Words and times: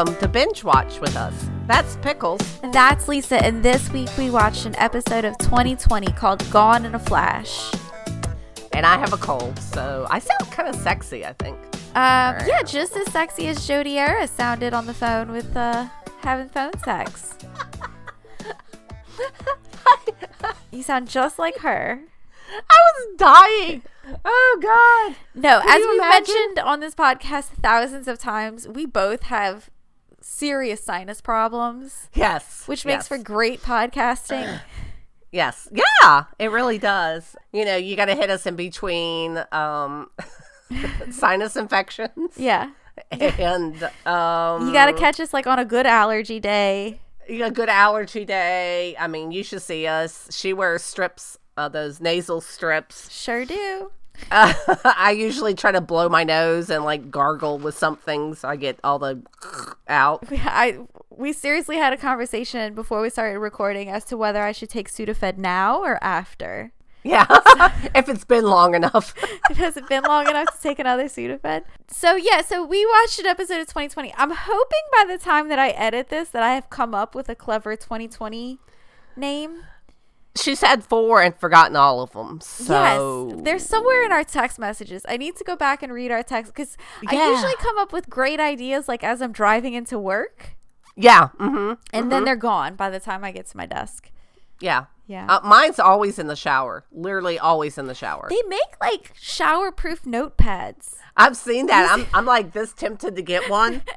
Welcome 0.00 0.16
to 0.20 0.28
Binge 0.28 0.64
Watch 0.64 0.98
with 0.98 1.14
us. 1.14 1.50
That's 1.66 1.96
Pickles. 1.96 2.40
And 2.62 2.72
that's 2.72 3.06
Lisa, 3.06 3.36
and 3.44 3.62
this 3.62 3.90
week 3.90 4.08
we 4.16 4.30
watched 4.30 4.64
an 4.64 4.74
episode 4.76 5.26
of 5.26 5.36
2020 5.36 6.06
called 6.12 6.50
Gone 6.50 6.86
in 6.86 6.94
a 6.94 6.98
Flash. 6.98 7.70
And 8.72 8.86
I 8.86 8.96
have 8.96 9.12
a 9.12 9.18
cold, 9.18 9.58
so 9.58 10.06
I 10.08 10.18
sound 10.18 10.50
kind 10.52 10.70
of 10.70 10.74
sexy, 10.76 11.26
I 11.26 11.34
think. 11.34 11.58
Um, 11.94 12.38
yeah, 12.46 12.62
just 12.64 12.96
as 12.96 13.12
sexy 13.12 13.48
as 13.48 13.66
Jodi 13.66 13.98
Arias 13.98 14.30
sounded 14.30 14.72
on 14.72 14.86
the 14.86 14.94
phone 14.94 15.32
with 15.32 15.54
uh, 15.54 15.88
having 16.20 16.48
phone 16.48 16.78
sex. 16.82 17.34
you 20.70 20.82
sound 20.82 21.10
just 21.10 21.38
like 21.38 21.58
her. 21.58 22.00
I 22.70 22.76
was 22.94 23.16
dying. 23.18 23.82
Oh 24.24 24.58
God. 24.62 25.16
No, 25.34 25.60
Can 25.60 25.68
as 25.68 25.86
we've 25.86 25.96
imagine? 25.96 26.34
mentioned 26.34 26.58
on 26.58 26.80
this 26.80 26.94
podcast 26.94 27.48
thousands 27.60 28.08
of 28.08 28.18
times, 28.18 28.66
we 28.66 28.86
both 28.86 29.24
have 29.24 29.68
serious 30.40 30.82
sinus 30.82 31.20
problems, 31.20 32.08
Yes. 32.14 32.64
which 32.66 32.84
yes. 32.84 32.86
makes 32.86 33.08
for 33.08 33.18
great 33.18 33.62
podcasting. 33.62 34.60
Yes. 35.32 35.68
Yeah, 35.70 36.24
it 36.40 36.50
really 36.50 36.76
does. 36.78 37.36
You 37.52 37.64
know, 37.64 37.76
you 37.76 37.94
got 37.94 38.06
to 38.06 38.16
hit 38.16 38.30
us 38.30 38.46
in 38.46 38.56
between 38.56 39.40
um, 39.52 40.10
sinus 41.12 41.54
infections 41.54 42.32
yeah. 42.36 42.70
and 43.12 43.80
um, 44.06 44.66
You 44.66 44.72
got 44.72 44.86
to 44.86 44.92
catch 44.92 45.20
us 45.20 45.32
like 45.32 45.46
on 45.46 45.60
a 45.60 45.64
good 45.64 45.86
allergy 45.86 46.40
day. 46.40 47.00
a 47.28 47.48
good 47.48 47.68
allergy 47.68 48.24
day. 48.24 48.96
I 48.98 49.06
mean, 49.06 49.30
you 49.30 49.44
should 49.44 49.62
see 49.62 49.86
us. 49.86 50.26
She 50.36 50.52
wears 50.52 50.82
strips, 50.82 51.38
uh, 51.56 51.68
those 51.68 52.00
nasal 52.00 52.40
strips. 52.40 53.08
Sure 53.12 53.44
do. 53.44 53.92
Uh, 54.30 54.52
I 54.84 55.12
usually 55.12 55.54
try 55.54 55.72
to 55.72 55.80
blow 55.80 56.08
my 56.08 56.24
nose 56.24 56.70
and 56.70 56.84
like 56.84 57.10
gargle 57.10 57.58
with 57.58 57.76
something 57.76 58.34
so 58.34 58.48
I 58.48 58.56
get 58.56 58.78
all 58.84 58.98
the 58.98 59.22
out. 59.88 60.24
I 60.30 60.78
we 61.10 61.32
seriously 61.32 61.76
had 61.76 61.92
a 61.92 61.96
conversation 61.96 62.74
before 62.74 63.00
we 63.02 63.10
started 63.10 63.38
recording 63.38 63.88
as 63.88 64.04
to 64.06 64.16
whether 64.16 64.42
I 64.42 64.52
should 64.52 64.70
take 64.70 64.90
Sudafed 64.90 65.36
now 65.36 65.80
or 65.80 66.02
after. 66.02 66.72
Yeah, 67.02 67.26
if 67.94 68.08
it's 68.08 68.24
been 68.24 68.44
long 68.44 68.74
enough. 68.74 69.14
It 69.48 69.56
hasn't 69.56 69.88
been 69.88 70.04
long 70.04 70.28
enough 70.28 70.54
to 70.54 70.62
take 70.62 70.78
another 70.78 71.04
Sudafed. 71.04 71.62
So 71.88 72.16
yeah, 72.16 72.42
so 72.42 72.64
we 72.64 72.84
watched 72.84 73.18
an 73.18 73.26
episode 73.26 73.60
of 73.60 73.68
2020. 73.68 74.12
I'm 74.16 74.30
hoping 74.30 74.80
by 74.92 75.04
the 75.08 75.18
time 75.18 75.48
that 75.48 75.58
I 75.58 75.70
edit 75.70 76.08
this 76.08 76.28
that 76.30 76.42
I 76.42 76.54
have 76.54 76.68
come 76.68 76.94
up 76.94 77.14
with 77.14 77.28
a 77.28 77.34
clever 77.34 77.74
2020 77.74 78.58
name. 79.16 79.62
She's 80.36 80.60
had 80.60 80.84
four 80.84 81.20
and 81.20 81.34
forgotten 81.34 81.74
all 81.76 82.00
of 82.02 82.12
them. 82.12 82.40
So 82.40 83.28
Yes, 83.30 83.40
there's 83.44 83.66
somewhere 83.66 84.04
in 84.04 84.12
our 84.12 84.22
text 84.24 84.58
messages. 84.58 85.02
I 85.08 85.16
need 85.16 85.36
to 85.36 85.44
go 85.44 85.56
back 85.56 85.82
and 85.82 85.92
read 85.92 86.10
our 86.10 86.22
text 86.22 86.54
because 86.54 86.76
I 87.06 87.14
usually 87.30 87.56
come 87.56 87.78
up 87.78 87.92
with 87.92 88.08
great 88.08 88.38
ideas 88.40 88.86
like 88.88 89.02
as 89.02 89.20
I'm 89.20 89.32
driving 89.32 89.74
into 89.74 89.98
work, 89.98 90.56
yeah, 90.96 91.28
mm-hmm, 91.38 91.74
and 91.92 92.12
then 92.12 92.24
they're 92.24 92.36
gone 92.36 92.76
by 92.76 92.90
the 92.90 93.00
time 93.00 93.24
I 93.24 93.32
get 93.32 93.46
to 93.48 93.56
my 93.56 93.66
desk. 93.66 94.10
yeah, 94.60 94.84
Yeah. 95.06 95.26
Uh, 95.28 95.40
mine's 95.42 95.78
always 95.80 96.18
in 96.18 96.26
the 96.28 96.36
shower. 96.36 96.84
Literally 96.92 97.38
always 97.38 97.76
in 97.78 97.86
the 97.86 97.94
shower. 97.94 98.28
They 98.30 98.42
make 98.48 98.76
like 98.80 99.12
shower 99.18 99.72
proof 99.72 100.02
notepads. 100.04 100.94
I've 101.16 101.36
seen 101.36 101.66
that. 101.66 101.90
I'm 101.90 102.06
I'm 102.14 102.24
like 102.26 102.52
this 102.52 102.72
tempted 102.72 103.16
to 103.16 103.22
get 103.22 103.50
one. 103.50 103.82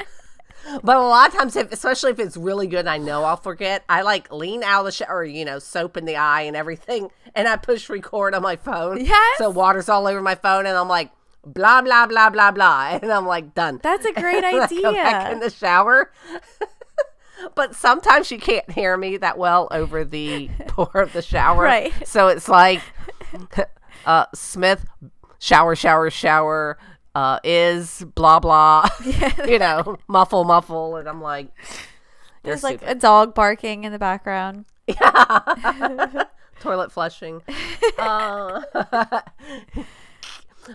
But 0.84 0.98
a 0.98 1.02
lot 1.02 1.30
of 1.30 1.36
times, 1.36 1.56
if, 1.56 1.72
especially 1.72 2.12
if 2.12 2.20
it's 2.20 2.38
really 2.38 2.68
good, 2.68 2.88
I 2.88 2.98
know 2.98 3.24
I'll 3.24 3.38
forget. 3.38 3.84
I 3.90 4.02
like 4.02 4.32
lean 4.32 4.64
out 4.64 4.82
of 4.82 4.86
the 4.86 4.92
shower, 4.92 5.24
you 5.24 5.46
know, 5.46 5.60
soap 5.60 5.98
in 5.98 6.06
the 6.06 6.16
eye 6.16 6.42
and 6.42 6.56
everything, 6.56 7.10
and 7.36 7.48
I 7.48 7.58
push 7.58 7.90
record 7.90 8.34
on 8.34 8.42
my 8.42 8.56
phone. 8.56 9.04
Yes. 9.06 9.38
So 9.38 9.50
water's 9.50 9.90
all 9.90 10.08
over 10.08 10.22
my 10.22 10.36
phone, 10.36 10.66
and 10.66 10.78
I'm 10.78 10.88
like, 10.88 11.12
blah 11.46 11.82
blah 11.82 12.08
blah 12.08 12.30
blah 12.30 12.52
blah, 12.52 13.00
and 13.02 13.12
I'm 13.12 13.26
like 13.26 13.54
done. 13.54 13.80
That's 13.84 14.06
a 14.06 14.14
great 14.14 14.44
And 14.44 14.46
I 14.46 14.68
go 14.68 14.94
back 14.94 15.32
in 15.32 15.40
the 15.40 15.50
shower. 15.50 16.12
but 17.56 17.76
sometimes 17.76 18.32
you 18.32 18.38
can't 18.38 18.70
hear 18.72 18.96
me 18.98 19.18
that 19.18 19.38
well 19.38 19.68
over 19.72 20.06
the 20.06 20.50
pour 20.68 21.02
of 21.02 21.14
the 21.14 21.22
shower. 21.22 21.64
Right. 21.64 21.94
So 22.08 22.28
it's 22.30 22.48
like 22.48 22.82
uh, 24.06 24.26
Smith, 24.34 24.86
shower, 25.40 25.76
shower, 25.76 26.10
shower, 26.10 26.78
uh, 27.16 27.40
is 27.44 28.06
blah 28.16 28.40
blah. 28.40 28.88
you 29.48 29.60
know, 29.60 29.98
muffle, 30.08 30.44
muffle, 30.44 30.98
and 30.98 31.08
I'm 31.08 31.22
like, 31.22 31.48
There's 32.44 32.64
like 32.64 32.82
a 32.84 32.96
dog 32.96 33.34
barking 33.34 33.84
in 33.84 33.92
the 33.92 34.00
background. 34.00 34.66
toilet 36.64 36.92
flushing. 36.92 37.42
uh, 37.98 38.62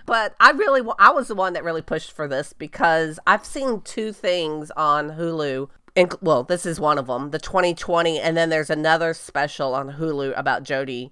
but 0.07 0.35
I 0.39 0.51
really, 0.53 0.83
I 0.99 1.11
was 1.11 1.29
the 1.29 1.35
one 1.35 1.55
that 1.55 1.65
really 1.65 1.83
pushed 1.83 2.13
for 2.13 2.29
this 2.29 2.53
because 2.53 3.19
I've 3.27 3.45
seen 3.45 3.81
two 3.81 4.13
things 4.13 4.71
on 4.73 5.13
Hulu. 5.13 5.69
And, 5.97 6.15
well, 6.21 6.45
this 6.45 6.65
is 6.65 6.79
one 6.79 6.99
of 6.99 7.07
them, 7.09 7.31
the 7.31 7.41
2020, 7.41 8.21
and 8.21 8.37
then 8.37 8.51
there's 8.51 8.71
another 8.71 9.15
special 9.15 9.75
on 9.75 9.95
Hulu 9.95 10.39
about 10.39 10.63
Jodi 10.63 11.11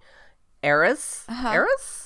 Arias. 0.62 1.24
Eris? 1.28 2.05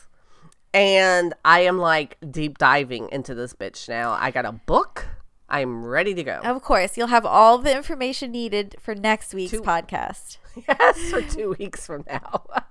And 0.72 1.34
I 1.44 1.60
am 1.60 1.78
like 1.78 2.16
deep 2.30 2.58
diving 2.58 3.08
into 3.10 3.34
this 3.34 3.54
bitch 3.54 3.88
now. 3.88 4.12
I 4.12 4.30
got 4.30 4.44
a 4.44 4.52
book. 4.52 5.06
I'm 5.48 5.84
ready 5.84 6.14
to 6.14 6.22
go. 6.22 6.40
Of 6.44 6.62
course, 6.62 6.96
you'll 6.96 7.08
have 7.08 7.26
all 7.26 7.58
the 7.58 7.76
information 7.76 8.30
needed 8.30 8.76
for 8.78 8.94
next 8.94 9.34
week's 9.34 9.52
Two- 9.52 9.62
podcast. 9.62 10.36
Yes, 10.68 10.98
for 11.10 11.22
two 11.22 11.54
weeks 11.60 11.86
from 11.86 12.04
now. 12.08 12.42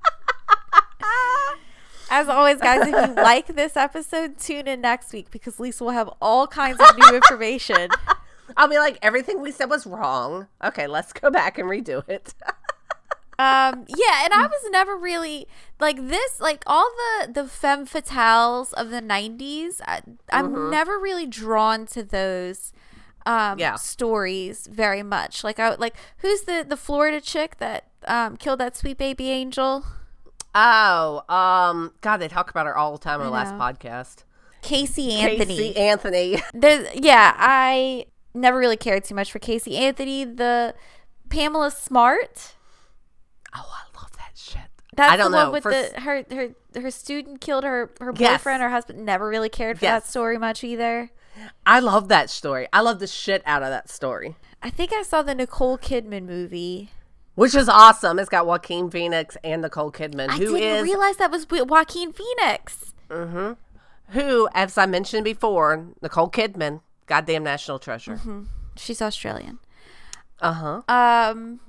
As 2.12 2.28
always, 2.28 2.58
guys, 2.60 2.82
if 2.88 2.88
you 2.94 3.16
like 3.16 3.48
this 3.48 3.78
episode, 3.78 4.38
tune 4.38 4.68
in 4.68 4.82
next 4.82 5.14
week 5.14 5.32
because 5.32 5.60
Lisa 5.60 5.84
will 5.84 5.92
have 5.92 6.10
all 6.22 6.46
kinds 6.48 6.80
of 6.80 6.98
new 6.98 7.16
information. 7.16 7.90
I'll 8.58 8.68
be 8.68 8.80
like, 8.80 8.98
everything 9.02 9.42
we 9.42 9.52
said 9.52 9.70
was 9.70 9.86
wrong. 9.88 10.48
Okay, 10.64 10.88
let's 10.88 11.14
go 11.14 11.30
back 11.32 11.58
and 11.58 11.70
redo 11.70 12.08
it. 12.10 12.34
Um, 13.40 13.86
yeah, 13.88 14.26
and 14.26 14.34
I 14.34 14.48
was 14.48 14.70
never 14.70 14.98
really 14.98 15.48
like 15.80 16.10
this, 16.10 16.42
like 16.42 16.62
all 16.68 16.92
the 17.24 17.32
the 17.32 17.48
femme 17.48 17.88
fatales 17.88 18.74
of 18.74 18.90
the 18.90 19.02
'90s. 19.02 19.80
I, 19.88 20.02
I'm 20.32 20.70
never 20.70 21.00
really 21.00 21.26
drawn 21.26 21.86
to 21.88 22.04
those 22.04 22.74
um 23.26 23.58
Yeah. 23.58 23.76
stories 23.76 24.68
very 24.68 25.04
much. 25.04 25.44
Like 25.44 25.58
I 25.60 25.76
like 25.76 25.96
who's 26.18 26.42
the 26.42 26.66
the 26.68 26.76
Florida 26.78 27.22
chick 27.22 27.58
that 27.60 27.86
um 28.06 28.36
killed 28.36 28.60
that 28.60 28.76
sweet 28.76 28.98
baby 28.98 29.30
angel? 29.32 29.86
oh, 30.56 31.24
um, 31.34 31.94
God, 32.02 32.18
they 32.18 32.28
talk 32.28 32.50
about 32.50 32.66
her 32.66 32.76
all 32.76 32.92
the 32.92 32.98
time 32.98 33.20
on 33.22 33.26
the 33.28 33.32
last 33.32 33.54
podcast. 33.54 34.24
Casey 34.62 35.14
Anthony. 35.14 35.46
Casey 35.56 35.78
Anthony. 35.78 36.42
There's, 36.54 36.88
yeah, 36.96 37.34
I 37.38 38.08
never 38.34 38.58
really 38.58 38.76
cared 38.76 39.04
too 39.06 39.14
much 39.16 39.32
for 39.32 39.40
Casey 39.40 39.78
Anthony. 39.78 40.26
The 40.26 40.74
Pamela 41.30 41.72
Smart. 41.72 42.56
Oh, 43.56 43.66
I 43.74 43.98
love 44.00 44.12
that 44.18 44.32
shit. 44.36 44.62
That's 44.96 45.12
I 45.12 45.18
don't 45.18 45.32
the 45.32 45.38
one 45.38 45.46
know. 45.48 45.52
with 45.52 45.64
For 45.64 45.72
the 45.72 46.00
her 46.02 46.24
her 46.32 46.82
her 46.82 46.92
student 46.92 47.42
killed 47.42 47.64
her 47.64 47.92
her 48.00 48.14
Yes. 48.18 48.40
boyfriend. 48.42 48.62
Her 48.64 48.70
husband 48.70 49.06
never 49.06 49.28
really 49.28 49.50
cared 49.50 49.80
for 49.80 49.86
Yes. 49.86 50.04
that 50.04 50.10
story 50.10 50.38
much 50.38 50.64
either. 50.64 51.10
I 51.66 51.80
love 51.80 52.10
that 52.10 52.30
story. 52.30 52.68
I 52.74 52.82
love 52.82 53.00
the 53.00 53.08
shit 53.08 53.42
out 53.46 53.64
of 53.64 53.70
that 53.70 53.90
story, 53.90 54.36
I 54.62 54.70
think 54.70 54.92
I 54.92 55.04
saw 55.04 55.22
the 55.22 55.34
Nicole 55.36 55.78
Kidman 55.78 56.26
movie. 56.26 56.92
which 57.36 57.56
is 57.56 57.70
awesome. 57.70 58.20
It's 58.20 58.28
got 58.28 58.46
Joaquin 58.46 58.90
Phoenix 58.92 59.38
and 59.46 59.62
Nicole 59.62 59.92
Kidman, 59.94 60.28
I 60.30 60.34
who 60.34 60.58
didn't 60.58 60.62
is 60.80 60.84
realize 60.84 61.16
that 61.18 61.32
was 61.32 61.48
Joaquin 61.50 62.12
Phoenix. 62.12 62.94
Mhm. 63.10 63.56
Who, 64.10 64.50
as 64.54 64.78
I 64.78 64.86
mentioned 64.88 65.24
before, 65.24 65.86
Nicole 66.02 66.30
Kidman, 66.30 66.82
goddamn 67.06 67.44
national 67.44 67.80
treasure. 67.80 68.16
Mm-hmm. 68.16 68.42
She's 68.76 69.02
Australian. 69.02 69.60
Uh 70.42 70.54
huh. 70.54 70.82
Um, 70.94 71.60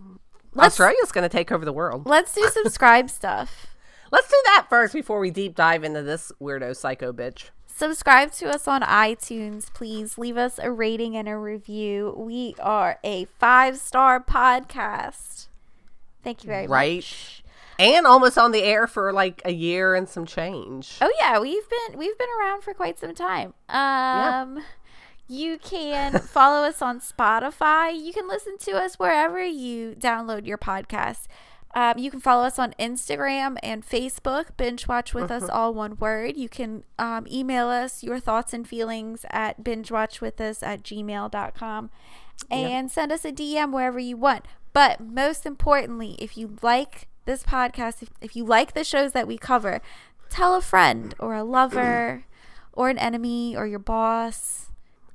let's 0.54 0.72
Australia's 0.74 1.12
going 1.12 1.22
to 1.22 1.28
take 1.28 1.50
over 1.52 1.64
the 1.64 1.72
world. 1.72 2.06
let's 2.06 2.34
do 2.34 2.48
subscribe 2.52 3.10
stuff. 3.10 3.66
Let's 4.12 4.26
do 4.28 4.36
that 4.46 4.66
first 4.68 4.92
before 4.92 5.20
we 5.20 5.30
deep 5.30 5.54
dive 5.54 5.84
into 5.84 6.02
this 6.02 6.32
weirdo 6.42 6.74
psycho 6.76 7.12
bitch. 7.12 7.50
Subscribe 7.68 8.32
to 8.32 8.50
us 8.52 8.66
on 8.66 8.82
iTunes, 8.82 9.72
please. 9.72 10.18
Leave 10.18 10.36
us 10.36 10.58
a 10.60 10.68
rating 10.72 11.16
and 11.16 11.28
a 11.28 11.36
review. 11.38 12.12
We 12.16 12.56
are 12.60 12.98
a 13.04 13.26
five 13.38 13.76
star 13.78 14.18
podcast. 14.20 15.46
Thank 16.24 16.42
you 16.42 16.48
very 16.48 16.66
Right. 16.66 16.96
much. 16.96 17.42
Right. 17.78 17.86
And 17.86 18.04
almost 18.04 18.36
on 18.36 18.50
the 18.50 18.64
air 18.64 18.88
for 18.88 19.12
like 19.12 19.40
a 19.44 19.52
year 19.52 19.94
and 19.94 20.08
some 20.08 20.26
change. 20.26 20.98
Oh 21.00 21.12
yeah, 21.20 21.38
we've 21.38 21.62
been 21.70 21.96
we've 21.96 22.18
been 22.18 22.28
around 22.40 22.62
for 22.62 22.74
quite 22.74 22.98
some 22.98 23.14
time. 23.14 23.54
Um 23.68 24.62
you 25.30 25.58
can 25.58 26.18
follow 26.18 26.66
us 26.66 26.82
on 26.82 27.00
Spotify. 27.00 27.96
You 27.96 28.12
can 28.12 28.26
listen 28.26 28.58
to 28.58 28.72
us 28.72 28.96
wherever 28.98 29.44
you 29.44 29.94
download 29.94 30.44
your 30.44 30.58
podcast. 30.58 31.28
Um, 31.72 31.98
you 31.98 32.10
can 32.10 32.18
follow 32.18 32.42
us 32.42 32.58
on 32.58 32.74
Instagram 32.80 33.56
and 33.62 33.88
Facebook. 33.88 34.56
Binge 34.56 34.88
watch 34.88 35.14
with 35.14 35.30
us, 35.30 35.48
all 35.48 35.72
one 35.72 35.96
word. 35.98 36.36
You 36.36 36.48
can 36.48 36.82
um, 36.98 37.28
email 37.30 37.68
us 37.68 38.02
your 38.02 38.18
thoughts 38.18 38.52
and 38.52 38.66
feelings 38.66 39.24
at 39.30 39.62
bingewatchwithus 39.62 40.64
at 40.66 40.82
gmail.com 40.82 41.90
and 42.50 42.90
send 42.90 43.12
us 43.12 43.24
a 43.24 43.30
DM 43.30 43.72
wherever 43.72 44.00
you 44.00 44.16
want. 44.16 44.46
But 44.72 45.00
most 45.00 45.46
importantly, 45.46 46.16
if 46.18 46.36
you 46.36 46.56
like 46.60 47.06
this 47.24 47.44
podcast, 47.44 48.02
if, 48.02 48.10
if 48.20 48.34
you 48.34 48.44
like 48.44 48.74
the 48.74 48.82
shows 48.82 49.12
that 49.12 49.28
we 49.28 49.38
cover, 49.38 49.80
tell 50.28 50.56
a 50.56 50.60
friend 50.60 51.14
or 51.20 51.34
a 51.34 51.44
lover 51.44 52.24
or 52.72 52.88
an 52.88 52.98
enemy 52.98 53.56
or 53.56 53.68
your 53.68 53.78
boss. 53.78 54.69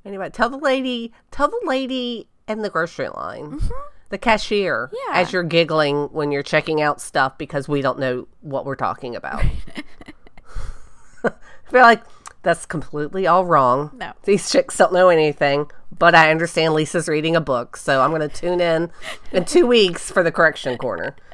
Anyway, 0.05 0.29
tell 0.29 0.49
the 0.49 0.57
lady, 0.57 1.11
tell 1.31 1.47
the 1.47 1.59
lady 1.65 2.27
in 2.47 2.61
the 2.61 2.69
grocery 2.69 3.09
line. 3.09 3.53
Mm-hmm. 3.53 3.67
The 4.09 4.17
cashier, 4.19 4.91
Yeah. 4.93 5.15
as 5.19 5.33
you're 5.33 5.41
giggling 5.43 6.05
when 6.13 6.31
you're 6.31 6.43
checking 6.43 6.79
out 6.81 7.01
stuff 7.01 7.37
because 7.39 7.67
we 7.67 7.81
don't 7.81 7.97
know 7.97 8.27
what 8.41 8.63
we're 8.65 8.75
talking 8.75 9.15
about. 9.15 9.43
I 11.23 11.31
feel 11.71 11.81
like 11.81 12.03
that's 12.43 12.67
completely 12.67 13.25
all 13.25 13.45
wrong. 13.45 13.89
No. 13.95 14.13
These 14.23 14.51
chicks 14.51 14.77
don't 14.77 14.93
know 14.93 15.09
anything, 15.09 15.71
but 15.97 16.13
I 16.13 16.29
understand 16.29 16.75
Lisa's 16.75 17.07
reading 17.09 17.35
a 17.35 17.41
book, 17.41 17.75
so 17.75 18.01
I'm 18.03 18.11
going 18.11 18.21
to 18.21 18.27
tune 18.29 18.61
in 18.61 18.91
in 19.31 19.43
two 19.45 19.65
weeks 19.65 20.11
for 20.11 20.21
the 20.21 20.31
correction 20.31 20.77
corner. 20.77 21.15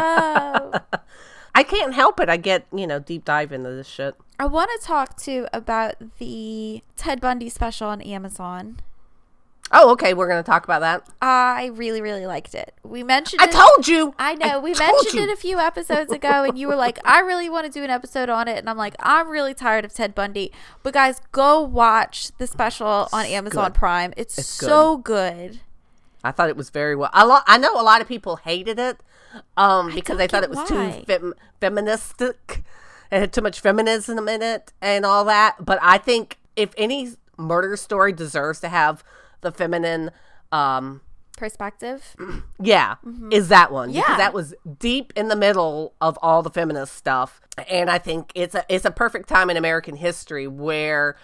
Oh. 0.00 0.72
I 1.58 1.64
can't 1.64 1.92
help 1.92 2.20
it. 2.20 2.28
I 2.28 2.36
get, 2.36 2.66
you 2.72 2.86
know, 2.86 3.00
deep 3.00 3.24
dive 3.24 3.50
into 3.50 3.70
this 3.70 3.88
shit. 3.88 4.14
I 4.38 4.46
want 4.46 4.70
to 4.78 4.86
talk 4.86 5.16
too 5.16 5.48
about 5.52 5.96
the 6.20 6.84
Ted 6.96 7.20
Bundy 7.20 7.48
special 7.48 7.88
on 7.88 8.00
Amazon. 8.00 8.78
Oh, 9.72 9.90
okay. 9.90 10.14
We're 10.14 10.28
going 10.28 10.40
to 10.40 10.46
talk 10.48 10.62
about 10.62 10.82
that. 10.82 11.08
I 11.20 11.72
really, 11.74 12.00
really 12.00 12.26
liked 12.26 12.54
it. 12.54 12.74
We 12.84 13.02
mentioned 13.02 13.42
I 13.42 13.46
it. 13.46 13.50
told 13.50 13.88
you. 13.88 14.14
I 14.20 14.36
know 14.36 14.60
we 14.60 14.72
mentioned 14.72 15.14
you. 15.14 15.22
it 15.24 15.30
a 15.30 15.36
few 15.36 15.58
episodes 15.58 16.12
ago, 16.12 16.44
and 16.44 16.56
you 16.56 16.68
were 16.68 16.76
like, 16.76 17.00
"I 17.04 17.18
really 17.22 17.48
want 17.50 17.66
to 17.66 17.72
do 17.72 17.82
an 17.82 17.90
episode 17.90 18.28
on 18.28 18.46
it," 18.46 18.58
and 18.58 18.70
I'm 18.70 18.76
like, 18.78 18.94
"I'm 19.00 19.28
really 19.28 19.52
tired 19.52 19.84
of 19.84 19.92
Ted 19.92 20.14
Bundy." 20.14 20.52
But 20.84 20.94
guys, 20.94 21.20
go 21.32 21.60
watch 21.60 22.30
the 22.38 22.46
special 22.46 23.08
on 23.12 23.26
Amazon 23.26 23.72
good. 23.72 23.74
Prime. 23.74 24.14
It's, 24.16 24.38
It's 24.38 24.46
so 24.46 24.96
good. 24.96 25.58
I 26.22 26.30
thought 26.30 26.48
it 26.50 26.56
was 26.56 26.70
very 26.70 26.94
well. 26.94 27.10
I, 27.12 27.24
lo- 27.24 27.40
I 27.48 27.58
know 27.58 27.80
a 27.80 27.82
lot 27.82 28.00
of 28.00 28.06
people 28.06 28.36
hated 28.36 28.78
it 28.78 29.00
um, 29.56 29.94
because 29.94 30.18
I, 30.18 30.26
don't 30.26 30.30
thought 30.30 30.44
it 30.44 30.50
was 30.50 30.70
why. 30.70 30.98
too 30.98 31.04
fem- 31.06 31.34
feministic. 31.60 32.62
It 33.10 33.20
had 33.20 33.32
too 33.32 33.40
much 33.40 33.60
feminism 33.60 34.28
in 34.28 34.42
it 34.42 34.72
and 34.82 35.06
all 35.06 35.24
that. 35.24 35.56
But 35.64 35.78
I 35.82 35.98
think 35.98 36.38
if 36.56 36.74
any 36.76 37.12
murder 37.36 37.76
story 37.76 38.12
deserves 38.12 38.60
to 38.60 38.68
have 38.68 39.02
the 39.40 39.50
feminine, 39.52 40.10
um, 40.52 41.00
Perspective. 41.36 42.16
yeah, 42.60 42.96
is 43.30 43.46
that 43.48 43.70
one 43.70 43.90
Yeah. 43.90 44.00
because 44.00 44.16
that 44.18 44.34
was 44.34 44.54
deep 44.80 45.12
in 45.14 45.28
the 45.28 45.36
middle 45.36 45.94
of 46.00 46.18
all 46.20 46.42
the 46.42 46.50
feminist 46.50 46.94
stuff, 46.94 47.40
and 47.70 47.88
I 47.88 47.98
think 47.98 48.32
it's 48.34 48.56
a 48.56 48.64
it's 48.68 48.84
a 48.84 48.90
perfect 48.90 49.28
time 49.28 49.48
in 49.48 49.56
American 49.56 49.94
history 49.94 50.48
where 50.48 51.16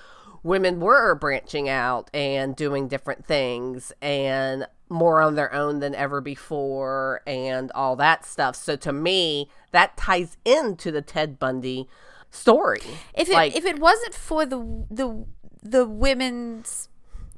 women 0.44 0.78
were 0.78 1.16
branching 1.16 1.68
out 1.68 2.10
and 2.14 2.54
doing 2.54 2.86
different 2.86 3.26
things 3.26 3.92
and 4.00 4.68
more 4.88 5.20
on 5.22 5.34
their 5.34 5.52
own 5.52 5.80
than 5.80 5.94
ever 5.94 6.20
before 6.20 7.22
and 7.26 7.72
all 7.72 7.96
that 7.96 8.24
stuff. 8.24 8.54
So 8.56 8.76
to 8.76 8.92
me, 8.92 9.48
that 9.72 9.96
ties 9.96 10.36
into 10.44 10.92
the 10.92 11.02
Ted 11.02 11.38
Bundy 11.38 11.88
story. 12.30 12.80
If 13.14 13.28
it 13.28 13.34
Like- 13.34 13.56
if 13.56 13.64
it 13.64 13.78
wasn't 13.78 14.14
for 14.14 14.44
the 14.46 14.58
the 14.90 15.24
the 15.62 15.86
women's 15.86 16.88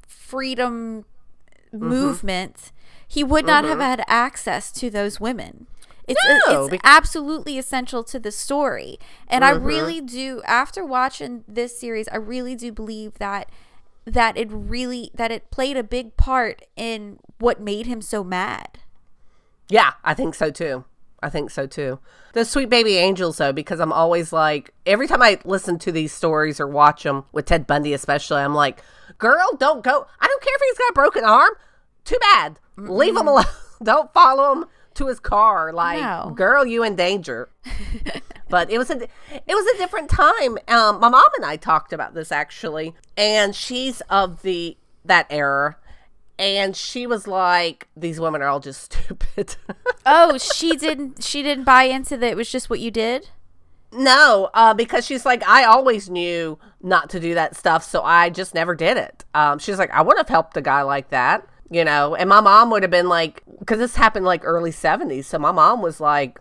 freedom 0.07 1.05
Mm-hmm. 1.73 1.85
movement, 1.89 2.71
he 3.05 3.25
would 3.25 3.45
not 3.45 3.65
have 3.65 3.79
had 3.79 4.01
access 4.07 4.71
to 4.71 4.89
those 4.89 5.19
women. 5.19 5.67
It's 6.07 6.19
No, 6.47 6.61
it's 6.63 6.71
bec- 6.71 6.79
absolutely 6.85 7.57
essential 7.57 8.05
to 8.05 8.17
the 8.19 8.31
story. 8.31 8.97
And 9.27 9.43
I 9.43 9.51
Mm-hmm. 9.51 9.65
really 9.65 10.01
do 10.01 10.41
after 10.45 10.85
watching 10.85 11.43
this 11.45 11.77
series, 11.77 12.07
I 12.07 12.15
really 12.17 12.55
do 12.55 12.71
believe 12.71 13.15
that 13.19 13.49
that 14.07 14.37
it 14.37 14.47
really 14.49 15.11
that 15.13 15.31
it 15.31 15.51
played 15.51 15.75
a 15.75 15.83
big 15.83 16.15
part 16.15 16.63
in 16.75 17.19
what 17.39 17.59
made 17.59 17.85
him 17.85 18.01
so 18.01 18.23
mad. 18.23 18.79
Yeah, 19.69 19.93
I 20.03 20.13
think 20.13 20.33
so 20.33 20.49
too. 20.49 20.85
I 21.21 21.29
think 21.29 21.49
so 21.51 21.67
too. 21.67 21.99
The 22.33 22.45
Sweet 22.45 22.69
Baby 22.69 22.95
Angels, 22.95 23.37
though, 23.37 23.51
because 23.51 23.79
I'm 23.79 23.91
always 23.91 24.31
like, 24.31 24.73
every 24.85 25.07
time 25.07 25.21
I 25.21 25.39
listen 25.43 25.79
to 25.79 25.91
these 25.91 26.13
stories 26.13 26.59
or 26.59 26.67
watch 26.67 27.03
them 27.03 27.25
with 27.31 27.45
Ted 27.45 27.65
Bundy, 27.67 27.93
especially, 27.93 28.41
I'm 28.41 28.53
like, 28.53 28.81
girl, 29.17 29.55
don't 29.57 29.83
go. 29.83 30.05
I 30.19 30.27
don't 30.27 30.43
care 30.43 30.55
if 30.55 30.61
he's 30.61 30.77
got 30.77 30.91
a 30.91 30.93
broken 30.93 31.23
arm. 31.23 31.53
Too 32.05 32.17
bad. 32.21 32.59
Leave 32.77 33.17
him 33.17 33.27
alone. 33.27 33.45
don't 33.83 34.13
follow 34.13 34.53
him 34.53 34.65
to 34.97 35.07
his 35.07 35.19
car. 35.19 35.71
Like, 35.73 36.01
No. 36.01 36.31
girl, 36.35 36.65
you 36.65 36.83
in 36.83 36.95
danger. 36.95 37.49
but 38.49 38.69
it 38.69 38.77
was 38.77 38.89
a 38.89 38.95
it 39.01 39.09
was 39.55 39.65
a 39.75 39.77
different 39.77 40.09
time. 40.09 40.57
Um, 40.67 40.99
my 40.99 41.09
mom 41.09 41.23
and 41.37 41.45
I 41.45 41.55
talked 41.57 41.93
about 41.93 42.13
this 42.13 42.31
actually, 42.31 42.95
and 43.15 43.55
she's 43.55 44.01
of 44.09 44.41
the 44.41 44.77
that 45.05 45.27
era. 45.29 45.77
And 46.39 46.75
she 46.75 47.07
was 47.07 47.25
like, 47.27 47.87
"These 47.97 48.19
women 48.19 48.41
are 48.43 48.47
all 48.47 48.59
just 48.59 48.93
stupid." 48.93 49.55
Oh, 50.05 50.37
she 50.37 50.75
didn't 50.75 51.23
she 51.23 51.41
didn't 51.41 51.63
buy 51.63 51.83
into 51.83 52.15
that 52.17 52.27
it 52.31 52.37
was 52.37 52.51
just 52.51 52.69
what 52.69 52.79
you 52.79 52.91
did? 52.91 53.29
No, 53.91 54.49
uh, 54.53 54.73
because 54.73 55.05
she's 55.05 55.25
like, 55.25 55.47
I 55.47 55.63
always 55.63 56.09
knew 56.09 56.59
not 56.81 57.09
to 57.11 57.19
do 57.21 57.33
that 57.35 57.55
stuff, 57.55 57.83
so 57.85 58.03
I 58.03 58.29
just 58.29 58.53
never 58.53 58.75
did 58.75 58.97
it. 58.97 59.23
Um, 59.33 59.59
she's 59.59 59.77
like, 59.79 59.89
I 59.91 60.01
would 60.01 60.17
have 60.17 60.27
helped 60.27 60.57
a 60.57 60.61
guy 60.61 60.81
like 60.81 61.09
that, 61.09 61.47
you 61.69 61.83
know. 61.85 62.15
And 62.15 62.29
my 62.29 62.41
mom 62.41 62.69
would 62.71 62.83
have 62.83 62.91
been 62.91 63.09
like, 63.09 63.43
because 63.59 63.79
this 63.79 63.95
happened 63.95 64.25
like 64.25 64.41
early 64.43 64.71
seventies, 64.71 65.27
so 65.27 65.37
my 65.39 65.51
mom 65.51 65.81
was 65.81 65.99
like 65.99 66.39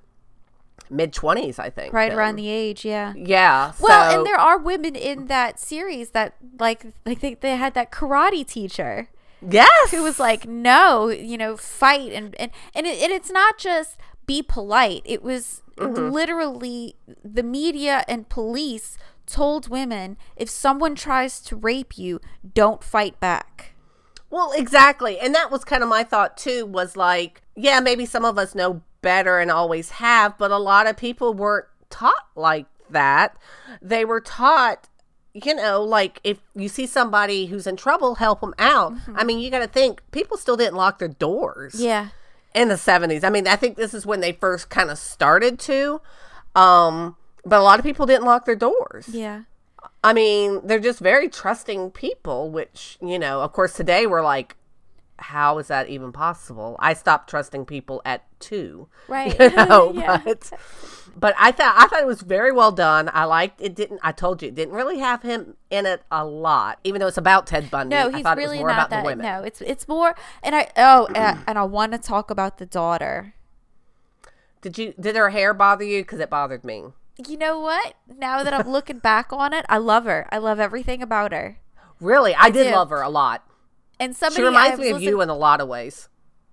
mid 0.90 1.12
twenties, 1.12 1.58
I 1.58 1.70
think, 1.70 1.92
Right 1.92 2.10
then. 2.10 2.18
around 2.18 2.36
the 2.36 2.48
age, 2.48 2.84
yeah. 2.84 3.12
yeah. 3.16 3.72
Well, 3.80 4.10
so- 4.12 4.18
and 4.18 4.26
there 4.26 4.38
are 4.38 4.58
women 4.58 4.94
in 4.94 5.26
that 5.26 5.58
series 5.58 6.10
that 6.10 6.34
like 6.58 6.86
like 7.04 7.20
they, 7.20 7.34
they 7.34 7.56
had 7.56 7.74
that 7.74 7.90
karate 7.90 8.46
teacher 8.46 9.08
yes, 9.46 9.90
who 9.90 10.02
was 10.02 10.18
like, 10.18 10.46
no, 10.46 11.08
you 11.08 11.36
know, 11.36 11.56
fight 11.56 12.12
and 12.12 12.34
and 12.40 12.50
and, 12.74 12.86
it, 12.86 13.02
and 13.02 13.12
it's 13.12 13.30
not 13.30 13.58
just 13.58 13.96
be 14.26 14.42
polite. 14.42 15.02
It 15.04 15.22
was 15.22 15.62
Mm-hmm. 15.76 16.08
literally 16.10 16.96
the 17.22 17.42
media 17.42 18.02
and 18.08 18.30
police 18.30 18.96
told 19.26 19.68
women 19.68 20.16
if 20.34 20.48
someone 20.48 20.94
tries 20.94 21.38
to 21.42 21.54
rape 21.54 21.98
you, 21.98 22.18
don't 22.54 22.82
fight 22.82 23.20
back. 23.20 23.74
Well, 24.36 24.52
exactly. 24.54 25.18
And 25.18 25.34
that 25.34 25.50
was 25.50 25.64
kind 25.64 25.82
of 25.82 25.88
my 25.88 26.02
thought 26.04 26.36
too 26.36 26.66
was 26.66 26.94
like, 26.94 27.40
yeah, 27.54 27.80
maybe 27.80 28.04
some 28.04 28.22
of 28.22 28.36
us 28.36 28.54
know 28.54 28.82
better 29.00 29.38
and 29.38 29.50
always 29.50 29.92
have, 29.92 30.36
but 30.36 30.50
a 30.50 30.58
lot 30.58 30.86
of 30.86 30.94
people 30.98 31.32
weren't 31.32 31.64
taught 31.88 32.26
like 32.34 32.66
that. 32.90 33.34
They 33.80 34.04
were 34.04 34.20
taught, 34.20 34.90
you 35.32 35.54
know, 35.54 35.82
like 35.82 36.20
if 36.22 36.36
you 36.54 36.68
see 36.68 36.86
somebody 36.86 37.46
who's 37.46 37.66
in 37.66 37.76
trouble, 37.76 38.16
help 38.16 38.42
them 38.42 38.52
out. 38.58 38.92
I 39.14 39.24
mean, 39.24 39.38
you 39.38 39.50
got 39.50 39.60
to 39.60 39.68
think 39.68 40.02
people 40.10 40.36
still 40.36 40.58
didn't 40.58 40.76
lock 40.76 40.98
their 40.98 41.08
doors 41.08 41.76
Yeah. 41.80 42.08
in 42.54 42.68
the 42.68 42.74
70s. 42.74 43.24
I 43.24 43.30
mean, 43.30 43.46
I 43.48 43.56
think 43.56 43.76
this 43.78 43.94
is 43.94 44.04
when 44.04 44.20
they 44.20 44.32
first 44.32 44.68
kind 44.68 44.90
of 44.90 44.98
started 44.98 45.58
to. 45.60 46.02
Um, 46.54 47.16
but 47.42 47.58
a 47.58 47.62
lot 47.62 47.78
of 47.78 47.84
people 47.86 48.04
didn't 48.04 48.26
lock 48.26 48.44
their 48.44 48.54
doors. 48.54 49.08
Yeah. 49.08 49.44
I 50.04 50.12
mean, 50.12 50.60
they're 50.64 50.78
just 50.80 51.00
very 51.00 51.28
trusting 51.28 51.90
people, 51.92 52.50
which, 52.50 52.98
you 53.00 53.18
know, 53.18 53.40
of 53.42 53.52
course, 53.52 53.72
today 53.74 54.06
we're 54.06 54.22
like, 54.24 54.56
how 55.18 55.58
is 55.58 55.68
that 55.68 55.88
even 55.88 56.12
possible? 56.12 56.76
I 56.78 56.92
stopped 56.94 57.30
trusting 57.30 57.64
people 57.66 58.02
at 58.04 58.24
two. 58.38 58.88
Right. 59.08 59.34
You 59.40 59.50
know, 59.56 59.92
Yeah. 59.94 60.20
but 60.24 60.52
but 61.18 61.34
I 61.38 61.50
thought 61.52 61.74
I 61.78 61.86
thought 61.88 62.00
it 62.02 62.06
was 62.06 62.20
very 62.20 62.52
well 62.52 62.70
done. 62.72 63.10
I 63.12 63.24
liked 63.24 63.60
it. 63.62 63.74
Didn't 63.74 64.00
I 64.02 64.12
told 64.12 64.42
you 64.42 64.48
it 64.48 64.54
didn't 64.54 64.74
really 64.74 64.98
have 64.98 65.22
him 65.22 65.56
in 65.70 65.86
it 65.86 66.02
a 66.10 66.22
lot, 66.26 66.78
even 66.84 67.00
though 67.00 67.06
it's 67.06 67.16
about 67.16 67.46
Ted 67.46 67.70
Bundy. 67.70 67.96
No, 67.96 68.08
I 68.08 68.12
he's 68.12 68.22
thought 68.22 68.36
really 68.36 68.58
it 68.58 68.58
was 68.58 68.60
more 68.60 68.68
not 68.68 68.78
about 68.78 68.90
that. 68.90 69.00
the 69.02 69.06
women. 69.06 69.24
No, 69.24 69.42
it's 69.42 69.62
it's 69.62 69.88
more, 69.88 70.14
and 70.42 70.54
I 70.54 70.68
oh, 70.76 71.06
and, 71.14 71.38
and 71.46 71.58
I 71.58 71.62
want 71.64 71.92
to 71.92 71.98
talk 71.98 72.30
about 72.30 72.58
the 72.58 72.66
daughter. 72.66 73.32
Did 74.60 74.76
you 74.76 74.92
did 75.00 75.16
her 75.16 75.30
hair 75.30 75.54
bother 75.54 75.84
you? 75.84 76.02
Because 76.02 76.20
it 76.20 76.28
bothered 76.28 76.64
me. 76.64 76.84
You 77.24 77.36
know 77.38 77.58
what? 77.60 77.94
Now 78.18 78.42
that 78.42 78.52
I'm 78.52 78.68
looking 78.68 78.98
back 78.98 79.32
on 79.32 79.52
it, 79.52 79.64
I 79.68 79.78
love 79.78 80.04
her. 80.04 80.26
I 80.30 80.38
love 80.38 80.60
everything 80.60 81.02
about 81.02 81.32
her. 81.32 81.58
Really, 82.00 82.34
I, 82.34 82.50
did 82.50 82.64
do. 82.64 82.74
love 82.74 82.90
her 82.90 83.00
a 83.00 83.08
lot. 83.08 83.42
And 83.98 84.14
somebody 84.14 84.42
She 84.42 84.44
reminds 84.44 84.78
me 84.78 84.90
of 84.90 85.00
you 85.02 85.20
in 85.22 85.30
a 85.30 85.34
lot 85.36 85.60
of 85.60 85.68
ways. 85.68 86.08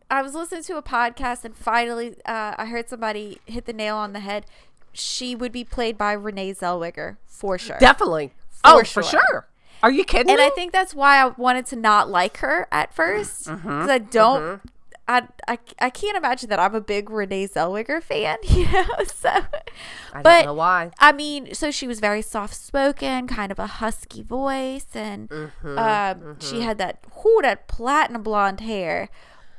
I 0.10 0.22
was 0.22 0.34
listening 0.36 0.63
to 0.63 0.77
a 0.77 0.84
podcast, 0.84 1.43
and 1.43 1.55
finally, 1.55 2.15
uh, 2.25 2.53
I 2.58 2.65
heard 2.67 2.88
somebody 2.88 3.39
hit 3.46 3.65
the 3.65 3.74
nail 3.74 3.98
on 3.98 4.13
the 4.13 4.20
head. 4.22 4.46
She 4.93 5.36
would 5.36 5.51
be 5.51 5.63
played 5.63 5.98
by 5.98 6.13
Renee 6.13 6.53
Zellweger 6.53 7.17
for 7.25 7.58
sure. 7.58 7.77
Definitely. 7.79 8.32
oh, 8.63 8.84
for 8.84 9.03
sure. 9.03 9.22
sure. 9.27 9.48
Are 9.82 9.91
you 9.91 10.05
kidding 10.05 10.27
me? 10.27 10.34
and 10.34 10.39
me? 10.39 10.46
I 10.46 10.50
think 10.51 10.72
that's 10.72 10.96
why 10.96 11.17
I 11.22 11.27
wanted 11.29 11.65
to 11.67 11.75
not 11.75 12.10
like 12.10 12.38
her 12.38 12.67
at 12.72 12.93
first 12.93 13.46
because 13.46 13.60
Mm-hmm. 13.62 13.89
I 13.89 13.98
don't. 13.98 14.62
I, 15.07 15.27
I, 15.48 15.57
I 15.79 15.89
can't 15.89 16.15
imagine 16.15 16.50
that 16.50 16.60
I'm 16.60 16.74
a 16.75 16.81
big 16.81 17.10
Renee 17.10 17.48
Zellweger 17.48 18.01
fan, 18.01 18.38
you 18.48 18.72
know. 18.72 18.86
So, 19.13 19.29
I 19.29 20.22
but 20.22 20.24
don't 20.24 20.45
know 20.45 20.53
why. 20.53 20.91
I 21.00 21.12
mean, 21.12 21.53
so 21.53 21.72
she 21.72 21.88
was 21.88 22.00
very 22.00 22.22
soft 22.22 22.55
spoken, 22.55 23.27
kind 23.27 23.51
of 23.51 23.60
a 23.60 23.67
husky 23.67 24.22
voice, 24.24 24.88
and 24.93 25.29
Mm-hmm, 25.29 25.77
um, 25.77 26.39
she 26.39 26.62
had 26.62 26.77
that 26.77 27.03
whoo, 27.24 27.39
that 27.41 27.67
platinum 27.67 28.24
blonde 28.24 28.62
hair. 28.62 29.10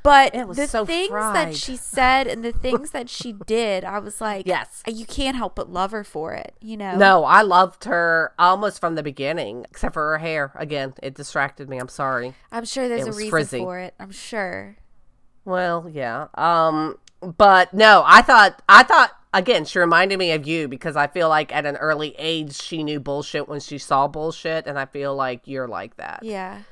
But 0.03 0.33
the 0.33 0.67
so 0.67 0.85
things 0.85 1.09
fried. 1.09 1.35
that 1.35 1.55
she 1.55 1.75
said 1.75 2.27
and 2.27 2.43
the 2.45 2.51
things 2.65 2.91
that 2.91 3.09
she 3.09 3.33
did, 3.33 3.83
I 3.83 3.97
was 3.97 4.21
like, 4.21 4.45
Yes. 4.45 4.83
you 4.87 5.03
can't 5.03 5.35
help 5.35 5.55
but 5.55 5.71
love 5.71 5.89
her 5.91 6.03
for 6.03 6.33
it, 6.33 6.53
you 6.61 6.77
know. 6.77 6.95
No, 6.95 7.23
I 7.23 7.41
loved 7.41 7.85
her 7.85 8.31
almost 8.37 8.79
from 8.79 8.93
the 8.93 9.01
beginning, 9.01 9.65
except 9.71 9.95
for 9.95 10.11
her 10.11 10.19
hair. 10.19 10.51
Again, 10.55 10.93
it 11.01 11.15
distracted 11.15 11.69
me. 11.69 11.79
I'm 11.79 11.87
sorry. 11.89 12.35
I'm 12.51 12.65
sure 12.65 12.87
there's 12.87 13.07
a 13.07 13.13
reason 13.13 13.29
frizzy. 13.31 13.57
for 13.57 13.79
it. 13.79 13.95
I'm 13.99 14.11
sure. 14.11 14.77
Well, 15.45 15.89
yeah. 15.91 16.27
Um, 16.35 16.97
but 17.21 17.73
no, 17.73 18.03
I 18.05 18.21
thought 18.21 18.61
I 18.67 18.83
thought 18.83 19.11
again, 19.33 19.65
she 19.65 19.79
reminded 19.79 20.17
me 20.19 20.31
of 20.31 20.47
you 20.47 20.67
because 20.67 20.95
I 20.95 21.07
feel 21.07 21.29
like 21.29 21.53
at 21.55 21.65
an 21.65 21.75
early 21.77 22.15
age 22.17 22.55
she 22.61 22.83
knew 22.83 22.99
bullshit 22.99 23.47
when 23.47 23.59
she 23.59 23.77
saw 23.77 24.07
bullshit, 24.07 24.65
and 24.67 24.77
I 24.79 24.85
feel 24.85 25.15
like 25.15 25.41
you're 25.45 25.67
like 25.67 25.97
that. 25.97 26.19
Yeah. 26.23 26.63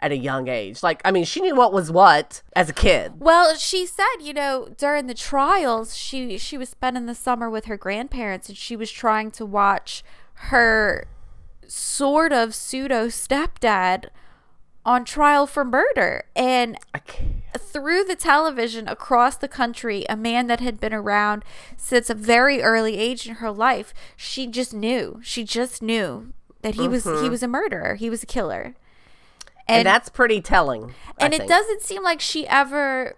at 0.00 0.12
a 0.12 0.16
young 0.16 0.48
age. 0.48 0.82
Like, 0.82 1.00
I 1.04 1.10
mean, 1.10 1.24
she 1.24 1.40
knew 1.40 1.54
what 1.54 1.72
was 1.72 1.90
what 1.90 2.42
as 2.54 2.68
a 2.68 2.74
kid. 2.74 3.12
Well, 3.20 3.54
she 3.56 3.86
said, 3.86 4.16
you 4.20 4.34
know, 4.34 4.68
during 4.76 5.06
the 5.06 5.14
trials, 5.14 5.96
she 5.96 6.36
she 6.38 6.58
was 6.58 6.68
spending 6.68 7.06
the 7.06 7.14
summer 7.14 7.48
with 7.48 7.64
her 7.66 7.76
grandparents 7.78 8.48
and 8.48 8.56
she 8.58 8.76
was 8.76 8.90
trying 8.90 9.30
to 9.32 9.46
watch 9.46 10.02
her 10.50 11.06
sort 11.66 12.32
of 12.32 12.54
pseudo 12.54 13.06
stepdad 13.06 14.06
on 14.84 15.04
trial 15.04 15.46
for 15.46 15.64
murder. 15.64 16.24
And 16.36 16.78
through 17.56 18.04
the 18.04 18.16
television 18.16 18.86
across 18.88 19.36
the 19.36 19.48
country, 19.48 20.04
a 20.08 20.16
man 20.16 20.46
that 20.48 20.60
had 20.60 20.78
been 20.80 20.92
around 20.94 21.44
since 21.76 22.10
a 22.10 22.14
very 22.14 22.62
early 22.62 22.96
age 22.98 23.26
in 23.26 23.36
her 23.36 23.50
life, 23.50 23.94
she 24.16 24.46
just 24.46 24.74
knew. 24.74 25.20
She 25.22 25.44
just 25.44 25.82
knew 25.82 26.32
that 26.62 26.74
he 26.74 26.88
was 26.88 27.04
he 27.04 27.28
was 27.28 27.42
a 27.42 27.48
murderer. 27.48 27.94
He 27.94 28.10
was 28.10 28.22
a 28.22 28.26
killer. 28.26 28.74
And, 29.66 29.78
And 29.78 29.86
that's 29.86 30.10
pretty 30.10 30.40
telling. 30.42 30.94
I 31.18 31.24
and 31.24 31.34
it 31.34 31.48
doesn't 31.48 31.80
seem 31.80 32.02
like 32.02 32.20
she 32.20 32.46
ever 32.46 33.16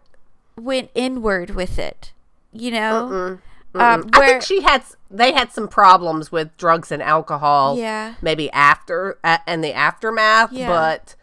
went 0.57 0.91
inward 0.95 1.51
with 1.51 1.79
it. 1.79 2.13
You 2.53 2.71
know? 2.71 3.39
Um, 3.75 4.09
I 4.15 4.19
where 4.19 4.29
think 4.29 4.43
she 4.43 4.63
had. 4.63 4.85
They 5.11 5.33
had 5.33 5.53
some 5.53 5.69
problems 5.69 6.31
with 6.33 6.57
drugs 6.57 6.91
and 6.93 7.03
alcohol. 7.03 7.77
Yeah. 7.77 8.15
Maybe 8.23 8.51
after 8.53 9.19
uh, 9.25 9.39
and 9.47 9.63
the 9.63 9.75
aftermath, 9.75 10.53
Yeah. 10.53 10.69
but 10.69 11.16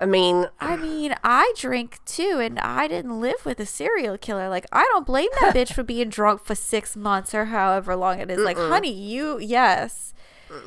I 0.00 0.06
mean, 0.06 0.46
I 0.60 0.76
mean, 0.76 1.14
I 1.22 1.52
drink 1.56 1.98
too, 2.04 2.38
and 2.40 2.58
I 2.58 2.88
didn't 2.88 3.20
live 3.20 3.44
with 3.46 3.60
a 3.60 3.66
serial 3.66 4.18
killer. 4.18 4.48
Like, 4.48 4.66
I 4.72 4.82
don't 4.92 5.06
blame 5.06 5.28
that 5.40 5.54
bitch 5.54 5.72
for 5.72 5.82
being 5.82 6.08
drunk 6.08 6.44
for 6.44 6.54
six 6.54 6.96
months 6.96 7.34
or 7.34 7.46
however 7.46 7.94
long 7.94 8.18
it 8.18 8.30
is. 8.30 8.40
Like, 8.40 8.56
honey, 8.56 8.92
you, 8.92 9.38
yes. 9.38 10.12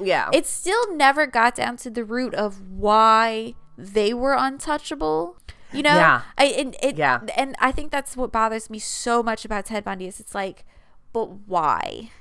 yeah. 0.01 0.29
It 0.33 0.45
still 0.45 0.95
never 0.95 1.27
got 1.27 1.55
down 1.55 1.77
to 1.77 1.89
the 1.89 2.03
root 2.05 2.33
of 2.33 2.61
why 2.71 3.55
they 3.77 4.13
were 4.13 4.33
untouchable. 4.33 5.37
You 5.73 5.83
know, 5.83 5.95
Yeah. 5.95 6.21
I 6.37 6.45
and 6.45 6.75
it, 6.81 6.95
Yeah. 6.97 7.19
and 7.35 7.55
I 7.59 7.73
think 7.73 7.91
that's 7.91 8.15
what 8.15 8.31
bothers 8.31 8.69
me 8.69 8.79
so 8.79 9.21
much 9.21 9.43
about 9.43 9.65
Ted 9.65 9.83
Bundy 9.83 10.07
is 10.07 10.19
it's 10.21 10.33
like, 10.33 10.63
but 11.11 11.25
why? 11.47 12.11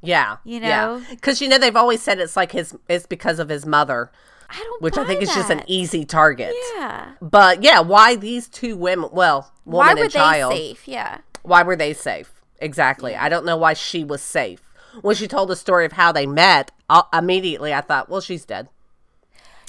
yeah. 0.00 0.36
you 0.44 0.60
know? 0.60 1.02
Because 1.10 1.40
you 1.40 1.48
know 1.48 1.58
they've 1.58 1.74
always 1.76 2.00
said 2.02 2.20
it's 2.20 2.36
like 2.36 2.52
his. 2.52 2.76
It's 2.88 3.06
because 3.06 3.38
of 3.40 3.48
his 3.48 3.66
mother, 3.66 4.12
I 4.50 4.58
don't. 4.58 4.82
which 4.82 4.96
I 4.96 5.04
think 5.04 5.22
is 5.22 5.34
just 5.34 5.50
an 5.50 5.62
easy 5.66 6.04
target. 6.04 6.54
Yeah. 6.76 7.12
But 7.20 7.62
yeah, 7.62 7.80
why 7.80 8.16
these 8.16 8.48
two 8.48 8.76
women? 8.76 9.10
Well, 9.12 9.52
woman 9.64 9.78
Why 9.78 9.90
and 9.92 10.00
were 10.00 10.08
child. 10.08 10.52
they 10.52 10.56
safe? 10.56 10.88
Yeah. 10.88 11.18
Why 11.42 11.62
were 11.62 11.76
they 11.76 11.92
safe? 11.92 12.32
Exactly. 12.58 13.14
I 13.16 13.28
don't 13.28 13.44
know 13.44 13.56
why 13.56 13.74
she 13.74 14.04
was 14.04 14.22
safe. 14.22 14.60
When 15.02 15.16
she 15.16 15.26
told 15.26 15.48
the 15.48 15.56
story 15.56 15.84
of 15.84 15.92
how 15.92 16.12
they 16.12 16.26
met, 16.26 16.70
i 16.88 17.02
immediately 17.12 17.74
I 17.74 17.80
thought, 17.80 18.08
well, 18.08 18.20
she's 18.20 18.44
dead. 18.44 18.68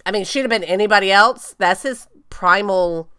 I 0.06 0.12
mean, 0.12 0.24
she'd 0.24 0.42
have 0.42 0.50
been 0.50 0.64
anybody 0.64 1.12
else. 1.12 1.56
That's 1.58 1.82
his 1.84 2.08
primal 2.30 3.10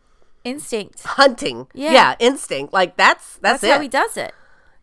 Instinct. 0.44 1.02
hunting. 1.02 1.66
Yeah. 1.75 2.14
instinct. 2.20 2.72
Like 2.72 2.96
that's 2.96 3.38
that's, 3.38 3.60
That's, 3.62 3.75
how 3.75 3.80
he 3.80 3.88
does 3.88 4.16
it. 4.16 4.32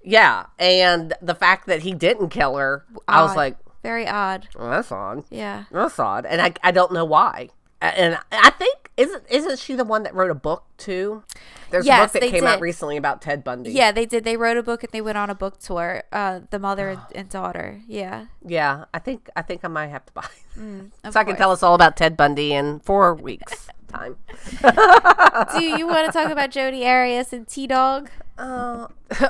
yeah, 0.04 0.48
and 0.60 1.14
the 1.22 1.34
fact 1.36 1.68
that 1.68 1.84
he 1.84 1.94
didn't 1.94 2.30
kill 2.30 2.58
her, 2.58 2.86
I 3.08 3.22
was 3.22 3.32
uh, 3.32 3.36
like, 3.36 3.58
Very 3.84 4.08
odd. 4.08 4.48
well, 4.58 4.70
that's 4.72 4.92
odd. 4.92 5.26
Yeah. 5.30 5.66
That's 5.72 6.00
odd, 6.00 6.26
and 6.26 6.42
I 6.42 6.54
I 6.64 6.72
don't 6.72 6.94
know 6.94 7.06
why. 7.06 7.50
And 7.82 8.18
I 8.32 8.50
think 8.52 8.92
isn't 8.96 9.24
isn't 9.30 9.60
she 9.60 9.76
the 9.76 9.84
one 9.84 10.04
that 10.04 10.16
wrote 10.16 10.32
a 10.32 10.36
book 10.36 10.64
too? 10.78 11.24
There's 11.70 11.86
a 11.86 11.98
book 11.98 12.12
that 12.14 12.22
came 12.22 12.46
out 12.46 12.62
recently 12.62 12.96
about 12.96 13.22
Ted 13.22 13.44
Bundy. 13.44 13.72
Yeah, 13.72 13.92
they 13.92 14.06
did. 14.06 14.24
They 14.24 14.38
wrote 14.38 14.56
a 14.56 14.64
book 14.64 14.84
and 14.84 14.92
they 14.94 15.02
went 15.02 15.18
on 15.18 15.30
a 15.30 15.36
book 15.36 15.60
tour. 15.60 16.04
Uh, 16.14 16.42
the 16.50 16.60
mother 16.60 16.90
and, 16.90 17.02
and 17.14 17.30
daughter. 17.30 17.82
Yeah. 17.88 18.28
Yeah, 18.46 18.86
I 18.94 19.00
think 19.00 19.30
I 19.36 19.42
think 19.42 19.66
I 19.66 19.68
might 19.68 19.88
have 19.88 20.06
to 20.06 20.14
buy. 20.14 20.28
it. 20.56 20.60
Mm, 20.60 20.92
so 21.12 21.20
I 21.20 21.26
can 21.26 21.36
tell 21.36 21.52
us 21.52 21.62
all 21.62 21.76
about 21.76 21.98
Ted 21.98 22.16
Bundy 22.16 22.54
in 22.54 22.80
four 22.80 23.14
weeks 23.16 23.68
time. 23.90 24.16
Do 24.62 25.62
you 25.62 25.88
want 25.88 26.06
to 26.06 26.12
talk 26.14 26.32
about 26.32 26.52
Jodi 26.52 26.86
Arias 26.86 27.34
and 27.34 27.46
T 27.48 27.68
Dog? 27.68 28.10
Uh, 28.38 28.88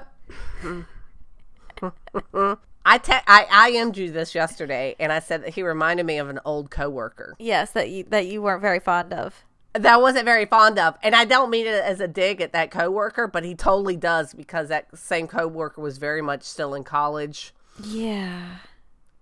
I 2.86 2.98
te- 2.98 3.14
I 3.28 3.70
IM'd 3.70 3.98
you 3.98 4.12
this 4.12 4.36
yesterday, 4.36 4.96
and 5.00 5.12
I 5.12 5.20
said 5.20 5.44
that 5.44 5.54
he 5.56 5.64
reminded 5.64 6.06
me 6.06 6.18
of 6.18 6.30
an 6.30 6.40
old 6.44 6.70
coworker 6.70 7.36
Yes, 7.40 7.72
that 7.72 7.90
you 7.90 8.04
that 8.10 8.26
you 8.28 8.42
weren't 8.42 8.62
very 8.62 8.80
fond 8.80 9.14
of. 9.14 9.44
that 9.74 9.94
I 9.94 9.98
wasn't 9.98 10.26
very 10.26 10.46
fond 10.46 10.78
of, 10.78 10.96
and 11.02 11.16
I 11.16 11.26
don't 11.26 11.50
mean 11.50 11.66
it 11.66 11.84
as 11.84 12.00
a 12.00 12.08
dig 12.08 12.42
at 12.42 12.52
that 12.54 12.72
coworker, 12.72 13.26
but 13.28 13.44
he 13.46 13.56
totally 13.56 13.96
does 13.96 14.34
because 14.34 14.68
that 14.70 14.88
same 14.98 15.28
coworker 15.28 15.82
was 15.82 15.98
very 15.98 16.22
much 16.22 16.44
still 16.44 16.74
in 16.74 16.84
college, 16.84 17.54
Yeah. 17.84 18.58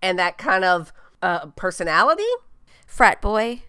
and 0.01 0.17
that 0.19 0.37
kind 0.37 0.63
of 0.65 0.91
uh, 1.21 1.45
personality. 1.55 2.25
Frat 2.87 3.21
boy. 3.21 3.61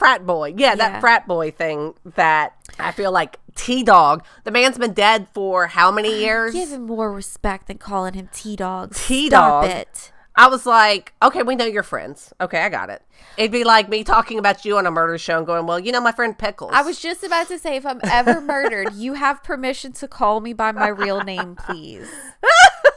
Frat 0.00 0.26
boy. 0.26 0.54
Yeah, 0.56 0.74
that 0.74 0.92
Yeah. 0.94 1.00
frat 1.00 1.28
boy 1.28 1.52
thing 1.52 1.94
that 2.16 2.54
I 2.80 2.90
feel 2.90 3.12
like 3.12 3.38
T 3.54 3.84
Dog. 3.84 4.24
The 4.42 4.50
man's 4.50 4.78
been 4.78 4.94
dead 4.94 5.28
for 5.32 5.68
how 5.68 5.92
many 5.92 6.18
years? 6.24 6.52
Give 6.52 6.70
him 6.70 6.86
more 6.86 7.12
respect 7.12 7.68
than 7.68 7.78
calling 7.78 8.14
him 8.14 8.28
T 8.32 8.56
Dog. 8.56 8.94
T-Dog. 8.94 9.64
Stop 9.64 9.76
it. 9.76 10.12
I 10.36 10.46
was 10.48 10.64
like, 10.64 11.12
okay, 11.22 11.42
we 11.42 11.54
know 11.54 11.66
you're 11.66 11.82
friends. 11.82 12.32
Okay, 12.40 12.60
I 12.62 12.68
got 12.70 12.88
it. 12.88 13.02
It'd 13.36 13.50
be 13.52 13.64
like 13.64 13.88
me 13.90 14.04
talking 14.04 14.38
about 14.38 14.64
you 14.64 14.78
on 14.78 14.86
a 14.86 14.90
murder 14.90 15.18
show 15.18 15.36
and 15.36 15.46
going, 15.46 15.66
well, 15.66 15.78
you 15.78 15.92
know 15.92 16.00
my 16.00 16.12
friend 16.12 16.38
Pickles. 16.38 16.70
I 16.72 16.82
was 16.82 16.98
just 17.00 17.22
about 17.22 17.48
to 17.48 17.58
say, 17.58 17.76
if 17.76 17.84
I'm 17.84 18.00
ever 18.04 18.40
murdered, 18.40 18.94
you 18.94 19.14
have 19.14 19.42
permission 19.42 19.92
to 19.94 20.08
call 20.08 20.40
me 20.40 20.52
by 20.54 20.72
my 20.72 20.88
real 20.88 21.22
name, 21.22 21.56
please. 21.56 22.08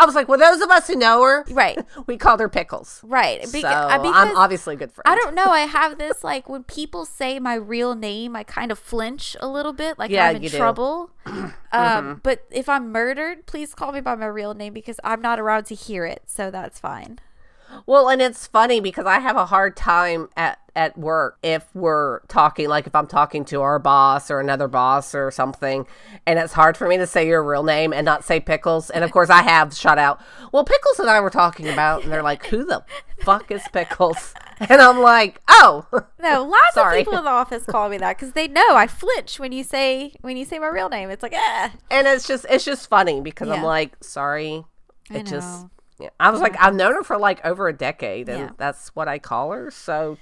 I 0.00 0.06
was 0.06 0.14
like, 0.14 0.28
well, 0.28 0.38
those 0.38 0.62
of 0.62 0.70
us 0.70 0.86
who 0.86 0.96
know 0.96 1.22
her, 1.22 1.44
Right. 1.50 1.78
we 2.06 2.16
called 2.16 2.40
her 2.40 2.48
Pickles. 2.48 3.00
Right. 3.04 3.46
So 3.46 3.58
Beca- 3.60 3.64
uh, 3.64 4.10
I'm 4.12 4.34
obviously 4.36 4.74
a 4.74 4.78
good 4.78 4.90
friend. 4.92 5.04
I 5.06 5.14
don't 5.14 5.34
know. 5.34 5.50
I 5.50 5.60
have 5.60 5.98
this 5.98 6.24
like 6.24 6.48
when 6.48 6.64
people 6.64 7.04
say 7.04 7.38
my 7.38 7.54
real 7.54 7.94
name, 7.94 8.34
I 8.34 8.42
kind 8.42 8.72
of 8.72 8.78
flinch 8.78 9.36
a 9.40 9.46
little 9.46 9.74
bit, 9.74 9.98
like 9.98 10.10
Yeah, 10.10 10.28
I'm 10.28 10.42
in 10.42 10.50
trouble. 10.50 11.10
Mm-hmm. 11.70 11.76
um, 12.08 12.20
but 12.24 12.44
if 12.50 12.68
I'm 12.68 12.90
murdered, 12.90 13.46
please 13.46 13.74
call 13.74 13.92
me 13.92 14.00
by 14.00 14.16
my 14.16 14.26
real 14.26 14.54
name 14.54 14.72
because 14.72 14.98
I'm 15.04 15.20
not 15.20 15.38
around 15.38 15.66
to 15.66 15.74
hear 15.76 16.04
it, 16.04 16.22
so 16.26 16.50
that's 16.50 16.80
fine. 16.80 17.20
Well, 17.86 18.08
and 18.08 18.20
it's 18.20 18.48
funny 18.48 18.80
because 18.80 19.06
I 19.06 19.20
have 19.20 19.36
a 19.36 19.46
hard 19.46 19.76
time 19.76 20.28
at 20.36 20.58
at 20.80 20.96
work 20.96 21.36
if 21.42 21.66
we're 21.74 22.20
talking 22.20 22.66
like 22.66 22.86
if 22.86 22.94
I'm 22.94 23.06
talking 23.06 23.44
to 23.46 23.60
our 23.60 23.78
boss 23.78 24.30
or 24.30 24.40
another 24.40 24.66
boss 24.66 25.14
or 25.14 25.30
something 25.30 25.86
and 26.26 26.38
it's 26.38 26.54
hard 26.54 26.74
for 26.74 26.88
me 26.88 26.96
to 26.96 27.06
say 27.06 27.26
your 27.28 27.44
real 27.44 27.62
name 27.62 27.92
and 27.92 28.02
not 28.06 28.24
say 28.24 28.40
Pickles. 28.40 28.88
And 28.88 29.04
of 29.04 29.12
course 29.12 29.28
I 29.28 29.42
have 29.42 29.74
shut 29.76 29.98
out, 29.98 30.20
"Well, 30.52 30.64
Pickles 30.64 30.98
and 30.98 31.10
I 31.10 31.20
were 31.20 31.28
talking 31.28 31.68
about." 31.68 32.02
And 32.02 32.10
they're 32.10 32.22
like, 32.22 32.46
"Who 32.46 32.64
the 32.64 32.82
fuck 33.20 33.50
is 33.50 33.62
Pickles?" 33.72 34.32
And 34.68 34.80
I'm 34.82 35.00
like, 35.00 35.40
"Oh." 35.48 35.86
No, 36.18 36.44
lots 36.44 36.76
of 36.76 36.92
people 36.94 37.16
in 37.18 37.24
the 37.24 37.30
office 37.30 37.64
call 37.66 37.88
me 37.90 37.98
that 37.98 38.16
because 38.18 38.32
they 38.32 38.48
know 38.48 38.74
I 38.74 38.86
flinch 38.86 39.38
when 39.38 39.52
you 39.52 39.62
say 39.64 40.14
when 40.22 40.36
you 40.38 40.44
say 40.46 40.58
my 40.58 40.68
real 40.68 40.88
name. 40.88 41.10
It's 41.10 41.22
like, 41.22 41.34
ah, 41.34 41.72
and 41.90 42.06
it's 42.06 42.26
just 42.26 42.46
it's 42.48 42.64
just 42.64 42.88
funny 42.88 43.20
because 43.20 43.48
I'm 43.50 43.62
like, 43.62 44.02
"Sorry." 44.02 44.64
I 45.10 45.18
It 45.18 45.26
just 45.26 45.66
yeah. 45.98 46.08
I 46.18 46.30
was 46.30 46.40
like, 46.40 46.56
I've 46.58 46.74
known 46.74 46.94
her 46.94 47.02
for 47.02 47.18
like 47.18 47.44
over 47.44 47.68
a 47.68 47.72
decade 47.74 48.28
and 48.30 48.38
Yeah. 48.40 48.50
that's 48.56 48.88
what 48.96 49.08
I 49.08 49.18
call 49.18 49.50
her. 49.52 49.70
So 49.70 50.16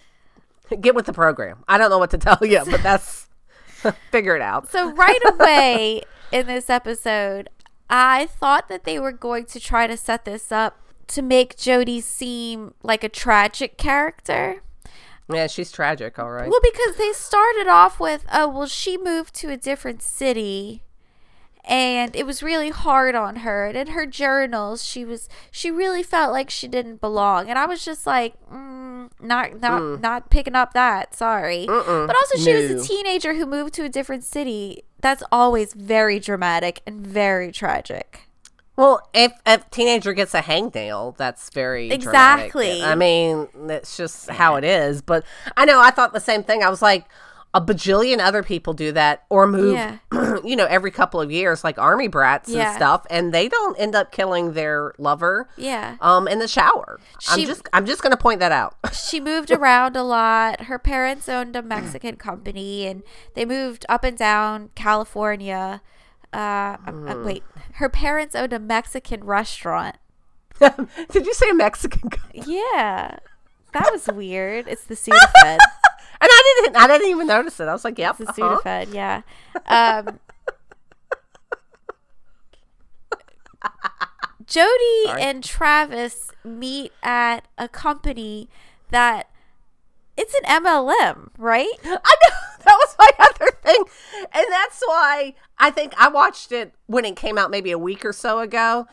get 0.80 0.94
with 0.94 1.06
the 1.06 1.12
program. 1.12 1.64
I 1.68 1.78
don't 1.78 1.90
know 1.90 1.98
what 1.98 2.10
to 2.10 2.18
tell 2.18 2.38
you, 2.42 2.62
but 2.70 2.82
that's 2.82 3.28
figure 4.10 4.36
it 4.36 4.42
out. 4.42 4.68
So 4.70 4.92
right 4.92 5.20
away 5.24 6.02
in 6.32 6.46
this 6.46 6.68
episode, 6.70 7.48
I 7.88 8.26
thought 8.26 8.68
that 8.68 8.84
they 8.84 8.98
were 8.98 9.12
going 9.12 9.46
to 9.46 9.60
try 9.60 9.86
to 9.86 9.96
set 9.96 10.24
this 10.24 10.52
up 10.52 10.78
to 11.08 11.22
make 11.22 11.56
Jodi 11.56 12.00
seem 12.00 12.74
like 12.82 13.02
a 13.02 13.08
tragic 13.08 13.78
character. 13.78 14.62
Yeah, 15.32 15.46
she's 15.46 15.70
tragic, 15.70 16.18
all 16.18 16.30
right. 16.30 16.48
Well, 16.48 16.60
because 16.62 16.96
they 16.96 17.12
started 17.12 17.66
off 17.66 18.00
with, 18.00 18.24
oh, 18.32 18.48
well, 18.48 18.66
she 18.66 18.96
moved 18.96 19.34
to 19.36 19.50
a 19.50 19.56
different 19.58 20.02
city 20.02 20.82
and 21.68 22.16
it 22.16 22.24
was 22.24 22.42
really 22.42 22.70
hard 22.70 23.14
on 23.14 23.36
her. 23.36 23.66
And 23.66 23.76
in 23.76 23.88
her 23.88 24.06
journals, 24.06 24.84
she 24.84 25.04
was 25.04 25.28
she 25.50 25.70
really 25.70 26.02
felt 26.02 26.32
like 26.32 26.48
she 26.50 26.66
didn't 26.66 27.00
belong. 27.00 27.48
And 27.48 27.58
I 27.58 27.66
was 27.66 27.84
just 27.84 28.06
like, 28.06 28.34
mm, 28.50 29.10
not 29.20 29.60
not 29.60 30.00
not 30.00 30.30
picking 30.30 30.54
up 30.54 30.72
that. 30.72 31.14
Sorry. 31.14 31.66
But 31.66 32.16
also, 32.16 32.38
she 32.38 32.54
was 32.54 32.70
a 32.70 32.88
teenager 32.88 33.34
who 33.34 33.44
moved 33.46 33.74
to 33.74 33.84
a 33.84 33.88
different 33.88 34.24
city. 34.24 34.82
That's 35.00 35.22
always 35.30 35.74
very 35.74 36.18
dramatic 36.18 36.80
and 36.86 37.06
very 37.06 37.52
tragic. 37.52 38.28
Well, 38.76 39.08
if 39.12 39.32
a 39.44 39.58
teenager 39.72 40.12
gets 40.12 40.34
a 40.34 40.40
hangnail, 40.40 41.16
that's 41.16 41.50
very 41.50 41.88
dramatic. 41.88 42.06
Exactly. 42.06 42.82
I 42.82 42.94
mean, 42.94 43.48
that's 43.66 43.96
just 43.96 44.30
how 44.30 44.54
it 44.54 44.62
is. 44.62 45.02
But 45.02 45.24
I 45.56 45.64
know 45.64 45.80
I 45.80 45.90
thought 45.90 46.12
the 46.12 46.20
same 46.20 46.44
thing. 46.44 46.62
I 46.62 46.70
was 46.70 46.80
like, 46.80 47.04
a 47.54 47.60
bajillion 47.62 48.18
other 48.20 48.42
people 48.42 48.74
do 48.74 48.92
that 48.92 49.24
or 49.30 49.46
move, 49.46 49.72
Yeah. 49.74 49.98
you 50.44 50.54
know, 50.54 50.66
every 50.66 50.90
couple 50.90 51.20
of 51.20 51.30
years, 51.32 51.64
like 51.64 51.78
army 51.78 52.06
brats 52.06 52.48
Yeah. 52.50 52.68
and 52.68 52.76
stuff, 52.76 53.06
and 53.10 53.32
they 53.32 53.48
don't 53.48 53.74
end 53.80 53.94
up 53.94 54.12
killing 54.12 54.52
their 54.52 54.92
lover. 54.98 55.48
Yeah. 55.56 55.96
Um, 56.00 56.28
in 56.28 56.38
the 56.40 56.48
shower. 56.48 57.00
I'm 57.30 57.38
She- 57.38 57.46
just, 57.46 57.66
I'm 57.72 57.86
just 57.86 58.02
gonna 58.02 58.18
point 58.18 58.40
that 58.40 58.52
out. 58.52 58.76
she 58.92 59.18
moved 59.18 59.50
around 59.50 59.96
a 59.96 60.02
lot. 60.02 60.62
Her 60.64 60.78
parents 60.78 61.28
owned 61.28 61.56
a 61.56 61.62
Mexican 61.62 62.16
company, 62.16 62.86
and 62.86 63.02
they 63.34 63.44
moved 63.46 63.86
up 63.88 64.04
and 64.04 64.16
down 64.18 64.70
California. 64.74 65.80
Uh, 66.32 66.76
uh, 66.86 66.90
uh, 67.08 67.22
wait, 67.24 67.42
her 67.76 67.88
parents 67.88 68.34
owned 68.34 68.52
a 68.52 68.58
Mexican 68.58 69.24
restaurant. 69.24 69.96
Did 70.60 71.24
you 71.24 71.32
say 71.32 71.48
a 71.48 71.54
Mexican? 71.54 72.10
guy? 72.10 72.18
Yeah, 72.46 73.16
that 73.72 73.90
was 73.90 74.06
weird. 74.08 74.68
It's 74.68 74.84
the 74.84 74.94
Sudafed. 74.94 75.58
I 76.20 76.60
didn't. 76.62 76.76
I 76.76 76.86
didn't 76.86 77.08
even 77.08 77.26
notice 77.26 77.60
it. 77.60 77.64
I 77.68 77.72
was 77.72 77.84
like, 77.84 77.98
"Yep." 77.98 78.20
It's 78.20 78.38
a 78.38 78.44
uh-huh. 78.44 78.60
Sudafed, 78.64 78.94
yeah. 78.94 79.22
Um, 79.66 80.18
Jodi 84.46 84.68
Sorry. 85.06 85.22
and 85.22 85.44
Travis 85.44 86.30
meet 86.44 86.92
at 87.02 87.46
a 87.56 87.68
company 87.68 88.48
that 88.90 89.28
it's 90.16 90.34
an 90.34 90.62
MLM, 90.64 91.28
right? 91.38 91.68
I 91.84 91.88
know 91.88 92.36
that 92.64 92.76
was 92.78 92.96
my 92.98 93.10
other 93.20 93.52
thing, 93.62 93.84
and 94.32 94.46
that's 94.50 94.80
why 94.84 95.34
I 95.58 95.70
think 95.70 95.94
I 95.98 96.08
watched 96.08 96.52
it 96.52 96.74
when 96.86 97.04
it 97.04 97.16
came 97.16 97.38
out 97.38 97.50
maybe 97.50 97.70
a 97.70 97.78
week 97.78 98.04
or 98.04 98.12
so 98.12 98.40
ago, 98.40 98.86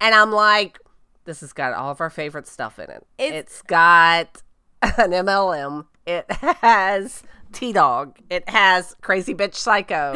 and 0.00 0.14
I'm 0.14 0.32
like, 0.32 0.78
this 1.24 1.40
has 1.40 1.52
got 1.52 1.72
all 1.72 1.90
of 1.90 2.00
our 2.00 2.10
favorite 2.10 2.46
stuff 2.46 2.78
in 2.78 2.90
it. 2.90 3.06
It's- 3.18 3.40
it's 3.40 3.62
got 3.62 4.42
an 4.82 5.10
MLM. 5.12 5.86
It 6.06 6.30
has 6.30 7.22
T 7.52 7.72
Dog. 7.72 8.18
It 8.30 8.48
has 8.48 8.96
Crazy 9.02 9.34
Bitch 9.34 9.54
Psycho. 9.54 10.12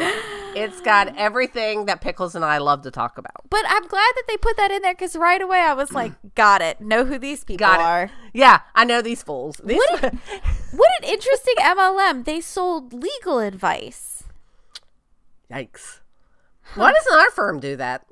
It's 0.55 0.81
got 0.81 1.13
everything 1.17 1.85
that 1.85 2.01
Pickles 2.01 2.35
and 2.35 2.43
I 2.43 2.57
love 2.57 2.81
to 2.83 2.91
talk 2.91 3.17
about. 3.17 3.49
But 3.49 3.63
I'm 3.67 3.87
glad 3.87 4.11
that 4.15 4.23
they 4.27 4.37
put 4.37 4.57
that 4.57 4.71
in 4.71 4.81
there 4.81 4.93
because 4.93 5.15
right 5.15 5.41
away 5.41 5.59
I 5.59 5.73
was 5.73 5.93
like, 5.93 6.13
got 6.35 6.61
it. 6.61 6.81
Know 6.81 7.05
who 7.05 7.17
these 7.17 7.43
people 7.43 7.65
Got 7.65 7.79
are. 7.79 8.03
it. 8.05 8.11
Yeah, 8.33 8.61
I 8.75 8.83
know 8.83 9.01
these 9.01 9.23
fools. 9.23 9.61
These 9.63 9.77
What 9.77 10.01
What 10.71 10.91
an 11.01 11.09
interesting 11.09 11.55
MLM. 11.59 12.25
They 12.25 12.41
sold 12.41 12.93
legal 12.93 13.39
advice. 13.39 14.23
Yikes. 15.51 15.99
Why 16.75 16.91
doesn't 16.91 17.13
our 17.17 17.31
firm 17.31 17.59
do 17.59 17.75
that? 17.77 18.05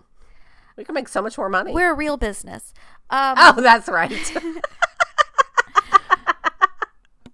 We 0.78 0.84
can 0.84 0.96
make 0.96 1.08
so 1.08 1.22
much 1.22 1.38
more 1.38 1.50
money. 1.50 1.74
We're 1.74 1.92
a 1.92 1.96
real 1.96 2.18
business. 2.18 2.74
Um, 3.10 3.36
oh, 3.38 3.62
that's 3.62 3.88
right. 3.88 4.12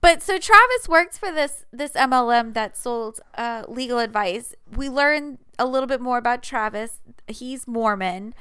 But 0.01 0.23
so 0.23 0.37
Travis 0.39 0.89
works 0.89 1.17
for 1.17 1.31
this 1.31 1.65
this 1.71 1.91
MLM 1.93 2.53
that 2.53 2.75
sold 2.75 3.19
uh, 3.35 3.63
legal 3.67 3.99
advice. 3.99 4.55
We 4.75 4.89
learn 4.89 5.37
a 5.59 5.65
little 5.65 5.87
bit 5.87 6.01
more 6.01 6.17
about 6.17 6.41
Travis. 6.41 6.99
He's 7.27 7.67
Mormon. 7.67 8.33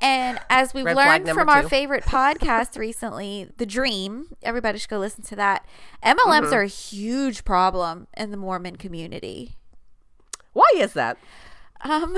And 0.00 0.38
as 0.50 0.74
we've 0.74 0.84
Red 0.84 0.96
learned 0.96 1.28
from 1.30 1.48
our 1.48 1.62
favorite 1.62 2.04
podcast 2.04 2.76
recently, 2.78 3.48
The 3.56 3.64
Dream, 3.64 4.34
everybody 4.42 4.78
should 4.78 4.90
go 4.90 4.98
listen 4.98 5.22
to 5.24 5.36
that. 5.36 5.64
MLMs 6.04 6.16
Mm-hmm. 6.42 6.52
are 6.54 6.62
a 6.62 6.66
huge 6.66 7.44
problem 7.46 8.06
in 8.14 8.30
the 8.30 8.36
Mormon 8.36 8.76
community. 8.76 9.56
Why 10.52 10.68
is 10.76 10.92
that? 10.92 11.16
Um, 11.82 12.14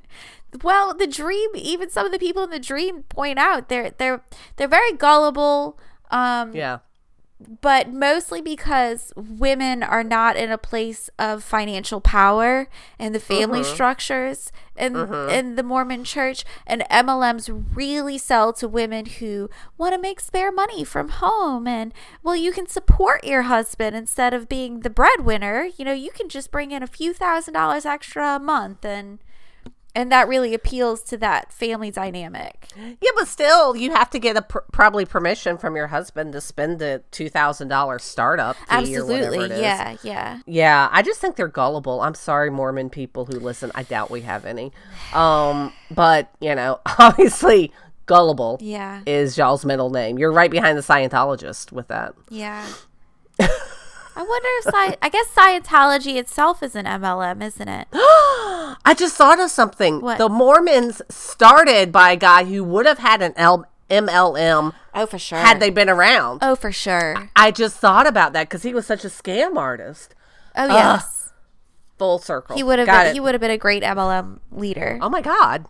well, 0.62 0.94
the 0.94 1.06
dream. 1.08 1.50
Even 1.54 1.90
some 1.90 2.06
of 2.06 2.12
the 2.12 2.18
people 2.20 2.44
in 2.44 2.50
the 2.50 2.58
dream 2.60 3.04
point 3.04 3.38
out 3.38 3.68
they're 3.68 3.90
they're 3.98 4.22
they're 4.56 4.68
very 4.68 4.92
gullible. 4.92 5.78
Um, 6.10 6.54
Yeah. 6.54 6.78
But 7.60 7.92
mostly 7.92 8.40
because 8.40 9.12
women 9.14 9.82
are 9.82 10.02
not 10.02 10.36
in 10.36 10.50
a 10.50 10.58
place 10.58 11.08
of 11.18 11.44
financial 11.44 12.00
power 12.00 12.68
in 12.98 13.12
the 13.12 13.20
family 13.20 13.60
mm-hmm. 13.60 13.74
structures 13.74 14.50
in 14.76 14.94
mm-hmm. 14.94 15.30
in 15.30 15.54
the 15.54 15.62
Mormon 15.62 16.02
church 16.02 16.44
and 16.66 16.82
MLMs 16.90 17.66
really 17.74 18.18
sell 18.18 18.52
to 18.54 18.66
women 18.66 19.06
who 19.06 19.48
want 19.76 19.94
to 19.94 20.00
make 20.00 20.18
spare 20.18 20.50
money 20.50 20.82
from 20.82 21.10
home 21.10 21.68
and 21.68 21.94
well 22.22 22.36
you 22.36 22.50
can 22.50 22.66
support 22.66 23.24
your 23.24 23.42
husband 23.42 23.94
instead 23.94 24.34
of 24.34 24.48
being 24.48 24.80
the 24.80 24.90
breadwinner. 24.90 25.68
You 25.76 25.84
know 25.84 25.92
you 25.92 26.10
can 26.10 26.28
just 26.28 26.50
bring 26.50 26.72
in 26.72 26.82
a 26.82 26.88
few 26.88 27.12
thousand 27.12 27.54
dollars 27.54 27.86
extra 27.86 28.36
a 28.36 28.40
month 28.40 28.84
and 28.84 29.20
and 29.98 30.12
that 30.12 30.28
really 30.28 30.54
appeals 30.54 31.02
to 31.02 31.16
that 31.16 31.52
family 31.52 31.90
dynamic. 31.90 32.68
Yeah, 32.76 33.10
but 33.16 33.26
still, 33.26 33.74
you 33.74 33.90
have 33.90 34.08
to 34.10 34.20
get 34.20 34.36
a 34.36 34.42
pr- 34.42 34.58
probably 34.70 35.04
permission 35.04 35.58
from 35.58 35.74
your 35.74 35.88
husband 35.88 36.32
to 36.34 36.40
spend 36.40 36.78
the 36.78 37.02
two 37.10 37.28
thousand 37.28 37.66
dollars 37.66 38.04
startup 38.04 38.54
fee 38.54 38.96
or 38.96 39.04
whatever 39.04 39.24
Absolutely. 39.34 39.44
it 39.46 39.50
is. 39.50 39.60
Yeah, 39.60 39.96
yeah. 40.04 40.38
Yeah, 40.46 40.88
I 40.92 41.02
just 41.02 41.20
think 41.20 41.34
they're 41.34 41.48
gullible. 41.48 42.00
I'm 42.00 42.14
sorry, 42.14 42.48
Mormon 42.48 42.90
people 42.90 43.24
who 43.24 43.40
listen. 43.40 43.72
I 43.74 43.82
doubt 43.82 44.08
we 44.08 44.20
have 44.20 44.44
any. 44.44 44.70
Um, 45.12 45.72
but 45.90 46.30
you 46.40 46.54
know, 46.54 46.78
obviously, 47.00 47.72
gullible 48.06 48.58
Yeah. 48.60 49.00
is 49.04 49.36
y'all's 49.36 49.64
middle 49.64 49.90
name. 49.90 50.16
You're 50.16 50.30
right 50.32 50.50
behind 50.50 50.78
the 50.78 50.82
Scientologist 50.82 51.72
with 51.72 51.88
that. 51.88 52.14
Yeah. 52.30 52.64
I 54.18 54.22
wonder 54.22 54.48
if 54.58 54.64
Sci- 54.74 54.96
I 55.00 55.08
guess 55.08 55.26
Scientology 55.32 56.16
itself 56.16 56.60
is 56.62 56.74
an 56.74 56.86
MLM, 56.86 57.40
isn't 57.42 57.68
it? 57.68 57.86
I 57.92 58.94
just 58.96 59.14
thought 59.16 59.38
of 59.38 59.50
something. 59.50 60.00
What? 60.00 60.18
The 60.18 60.28
Mormons 60.28 61.00
started 61.08 61.92
by 61.92 62.10
a 62.12 62.16
guy 62.16 62.42
who 62.44 62.64
would 62.64 62.84
have 62.86 62.98
had 62.98 63.22
an 63.22 63.32
L- 63.36 63.64
MLM 63.88 64.74
Oh, 64.94 65.06
for 65.06 65.18
sure. 65.18 65.38
had 65.38 65.60
they 65.60 65.70
been 65.70 65.88
around. 65.88 66.40
Oh, 66.42 66.56
for 66.56 66.72
sure. 66.72 67.30
I 67.36 67.52
just 67.52 67.76
thought 67.76 68.06
about 68.08 68.32
that 68.32 68.48
because 68.48 68.64
he 68.64 68.74
was 68.74 68.86
such 68.86 69.04
a 69.04 69.08
scam 69.08 69.56
artist. 69.56 70.14
Oh, 70.56 70.66
yes. 70.66 71.32
Full 71.96 72.18
circle. 72.18 72.56
he 72.56 72.62
would 72.62 72.78
have 72.80 72.88
been. 72.88 73.14
He 73.14 73.20
would 73.20 73.34
have 73.34 73.40
been 73.40 73.50
a 73.52 73.56
great 73.58 73.82
MLM 73.84 74.40
leader. 74.50 74.98
Oh 75.00 75.08
my 75.08 75.20
God. 75.22 75.66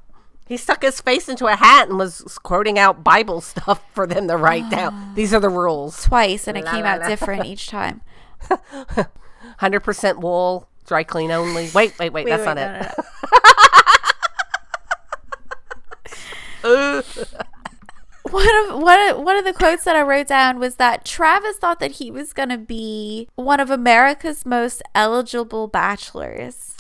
He 0.47 0.57
stuck 0.57 0.81
his 0.83 1.01
face 1.03 1.29
into 1.29 1.47
a 1.47 1.57
hat 1.57 1.89
and 1.91 1.99
was 1.99 2.23
quoting 2.43 2.79
out 2.79 3.05
Bible 3.05 3.41
stuff 3.43 3.83
for 3.93 4.07
them 4.07 4.29
to 4.29 4.37
write 4.39 4.71
down. 4.71 5.13
These 5.15 5.35
are 5.35 5.41
the 5.41 5.51
rules 5.51 6.03
Twice, 6.05 6.49
and 6.49 6.57
it 6.57 6.65
La, 6.65 6.71
came 6.71 6.85
la, 6.85 6.93
out 6.93 7.01
la. 7.03 7.09
different 7.09 7.45
each 7.45 7.67
time. 7.67 8.01
100% 8.41 10.21
wool, 10.21 10.69
dry 10.87 11.03
clean 11.03 11.31
only. 11.31 11.71
Wait, 11.75 11.99
wait, 11.99 12.13
wait. 12.13 12.27
that's 12.27 12.47
Wait, 12.47 12.55
not 12.55 12.57
no, 12.57 12.63
it. 12.63 12.95
no, 16.65 17.03
no. 17.03 17.03
One 18.31 18.47
of 18.59 18.83
one 18.83 19.09
of, 19.09 19.19
one 19.21 19.37
of 19.37 19.45
the 19.45 19.55
quotes 19.55 19.85
that 19.85 19.97
I 19.97 20.03
wrote 20.03 20.27
down 20.27 20.59
was 20.59 20.75
that 20.77 21.05
Travis 21.05 21.57
thought 21.57 21.81
that 21.81 21.93
he 21.93 22.11
was 22.11 22.35
going 22.35 22.51
to 22.51 22.59
be 22.59 23.29
one 23.37 23.59
of 23.59 23.71
America's 23.71 24.45
most 24.45 24.83
eligible 24.95 25.67
bachelors. 25.67 26.75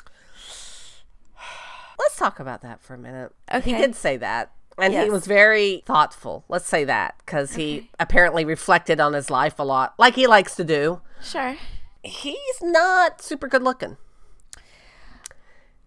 Let's 1.98 2.16
talk 2.16 2.38
about 2.38 2.60
that 2.62 2.82
for 2.82 2.94
a 2.94 2.98
minute. 2.98 3.32
Okay. 3.52 3.70
He 3.70 3.76
did 3.76 3.94
say 3.94 4.18
that. 4.18 4.52
And 4.76 4.92
he 4.94 5.10
was 5.10 5.26
very 5.26 5.82
thoughtful. 5.86 6.44
Let's 6.48 6.68
say 6.68 6.84
that 6.84 7.16
because 7.18 7.54
he 7.54 7.90
apparently 7.98 8.44
reflected 8.44 9.00
on 9.00 9.12
his 9.12 9.28
life 9.28 9.58
a 9.58 9.64
lot, 9.64 9.94
like 9.98 10.14
he 10.14 10.28
likes 10.28 10.54
to 10.56 10.64
do. 10.64 11.00
Sure. 11.22 11.56
He's 12.02 12.62
not 12.62 13.20
super 13.20 13.48
good 13.48 13.62
looking. 13.62 13.96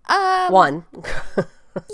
Um, 0.07 0.51
One. 0.51 0.85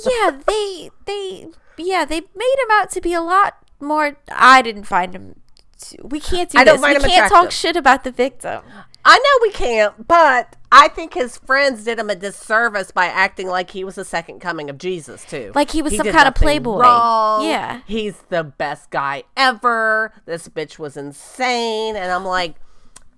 yeah, 0.05 0.41
they 0.47 0.89
they 1.05 1.47
yeah 1.77 2.05
they 2.05 2.21
made 2.21 2.55
him 2.59 2.71
out 2.71 2.89
to 2.91 3.01
be 3.01 3.13
a 3.13 3.21
lot 3.21 3.57
more. 3.79 4.17
I 4.31 4.61
didn't 4.61 4.85
find 4.85 5.13
him. 5.13 5.41
To, 5.79 5.97
we 6.03 6.19
can't 6.19 6.49
do 6.49 6.57
I 6.57 6.63
don't 6.63 6.75
this. 6.77 6.81
find 6.81 6.97
we 6.97 7.03
him 7.03 7.09
can't 7.09 7.31
talk 7.31 7.51
shit 7.51 7.75
about 7.75 8.03
the 8.03 8.11
victim. 8.11 8.63
I 9.05 9.17
know 9.17 9.39
we 9.41 9.51
can't, 9.51 10.07
but 10.07 10.57
I 10.69 10.89
think 10.89 11.13
his 11.13 11.37
friends 11.37 11.85
did 11.85 11.97
him 11.99 12.09
a 12.09 12.15
disservice 12.15 12.91
by 12.91 13.05
acting 13.05 13.47
like 13.47 13.69
he 13.71 13.83
was 13.85 13.95
the 13.95 14.03
second 14.03 14.39
coming 14.41 14.69
of 14.69 14.77
Jesus 14.77 15.23
too. 15.23 15.51
Like 15.55 15.71
he 15.71 15.81
was 15.81 15.95
some 15.95 16.07
kind 16.07 16.27
of 16.27 16.35
playboy. 16.35 16.79
wrong. 16.79 17.45
Yeah. 17.45 17.81
he's 17.85 18.17
the 18.29 18.43
best 18.43 18.89
guy 18.89 19.23
ever. 19.37 20.11
This 20.25 20.49
bitch 20.49 20.77
was 20.77 20.97
insane, 20.97 21.95
and 21.95 22.11
I'm 22.11 22.25
like, 22.25 22.55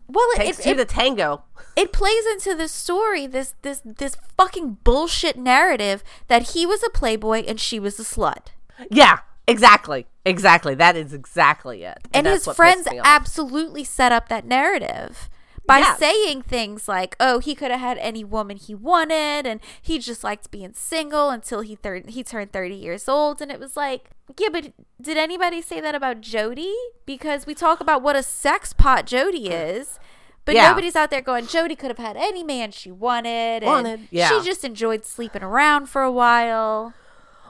Well, 0.10 0.28
it, 0.34 0.38
takes 0.38 0.60
it, 0.60 0.64
two 0.64 0.70
it, 0.72 0.76
to 0.78 0.86
tango. 0.86 1.44
it 1.76 1.94
plays 1.94 2.26
into 2.32 2.56
the 2.56 2.68
story 2.68 3.28
this 3.28 3.54
this 3.62 3.82
this 3.86 4.16
fucking 4.38 4.78
bullshit 4.84 5.38
narrative 5.38 6.04
that 6.28 6.50
he 6.50 6.66
was 6.66 6.84
a 6.84 6.90
playboy 6.90 7.44
and 7.48 7.60
she 7.60 7.80
was 7.80 8.00
a 8.00 8.04
slut. 8.04 8.48
Yeah, 8.90 9.20
exactly, 9.48 10.08
exactly. 10.26 10.74
That 10.74 10.96
is 10.96 11.14
exactly 11.14 11.84
it. 11.84 12.00
And, 12.14 12.26
that's 12.26 12.46
his 12.46 12.56
friends 12.56 12.84
pissed 12.84 12.92
me 12.92 13.00
off. 13.00 13.06
absolutely 13.06 13.84
set 13.84 14.12
up 14.12 14.30
that 14.30 14.46
narrative 14.46 15.30
by 15.70 15.78
Yes. 15.80 16.00
saying 16.00 16.42
things 16.42 16.88
like, 16.90 17.16
"Oh, 17.20 17.40
he 17.40 17.56
could 17.56 17.72
have 17.72 17.80
had 17.80 17.98
any 18.00 18.24
woman 18.26 18.58
he 18.58 18.76
wanted, 18.76 19.46
and 19.48 19.62
he 19.82 20.00
just 20.00 20.24
liked 20.24 20.52
being 20.52 20.74
single 20.74 21.30
until 21.30 21.62
he 21.62 21.76
thir- 21.76 22.04
he 22.08 22.24
turned 22.24 22.52
thirty 22.52 22.76
years 22.76 23.08
old." 23.08 23.42
And 23.42 23.52
it 23.52 23.60
was 23.60 23.78
like, 23.78 24.10
yeah, 24.38 24.50
but 24.52 24.74
did 25.02 25.18
anybody 25.18 25.62
say 25.62 25.80
that 25.80 25.96
about 25.96 26.22
Jodi? 26.22 26.74
Because 27.06 27.46
we 27.48 27.56
talk 27.56 27.80
about 27.80 28.02
what 28.02 28.16
a 28.16 28.24
sex 28.24 28.74
pot 28.74 29.06
Jodi 29.06 29.50
is. 29.50 30.00
But 30.46 30.56
Yeah. 30.56 30.70
nobody's 30.70 30.96
out 30.96 31.12
there 31.12 31.22
going, 31.22 31.46
Jodi 31.48 31.76
could 31.76 31.90
have 31.92 31.98
had 32.00 32.18
any 32.18 32.44
man 32.44 32.72
she 32.72 32.92
wanted. 32.92 33.64
and 33.64 33.66
Wanted, 33.66 34.08
yeah. 34.12 34.30
She 34.30 34.42
just 34.44 34.64
enjoyed 34.64 35.06
sleeping 35.06 35.44
around 35.44 35.88
for 35.88 36.02
a 36.02 36.12
while. 36.12 36.94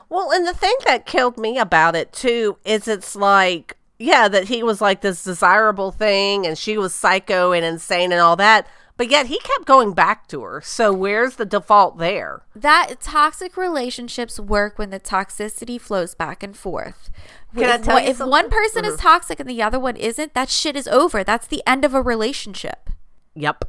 Well, 0.10 0.32
and 0.32 0.46
the 0.46 0.54
thing 0.54 0.76
that 0.86 1.06
killed 1.06 1.38
me 1.38 1.58
about 1.58 1.96
it 1.96 2.12
too 2.12 2.58
is 2.66 2.88
it's 2.88 3.16
like, 3.16 3.78
yeah, 4.00 4.28
that 4.30 4.46
he 4.46 4.64
was 4.64 4.80
like 4.82 5.02
this 5.02 5.24
desirable 5.24 5.92
thing 5.92 6.48
and 6.48 6.58
she 6.58 6.78
was 6.78 6.96
psycho 6.96 7.52
and 7.52 7.66
insane 7.66 8.12
and 8.12 8.22
all 8.22 8.38
that. 8.38 8.66
But 8.96 9.10
yet 9.10 9.28
he 9.28 9.40
kept 9.40 9.66
going 9.66 9.94
back 9.94 10.28
to 10.28 10.42
her. 10.42 10.60
So 10.62 10.92
where's 10.92 11.36
the 11.36 11.46
default 11.46 12.00
there? 12.00 12.42
that 12.56 12.96
toxic 13.00 13.56
relationships 13.56 14.40
work 14.40 14.78
when 14.78 14.90
the 14.90 15.00
toxicity 15.00 15.80
flows 15.80 16.16
back 16.16 16.44
and 16.44 16.56
forth. 16.58 17.10
Can 17.56 17.64
I 17.64 17.76
if, 17.76 17.84
tell 17.84 17.96
one- 17.96 18.04
you 18.04 18.10
if 18.10 18.20
one 18.20 18.30
something? 18.30 18.44
Mm-hmm. 18.50 18.50
person 18.52 18.86
is 18.86 18.98
toxic 18.98 19.40
and 19.40 19.50
the 19.50 19.62
other 19.62 19.80
one 19.80 19.96
isn't, 19.96 20.34
that 20.34 20.50
shit 20.50 20.76
is 20.76 20.88
over. 20.88 21.24
That's 21.24 21.48
the 21.48 21.64
end 21.66 21.86
of 21.86 21.94
a 21.94 22.02
relationship. 22.02 22.90
Yep. 23.36 23.66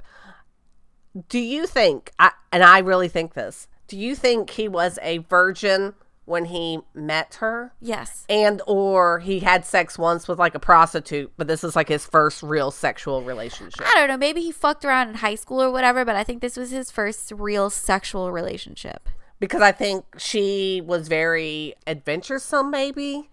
Do 1.28 1.38
you 1.38 1.66
think, 1.66 2.12
I, 2.18 2.32
and 2.52 2.62
I 2.64 2.78
really 2.78 3.08
think 3.08 3.34
this, 3.34 3.68
do 3.86 3.96
you 3.96 4.14
think 4.14 4.50
he 4.50 4.68
was 4.68 4.98
a 5.02 5.18
virgin 5.18 5.94
when 6.30 6.46
he 6.46 6.78
met 6.94 7.34
her 7.40 7.72
Yes. 7.80 8.24
and 8.28 8.62
or 8.66 9.18
he 9.18 9.40
had 9.40 9.64
sex 9.66 9.98
once 9.98 10.26
with 10.28 10.38
like 10.38 10.54
a 10.54 10.58
prostitute 10.60 11.32
but 11.36 11.46
this 11.48 11.62
is 11.64 11.74
like 11.76 11.88
his 11.88 12.06
first 12.06 12.42
real 12.42 12.70
sexual 12.70 13.22
relationship 13.22 13.84
I 13.86 13.94
don't 13.96 14.08
know. 14.08 14.16
Maybe 14.16 14.40
he 14.40 14.52
fucked 14.52 14.84
around 14.84 15.08
in 15.08 15.14
high 15.16 15.34
school 15.34 15.60
or 15.62 15.70
whatever, 15.70 16.04
but 16.04 16.16
I 16.16 16.24
think 16.24 16.40
this 16.40 16.56
was 16.56 16.70
his 16.70 16.90
first 16.90 17.32
real 17.32 17.68
sexual 17.70 18.30
relationship. 18.32 19.08
because 19.40 19.62
i 19.62 19.72
think 19.72 20.04
she 20.18 20.82
was 20.84 21.08
very 21.08 21.74
adventuresome 21.86 22.70
maybe 22.70 23.28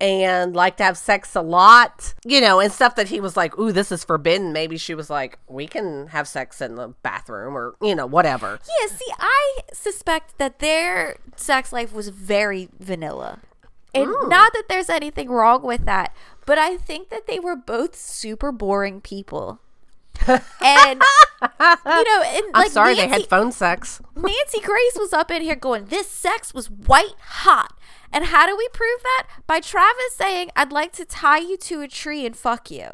and 0.00 0.54
liked 0.54 0.78
to 0.78 0.84
have 0.84 0.96
sex 0.96 1.34
a 1.36 1.40
lot 1.40 2.14
you 2.24 2.40
know 2.40 2.60
and 2.60 2.72
stuff 2.72 2.94
that 2.94 3.08
he 3.08 3.20
was 3.20 3.36
like 3.36 3.58
ooh 3.58 3.72
this 3.72 3.92
is 3.92 4.02
forbidden 4.02 4.52
maybe 4.52 4.76
she 4.76 4.94
was 4.94 5.10
like 5.10 5.38
we 5.46 5.66
can 5.66 6.06
have 6.08 6.26
sex 6.26 6.60
in 6.60 6.76
the 6.76 6.88
bathroom 7.02 7.56
or 7.56 7.74
you 7.82 7.94
know 7.94 8.06
whatever 8.06 8.58
Yeah, 8.80 8.86
see, 8.88 9.12
I 9.18 9.60
suspect 9.72 10.38
that 10.38 10.58
their 10.58 11.16
sex 11.36 11.72
life 11.72 11.92
was 11.92 12.08
very 12.08 12.68
vanilla. 12.78 13.40
And 13.94 14.06
mm. 14.06 14.28
not 14.28 14.52
that 14.52 14.64
there's 14.68 14.88
anything 14.88 15.28
wrong 15.28 15.62
with 15.62 15.84
that, 15.84 16.14
but 16.46 16.58
I 16.58 16.76
think 16.76 17.08
that 17.08 17.26
they 17.26 17.40
were 17.40 17.56
both 17.56 17.96
super 17.96 18.52
boring 18.52 19.00
people. 19.00 19.60
and 20.28 21.02
you 21.40 22.04
know, 22.04 22.22
and 22.26 22.44
i'm 22.52 22.62
like 22.62 22.70
sorry 22.70 22.94
Nancy, 22.94 23.08
they 23.08 23.20
had 23.20 23.30
phone 23.30 23.50
sex 23.50 24.02
Nancy 24.14 24.60
Grace 24.60 24.96
was 24.98 25.14
up 25.14 25.30
in 25.30 25.40
here 25.40 25.56
going, 25.56 25.86
"This 25.86 26.08
sex 26.08 26.52
was 26.52 26.70
white 26.70 27.14
hot." 27.20 27.72
And 28.12 28.26
how 28.26 28.46
do 28.46 28.56
we 28.56 28.68
prove 28.72 29.02
that? 29.02 29.28
By 29.46 29.60
Travis 29.60 30.14
saying, 30.14 30.50
"I'd 30.56 30.72
like 30.72 30.92
to 30.92 31.04
tie 31.04 31.38
you 31.38 31.56
to 31.58 31.80
a 31.80 31.88
tree 31.88 32.26
and 32.26 32.36
fuck 32.36 32.70
you." 32.70 32.90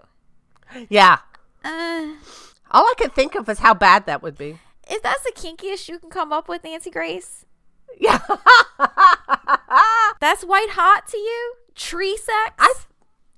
yeah 0.89 1.19
Uh, 1.65 2.09
all 2.71 2.85
i 2.85 2.95
could 2.99 3.15
think 3.15 3.35
of 3.35 3.49
is 3.49 3.61
how 3.61 3.73
bad 3.73 4.07
that 4.07 4.23
would 4.23 4.37
be 4.37 4.59
if 4.89 5.03
that's 5.03 5.23
the 5.23 5.33
kinkiest 5.33 5.89
you 5.89 5.99
can 5.99 6.11
come 6.11 6.33
up 6.33 6.49
with, 6.49 6.63
Nancy 6.63 6.91
Grace, 6.91 7.45
yeah 7.99 8.19
that's 10.21 10.45
white 10.45 10.71
hot 10.71 11.07
to 11.09 11.17
you? 11.17 11.55
Tree 11.75 12.17
sex? 12.17 12.87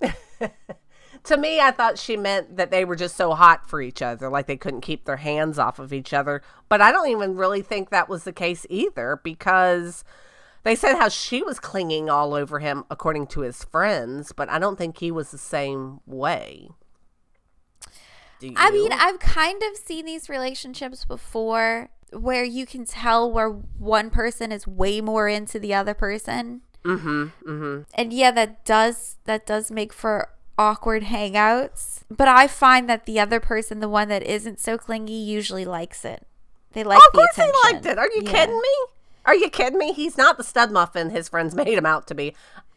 I 0.03 0.51
to 1.25 1.37
me, 1.37 1.61
I 1.61 1.71
thought 1.71 1.99
she 1.99 2.17
meant 2.17 2.57
that 2.57 2.71
they 2.71 2.85
were 2.85 2.97
just 2.97 3.17
so 3.17 3.35
hot 3.35 3.69
for 3.69 3.81
each 3.81 4.03
other, 4.03 4.29
like 4.29 4.47
they 4.47 4.57
couldn't 4.57 4.83
keep 4.83 5.05
their 5.05 5.17
hands 5.17 5.59
off 5.59 5.79
of 5.79 5.93
each 5.93 6.13
other. 6.13 6.43
But 6.69 6.81
I 6.81 6.93
don't 6.93 7.09
even 7.09 7.37
really 7.37 7.63
think 7.63 7.91
that 7.91 8.09
was 8.09 8.25
the 8.25 8.33
case 8.33 8.67
either, 8.69 9.21
because 9.23 10.05
they 10.65 10.75
said 10.75 10.97
how 10.97 11.09
she 11.09 11.43
was 11.43 11.59
clinging 11.61 12.11
all 12.11 12.35
over 12.35 12.59
him, 12.59 12.85
according 12.91 13.27
to 13.29 13.41
his 13.41 13.65
friends. 13.65 14.33
But 14.33 14.49
I 14.49 14.59
don't 14.59 14.77
think 14.77 14.99
he 14.99 15.11
was 15.11 15.31
the 15.31 15.39
same 15.39 16.01
way. 16.07 16.69
Do 18.41 18.53
I 18.57 18.71
mean. 18.71 18.93
I've 18.93 19.19
kind 19.19 19.63
of 19.63 19.77
seen 19.77 20.07
these 20.07 20.29
relationships 20.29 21.05
before 21.05 21.89
where 22.13 22.45
you 22.45 22.67
can 22.67 22.85
tell 22.85 23.31
where 23.31 23.51
one 23.51 24.11
person 24.11 24.53
is 24.53 24.67
way 24.67 25.01
more 25.01 25.29
into 25.29 25.59
the 25.59 25.75
other 25.75 25.95
person. 25.95 26.63
mm-hmm, 26.85 27.25
mm-hmm. 27.47 27.83
And 27.95 28.13
yeah, 28.13 28.31
that 28.31 28.65
does 28.65 29.17
that 29.25 29.45
does 29.47 29.71
make 29.71 29.93
for 29.93 30.31
awkward 30.57 31.05
hangouts. 31.05 32.03
But 32.11 32.29
I 32.29 32.47
find 32.47 32.89
that 32.89 33.07
the 33.07 33.19
other 33.21 33.41
person, 33.41 33.81
the 33.81 33.89
one 33.89 34.09
that 34.09 34.23
isn't 34.23 34.61
so 34.61 34.79
clingy, 34.79 35.19
usually 35.19 35.65
likes 35.65 36.05
it. 36.05 36.27
They 36.73 36.85
like 36.85 36.99
of 36.99 37.13
the 37.13 37.19
course 37.19 37.31
attention. 37.33 37.55
he 37.67 37.73
liked 37.75 37.87
it. 37.87 37.99
Are 37.99 38.09
you 38.15 38.23
Yeah. 38.25 38.31
kidding 38.31 38.57
me? 38.61 38.75
Are 39.25 39.35
you 39.35 39.51
kidding 39.51 39.79
me? 39.79 39.93
He's 39.93 40.17
not 40.17 40.37
the 40.37 40.45
stud 40.45 40.71
muffin 40.71 41.11
his 41.11 41.29
friends 41.29 41.55
made 41.55 41.77
him 41.79 41.87
out 41.87 42.07
to 42.09 42.15
be. 42.15 42.35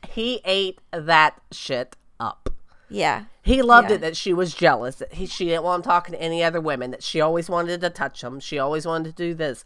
He 0.09 0.41
ate 0.45 0.79
that 0.91 1.39
shit 1.51 1.95
up. 2.19 2.49
Yeah. 2.89 3.25
He 3.41 3.61
loved 3.61 3.89
Yeah. 3.89 3.95
it 3.95 4.01
that 4.01 4.17
she 4.17 4.33
was 4.33 4.53
jealous. 4.53 4.95
That 4.95 5.13
he, 5.13 5.25
she 5.25 5.45
didn't 5.45 5.63
want 5.63 5.83
him 5.85 5.89
talking 5.89 6.13
to 6.13 6.21
any 6.21 6.43
other 6.43 6.59
women. 6.59 6.91
That 6.91 7.03
she 7.03 7.21
always 7.21 7.49
wanted 7.49 7.81
to 7.81 7.89
touch 7.89 8.23
him. 8.23 8.39
She 8.39 8.59
always 8.59 8.85
wanted 8.85 9.15
to 9.15 9.23
do 9.23 9.33
this. 9.33 9.63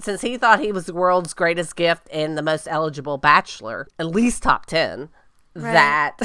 Since 0.00 0.20
he 0.22 0.36
thought 0.36 0.60
he 0.60 0.72
was 0.72 0.86
the 0.86 0.94
world's 0.94 1.32
greatest 1.32 1.76
gift 1.76 2.08
and 2.12 2.36
the 2.36 2.42
most 2.42 2.66
eligible 2.68 3.18
bachelor, 3.18 3.86
at 3.98 4.06
least 4.06 4.42
top 4.42 4.66
ten, 4.66 5.08
Right. 5.54 5.72
that 5.74 6.18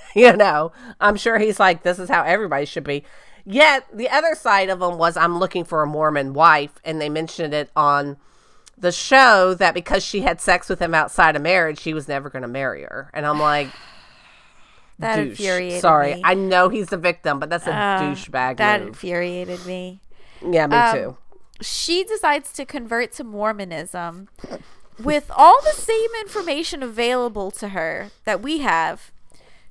you 0.14 0.36
know, 0.36 0.72
I'm 1.00 1.16
sure 1.16 1.38
he's 1.38 1.58
like, 1.58 1.82
this 1.82 1.98
is 1.98 2.08
how 2.08 2.22
everybody 2.22 2.64
should 2.64 2.84
be. 2.84 3.02
Yet 3.44 3.86
the 3.92 4.08
other 4.08 4.34
side 4.34 4.70
of 4.70 4.80
him 4.80 4.96
was, 4.98 5.16
I'm 5.16 5.38
looking 5.38 5.64
for 5.64 5.82
a 5.82 5.86
Mormon 5.86 6.32
wife, 6.32 6.78
and 6.84 7.00
they 7.00 7.08
mentioned 7.08 7.52
it 7.52 7.70
on 7.76 8.16
the 8.76 8.92
show 8.92 9.54
that 9.54 9.74
because 9.74 10.02
she 10.04 10.20
had 10.22 10.40
sex 10.40 10.68
with 10.68 10.80
him 10.80 10.94
outside 10.94 11.36
of 11.36 11.42
marriage, 11.42 11.82
he 11.82 11.94
was 11.94 12.08
never 12.08 12.28
going 12.30 12.42
to 12.42 12.48
marry 12.48 12.82
her. 12.82 13.10
And 13.14 13.26
I'm 13.26 13.38
like, 13.40 13.68
That 14.98 15.16
douche. 15.16 15.30
infuriated 15.40 15.80
Sorry, 15.80 16.14
me. 16.14 16.22
I 16.24 16.34
know 16.34 16.68
he's 16.68 16.88
the 16.88 16.96
victim, 16.96 17.40
but 17.40 17.50
that's 17.50 17.66
a 17.66 17.72
Uh, 17.74 18.00
douchebag 18.00 18.56
That 18.58 18.80
move. 18.80 18.88
infuriated 18.88 19.64
me. 19.66 20.00
Yeah, 20.42 20.66
me 20.66 20.76
Um, 20.76 20.96
too. 20.96 21.16
She 21.60 22.04
decides 22.04 22.52
to 22.54 22.64
convert 22.64 23.12
to 23.12 23.24
Mormonism 23.24 24.28
with 25.02 25.30
all 25.34 25.60
the 25.62 25.72
same 25.72 26.10
information 26.20 26.82
available 26.82 27.50
to 27.52 27.68
her 27.70 28.10
that 28.24 28.40
we 28.42 28.58
have. 28.58 29.10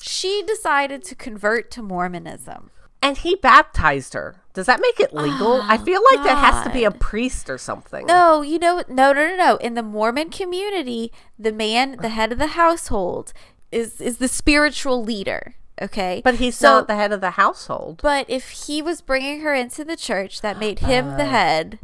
She 0.01 0.43
decided 0.45 1.03
to 1.05 1.15
convert 1.15 1.71
to 1.71 1.81
Mormonism. 1.81 2.71
And 3.01 3.17
he 3.17 3.35
baptized 3.35 4.13
her. 4.13 4.42
Does 4.53 4.67
that 4.67 4.79
make 4.81 4.99
it 4.99 5.13
legal? 5.13 5.61
I 5.63 5.77
feel 5.77 6.01
like 6.11 6.23
that 6.25 6.37
has 6.37 6.63
to 6.65 6.69
be 6.71 6.83
a 6.83 6.89
Oh, 6.89 6.91
priest 6.91 7.49
or 7.49 7.57
something. 7.57 8.05
No, 8.05 8.41
you 8.43 8.59
know, 8.59 8.83
no, 8.87 9.11
no, 9.11 9.27
no, 9.29 9.35
no. 9.35 9.55
In 9.57 9.73
the 9.73 9.81
Mormon 9.83 10.29
community, 10.29 11.11
the 11.39 11.51
man, 11.51 11.97
the 12.01 12.09
head 12.09 12.31
of 12.31 12.37
the 12.37 12.47
household, 12.47 13.33
is 13.71 13.99
is 13.99 14.17
the 14.17 14.27
spiritual 14.27 15.03
leader. 15.03 15.55
Okay, 15.81 16.21
But 16.23 16.35
he's 16.35 16.55
So- 16.55 16.67
not 16.67 16.87
the 16.87 16.95
head 16.95 17.11
of 17.11 17.19
the 17.19 17.31
household. 17.31 17.99
But 18.03 18.27
if 18.29 18.49
he 18.67 18.81
was 18.83 19.01
bringing 19.01 19.41
her 19.41 19.55
into 19.55 19.83
the 19.83 19.95
church, 19.97 20.41
that 20.41 20.59
made 20.59 20.79
him 20.79 21.17
the 21.17 21.25
head. 21.25 21.79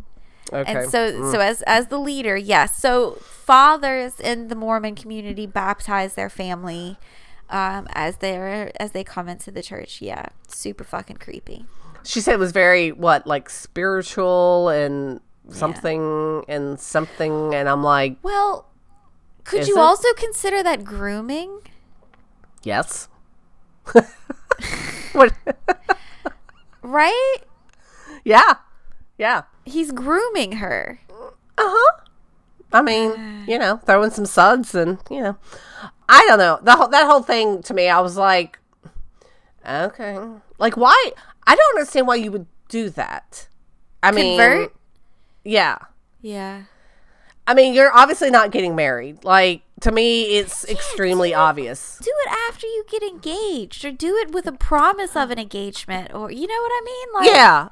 Okay. 0.53 0.71
And 0.81 0.89
so, 0.91 1.31
so 1.31 1.39
as 1.39 1.63
as 1.63 1.87
the 1.87 1.97
leader, 1.97 2.37
yes. 2.37 2.75
So 2.77 3.13
fathers 3.21 4.19
in 4.19 4.47
the 4.47 4.55
Mormon 4.55 4.93
community 4.95 5.47
baptize 5.47 6.13
their 6.13 6.29
family 6.29 6.97
um, 7.49 7.87
as 7.93 8.17
they 8.17 8.71
as 8.79 8.91
they 8.91 9.03
come 9.03 9.27
into 9.27 9.49
the 9.49 9.63
church. 9.63 10.01
Yeah, 10.01 10.27
super 10.47 10.83
fucking 10.83 11.17
creepy. 11.17 11.65
She 12.03 12.21
said 12.21 12.33
it 12.33 12.39
was 12.39 12.51
very 12.51 12.91
what, 12.91 13.27
like 13.27 13.49
spiritual 13.49 14.69
and 14.69 15.19
something 15.49 16.43
and 16.47 16.79
something 16.79 17.53
and 17.55 17.67
I'm 17.67 17.83
like, 17.83 18.17
Well, 18.23 18.67
could 19.43 19.67
you 19.67 19.77
it? 19.77 19.81
also 19.81 20.13
consider 20.13 20.61
that 20.63 20.83
grooming? 20.83 21.61
yes. 22.63 23.07
what 25.13 25.33
Right? 26.81 27.37
Yeah. 28.23 28.55
Yeah. 29.17 29.43
He's 29.65 29.91
grooming 29.91 30.53
her. 30.53 30.99
Uh-huh. 31.57 32.01
I 32.71 32.81
mean, 32.81 33.45
you 33.47 33.57
know, 33.57 33.77
throwing 33.77 34.11
some 34.11 34.25
suds 34.25 34.75
and, 34.75 34.99
you 35.09 35.21
know. 35.21 35.37
I 36.07 36.25
don't 36.27 36.39
know. 36.39 36.59
The 36.61 36.75
whole, 36.75 36.87
that 36.87 37.05
whole 37.05 37.21
thing 37.21 37.61
to 37.63 37.73
me, 37.73 37.89
I 37.89 37.99
was 37.99 38.17
like, 38.17 38.59
okay. 39.67 40.17
Like 40.57 40.77
why 40.77 41.11
I 41.49 41.55
don't 41.55 41.75
understand 41.77 42.05
why 42.05 42.15
you 42.15 42.31
would 42.31 42.45
do 42.67 42.89
that. 42.91 43.47
I 44.03 44.11
mean, 44.11 44.37
Convert? 44.39 44.75
yeah. 45.43 45.79
Yeah. 46.21 46.63
I 47.47 47.55
mean, 47.55 47.73
you're 47.73 47.91
obviously 47.91 48.29
not 48.29 48.51
getting 48.51 48.75
married. 48.75 49.23
Like 49.23 49.63
to 49.81 49.91
me, 49.91 50.37
it's 50.37 50.63
extremely 50.69 51.33
obvious. 51.33 51.97
Do 52.03 52.11
it 52.27 52.31
after 52.47 52.67
you 52.67 52.85
get 52.87 53.01
engaged, 53.01 53.83
or 53.83 53.91
do 53.91 54.15
it 54.17 54.31
with 54.31 54.45
a 54.45 54.51
promise 54.51 55.15
of 55.15 55.31
an 55.31 55.39
engagement, 55.39 56.13
or 56.13 56.31
you 56.31 56.45
know 56.45 56.61
what 56.61 56.71
I 56.71 56.81
mean? 56.85 57.07
Like, 57.15 57.35
Yeah. 57.35 57.69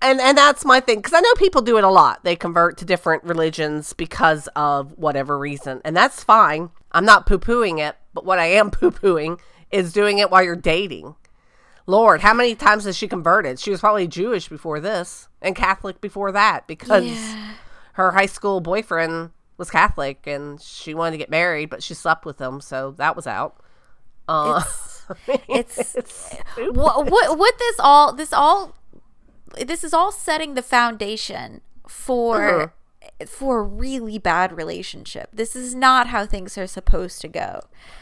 And 0.00 0.20
and 0.20 0.36
that's 0.36 0.64
my 0.64 0.80
thing 0.80 1.00
cuz 1.00 1.12
I 1.12 1.20
know 1.20 1.32
people 1.34 1.62
do 1.62 1.78
it 1.78 1.84
a 1.84 1.88
lot. 1.88 2.24
They 2.24 2.34
convert 2.34 2.76
to 2.78 2.84
different 2.84 3.22
religions 3.22 3.92
because 3.92 4.48
of 4.56 4.98
whatever 4.98 5.38
reason. 5.38 5.80
And 5.84 5.96
that's 5.96 6.24
fine. 6.24 6.70
I'm 6.90 7.04
not 7.04 7.24
poo-pooing 7.26 7.78
it, 7.78 7.94
but 8.12 8.24
what 8.24 8.40
I 8.40 8.46
am 8.46 8.70
poo-pooing 8.72 9.38
is 9.70 9.92
doing 9.92 10.18
it 10.18 10.28
while 10.32 10.42
you're 10.42 10.56
dating. 10.56 11.14
Lord, 11.86 12.20
how 12.20 12.32
many 12.34 12.54
times 12.54 12.84
has 12.84 12.96
she 12.96 13.08
converted? 13.08 13.58
She 13.58 13.70
was 13.70 13.80
probably 13.80 14.06
Jewish 14.06 14.48
before 14.48 14.80
this 14.80 15.28
and 15.40 15.54
Catholic 15.56 16.00
before 16.00 16.32
that 16.32 16.66
because 16.66 17.04
Yeah. 17.04 17.54
her 17.94 18.12
high 18.12 18.26
school 18.26 18.60
boyfriend 18.60 19.30
was 19.58 19.70
Catholic 19.70 20.26
and 20.26 20.60
she 20.60 20.94
wanted 20.94 21.12
to 21.12 21.18
get 21.18 21.30
married, 21.30 21.70
but 21.70 21.82
she 21.82 21.94
slept 21.94 22.24
with 22.24 22.40
him, 22.40 22.60
so 22.60 22.92
that 22.98 23.16
was 23.16 23.26
out. 23.26 23.56
Uh, 24.28 24.62
It's 25.48 25.88
stupid. 26.08 26.76
what 26.76 27.10
what 27.10 27.36
what 27.38 27.58
this 27.58 27.76
all 27.80 28.12
this 28.12 28.32
all 28.32 28.74
this 29.66 29.82
is 29.84 29.92
all 29.92 30.10
setting 30.12 30.54
the 30.54 30.62
foundation 30.62 31.60
for 31.88 32.72
for 33.28 33.60
a 33.60 33.62
really 33.62 34.18
bad 34.18 34.56
relationship. 34.56 35.30
This 35.32 35.54
is 35.56 35.74
not 35.74 36.08
how 36.08 36.26
things 36.26 36.56
are 36.58 36.66
supposed 36.66 37.20
to 37.22 37.28
go. 37.28 37.60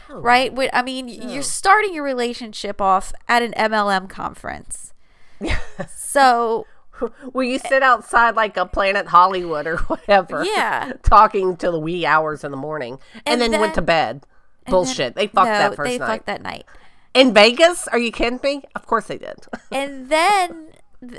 Right? 0.09 0.51
I 0.73 0.81
mean, 0.81 1.07
you're 1.07 1.43
starting 1.43 1.93
your 1.93 2.03
relationship 2.03 2.81
off 2.81 3.13
at 3.27 3.41
an 3.41 3.53
MLM 3.53 4.09
conference. 4.09 4.93
so, 5.95 6.65
Will 7.33 7.43
you 7.43 7.59
sit 7.59 7.83
outside 7.83 8.35
like 8.35 8.57
a 8.57 8.65
Planet 8.65 9.07
Hollywood 9.07 9.67
or 9.67 9.77
whatever? 9.77 10.43
Yeah. 10.43 10.93
talking 11.03 11.57
till 11.57 11.71
the 11.71 11.79
wee 11.79 12.05
hours 12.05 12.43
in 12.43 12.51
the 12.51 12.57
morning, 12.57 12.99
and, 13.25 13.41
And 13.41 13.53
then, 13.53 13.61
went 13.61 13.75
to 13.75 13.81
bed. 13.81 14.25
Bullshit. 14.67 15.15
they 15.15 15.27
fucked 15.27 15.47
no, 15.47 15.57
that 15.57 15.75
first 15.75 15.89
they 15.89 15.97
night 15.97 16.07
fucked 16.07 16.25
that 16.27 16.41
night. 16.41 16.65
in 17.13 17.33
Vegas. 17.33 17.87
Are 17.87 17.97
you 17.97 18.11
kidding 18.11 18.39
me? 18.43 18.63
Of 18.75 18.85
course 18.85 19.07
they 19.07 19.17
did. 19.17 19.47
and 19.71 20.09
then 20.09 20.69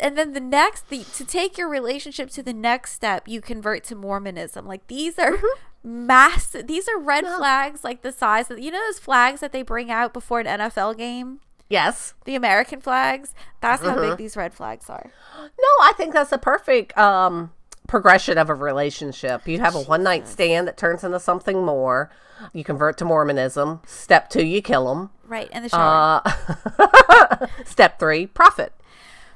and 0.00 0.16
then 0.16 0.32
the 0.32 0.40
next 0.40 0.88
the 0.88 1.04
to 1.14 1.24
take 1.24 1.58
your 1.58 1.68
relationship 1.68 2.30
to 2.30 2.42
the 2.42 2.52
next 2.52 2.92
step 2.92 3.26
you 3.26 3.40
convert 3.40 3.82
to 3.84 3.96
mormonism 3.96 4.66
like 4.66 4.86
these 4.86 5.18
are 5.18 5.38
massive. 5.84 6.66
These 6.66 6.88
are 6.88 6.98
red 6.98 7.26
flags, 7.26 7.84
like 7.84 8.02
the 8.02 8.12
size 8.12 8.50
of 8.50 8.58
you 8.58 8.70
know 8.70 8.80
those 8.86 8.98
flags 8.98 9.40
that 9.40 9.52
they 9.52 9.62
bring 9.62 9.90
out 9.90 10.12
before 10.12 10.40
an 10.40 10.46
NFL 10.46 10.96
game. 10.96 11.40
Yes. 11.68 12.14
The 12.24 12.34
American 12.34 12.80
flags. 12.80 13.34
That's 13.60 13.82
how 13.82 13.98
big 13.98 14.18
these 14.18 14.36
red 14.36 14.52
flags 14.52 14.90
are. 14.90 15.10
No, 15.38 15.68
I 15.80 15.92
think 15.96 16.12
that's 16.12 16.32
a 16.32 16.38
perfect 16.38 16.96
um, 16.98 17.50
progression 17.88 18.36
of 18.36 18.50
a 18.50 18.54
relationship. 18.54 19.48
You 19.48 19.58
have 19.60 19.74
a 19.74 19.80
one 19.80 20.02
night 20.02 20.28
stand 20.28 20.68
that 20.68 20.76
turns 20.76 21.02
into 21.02 21.18
something 21.18 21.64
more. 21.64 22.10
You 22.52 22.62
convert 22.62 22.98
to 22.98 23.04
Mormonism. 23.04 23.80
Step 23.86 24.28
two, 24.28 24.44
you 24.44 24.60
kill 24.60 24.88
them. 24.88 25.10
Right 25.26 25.48
in 25.50 25.62
the 25.62 25.68
shower. 25.70 26.20
Uh, 26.24 27.46
step 27.64 27.98
three, 27.98 28.26
profit. 28.26 28.74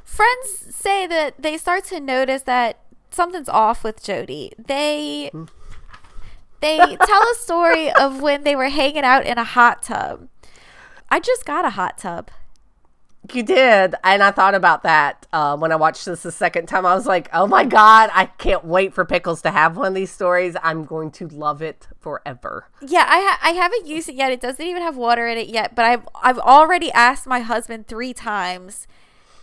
Friends 0.06 0.74
say 0.74 1.06
that 1.08 1.34
they 1.42 1.58
start 1.58 1.84
to 1.86 2.00
notice 2.00 2.42
that 2.42 2.78
something's 3.10 3.48
off 3.48 3.84
with 3.84 4.02
Jodi. 4.02 4.52
They 4.56 5.30
they 6.60 6.78
tell 6.78 7.22
a 7.22 7.34
story 7.34 7.90
of 8.00 8.22
when 8.22 8.44
they 8.44 8.56
were 8.56 8.68
hanging 8.68 9.02
out 9.04 9.26
in 9.26 9.36
a 9.36 9.44
hot 9.44 9.82
tub. 9.82 10.28
I 11.10 11.20
just 11.20 11.44
got 11.44 11.64
a 11.64 11.70
hot 11.70 11.98
tub. 11.98 12.30
You 13.32 13.42
did, 13.42 13.96
and 14.04 14.22
I 14.22 14.30
thought 14.30 14.54
about 14.54 14.84
that 14.84 15.26
uh, 15.32 15.56
when 15.56 15.72
I 15.72 15.76
watched 15.76 16.04
this 16.04 16.22
the 16.22 16.30
second 16.30 16.66
time. 16.66 16.86
I 16.86 16.94
was 16.94 17.06
like, 17.06 17.28
"Oh 17.32 17.48
my 17.48 17.64
god, 17.64 18.08
I 18.14 18.26
can't 18.26 18.64
wait 18.64 18.94
for 18.94 19.04
Pickles 19.04 19.42
to 19.42 19.50
have 19.50 19.76
one 19.76 19.88
of 19.88 19.94
these 19.94 20.12
stories. 20.12 20.54
I'm 20.62 20.84
going 20.84 21.10
to 21.12 21.26
love 21.26 21.60
it 21.60 21.88
forever." 21.98 22.68
Yeah, 22.80 23.04
I 23.08 23.18
ha- 23.20 23.40
I 23.42 23.50
haven't 23.50 23.86
used 23.88 24.08
it 24.08 24.14
yet. 24.14 24.30
It 24.30 24.40
doesn't 24.40 24.64
even 24.64 24.82
have 24.82 24.96
water 24.96 25.26
in 25.26 25.36
it 25.36 25.48
yet, 25.48 25.74
but 25.74 25.84
I've 25.84 26.08
I've 26.22 26.38
already 26.38 26.92
asked 26.92 27.26
my 27.26 27.40
husband 27.40 27.88
3 27.88 28.12
times, 28.14 28.86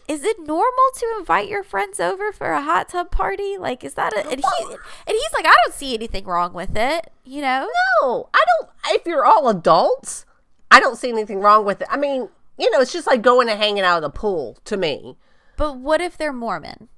"Is 0.07 0.23
it 0.23 0.39
normal 0.39 0.89
to 0.95 1.15
invite 1.19 1.47
your 1.47 1.63
friends 1.63 1.99
over 1.99 2.31
for 2.31 2.51
a 2.51 2.61
hot 2.61 2.89
tub 2.89 3.11
party? 3.11 3.57
Like 3.57 3.83
is 3.83 3.93
that 3.95 4.13
a 4.13 4.19
and 4.29 4.39
he 4.39 4.63
and 4.69 4.77
he's 5.07 5.33
like, 5.33 5.45
"I 5.45 5.55
don't 5.63 5.73
see 5.73 5.93
anything 5.93 6.25
wrong 6.25 6.53
with 6.53 6.75
it." 6.75 7.11
You 7.23 7.41
know? 7.41 7.69
No, 8.01 8.29
I 8.33 8.43
don't. 8.59 8.69
If 8.95 9.05
you're 9.05 9.25
all 9.25 9.47
adults, 9.49 10.25
I 10.69 10.79
don't 10.79 10.97
see 10.97 11.09
anything 11.09 11.39
wrong 11.39 11.65
with 11.65 11.81
it. 11.81 11.87
I 11.89 11.97
mean, 11.97 12.29
you 12.57 12.71
know, 12.71 12.81
it's 12.81 12.93
just 12.93 13.07
like 13.07 13.21
going 13.21 13.49
and 13.49 13.59
hanging 13.59 13.83
out 13.83 13.97
at 13.97 14.01
the 14.01 14.09
pool 14.09 14.57
to 14.65 14.77
me. 14.77 15.17
But 15.57 15.77
what 15.77 16.01
if 16.01 16.17
they're 16.17 16.33
Mormon? 16.33 16.89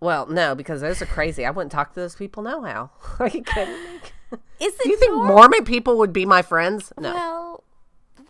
Well, 0.00 0.26
no, 0.26 0.54
because 0.54 0.80
those 0.80 1.00
are 1.00 1.06
crazy. 1.06 1.46
I 1.46 1.50
wouldn't 1.50 1.70
talk 1.70 1.94
to 1.94 2.00
those 2.00 2.16
people. 2.16 2.42
No 2.42 2.62
how? 2.62 2.90
Are 3.20 3.28
you 3.28 3.42
kidding 3.42 3.74
me? 3.74 4.00
Is 4.58 4.74
it 4.74 4.82
Do 4.82 4.90
you 4.90 4.96
think 4.96 5.14
Mormon 5.14 5.64
people 5.64 5.98
would 5.98 6.12
be 6.12 6.26
my 6.26 6.42
friends? 6.42 6.92
No. 6.98 7.12
Well, 7.14 7.64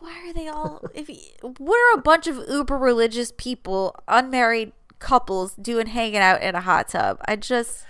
why 0.03 0.29
are 0.29 0.33
they 0.33 0.49
all? 0.49 0.83
If 0.95 1.09
you, 1.09 1.17
what 1.59 1.77
are 1.77 1.99
a 1.99 2.03
bunch 2.03 2.27
of 2.27 2.37
uber 2.49 2.77
religious 2.77 3.33
people, 3.37 3.95
unmarried 4.09 4.73
couples, 4.99 5.55
doing 5.55 5.87
hanging 5.87 6.17
out 6.21 6.43
in 6.43 6.55
a 6.55 6.61
hot 6.61 6.89
tub? 6.89 7.19
I 7.27 7.37
just 7.37 7.85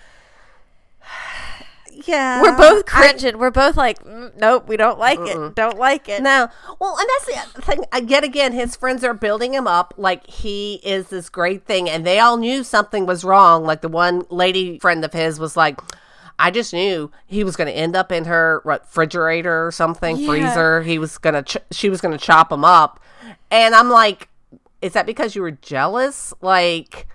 yeah, 2.06 2.40
we're 2.40 2.56
both 2.56 2.86
cringing. 2.86 3.38
we're 3.38 3.50
both 3.50 3.76
like, 3.76 4.02
"Mm, 4.04 4.36
nope, 4.36 4.66
we 4.68 4.76
don't 4.76 4.98
like 4.98 5.18
it. 5.20 5.54
Don't 5.54 5.78
like 5.78 6.08
it. 6.08 6.22
No. 6.22 6.48
Well, 6.80 6.96
and 6.98 7.08
that's 7.26 7.52
the 7.54 7.62
thing. 7.62 7.84
uh, 7.92 8.00
Yet 8.06 8.24
again, 8.24 8.52
his 8.52 8.76
friends 8.76 9.04
are 9.04 9.14
building 9.14 9.52
him 9.54 9.66
up 9.66 9.94
like 9.96 10.26
he 10.26 10.74
is 10.84 11.08
this 11.08 11.28
great 11.28 11.64
thing, 11.66 11.88
and 11.90 12.06
they 12.06 12.18
all 12.18 12.36
knew 12.36 12.64
something 12.64 13.04
was 13.06 13.24
wrong. 13.24 13.64
Like 13.64 13.82
the 13.82 13.88
one 13.88 14.24
lady 14.30 14.78
friend 14.78 15.04
of 15.04 15.12
his 15.12 15.38
was 15.38 15.56
like, 15.56 15.80
I 16.38 16.50
just 16.50 16.72
knew 16.72 17.10
he 17.26 17.44
was 17.44 17.56
going 17.56 17.66
to 17.68 17.72
end 17.76 17.94
up 17.96 18.10
in 18.12 18.24
her 18.24 18.62
refrigerator 18.64 19.66
or 19.66 19.70
something, 19.70 20.16
Yeah. 20.16 20.26
freezer. 20.26 20.82
He 20.82 20.98
was 20.98 21.18
going 21.18 21.34
to, 21.34 21.42
ch- 21.42 21.62
she 21.74 21.88
was 21.88 22.00
going 22.00 22.16
to 22.16 22.24
chop 22.24 22.50
him 22.50 22.64
up. 22.64 23.00
And 23.50 23.74
I'm 23.74 23.88
like, 23.90 24.28
is 24.80 24.92
that 24.94 25.06
because 25.06 25.34
you 25.36 25.42
were 25.42 25.50
jealous? 25.52 26.34
Like, 26.40 27.06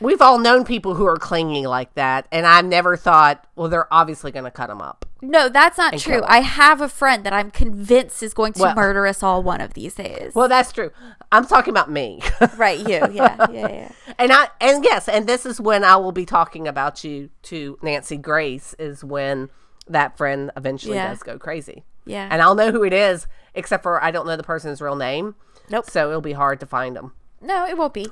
we've 0.00 0.20
all 0.22 0.38
known 0.38 0.64
people 0.64 0.94
who 0.94 1.06
are 1.06 1.16
clingy 1.16 1.66
like 1.66 1.94
that. 1.94 2.26
And 2.32 2.46
I've 2.46 2.64
never 2.64 2.96
thought, 2.96 3.46
well, 3.56 3.68
they're 3.68 3.92
obviously 3.92 4.32
going 4.32 4.44
to 4.44 4.50
cut 4.50 4.68
them 4.68 4.80
up. 4.80 5.04
No, 5.22 5.48
that's 5.50 5.76
not 5.76 5.98
true. 5.98 6.22
I 6.26 6.40
have 6.40 6.80
a 6.80 6.88
friend 6.88 7.24
that 7.24 7.32
I'm 7.34 7.50
convinced 7.50 8.22
is 8.22 8.32
going 8.32 8.54
to 8.54 8.62
Well- 8.62 8.74
murder 8.74 9.06
us 9.06 9.22
all 9.22 9.42
one 9.42 9.60
of 9.60 9.74
these 9.74 9.94
days. 9.94 10.34
Well, 10.34 10.48
that's 10.48 10.72
true. 10.72 10.90
I'm 11.30 11.46
talking 11.46 11.72
about 11.72 11.90
me. 11.90 12.22
right, 12.56 12.78
you. 12.78 12.86
Yeah, 12.88 13.10
yeah, 13.12 13.46
yeah. 13.50 13.92
And 14.18 14.32
I 14.32 14.48
and 14.60 14.82
yes, 14.82 15.08
and 15.08 15.26
this 15.26 15.44
is 15.44 15.60
when 15.60 15.84
I 15.84 15.96
will 15.96 16.12
be 16.12 16.24
talking 16.24 16.66
about 16.66 17.04
you 17.04 17.28
to 17.42 17.78
Nancy 17.82 18.16
Grace 18.16 18.74
is 18.78 19.04
when 19.04 19.50
that 19.86 20.16
friend 20.16 20.50
eventually 20.56 20.94
Yeah. 20.96 21.08
does 21.10 21.22
go 21.22 21.38
crazy. 21.38 21.84
Yeah. 22.06 22.26
And 22.30 22.40
I'll 22.40 22.54
know 22.54 22.72
who 22.72 22.82
it 22.82 22.92
is, 22.94 23.26
except 23.54 23.82
for 23.82 24.02
I 24.02 24.10
don't 24.10 24.26
know 24.26 24.36
the 24.36 24.42
person's 24.42 24.80
real 24.80 24.96
name. 24.96 25.34
Nope. 25.68 25.88
So 25.90 26.08
it'll 26.08 26.20
be 26.22 26.32
hard 26.32 26.58
to 26.60 26.66
find 26.66 26.96
them. 26.96 27.12
No, 27.42 27.66
it 27.66 27.76
won't 27.76 27.94
be. 27.94 28.08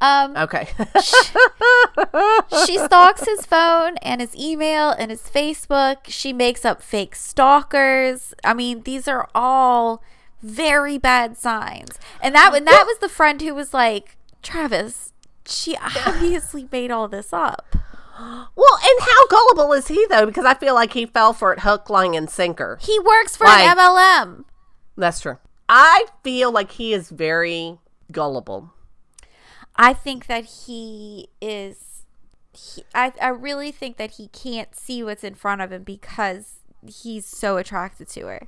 Um, 0.00 0.36
Okay. 0.36 0.68
she 2.66 2.78
stalks 2.78 3.24
his 3.24 3.44
phone 3.46 3.96
and 3.98 4.20
his 4.20 4.34
email 4.36 4.90
and 4.90 5.10
his 5.10 5.22
Facebook. 5.22 5.96
She 6.08 6.32
makes 6.32 6.64
up 6.64 6.82
fake 6.82 7.14
stalkers. 7.14 8.34
I 8.44 8.54
mean, 8.54 8.82
these 8.82 9.06
are 9.08 9.28
all 9.34 10.02
very 10.42 10.98
bad 10.98 11.36
signs. 11.36 11.98
And 12.22 12.34
that 12.34 12.54
and 12.54 12.66
that 12.66 12.84
was 12.86 12.98
the 12.98 13.08
friend 13.08 13.40
who 13.42 13.54
was 13.54 13.74
like, 13.74 14.16
Travis, 14.42 15.12
she 15.46 15.76
obviously 15.76 16.66
made 16.72 16.90
all 16.90 17.08
this 17.08 17.32
up. 17.32 17.76
well, 18.18 18.78
and 18.82 19.00
how 19.00 19.26
gullible 19.28 19.72
is 19.72 19.88
he 19.88 20.06
though? 20.08 20.26
Because 20.26 20.44
I 20.44 20.54
feel 20.54 20.74
like 20.74 20.92
he 20.94 21.06
fell 21.06 21.32
for 21.32 21.52
it 21.52 21.60
hook, 21.60 21.90
line, 21.90 22.14
and 22.14 22.28
sinker. 22.30 22.78
He 22.80 22.98
works 23.00 23.36
for 23.36 23.44
Like- 23.44 23.64
an 23.66 23.76
MLM. 23.76 24.44
That's 24.96 25.20
true. 25.20 25.38
I 25.68 26.06
feel 26.24 26.50
like 26.50 26.72
he 26.72 26.92
is 26.92 27.10
very 27.10 27.78
gullible. 28.10 28.72
I 29.80 29.94
think 29.94 30.26
that 30.26 30.44
he 30.44 31.30
is. 31.40 32.04
He, 32.52 32.84
I 32.94 33.12
I 33.20 33.28
really 33.28 33.72
think 33.72 33.96
that 33.96 34.12
he 34.12 34.28
can't 34.28 34.74
see 34.76 35.02
what's 35.02 35.24
in 35.24 35.34
front 35.34 35.62
of 35.62 35.72
him 35.72 35.84
because 35.84 36.56
he's 36.86 37.24
so 37.24 37.56
attracted 37.56 38.08
to 38.10 38.26
her. 38.26 38.42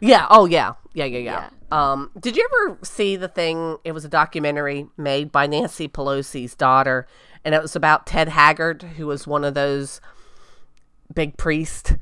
Yeah. 0.00 0.26
Oh, 0.30 0.46
yeah. 0.46 0.72
Yeah, 0.94 1.04
yeah, 1.04 1.18
yeah. 1.18 1.50
Um, 1.70 2.10
did 2.18 2.36
you 2.36 2.48
ever 2.50 2.78
see 2.82 3.16
the 3.16 3.28
thing? 3.28 3.76
It 3.84 3.92
was 3.92 4.04
a 4.04 4.08
documentary 4.08 4.88
made 4.96 5.30
by 5.30 5.46
Nancy 5.46 5.88
Pelosi's 5.88 6.56
daughter, 6.56 7.06
and 7.44 7.54
it 7.54 7.62
was 7.62 7.76
about 7.76 8.06
Ted 8.06 8.28
Haggard, 8.30 8.82
who 8.82 9.06
was 9.06 9.26
one 9.26 9.44
of 9.44 9.54
those 9.54 10.00
big 11.14 11.36
priests 11.36 11.94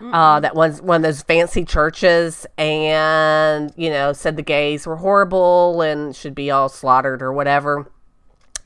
uh, 0.00 0.40
that 0.40 0.54
was 0.54 0.82
one 0.82 0.96
of 0.96 1.02
those 1.02 1.22
fancy 1.22 1.64
churches, 1.64 2.46
and 2.58 3.72
you 3.76 3.90
know 3.90 4.12
said 4.12 4.36
the 4.36 4.42
gays 4.42 4.86
were 4.86 4.96
horrible 4.96 5.80
and 5.80 6.14
should 6.14 6.34
be 6.34 6.50
all 6.50 6.68
slaughtered 6.68 7.22
or 7.22 7.32
whatever. 7.32 7.90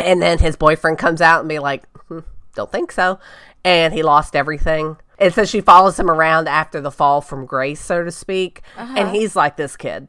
And 0.03 0.21
then 0.23 0.39
his 0.39 0.57
boyfriend 0.57 0.99
comes 0.99 1.21
out 1.21 1.41
and 1.41 1.49
be 1.49 1.59
like, 1.59 1.85
"Hmm, 2.09 2.21
"Don't 2.55 2.71
think 2.73 2.93
so," 2.93 3.19
and 3.65 3.93
he 3.95 4.03
lost 4.03 4.35
everything. 4.37 4.97
And 5.19 5.35
so 5.35 5.45
she 5.45 5.61
follows 5.61 5.99
him 6.01 6.11
around 6.11 6.49
after 6.49 6.81
the 6.81 6.91
fall 6.91 7.21
from 7.21 7.45
grace, 7.45 7.81
so 7.81 8.03
to 8.05 8.11
speak. 8.11 8.63
And 8.77 9.11
he's 9.11 9.37
like 9.37 9.57
this 9.57 9.77
kid. 9.77 10.09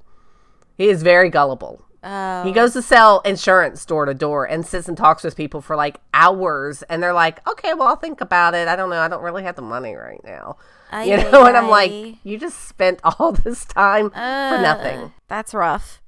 He 0.77 0.88
is 0.89 1.04
very 1.04 1.30
gullible. 1.30 1.84
Oh. 2.04 2.43
He 2.43 2.51
goes 2.51 2.73
to 2.73 2.82
sell 2.82 3.19
insurance 3.25 3.86
door 3.86 4.06
to 4.06 4.13
door 4.13 4.45
and 4.45 4.65
sits 4.65 4.88
and 4.88 4.97
talks 4.97 5.23
with 5.23 5.36
people 5.36 5.60
for 5.62 5.75
like 5.75 5.99
hours. 6.13 6.82
And 6.84 7.04
they're 7.04 7.13
like, 7.13 7.45
okay, 7.47 7.73
well, 7.75 7.89
I'll 7.89 7.95
think 7.97 8.21
about 8.21 8.56
it. 8.56 8.67
I 8.69 8.75
don't 8.77 8.89
know. 8.89 8.99
I 8.99 9.08
don't 9.10 9.21
really 9.21 9.43
have 9.43 9.56
the 9.58 9.62
money 9.62 9.93
right 9.95 10.21
now. 10.23 10.56
you 10.93 11.13
Ay, 11.15 11.30
know, 11.30 11.45
and 11.45 11.56
I'm 11.58 11.69
like, 11.69 11.91
you 12.23 12.38
just 12.39 12.67
spent 12.67 13.01
all 13.04 13.34
this 13.34 13.65
time 13.65 14.10
for 14.12 14.17
Uh, 14.17 14.62
nothing. 14.62 15.13
That's 15.27 15.54
rough. 15.54 16.01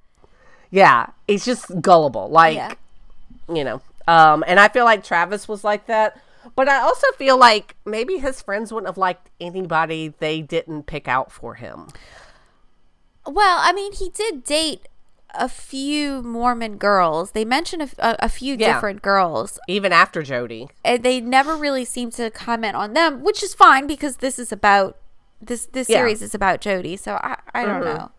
Yeah. 0.71 1.07
He's 1.27 1.45
just 1.45 1.79
gullible. 1.81 2.29
Like, 2.29 2.55
Yeah. 2.55 2.73
You 3.47 3.63
know. 3.63 3.81
Um, 4.07 4.43
and 4.47 4.59
I 4.59 4.67
feel 4.67 4.85
like 4.85 5.03
Travis 5.03 5.47
was 5.47 5.63
like 5.63 5.87
that. 5.87 6.19
But 6.55 6.67
I 6.67 6.79
also 6.79 7.07
feel 7.17 7.37
like 7.37 7.75
maybe 7.85 8.17
his 8.17 8.41
friends 8.41 8.71
wouldn't 8.73 8.87
have 8.89 8.97
liked 8.97 9.29
anybody 9.39 10.13
they 10.19 10.41
didn't 10.41 10.83
pick 10.87 11.07
out 11.07 11.31
for 11.31 11.55
him. 11.55 11.87
Well, 13.25 13.59
I 13.61 13.71
mean, 13.71 13.93
he 13.93 14.09
did 14.09 14.43
date 14.43 14.87
a 15.33 15.47
few 15.47 16.21
Mormon 16.21 16.77
girls. 16.77 17.31
They 17.31 17.45
mentioned 17.45 17.89
a 17.97 18.27
few 18.29 18.55
Yeah. 18.55 18.73
different 18.73 19.01
girls, 19.01 19.57
Even 19.67 19.91
after 19.93 20.21
Jodi. 20.21 20.67
and 20.83 21.01
they 21.01 21.21
never 21.21 21.55
really 21.55 21.85
seem 21.85 22.11
to 22.11 22.29
comment 22.29 22.75
on 22.75 22.93
them, 22.93 23.23
which 23.23 23.41
is 23.41 23.53
fine 23.53 23.87
because 23.87 24.17
this 24.17 24.37
is 24.37 24.51
about 24.51 24.97
this. 25.41 25.65
This 25.67 25.89
Yeah. 25.89 25.99
series 25.99 26.21
is 26.21 26.35
about 26.35 26.59
Jodi, 26.61 26.97
so 26.97 27.13
I 27.15 27.37
I 27.53 27.65
don't 27.65 27.83
know. 27.83 28.11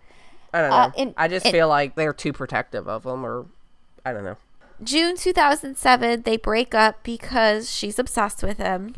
I 0.52 0.60
don't 0.60 0.70
know. 0.70 0.76
Uh, 0.76 0.90
in- 0.96 1.14
I 1.16 1.28
just 1.28 1.46
in- 1.46 1.52
feel 1.52 1.68
like 1.68 1.94
they're 1.94 2.12
too 2.14 2.32
protective 2.32 2.88
of 2.88 3.04
him, 3.04 3.24
or 3.24 3.46
I 4.04 4.12
don't 4.12 4.24
know. 4.24 4.36
June 4.84 5.16
2007, 5.16 6.22
they 6.22 6.36
break 6.36 6.74
up 6.74 7.02
because 7.02 7.70
she's 7.70 7.98
obsessed 7.98 8.42
with 8.42 8.58
him. 8.58 8.94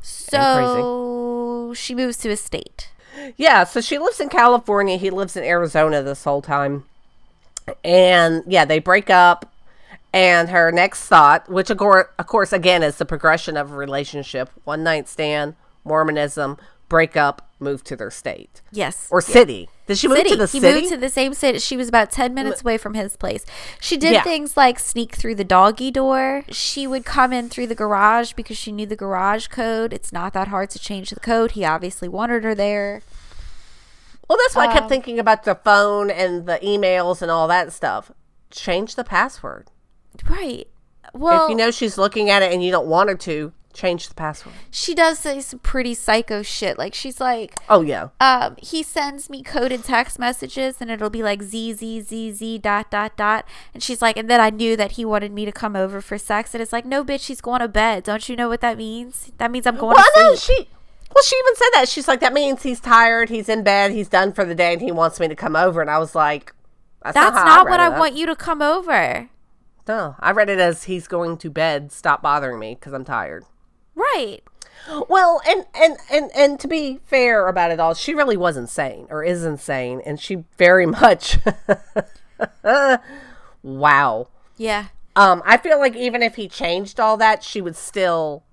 So 0.00 1.72
she 1.76 1.94
moves 1.94 2.16
to 2.18 2.30
a 2.30 2.36
state. 2.36 2.90
Yeah, 3.36 3.64
so 3.64 3.80
she 3.80 3.98
lives 3.98 4.20
in 4.20 4.28
California. 4.28 4.96
He 4.96 5.10
lives 5.10 5.36
in 5.36 5.44
Arizona 5.44 6.02
this 6.02 6.24
whole 6.24 6.42
time. 6.42 6.84
And 7.84 8.42
yeah, 8.46 8.64
they 8.64 8.78
break 8.78 9.10
up. 9.10 9.52
And 10.12 10.48
her 10.48 10.72
next 10.72 11.04
thought, 11.04 11.48
which 11.50 11.68
of 11.68 11.76
course, 11.76 12.06
of 12.18 12.26
course, 12.26 12.52
again, 12.52 12.82
is 12.82 12.96
the 12.96 13.04
progression 13.04 13.56
of 13.56 13.70
a 13.70 13.76
relationship 13.76 14.50
one 14.64 14.82
night 14.82 15.06
stand, 15.08 15.54
Mormonism, 15.84 16.56
break 16.88 17.16
up, 17.16 17.50
move 17.60 17.82
to 17.84 17.96
their 17.96 18.10
state 18.10 18.62
Yes. 18.72 19.08
or 19.10 19.20
city. 19.20 19.68
Did 19.86 19.98
she 19.98 20.06
move 20.08 20.18
city. 20.18 20.30
to 20.30 20.36
the 20.36 20.46
he 20.46 20.60
city? 20.60 20.80
moved 20.80 20.92
to 20.92 20.96
the 20.96 21.08
same 21.08 21.34
city. 21.34 21.58
She 21.58 21.76
was 21.76 21.88
about 21.88 22.10
10 22.10 22.32
minutes 22.34 22.60
away 22.62 22.78
from 22.78 22.94
his 22.94 23.16
place. 23.16 23.44
She 23.80 23.96
did 23.96 24.12
Yeah. 24.12 24.22
things 24.22 24.56
like 24.56 24.78
sneak 24.78 25.14
through 25.16 25.34
the 25.34 25.44
doggy 25.44 25.90
door. 25.90 26.44
She 26.50 26.86
would 26.86 27.04
come 27.04 27.32
in 27.32 27.48
through 27.48 27.66
the 27.68 27.74
garage 27.74 28.32
because 28.34 28.56
she 28.56 28.70
knew 28.72 28.86
the 28.86 28.96
garage 28.96 29.48
code. 29.48 29.92
It's 29.92 30.12
not 30.12 30.32
that 30.34 30.48
hard 30.48 30.70
to 30.70 30.78
change 30.78 31.10
the 31.10 31.20
code. 31.20 31.52
He 31.52 31.64
obviously 31.64 32.08
wanted 32.08 32.44
her 32.44 32.54
there. 32.54 33.02
well, 34.28 34.36
that's 34.44 34.54
why 34.54 34.64
I 34.66 34.72
kept 34.72 34.82
Um, 34.84 34.88
thinking 34.90 35.18
about 35.18 35.44
the 35.44 35.54
phone 35.54 36.10
and 36.10 36.46
the 36.46 36.58
emails 36.62 37.22
and 37.22 37.30
all 37.30 37.48
that 37.48 37.72
stuff. 37.72 38.12
Change 38.50 38.94
the 38.94 39.04
password. 39.04 39.68
Right. 40.28 40.68
Well, 41.14 41.44
if 41.46 41.50
you 41.50 41.56
know 41.56 41.70
she's 41.70 41.96
looking 41.96 42.28
at 42.28 42.42
it 42.42 42.52
and 42.52 42.62
you 42.62 42.70
don't 42.70 42.86
want 42.86 43.08
her 43.08 43.14
to, 43.16 43.52
change 43.78 44.08
the 44.08 44.14
password. 44.14 44.54
she 44.70 44.94
does 44.94 45.18
say 45.18 45.40
some 45.40 45.60
pretty 45.60 45.94
psycho 45.94 46.42
shit. 46.42 46.76
Like 46.78 46.94
she's 46.94 47.20
like, 47.20 47.54
Oh 47.68 47.80
yeah. 47.80 48.08
um, 48.20 48.56
he 48.58 48.82
sends 48.82 49.30
me 49.30 49.42
coded 49.42 49.84
text 49.84 50.18
messages 50.18 50.76
and 50.80 50.90
it'll 50.90 51.08
be 51.10 51.22
like 51.22 51.42
z 51.42 51.72
z 51.72 52.00
z 52.00 52.32
z 52.32 52.58
dot 52.58 52.90
dot 52.90 53.16
dot, 53.16 53.46
and 53.72 53.82
she's 53.82 54.02
like, 54.02 54.16
and 54.16 54.28
then 54.28 54.40
I 54.40 54.50
knew 54.50 54.76
that 54.76 54.92
he 54.92 55.04
wanted 55.04 55.32
me 55.32 55.44
to 55.44 55.52
come 55.52 55.76
over 55.76 56.00
for 56.00 56.18
sex, 56.18 56.54
and 56.54 56.60
it's 56.62 56.72
like, 56.72 56.84
no, 56.84 57.04
bitch, 57.04 57.26
he's 57.28 57.40
going 57.40 57.60
to 57.60 57.68
bed. 57.68 58.02
Don't 58.02 58.28
you 58.28 58.36
know 58.36 58.48
what 58.48 58.60
that 58.60 58.76
means? 58.76 59.30
That 59.38 59.50
means 59.50 59.66
I'm 59.66 59.76
going 59.76 59.94
Well, 59.96 60.04
to 60.14 60.20
I 60.20 60.34
sleep. 60.34 60.58
she. 60.64 60.68
Well, 61.14 61.24
she 61.24 61.36
even 61.36 61.54
said 61.56 61.68
that. 61.74 61.88
She's 61.88 62.06
like, 62.06 62.20
that 62.20 62.34
means 62.34 62.62
he's 62.62 62.80
tired. 62.80 63.30
He's 63.30 63.48
in 63.48 63.62
bed. 63.62 63.92
He's 63.92 64.08
done 64.08 64.32
for 64.34 64.44
the 64.44 64.54
day, 64.54 64.74
and 64.74 64.82
he 64.82 64.92
wants 64.92 65.18
me 65.18 65.26
to 65.28 65.34
come 65.34 65.56
over. 65.56 65.80
And 65.80 65.88
I 65.90 65.98
was 65.98 66.14
like, 66.14 66.52
that's, 67.02 67.14
That's 67.14 67.34
not, 67.34 67.46
not 67.46 67.64
read 67.66 67.70
what. 67.72 67.80
I 67.80 67.98
want 67.98 68.14
you 68.14 68.26
to 68.26 68.36
come 68.36 68.60
over. 68.60 69.30
No, 69.88 70.16
I 70.20 70.32
read 70.32 70.50
it 70.50 70.58
as 70.58 70.84
he's 70.84 71.08
going 71.08 71.38
to 71.38 71.48
bed. 71.48 71.92
Stop 71.92 72.20
bothering 72.20 72.58
me 72.58 72.74
because 72.74 72.92
I'm 72.92 73.06
tired. 73.06 73.44
Right. 73.98 74.40
Well, 75.08 75.42
and, 75.46 75.66
and 75.74 75.96
and 76.10 76.30
and 76.34 76.60
to 76.60 76.68
be 76.68 77.00
fair 77.04 77.48
about 77.48 77.70
it 77.72 77.80
all, 77.80 77.94
she 77.94 78.14
really 78.14 78.36
was 78.36 78.56
insane 78.56 79.06
or 79.10 79.22
is 79.24 79.44
insane, 79.44 80.00
and 80.06 80.18
she 80.20 80.44
very 80.56 80.86
much. 81.02 81.38
wow. 83.62 84.28
Yeah. 84.56 84.86
Um, 85.16 85.42
I 85.44 85.56
feel 85.56 85.78
like 85.78 85.96
even 85.96 86.22
if 86.22 86.36
he 86.36 86.48
changed 86.48 87.00
all 87.00 87.16
that, 87.16 87.42
she 87.42 87.60
would 87.60 87.76
still 87.76 88.44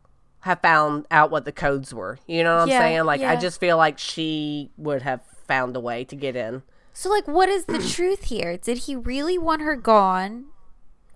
have 0.42 0.62
found 0.62 1.06
out 1.12 1.32
what 1.32 1.46
the 1.46 1.52
codes 1.52 1.94
were. 1.94 2.20
You 2.28 2.44
know 2.44 2.56
what 2.56 2.64
I'm 2.64 2.70
Yeah, 2.70 2.80
saying? 2.80 3.04
Like, 3.06 3.22
I 3.22 3.36
just 3.36 3.60
feel 3.60 3.78
like 3.78 3.98
she 4.00 4.72
would 4.78 5.04
have 5.04 5.22
found 5.48 5.76
a 5.76 5.80
way 5.80 6.04
to 6.06 6.16
get 6.16 6.36
in. 6.36 6.64
So, 6.94 7.10
like, 7.10 7.28
what 7.28 7.50
is 7.50 7.66
the 7.66 7.80
truth 7.80 8.26
here? 8.26 8.58
Did 8.58 8.80
he 8.80 8.96
really 8.96 9.38
want 9.38 9.62
her 9.62 9.76
gone, 9.76 10.46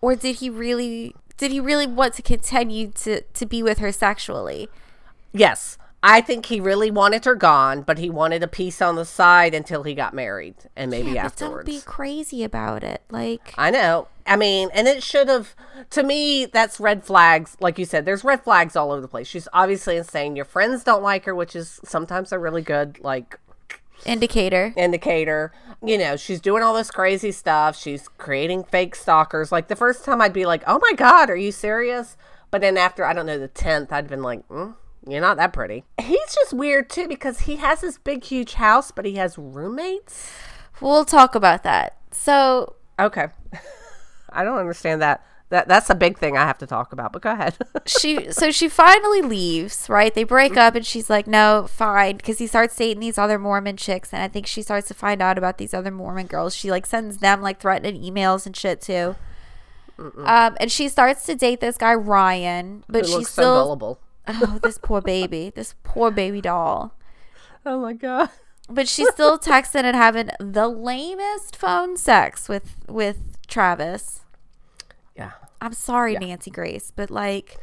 or 0.02 0.16
did 0.16 0.36
he 0.38 0.50
really 0.50 1.16
did 1.40 1.52
he 1.52 1.60
really 1.60 1.88
want 1.88 2.14
to 2.16 2.22
continue 2.22 2.92
to 2.92 3.22
to 3.22 3.46
be 3.48 3.64
with 3.64 3.80
her 3.80 3.92
sexually? 3.92 4.70
Yes. 5.32 5.78
I 6.02 6.22
think 6.22 6.46
he 6.46 6.62
really 6.62 6.92
wanted 6.92 7.26
her 7.26 7.36
gone, 7.36 7.82
but 7.82 7.98
he 7.98 8.10
wanted 8.10 8.42
a 8.42 8.48
piece 8.48 8.82
on 8.82 8.96
the 8.96 9.04
side 9.04 9.54
until 9.54 9.84
he 9.84 9.94
got 9.94 10.14
married 10.14 10.56
and 10.76 10.90
maybe 10.90 11.12
yeah, 11.12 11.26
afterwards. 11.26 11.68
don't 11.68 11.76
be 11.76 11.82
crazy 11.86 12.42
about 12.42 12.86
it. 12.86 13.02
Like, 13.10 13.54
I 13.58 13.70
know. 13.70 14.08
I 14.26 14.38
mean, 14.38 14.70
and 14.74 14.88
it 14.88 15.04
should 15.04 15.28
have. 15.28 15.56
To 15.90 16.04
me, 16.04 16.46
that's 16.46 16.80
red 16.80 17.04
flags. 17.04 17.58
Like 17.60 17.78
you 17.78 17.84
said, 17.84 18.06
there's 18.06 18.24
red 18.24 18.44
flags 18.44 18.78
all 18.78 18.94
over 18.94 19.02
the 19.02 19.10
place. 19.10 19.28
She's 19.28 19.50
obviously 19.52 19.98
insane. 19.98 20.38
Your 20.38 20.46
friends 20.46 20.86
don't 20.86 21.04
like 21.04 21.26
her, 21.26 21.36
which 21.36 21.56
is 21.56 21.82
sometimes 21.84 22.32
a 22.32 22.40
really 22.40 22.62
good 22.62 23.00
like 23.02 23.38
indicator. 24.06 24.74
indicator. 24.78 25.52
You 25.84 25.98
know, 25.98 26.16
she's 26.18 26.42
doing 26.42 26.62
all 26.64 26.74
this 26.74 26.92
crazy 26.92 27.32
stuff. 27.32 27.78
She's 27.78 28.08
creating 28.18 28.66
fake 28.66 28.96
stalkers. 28.96 29.52
Like 29.52 29.68
the 29.68 29.76
first 29.76 30.04
time, 30.04 30.22
I'd 30.22 30.34
be 30.34 30.46
like, 30.46 30.64
"Oh 30.68 30.80
my 30.82 30.94
god, 30.94 31.30
are 31.30 31.36
you 31.38 31.52
serious?" 31.52 32.18
But 32.52 32.62
then 32.62 32.78
after 32.78 33.06
I 33.06 33.14
don't 33.14 33.26
know 33.26 33.38
the 33.38 33.48
tenth, 33.48 33.94
I'd 33.94 34.08
been 34.08 34.24
like, 34.24 34.48
mm, 34.50 34.76
"You're 35.08 35.22
not 35.22 35.38
that 35.38 35.54
pretty." 35.54 35.86
He's 36.02 36.36
just 36.36 36.54
weird 36.54 36.90
too 36.90 37.08
because 37.08 37.42
he 37.42 37.58
has 37.58 37.82
this 37.82 37.98
big, 37.98 38.24
huge 38.26 38.56
house, 38.56 38.92
but 38.92 39.06
he 39.06 39.16
has 39.16 39.38
roommates. 39.38 40.32
We'll 40.82 41.06
talk 41.06 41.36
about 41.36 41.64
that. 41.64 41.98
So, 42.12 42.76
Okay, 43.00 43.28
I 44.32 44.44
don't 44.44 44.58
understand 44.58 45.02
that. 45.02 45.24
That 45.50 45.68
that's 45.68 45.90
a 45.90 45.96
big 45.96 46.18
thing 46.20 46.38
I 46.38 46.46
have 46.46 46.60
to 46.60 46.68
talk 46.68 46.94
about. 46.94 47.12
But 47.12 47.24
go 47.24 47.32
ahead. 47.32 47.58
she 47.88 48.32
so 48.32 48.52
she 48.52 48.70
finally 48.70 49.22
leaves 49.22 49.90
right 49.90 50.14
they 50.14 50.24
break 50.24 50.56
up 50.58 50.76
and 50.76 50.86
she's 50.86 51.10
like 51.10 51.26
no 51.26 51.66
fine 51.70 52.18
because 52.18 52.38
he 52.38 52.46
starts 52.48 52.76
dating 52.76 53.00
these 53.00 53.18
other 53.18 53.40
mormon 53.40 53.76
chicks 53.78 54.14
and 54.14 54.22
i 54.22 54.28
think 54.28 54.46
she 54.46 54.62
starts 54.62 54.88
to 54.88 54.94
find 54.94 55.22
out 55.24 55.38
about 55.40 55.58
these 55.58 55.74
other 55.74 55.90
mormon 55.90 56.28
girls 56.28 56.56
she 56.56 56.70
like 56.70 56.86
sends 56.86 57.18
them 57.18 57.42
like 57.42 57.60
threatening 57.60 58.00
emails 58.02 58.46
and 58.46 58.56
shit 58.56 58.80
too 58.80 59.16
um 60.26 60.56
and 60.60 60.72
she 60.72 60.88
starts 60.88 61.26
to 61.26 61.34
date 61.36 61.60
this 61.62 61.78
guy 61.78 61.94
ryan 61.94 62.84
but 62.88 63.00
It 63.02 63.06
she's 63.08 63.16
looks 63.16 63.30
so 63.34 63.42
still 63.42 63.56
gullible. 63.66 64.00
oh 64.28 64.60
this 64.62 64.78
poor 64.82 65.02
baby 65.02 65.52
this 65.56 65.74
poor 65.84 66.12
baby 66.12 66.42
doll 66.42 66.94
Oh 67.66 67.80
my 67.82 67.94
god. 67.94 68.30
but 68.70 68.88
she's 68.88 69.10
still 69.10 69.38
texting 69.40 69.84
and 69.84 69.96
having 69.96 70.30
the 70.40 70.68
lamest 70.68 71.56
phone 71.56 71.98
sex 71.98 72.48
with 72.48 72.76
with 72.88 73.18
travis. 73.48 74.22
I'm 75.62 75.74
sorry 75.74 76.16
nancy 76.16 76.52
grace 76.52 76.92
but 76.96 77.10
like 77.10 77.58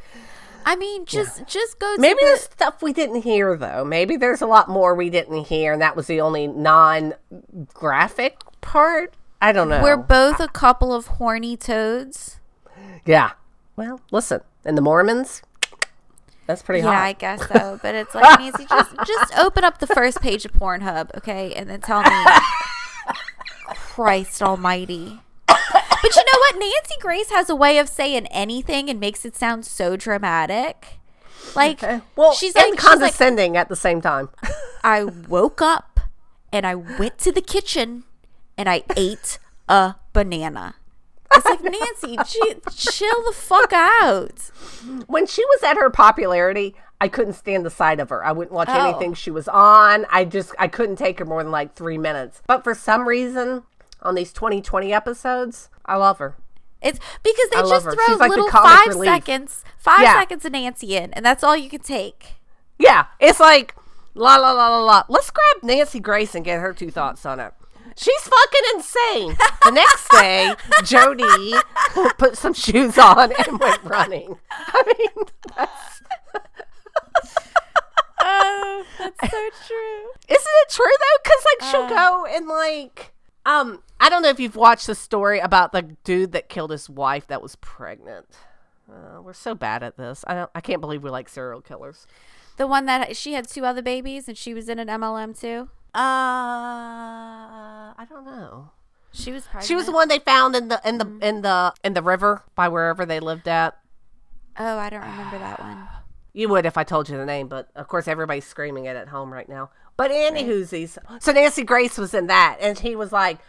I 0.65 0.75
mean, 0.75 1.05
just 1.05 1.47
just 1.47 1.79
go. 1.79 1.95
Maybe 1.97 2.19
the, 2.19 2.25
there's 2.25 2.41
stuff 2.41 2.81
we 2.81 2.91
didn't 2.91 3.21
hear 3.21 3.55
though. 3.55 3.85
Maybe 3.85 4.17
there's 4.17 4.41
a 4.41 4.45
lot 4.45 4.67
more 4.67 4.95
we 4.95 5.09
didn't 5.09 5.45
hear, 5.45 5.71
and 5.71 5.81
that 5.81 5.95
was 5.95 6.07
the 6.07 6.19
only 6.19 6.45
non-graphic 6.45 8.41
part. 8.59 9.13
I 9.41 9.53
don't 9.53 9.69
know. 9.69 9.81
We're 9.81 9.95
both 9.95 10.41
a 10.41 10.49
couple 10.49 10.93
of 10.93 11.07
horny 11.07 11.55
toads. 11.55 12.41
yeah. 13.05 13.31
Well, 13.77 14.01
listen, 14.11 14.41
and 14.65 14.77
the 14.77 14.81
Mormons. 14.81 15.41
That's 16.47 16.61
pretty 16.61 16.83
Yeah, 16.83 17.01
I 17.01 17.13
guess 17.13 17.47
so. 17.47 17.79
But 17.81 17.95
it's 17.95 18.13
like 18.13 18.37
Nancy, 18.37 18.65
just 18.65 18.93
just 19.07 19.37
open 19.37 19.63
up 19.63 19.77
the 19.77 19.87
first 19.87 20.19
page 20.19 20.43
of 20.43 20.51
Pornhub, 20.51 21.15
okay, 21.15 21.53
and 21.53 21.69
then 21.69 21.79
tell 21.79 22.01
me. 22.01 22.09
Christ 23.67 24.41
Almighty. 24.41 25.21
But 26.01 26.15
you 26.15 26.21
know 26.23 26.39
what? 26.39 26.55
Nancy 26.59 26.95
Grace 26.99 27.29
has 27.31 27.49
a 27.49 27.55
way 27.55 27.77
of 27.77 27.89
saying 27.89 28.27
anything 28.27 28.89
and 28.89 28.99
makes 28.99 29.25
it 29.25 29.35
sound 29.35 29.65
so 29.65 29.95
dramatic. 29.95 30.99
Like 31.55 31.81
well, 32.15 32.33
she's 32.33 32.55
and 32.55 32.71
like, 32.71 32.79
she's 32.79 32.89
like, 32.89 32.99
condescending 32.99 33.57
at 33.57 33.69
the 33.69 33.75
same 33.75 34.01
time. 34.01 34.29
I 34.83 35.03
woke 35.05 35.61
up 35.61 35.99
and 36.51 36.65
I 36.67 36.75
went 36.75 37.17
to 37.19 37.31
the 37.31 37.41
kitchen 37.41 38.03
and 38.57 38.67
I 38.69 38.83
ate 38.95 39.39
a 39.69 39.95
banana. 40.13 40.75
It's 41.33 41.45
like 41.45 41.61
Nancy, 41.63 42.17
ch- 42.25 42.75
chill 42.95 43.23
the 43.25 43.33
fuck 43.33 43.71
out. 43.73 44.51
when 45.07 45.25
she 45.27 45.43
was 45.45 45.63
at 45.63 45.77
her 45.77 45.89
popularity, 45.89 46.75
I 46.99 47.07
couldn't 47.09 47.33
stand 47.33 47.65
the 47.65 47.69
sight 47.69 47.99
of 47.99 48.09
her. 48.09 48.23
I 48.25 48.31
wouldn't 48.31 48.53
watch 48.53 48.69
Oh. 48.71 48.89
anything 48.89 49.13
she 49.13 49.29
was 49.31 49.47
on. 49.47 50.05
I 50.11 50.25
just 50.25 50.53
I 50.57 50.67
couldn't 50.67 50.95
take 50.97 51.19
her 51.19 51.25
more 51.25 51.43
than 51.43 51.51
like 51.51 51.75
three 51.75 51.97
minutes. 51.97 52.41
But 52.47 52.63
for 52.63 52.73
some 52.73 53.07
reason, 53.07 53.63
on 54.01 54.15
these 54.15 54.31
2020 54.33 54.93
episodes, 54.93 55.69
I 55.85 55.95
love 55.97 56.19
her. 56.19 56.35
It's 56.81 56.99
because 57.23 57.49
they 57.49 57.61
just 57.61 57.85
her. 57.85 57.91
throw 57.93 58.05
She's 58.05 58.19
little 58.19 58.49
five 58.51 58.87
relief. 58.87 59.09
seconds, 59.09 59.63
five 59.77 60.01
Yeah. 60.01 60.13
seconds 60.19 60.45
of 60.45 60.51
Nancy 60.51 60.95
in, 60.95 61.11
and 61.13 61.25
that's 61.25 61.43
all 61.43 61.57
you 61.57 61.69
can 61.69 61.81
take. 61.81 62.35
Yeah, 62.77 63.05
it's 63.19 63.39
like 63.39 63.75
la 64.13 64.35
la 64.37 64.51
la 64.51 64.69
la 64.69 64.79
la. 64.83 65.03
Let's 65.09 65.31
grab 65.31 65.63
Nancy 65.63 65.99
Grace 65.99 66.35
and 66.35 66.45
get 66.45 66.59
her 66.59 66.73
two 66.73 66.91
thoughts 66.91 67.25
on 67.25 67.39
it. 67.39 67.53
She's 67.95 68.21
fucking 68.21 68.61
insane. 68.75 69.37
The 69.63 69.71
next 69.71 70.07
day, 70.11 70.53
Jodi 70.83 71.55
put 72.19 72.37
some 72.37 72.53
shoes 72.53 72.95
on 72.99 73.31
and 73.31 73.59
went 73.59 73.83
running. 73.83 74.37
I 74.51 74.83
mean, 74.99 75.25
that's, 75.55 76.01
Oh, 78.19 78.85
that's 78.99 79.31
so 79.31 79.49
true. 79.67 80.09
isn't 80.27 80.55
it 80.61 80.69
true 80.69 80.85
though? 80.85 81.17
Because 81.23 81.45
like 81.45 81.71
she'll 81.71 81.87
go 81.89 82.25
and 82.25 82.47
like, 82.47 83.13
um, 83.45 83.81
I 83.99 84.09
don't 84.09 84.21
know 84.21 84.29
if 84.29 84.39
you've 84.39 84.55
watched 84.55 84.87
the 84.87 84.95
story 84.95 85.39
about 85.39 85.71
the 85.71 85.81
dude 86.03 86.31
that 86.33 86.49
killed 86.49 86.71
his 86.71 86.89
wife 86.89 87.27
that 87.27 87.41
was 87.41 87.55
pregnant. 87.57 88.27
Uh, 88.89 89.21
we're 89.21 89.33
so 89.33 89.53
bad 89.55 89.83
at 89.83 89.97
this. 89.97 90.23
I 90.27 90.33
don't. 90.33 90.49
I 90.55 90.61
can't 90.61 90.81
believe 90.81 91.03
we 91.03 91.09
like 91.09 91.27
serial 91.29 91.61
killers. 91.61 92.07
The 92.57 92.67
one 92.67 92.85
that 92.85 93.15
she 93.17 93.33
had 93.33 93.47
two 93.47 93.65
other 93.65 93.81
babies 93.81 94.27
and 94.27 94.37
she 94.37 94.53
was 94.53 94.69
in 94.69 94.79
an 94.79 94.87
MLM 94.87 95.39
too. 95.39 95.69
Uh, 95.93 95.99
I 97.93 98.05
don't 98.09 98.25
know. 98.25 98.71
She 99.11 99.31
was 99.31 99.43
pregnant. 99.43 99.65
She 99.67 99.75
was 99.75 99.85
the 99.87 99.91
one 99.91 100.07
they 100.07 100.19
found 100.19 100.55
in 100.55 100.67
the 100.67 100.79
in 100.85 100.97
the 100.99 101.17
in 101.21 101.41
the 101.41 101.73
in 101.83 101.93
the 101.93 102.01
river 102.01 102.43
by 102.55 102.67
wherever 102.67 103.05
they 103.05 103.19
lived 103.19 103.47
at. 103.47 103.77
Oh, 104.57 104.77
I 104.77 104.89
don't 104.89 105.01
remember 105.01 105.37
that 105.39 105.59
one. 105.59 105.87
You 106.33 106.49
would 106.49 106.67
if 106.67 106.77
I 106.77 106.83
told 106.83 107.09
you 107.09 107.17
the 107.17 107.25
name, 107.25 107.47
but 107.47 107.69
of 107.75 107.87
course 107.87 108.07
everybody's 108.07 108.45
screaming 108.45 108.85
it 108.85 108.95
at 108.95 109.07
home 109.07 109.33
right 109.33 109.49
now. 109.49 109.71
But 109.95 110.11
Andy 110.11 110.43
Hoosies. 110.43 110.99
So 111.19 111.31
Nancy 111.31 111.63
Grace 111.63 111.97
was 111.97 112.13
in 112.13 112.27
that, 112.27 112.57
and 112.61 112.77
he 112.77 112.95
was 112.95 113.11
like, 113.11 113.39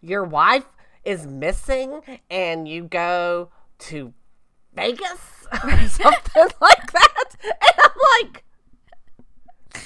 "Your 0.00 0.24
wife 0.24 0.66
is 1.04 1.26
missing, 1.26 2.00
and 2.30 2.68
you 2.68 2.84
go 2.84 3.50
to 3.80 4.12
Vegas 4.74 5.46
or 5.52 5.70
something 5.88 6.48
like 6.60 6.92
that." 6.92 7.24
And 7.42 7.74
I'm 7.78 8.22
like, 8.22 8.44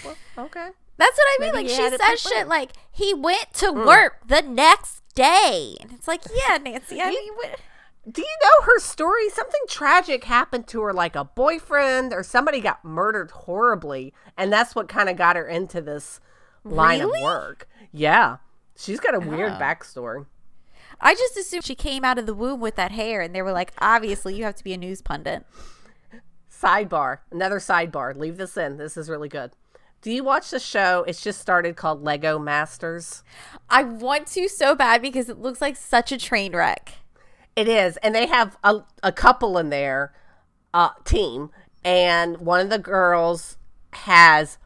well, 0.05 0.17
"Okay." 0.39 0.71
That's 0.99 1.17
what 1.17 1.27
I 1.27 1.37
mean. 1.41 1.53
Maybe 1.53 1.69
like 1.69 1.77
she 1.77 1.97
says 1.97 2.21
shit 2.21 2.49
like 2.49 2.73
he 2.91 3.13
went 3.13 3.53
to 3.55 3.67
mm. 3.67 3.87
work 3.87 4.21
the 4.27 4.43
next 4.43 5.03
day, 5.15 5.77
and 5.81 5.93
it's 5.93 6.09
like, 6.09 6.23
yeah, 6.33 6.59
Nancy. 6.59 7.01
I 7.01 7.11
mean, 7.11 7.35
what? 7.35 7.61
Do 8.11 8.23
you 8.23 8.37
know 8.43 8.67
her 8.67 8.79
story? 8.79 9.29
Something 9.31 9.61
tragic 9.69 10.25
happened 10.25 10.69
to 10.69 10.81
her, 10.83 10.93
like 10.93 11.17
a 11.17 11.25
boyfriend 11.25 12.13
or 12.13 12.23
somebody 12.23 12.61
got 12.61 12.85
murdered 12.85 13.33
horribly, 13.33 14.15
and 14.37 14.53
that's 14.53 14.75
what 14.75 14.89
kind 14.89 15.09
of 15.09 15.17
got 15.17 15.37
her 15.37 15.47
into 15.47 15.81
this 15.81 16.21
line 16.63 17.01
Really? 17.01 17.19
of 17.21 17.25
work. 17.25 17.69
Yeah, 17.93 18.37
She's 18.77 19.01
got 19.01 19.15
a 19.15 19.21
weird 19.21 19.53
Oh. 19.53 19.59
backstory. 19.59 20.27
I 21.01 21.15
just 21.15 21.37
assumed 21.37 21.65
she 21.65 21.75
came 21.75 22.05
out 22.05 22.19
of 22.19 22.27
the 22.27 22.35
womb 22.35 22.61
with 22.61 22.77
that 22.77 22.93
hair, 22.93 23.21
and 23.21 23.35
they 23.35 23.43
were 23.43 23.53
like, 23.53 23.73
obviously, 23.79 24.35
you 24.35 24.45
have 24.45 24.55
to 24.57 24.65
be 24.65 24.73
a 24.73 24.77
news 24.79 25.03
pundit. 25.03 25.45
Sidebar, 26.51 27.19
another 27.31 27.59
sidebar. 27.59 28.17
Leave 28.17 28.37
this 28.39 28.57
in. 28.57 28.79
This 28.79 28.97
is 28.97 29.11
really 29.11 29.29
good. 29.29 29.53
Do 30.01 30.11
you 30.11 30.25
watch 30.25 30.51
the 30.51 30.59
show? 30.61 31.05
It's 31.07 31.23
just 31.23 31.41
started 31.41 31.77
called 31.77 32.03
Lego 32.03 32.39
Masters. 32.39 33.23
I 33.69 33.83
want 33.83 34.27
to 34.29 34.49
so 34.49 34.75
bad 34.75 35.03
because 35.03 35.29
it 35.29 35.39
looks 35.39 35.61
like 35.61 35.77
such 35.77 36.13
a 36.13 36.19
train 36.19 36.55
wreck. 36.55 36.95
It 37.57 37.69
is, 37.69 37.97
and 37.99 38.15
they 38.15 38.27
have 38.27 38.57
a, 38.63 38.83
a 39.03 39.13
couple 39.13 39.59
in 39.59 39.71
their 39.71 40.15
uh, 40.73 40.91
team, 41.05 41.51
and 41.85 42.39
one 42.39 42.61
of 42.61 42.71
the 42.71 42.79
girls 42.79 43.57
has 43.93 44.59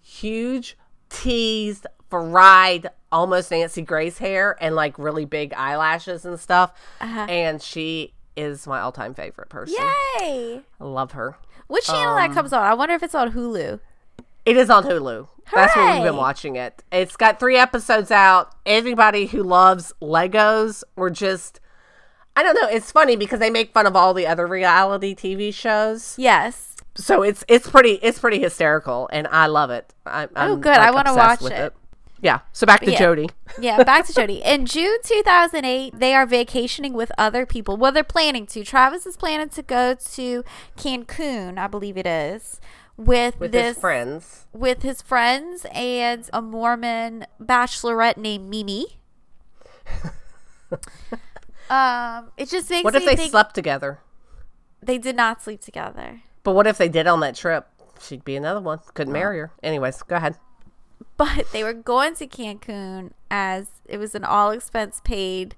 huge 0.00 0.78
teased, 1.08 1.86
fried, 2.08 2.88
almost 3.16 3.50
Nancy 3.50 3.82
Grace 3.82 4.18
hair, 4.18 4.56
and 4.60 4.74
like 4.74 4.98
really 4.98 5.24
big 5.24 5.54
eyelashes 5.54 6.24
and 6.24 6.38
stuff. 6.38 6.72
Uh-huh. 7.00 7.26
And 7.28 7.62
she 7.62 8.12
is 8.36 8.66
my 8.66 8.80
all-time 8.80 9.14
favorite 9.14 9.48
person. 9.48 9.76
Yay! 10.20 10.60
I 10.80 10.84
love 10.84 11.12
her. 11.12 11.36
Which 11.66 11.86
channel 11.86 12.14
that 12.16 12.28
um, 12.30 12.34
comes 12.34 12.52
on? 12.52 12.62
I 12.62 12.74
wonder 12.74 12.94
if 12.94 13.02
it's 13.02 13.14
on 13.14 13.32
Hulu. 13.32 13.80
It 14.44 14.56
is 14.56 14.70
on 14.70 14.84
Hulu. 14.84 15.28
That's 15.52 15.74
where 15.74 15.94
we've 15.94 16.04
been 16.04 16.16
watching 16.16 16.56
it. 16.56 16.84
It's 16.92 17.16
got 17.16 17.40
three 17.40 17.56
episodes 17.56 18.10
out. 18.10 18.54
Anybody 18.64 19.26
who 19.26 19.42
loves 19.42 19.92
Legos 20.00 20.84
or 20.94 21.08
just 21.10 21.60
I 22.36 22.42
don't 22.42 22.54
know, 22.54 22.68
it's 22.68 22.92
funny 22.92 23.16
because 23.16 23.40
they 23.40 23.48
make 23.50 23.72
fun 23.72 23.86
of 23.86 23.96
all 23.96 24.12
the 24.12 24.26
other 24.26 24.46
reality 24.46 25.14
TV 25.14 25.52
shows. 25.54 26.14
Yes. 26.18 26.76
So 26.94 27.22
it's 27.22 27.44
it's 27.48 27.68
pretty 27.68 27.92
it's 28.02 28.18
pretty 28.18 28.38
hysterical 28.40 29.08
and 29.12 29.26
I 29.28 29.46
love 29.46 29.70
it. 29.70 29.92
I, 30.04 30.28
I'm, 30.36 30.50
Oh, 30.52 30.56
good. 30.56 30.76
I 30.76 30.90
wanna 30.90 31.14
watch 31.14 31.40
with 31.40 31.52
it. 31.52 31.72
Yeah. 32.20 32.40
So 32.52 32.66
back 32.66 32.80
to 32.80 32.90
Yeah. 32.92 32.98
Jodi. 32.98 33.28
Yeah, 33.60 33.82
back 33.84 34.06
to 34.06 34.12
Jodi. 34.14 34.42
In 34.44 34.64
June 34.66 34.98
2008, 35.04 35.98
they 35.98 36.14
are 36.14 36.24
vacationing 36.26 36.94
with 36.94 37.12
other 37.18 37.44
people. 37.46 37.76
Well, 37.76 37.92
they're 37.92 38.02
planning 38.04 38.46
to. 38.48 38.64
Travis 38.64 39.06
is 39.06 39.16
planning 39.16 39.48
to 39.50 39.62
go 39.62 39.94
to 40.12 40.44
Cancun, 40.76 41.58
I 41.58 41.66
believe 41.66 41.96
it 41.98 42.06
is, 42.06 42.60
with, 42.96 43.38
With 43.38 43.52
this 43.52 43.74
his 43.74 43.78
friends. 43.78 44.46
with 44.52 44.82
his 44.82 45.02
friends 45.02 45.66
and 45.72 46.28
a 46.32 46.40
Mormon 46.40 47.26
bachelorette 47.40 48.16
named 48.16 48.48
Mimi. 48.48 48.98
um, 51.70 52.30
it 52.36 52.48
just 52.48 52.70
makes 52.70 52.84
What 52.84 52.94
if 52.94 53.02
me 53.02 53.06
they 53.10 53.16
think 53.16 53.30
slept 53.30 53.54
together? 53.54 54.00
they 54.82 54.98
did 54.98 55.16
not 55.16 55.42
sleep 55.42 55.60
together. 55.60 56.22
But 56.44 56.52
what 56.52 56.66
if 56.66 56.78
they 56.78 56.88
did 56.88 57.06
on 57.06 57.20
that 57.20 57.34
trip? 57.34 57.66
She'd 58.00 58.24
be 58.24 58.36
another 58.36 58.60
one. 58.60 58.78
Couldn't 58.94 59.12
marry 59.12 59.38
her. 59.38 59.50
Anyways, 59.62 60.02
go 60.02 60.16
ahead. 60.16 60.36
but 61.36 61.50
they 61.52 61.62
were 61.64 61.72
going 61.72 62.14
to 62.16 62.26
Cancun 62.26 63.10
as 63.30 63.68
it 63.86 63.98
was 63.98 64.14
an 64.14 64.24
all 64.24 64.50
expense 64.50 65.00
paid 65.04 65.54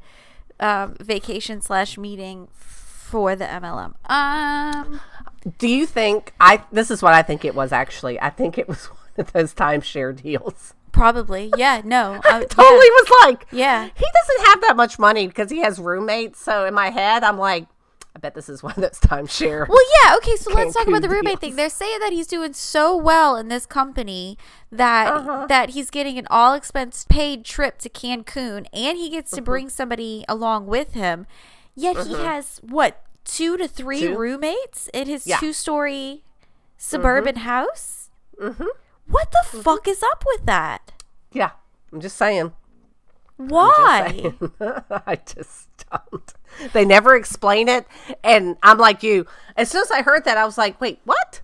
um, 0.61 0.96
vacation 1.00 1.61
slash 1.61 1.96
meeting 1.96 2.48
for 2.52 3.34
the 3.34 3.44
MLM. 3.44 3.94
Um, 4.11 5.00
Do 5.59 5.68
you 5.68 5.86
think 5.86 6.34
I 6.40 6.62
this 6.70 6.90
is 6.90 7.02
what 7.02 7.14
I 7.14 7.22
think 7.22 7.44
it 7.44 7.54
was 7.54 7.72
actually. 7.72 8.20
I 8.20 8.30
think 8.30 8.59
it 8.59 8.68
was 8.68 8.86
one 8.86 8.98
of 9.18 9.32
those 9.32 9.54
timeshare 9.54 10.20
deals. 10.20 10.74
probably, 10.92 11.52
yeah, 11.56 11.80
no, 11.84 12.14
uh, 12.24 12.40
totally 12.44 12.90
was 12.90 13.11
like, 13.24 13.46
yeah, 13.52 13.84
he 13.84 14.06
doesn't 14.14 14.46
have 14.46 14.61
that 14.62 14.76
much 14.76 14.98
money 14.98 15.26
because 15.26 15.50
he 15.50 15.59
has 15.59 15.78
roommates. 15.78 16.40
So 16.40 16.64
in 16.66 16.74
my 16.74 16.90
head, 16.90 17.24
I'm 17.24 17.38
like, 17.38 17.66
I 18.18 18.20
bet 18.20 18.34
this 18.34 18.48
is 18.48 18.64
one 18.64 18.72
of 18.76 18.80
those 18.80 18.98
timeshare. 18.98 19.68
Well, 19.68 19.78
yeah, 20.02 20.16
okay, 20.16 20.34
so 20.34 20.52
let's 20.52 20.74
talk 20.74 20.88
about 20.88 21.02
the 21.02 21.08
roommate 21.08 21.38
thing. 21.38 21.54
They're 21.54 21.70
saying 21.70 22.00
that 22.00 22.12
he's 22.12 22.26
doing 22.26 22.52
so 22.52 22.96
well 22.96 23.36
in 23.36 23.46
this 23.46 23.64
company 23.64 24.36
that 24.72 25.12
Uh-huh. 25.12 25.46
that 25.48 25.70
he's 25.70 25.88
getting 25.88 26.18
an 26.18 26.26
all 26.28 26.52
expense 26.54 27.06
paid 27.08 27.44
trip 27.44 27.78
to 27.78 27.88
Cancun 27.88 28.66
and 28.72 28.98
he 28.98 29.08
gets 29.08 29.30
to 29.30 29.36
Uh-huh. 29.36 29.44
bring 29.44 29.68
somebody 29.70 30.24
along 30.28 30.66
with 30.66 30.94
him. 30.94 31.28
Yet 31.76 32.08
he 32.08 32.14
has 32.14 32.58
what, 32.60 33.04
two 33.24 33.56
to 33.56 33.68
three 33.68 34.00
Two. 34.00 34.18
roommates 34.18 34.88
in 34.92 35.06
his 35.06 35.24
Yeah. 35.24 35.36
Mm-hmm. 35.36 35.46
two 35.46 35.52
story 35.52 36.24
suburban 36.76 37.36
house? 37.36 38.10
What 38.36 39.30
the 39.30 39.62
fuck 39.62 39.86
is 39.86 40.02
up 40.02 40.24
with 40.26 40.44
that? 40.46 40.90
yeah, 41.32 41.50
I'm 41.92 42.00
just 42.00 42.16
saying. 42.16 42.52
Why? 43.39 44.34
I 44.61 45.18
just 45.26 45.68
don't. 45.91 46.34
They 46.72 46.84
never 46.84 47.14
explain 47.16 47.68
it, 47.68 47.86
and 48.24 48.57
I'm 48.62 48.78
like 48.78 49.03
you. 49.03 49.26
As 49.57 49.70
soon 49.70 49.82
as 49.82 49.91
I 49.91 50.03
heard 50.03 50.24
that, 50.24 50.36
I 50.36 50.45
was 50.45 50.59
like, 50.59 50.80
wait, 50.80 51.01
what? 51.05 51.41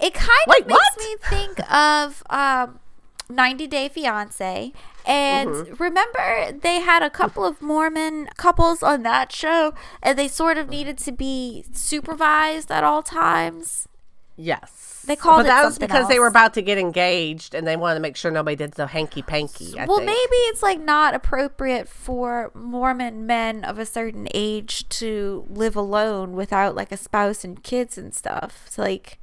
It 0.00 0.14
kind 0.14 0.30
Wait, 0.46 0.62
of 0.62 0.66
makes 0.66 0.96
what? 0.96 0.98
me 0.98 1.16
think 1.28 1.58
of 1.72 2.22
um, 2.30 2.80
90 3.28 3.66
Day 3.66 3.88
Fiance. 3.88 4.72
And 5.06 5.56
Mm-hmm. 5.56 5.74
remember, 5.78 6.52
they 6.52 6.80
had 6.80 7.02
a 7.02 7.10
couple 7.10 7.44
of 7.44 7.62
Mormon 7.62 8.28
couples 8.36 8.82
on 8.82 9.02
that 9.04 9.32
show, 9.32 9.72
and 10.02 10.18
they 10.18 10.28
sort 10.28 10.58
of 10.58 10.68
needed 10.68 10.98
to 10.98 11.12
be 11.12 11.64
supervised 11.72 12.70
at 12.70 12.84
all 12.84 13.02
times. 13.02 13.88
Yes, 14.36 14.95
They 15.06 15.16
called 15.16 15.38
but 15.38 15.46
it 15.46 15.48
that 15.48 15.64
was 15.64 15.78
because 15.78 16.08
they 16.08 16.18
were 16.18 16.26
about 16.26 16.54
to 16.54 16.62
get 16.62 16.78
engaged, 16.78 17.54
and 17.54 17.66
they 17.66 17.76
wanted 17.76 17.94
to 17.94 18.00
make 18.00 18.16
sure 18.16 18.30
nobody 18.30 18.56
did 18.56 18.72
the 18.72 18.88
hanky 18.88 19.22
panky. 19.22 19.74
Well, 19.74 19.98
think. 19.98 20.06
maybe 20.06 20.36
it's 20.48 20.62
like 20.62 20.80
not 20.80 21.14
appropriate 21.14 21.88
for 21.88 22.50
Mormon 22.54 23.26
men 23.26 23.64
of 23.64 23.78
a 23.78 23.86
certain 23.86 24.28
age 24.34 24.88
to 24.90 25.46
live 25.48 25.76
alone 25.76 26.32
without 26.32 26.74
like 26.74 26.90
a 26.90 26.96
spouse 26.96 27.44
and 27.44 27.62
kids 27.62 27.96
and 27.96 28.14
stuff. 28.14 28.64
It's 28.66 28.78
like, 28.78 29.18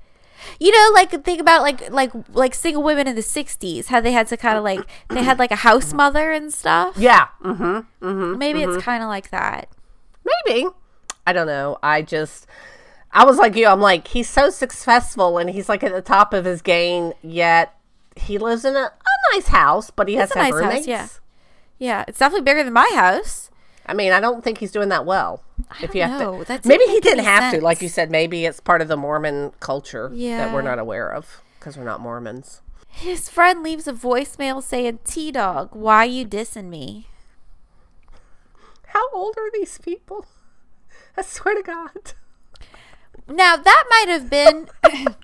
you 0.59 0.71
know, 0.71 0.89
like 0.93 1.11
think 1.23 1.41
about 1.41 1.61
like 1.61 1.89
like 1.91 2.11
like 2.29 2.53
single 2.53 2.83
women 2.83 3.07
in 3.07 3.15
the 3.15 3.21
'60s, 3.21 3.87
how 3.87 3.99
they 3.99 4.11
had 4.11 4.27
to 4.27 4.37
kind 4.37 4.57
of 4.57 4.63
like 4.63 4.81
they 5.09 5.23
had 5.23 5.39
like 5.39 5.51
a 5.51 5.57
house 5.57 5.93
mother 5.93 6.31
and 6.31 6.53
stuff. 6.53 6.97
Yeah. 6.97 7.27
Mm-hmm. 7.43 8.07
Mm-hmm. 8.07 8.37
Maybe 8.37 8.63
it's 8.63 8.83
kind 8.83 9.03
of 9.03 9.09
like 9.09 9.29
that. 9.31 9.69
Maybe. 10.23 10.67
I 11.25 11.33
don't 11.33 11.47
know. 11.47 11.77
I 11.81 12.01
just 12.01 12.47
I 13.13 13.25
was 13.25 13.37
like 13.37 13.55
you, 13.55 13.67
I'm 13.67 13.79
like, 13.79 14.07
he's 14.07 14.29
so 14.29 14.49
successful 14.49 15.37
and 15.37 15.49
he's 15.49 15.69
like 15.69 15.83
at 15.83 15.91
the 15.93 16.01
top 16.01 16.33
of 16.33 16.45
his 16.45 16.61
game, 16.61 17.13
yet 17.21 17.75
he 18.15 18.37
lives 18.37 18.65
in 18.65 18.75
a, 18.75 18.79
a 18.91 19.35
nice 19.35 19.47
house, 19.47 19.91
but 19.91 20.07
he 20.07 20.15
has 20.15 20.29
It's 20.29 20.33
to 20.33 20.39
a 20.39 20.43
have 20.43 20.55
nice 20.55 20.73
house, 20.77 20.87
yeah. 20.87 21.07
Yeah, 21.77 22.05
it's 22.07 22.19
definitely 22.19 22.45
bigger 22.45 22.63
than 22.63 22.73
my 22.73 22.89
house. 22.95 23.51
I 23.85 23.93
mean, 23.93 24.11
I 24.13 24.19
don't 24.19 24.43
think 24.43 24.59
he's 24.59 24.71
doing 24.71 24.89
that 24.89 25.05
well. 25.05 25.43
if 25.81 25.81
don't 25.81 25.95
you 25.95 26.01
have 26.03 26.19
know. 26.19 26.39
to 26.39 26.45
That 26.45 26.65
maybe 26.65 26.85
he 26.85 26.99
didn't 26.99 27.25
have 27.25 27.53
to, 27.53 27.61
like 27.61 27.81
you 27.81 27.89
said, 27.89 28.09
maybe 28.09 28.45
it's 28.45 28.59
part 28.59 28.81
of 28.81 28.87
the 28.87 28.97
Mormon 28.97 29.51
culture 29.59 30.09
that 30.09 30.53
we're 30.53 30.61
not 30.61 30.79
aware 30.79 31.09
of 31.09 31.41
because 31.59 31.77
we're 31.77 31.83
not 31.83 31.99
Mormons. 31.99 32.61
His 32.87 33.27
friend 33.27 33.61
leaves 33.63 33.87
a 33.87 33.93
voicemail 33.93 34.61
saying, 34.63 34.99
"T 35.03 35.31
Dog, 35.31 35.69
why 35.73 36.05
you 36.05 36.25
dissing 36.25 36.69
me?" 36.69 37.07
How 38.87 39.09
old 39.13 39.35
are 39.37 39.49
these 39.51 39.79
people? 39.79 40.25
I 41.17 41.23
swear 41.23 41.55
to 41.55 41.63
God. 41.63 42.13
Now 43.27 43.55
that 43.55 43.83
might 43.89 44.07
have 44.09 44.29
been 44.29 44.67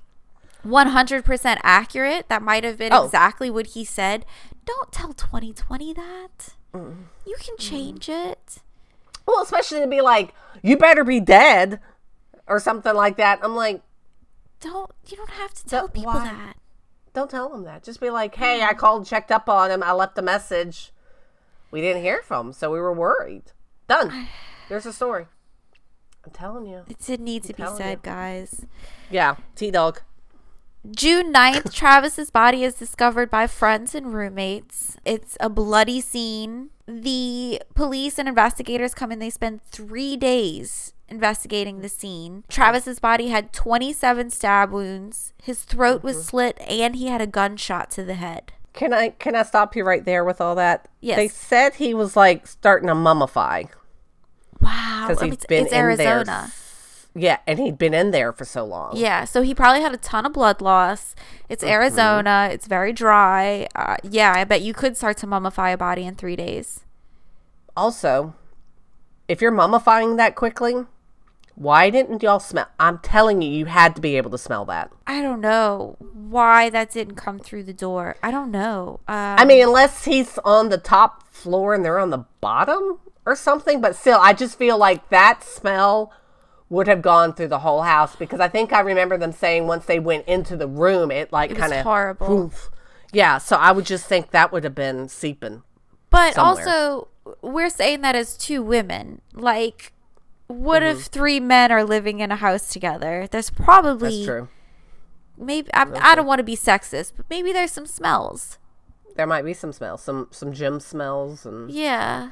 100% 0.66 1.58
accurate. 1.64 2.30
That 2.30 2.42
might 2.42 2.64
have 2.64 2.78
been 2.78 2.94
Oh. 2.94 3.06
exactly 3.06 3.50
what 3.50 3.68
he 3.68 3.84
said. 3.86 4.26
Don't 4.66 4.92
tell 4.92 5.14
2020 5.14 5.94
that. 5.94 6.54
Mm. 6.74 7.06
You 7.26 7.36
can 7.40 7.58
change 7.58 8.10
it. 8.10 8.60
Well, 9.26 9.42
especially 9.42 9.80
to 9.82 9.88
be 9.88 10.02
like, 10.02 10.34
you 10.62 10.78
better 10.78 11.04
be 11.04 11.20
dead 11.20 11.80
or 12.48 12.60
something 12.60 12.94
like 12.96 13.18
that. 13.18 13.40
I'm 13.44 13.56
like, 13.56 13.82
Don't 14.60 14.92
you 15.08 15.18
don't 15.18 15.32
have 15.32 15.54
to 15.54 15.66
tell 15.66 15.88
people 15.88 16.14
why? 16.14 16.24
that. 16.26 16.56
Don't 17.14 17.30
tell 17.30 17.54
him 17.54 17.64
that. 17.64 17.84
Just 17.84 18.00
be 18.00 18.10
like, 18.10 18.36
hey, 18.36 18.62
I 18.64 18.74
mm. 18.74 18.78
called, 18.78 19.06
checked 19.06 19.32
up 19.32 19.50
on 19.50 19.72
him. 19.72 19.82
I 19.82 19.94
left 19.94 20.18
a 20.18 20.22
message. 20.22 20.92
We 21.72 21.82
didn't 21.82 22.02
hear 22.04 22.22
from 22.22 22.48
him, 22.48 22.54
so 22.54 22.72
we 22.72 22.80
were 22.80 22.94
worried. 22.94 23.44
Done. 23.88 24.28
There's 24.70 24.86
a 24.86 24.94
story. 24.94 25.26
I'm 26.26 26.32
telling 26.32 26.66
you. 26.66 26.84
It 26.90 27.00
did 27.00 27.20
need 27.20 27.44
to 27.44 27.54
be 27.54 27.66
said, 27.66 27.92
you. 27.92 28.00
guys. 28.04 28.66
Yeah, 29.10 29.36
T 29.56 29.72
Dog. 29.72 30.02
June 30.90 31.34
9th, 31.34 31.74
Travis's 31.74 32.32
body 32.32 32.64
is 32.64 32.74
discovered 32.76 33.30
by 33.30 33.48
friends 33.48 33.94
and 33.94 34.14
roommates. 34.14 34.98
It's 35.06 35.38
a 35.40 35.50
bloody 35.50 36.00
scene. 36.02 36.70
The 36.88 37.62
police 37.76 38.18
and 38.18 38.28
investigators 38.30 38.94
come 38.94 39.12
in. 39.12 39.20
They 39.20 39.30
spend 39.30 39.64
three 39.64 40.16
days 40.16 40.94
investigating 41.10 41.82
the 41.82 41.90
scene. 41.90 42.44
Travis's 42.48 43.00
body 43.00 43.28
had 43.28 43.52
27 43.52 44.30
stab 44.30 44.72
wounds. 44.72 45.34
His 45.42 45.64
throat 45.64 46.04
was 46.04 46.16
mm-hmm. 46.16 46.24
slit, 46.24 46.58
and 46.62 46.96
he 46.96 47.08
had 47.08 47.22
a 47.22 47.28
gunshot 47.28 47.92
to 47.92 48.04
the 48.04 48.16
head. 48.16 48.54
Can 48.74 48.94
I 48.94 49.10
can 49.10 49.36
I 49.36 49.44
stop 49.44 49.76
you 49.76 49.84
right 49.84 50.06
there 50.06 50.24
with 50.24 50.40
all 50.40 50.56
that? 50.56 50.88
Yes. 51.02 51.18
They 51.18 51.28
said 51.28 51.76
he 51.76 51.94
was 51.94 52.16
like 52.16 52.48
starting 52.48 52.88
to 52.88 52.94
mummify 52.94 53.68
Wow. 54.62 55.08
because 55.08 55.22
he's 55.24 55.46
been 55.46 55.64
it's 55.66 55.74
in 55.74 55.78
Arizona. 55.80 56.24
there. 56.26 56.52
Yeah, 57.16 57.38
and 57.48 57.58
he'd 57.60 57.78
been 57.78 57.94
in 57.96 58.12
there 58.12 58.32
for 58.32 58.46
so 58.46 58.64
long. 58.64 58.96
Yeah, 58.96 59.26
so 59.26 59.42
he 59.42 59.56
probably 59.56 59.82
had 59.82 59.94
a 59.94 59.98
ton 59.98 60.26
of 60.28 60.34
blood 60.34 60.62
loss. 60.62 61.16
It's 61.50 61.64
Arizona. 61.64 62.50
It's 62.52 62.68
very 62.68 62.94
dry. 62.94 63.68
Uh, 63.76 63.98
yeah, 64.04 64.34
I 64.36 64.44
bet 64.44 64.62
you 64.62 64.74
could 64.74 64.96
start 64.96 65.18
to 65.18 65.28
mummify 65.28 65.74
a 65.74 65.78
body 65.78 66.04
in 66.06 66.16
three 66.16 66.36
days. 66.36 66.82
Also, 67.76 68.36
if 69.28 69.42
you're 69.42 69.52
mummifying 69.52 70.18
that 70.18 70.36
quickly, 70.36 70.86
Why 71.56 71.90
didn't 71.90 72.24
y'all 72.24 72.40
smell? 72.40 72.68
I'm 72.80 73.00
telling 73.00 73.42
you, 73.42 73.50
you 73.52 73.66
had 73.66 73.94
to 73.96 74.02
be 74.02 74.16
able 74.16 74.32
to 74.32 74.38
smell 74.38 74.64
that. 74.66 74.92
I 75.06 75.22
don't 75.22 75.42
know 75.42 75.98
why 76.00 76.70
that 76.70 76.90
didn't 76.92 77.16
come 77.16 77.38
through 77.38 77.64
the 77.64 77.74
door. 77.74 78.16
I 78.24 78.32
don't 78.32 78.50
know. 78.52 79.02
Um, 79.10 79.36
I 79.38 79.44
mean, 79.44 79.62
unless 79.62 80.06
he's 80.06 80.38
on 80.46 80.70
the 80.70 80.78
top 80.78 81.28
floor 81.28 81.74
and 81.74 81.84
they're 81.84 82.00
on 82.00 82.12
the 82.12 82.24
bottom 82.40 83.00
or 83.30 83.36
something, 83.36 83.82
but 83.82 83.96
still, 83.96 84.20
I 84.22 84.34
just 84.34 84.58
feel 84.58 84.78
like 84.78 85.10
that 85.10 85.44
smell 85.44 86.12
would 86.70 86.88
have 86.88 87.02
gone 87.02 87.34
through 87.34 87.48
the 87.48 87.60
whole 87.60 87.82
house 87.82 88.16
because 88.16 88.40
I 88.40 88.48
think 88.48 88.72
I 88.72 88.80
remember 88.80 89.18
them 89.18 89.32
saying 89.32 89.68
once 89.68 89.86
they 89.86 90.00
went 90.00 90.28
into 90.28 90.56
the 90.56 90.68
room, 90.68 91.12
it 91.12 91.32
like 91.32 91.56
kind 91.56 91.74
of 91.74 91.84
horrible. 91.84 92.52
Yeah, 93.12 93.40
so 93.40 93.56
I 93.56 93.72
would 93.72 93.86
just 93.86 94.06
think 94.06 94.32
that 94.32 94.52
would 94.52 94.64
have 94.64 94.76
been 94.76 95.10
seeping. 95.10 95.64
But 96.12 96.36
somewhere. 96.36 96.68
also, 96.68 97.08
we're 97.42 97.70
saying 97.70 98.02
that 98.02 98.16
as 98.16 98.38
two 98.38 98.62
women. 98.62 99.22
Like, 99.34 99.94
what 100.48 100.84
if 100.84 100.98
mm-hmm. 100.98 101.12
three 101.12 101.40
men 101.40 101.72
are 101.72 101.84
living 101.84 102.20
in 102.20 102.32
a 102.32 102.36
house 102.36 102.70
together? 102.70 103.28
There's 103.30 103.50
probably 103.50 104.18
That's 104.18 104.26
true. 104.26 104.48
maybe 105.38 105.70
I'm, 105.74 105.96
I 105.96 106.16
don't 106.16 106.28
want 106.28 106.40
to 106.40 106.44
be 106.44 106.56
sexist, 106.56 107.14
but 107.18 107.26
maybe 107.30 107.52
there's 107.52 107.72
some 107.72 107.88
smells. 107.88 108.60
There 109.16 109.28
might 109.28 109.44
be 109.44 109.54
some 109.54 109.74
smells, 109.74 110.02
some 110.02 110.28
some 110.32 110.54
gym 110.54 110.80
smells, 110.80 111.46
and 111.46 111.70
Yeah. 111.72 112.30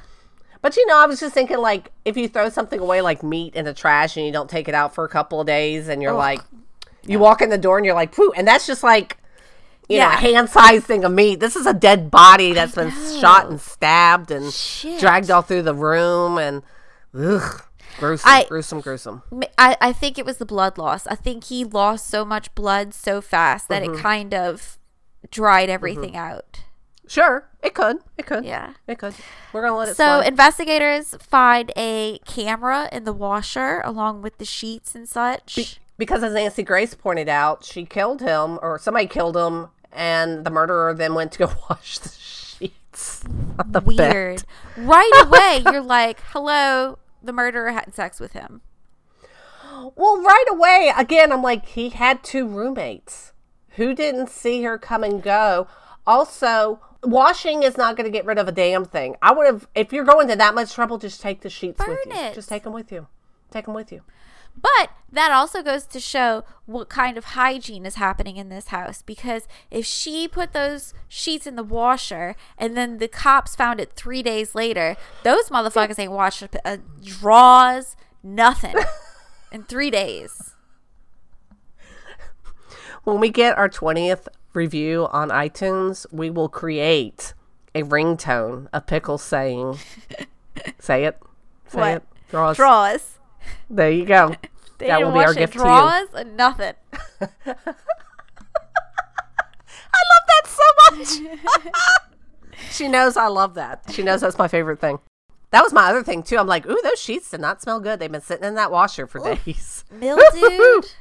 But 0.61 0.75
you 0.77 0.85
know, 0.87 0.97
I 0.97 1.05
was 1.05 1.19
just 1.19 1.33
thinking 1.33 1.57
like 1.59 1.91
if 2.05 2.17
you 2.17 2.27
throw 2.27 2.49
something 2.49 2.79
away 2.79 3.01
like 3.01 3.23
meat 3.23 3.55
in 3.55 3.65
the 3.65 3.73
trash 3.73 4.17
and 4.17 4.25
you 4.25 4.31
don't 4.31 4.49
take 4.49 4.67
it 4.67 4.75
out 4.75 4.93
for 4.95 5.03
a 5.05 5.09
couple 5.09 5.39
of 5.41 5.47
days, 5.47 5.87
and 5.87 6.01
you're 6.01 6.11
Ugh. 6.13 6.17
like, 6.17 6.39
you 7.05 7.19
walk 7.19 7.41
in 7.41 7.49
the 7.49 7.57
door 7.57 7.77
and 7.77 7.85
you're 7.85 7.95
like, 7.95 8.13
phew, 8.13 8.33
and 8.35 8.47
that's 8.47 8.67
just 8.67 8.83
like. 8.83 9.17
You 9.89 9.99
know, 9.99 10.07
a 10.09 10.15
hand-sized 10.17 10.83
thing 10.83 11.05
of 11.05 11.13
meat. 11.13 11.39
This 11.39 11.55
is 11.55 11.65
a 11.65 11.73
dead 11.73 12.11
body 12.11 12.51
that's 12.51 12.75
been 12.75 12.91
shot 13.21 13.49
and 13.49 13.57
stabbed 13.57 14.31
and 14.31 14.51
Shit. 14.51 14.99
dragged 14.99 15.31
all 15.31 15.41
through 15.41 15.61
the 15.61 15.73
room, 15.73 16.37
and 16.37 16.61
ugh, 17.17 17.63
gruesome, 17.97 18.29
I- 18.29 18.45
gruesome, 18.49 18.81
gruesome. 18.81 19.23
I, 19.57 19.77
I 19.79 19.93
think 19.93 20.17
it 20.19 20.25
was 20.25 20.39
the 20.39 20.45
blood 20.45 20.77
loss. 20.77 21.07
I 21.07 21.15
think 21.15 21.45
he 21.45 21.63
lost 21.63 22.09
so 22.09 22.25
much 22.25 22.53
blood 22.53 22.93
so 22.93 23.21
fast 23.21 23.69
that 23.69 23.81
Mm-hmm. 23.81 23.93
it 23.93 23.99
kind 24.01 24.33
of 24.33 24.77
dried 25.31 25.69
everything 25.69 26.17
out. 26.17 26.65
Sure, 27.07 27.47
it 27.63 27.73
could, 27.73 27.97
it 28.17 28.25
could, 28.25 28.43
Yeah. 28.45 28.73
it 28.85 28.99
could. 28.99 29.15
We're 29.53 29.61
gonna 29.61 29.77
let 29.77 29.87
it 29.89 29.95
So 29.97 30.19
slide. 30.21 30.27
investigators 30.27 31.15
find 31.21 31.71
a 31.77 32.19
camera 32.25 32.89
in 32.91 33.05
the 33.05 33.13
washer 33.13 33.81
along 33.85 34.21
with 34.21 34.37
the 34.37 34.45
sheets 34.45 34.93
and 34.93 35.07
such. 35.07 35.79
because 35.97 36.21
as 36.23 36.33
Nancy 36.33 36.63
Grace 36.63 36.93
pointed 36.95 37.29
out, 37.29 37.63
she 37.63 37.85
killed 37.85 38.21
him, 38.21 38.59
or 38.61 38.77
somebody 38.77 39.07
killed 39.07 39.37
him, 39.37 39.69
and 39.91 40.45
the 40.45 40.49
murderer 40.51 40.93
then 40.93 41.13
went 41.15 41.31
to 41.33 41.39
go 41.39 41.51
wash 41.69 41.97
the 41.99 42.09
sheets. 42.09 43.23
the 43.65 43.81
bed. 43.81 43.85
Weird. 43.85 44.43
Right 44.75 45.11
away, 45.25 45.63
you're 45.65 45.81
like, 45.97 46.19
hello, 46.33 46.99
the 47.23 47.31
murderer 47.33 47.71
had 47.71 47.95
sex 47.95 48.19
with 48.19 48.33
him. 48.33 48.61
Well, 49.95 50.21
right 50.21 50.45
away, 50.49 50.91
again, 50.97 51.31
I'm 51.31 51.41
like, 51.43 51.65
he 51.67 51.89
had 51.89 52.23
two 52.23 52.47
roommates 52.47 53.31
who 53.75 53.93
didn't 53.93 54.29
see 54.29 54.63
her 54.63 54.77
come 54.77 55.03
and 55.03 55.21
go. 55.21 55.67
Also, 56.05 56.79
washing 57.03 57.63
is 57.63 57.77
not 57.77 57.95
going 57.95 58.05
to 58.05 58.11
get 58.11 58.25
rid 58.25 58.37
of 58.37 58.47
a 58.47 58.51
damn 58.51 58.85
thing. 58.85 59.15
I 59.21 59.33
would 59.33 59.45
have, 59.45 59.67
if 59.75 59.93
you're 59.93 60.05
going 60.05 60.27
to 60.29 60.35
that 60.35 60.55
much 60.55 60.73
trouble, 60.73 60.97
just 60.97 61.21
take 61.21 61.41
the 61.41 61.49
sheets 61.49 61.79
with 61.85 61.99
you. 62.05 62.11
it. 62.11 62.33
Just 62.33 62.49
take 62.49 62.63
them 62.63 62.73
with 62.73 62.91
you. 62.91 63.07
Take 63.51 63.65
them 63.65 63.73
with 63.73 63.91
you. 63.91 64.01
But 64.59 64.89
that 65.11 65.31
also 65.31 65.61
goes 65.61 65.85
to 65.85 65.99
show 65.99 66.43
what 66.65 66.89
kind 66.89 67.17
of 67.17 67.25
hygiene 67.25 67.85
is 67.85 67.95
happening 67.95 68.37
in 68.37 68.49
this 68.49 68.67
house. 68.69 69.01
Because 69.01 69.47
if 69.69 69.85
she 69.85 70.27
put 70.27 70.53
those 70.53 70.93
sheets 71.07 71.45
in 71.45 71.55
the 71.55 71.63
washer 71.63 72.35
and 72.57 72.75
then 72.75 72.97
the 72.97 73.07
cops 73.07 73.55
found 73.55 73.79
it 73.79 73.93
three 73.93 74.23
days 74.23 74.55
later, 74.55 74.95
those 75.23 75.49
motherfuckers 75.49 75.99
ain't 75.99 76.11
washed 76.11 76.41
a, 76.41 76.49
a 76.65 76.73
uh, 76.73 76.77
drawers, 77.03 77.95
nothing 78.23 78.75
in 79.51 79.63
three 79.63 79.91
days. 79.91 80.53
When 83.03 83.19
we 83.19 83.29
get 83.29 83.57
our 83.57 83.69
20th 83.69 84.27
review 84.57 85.07
on 85.11 85.29
iTunes, 85.29 86.05
we 86.11 86.29
will 86.29 86.49
create 86.49 87.33
a 87.73 87.83
ringtone 87.83 88.67
of 88.73 88.85
Pickles 88.87 89.23
saying, 89.23 89.77
say 90.79 91.05
it. 91.05 91.17
Say 91.67 91.79
What? 91.79 91.91
it. 91.97 92.03
Draws. 92.29 92.57
Drawers. 92.57 93.13
There 93.69 93.89
you 93.91 94.05
go. 94.05 94.35
That 94.79 95.01
will 95.01 95.13
be 95.13 95.19
our 95.19 95.33
gift 95.33 95.53
to 95.53 95.59
you. 95.59 95.65
nothing. 96.35 96.73
I 97.21 97.29
love 100.11 100.23
that 100.27 100.47
so 100.47 100.63
much. 100.91 101.09
she 102.71 102.87
knows 102.87 103.17
I 103.17 103.27
love 103.27 103.53
that. 103.55 103.83
She 103.91 104.03
knows 104.03 104.21
that's 104.21 104.37
my 104.37 104.47
favorite 104.47 104.79
thing. 104.79 104.99
That 105.51 105.63
was 105.63 105.71
my 105.71 105.89
other 105.89 106.03
thing 106.03 106.23
too. 106.23 106.37
I'm 106.37 106.47
like, 106.47 106.65
ooh, 106.67 106.79
those 106.83 106.99
sheets 106.99 107.31
did 107.31 107.39
not 107.39 107.61
smell 107.61 107.79
good. 107.79 107.99
They've 107.99 108.11
been 108.11 108.21
sitting 108.21 108.43
in 108.45 108.55
that 108.55 108.71
washer 108.71 109.07
for 109.07 109.19
days. 109.19 109.85
Mildewed. 109.91 110.91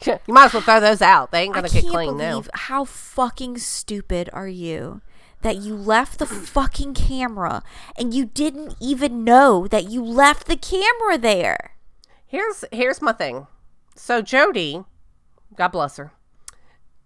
You 0.06 0.18
might 0.28 0.46
as 0.46 0.54
well 0.54 0.62
throw 0.62 0.80
those 0.80 1.02
out. 1.02 1.32
They 1.32 1.42
ain't 1.42 1.54
gonna 1.54 1.68
get 1.68 1.82
can't 1.82 1.92
clean 1.92 2.16
now. 2.16 2.44
how 2.54 2.84
fucking 2.84 3.58
stupid 3.58 4.30
are 4.32 4.48
you 4.48 5.00
that 5.42 5.56
you 5.56 5.74
left 5.74 6.18
the 6.18 6.26
fucking 6.26 6.94
camera 6.94 7.62
and 7.96 8.12
you 8.12 8.24
didn't 8.26 8.76
even 8.80 9.24
know 9.24 9.66
that 9.68 9.88
you 9.90 10.02
left 10.02 10.46
the 10.46 10.56
camera 10.56 11.18
there. 11.18 11.72
Here's 12.26 12.64
here's 12.72 13.00
my 13.00 13.12
thing. 13.12 13.46
So 13.94 14.22
Jodi, 14.22 14.84
God 15.56 15.68
bless 15.68 15.96
her, 15.96 16.12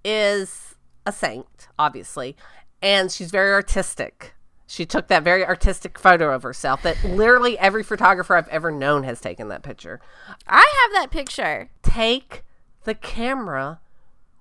is 0.05 0.75
a 1.07 1.13
saint, 1.13 1.69
obviously, 1.79 2.37
and 2.81 3.11
she's 3.11 3.31
very 3.31 3.53
artistic. 3.53 4.35
She 4.67 4.87
took 4.87 5.09
that 5.09 5.23
very 5.23 5.45
artistic 5.45 5.99
photo 5.99 6.33
of 6.35 6.43
herself 6.43 6.83
that 6.83 7.03
literally 7.05 7.59
every 7.59 7.83
photographer 7.83 8.35
I've 8.35 8.49
ever 8.49 8.71
known 8.71 9.03
has 9.05 9.21
taken 9.21 9.49
that 9.49 9.63
picture. 9.63 10.01
I 10.47 10.67
have 10.83 11.03
that 11.03 11.11
picture. 11.11 11.69
Take 11.83 12.43
the 12.85 12.95
camera 12.95 13.81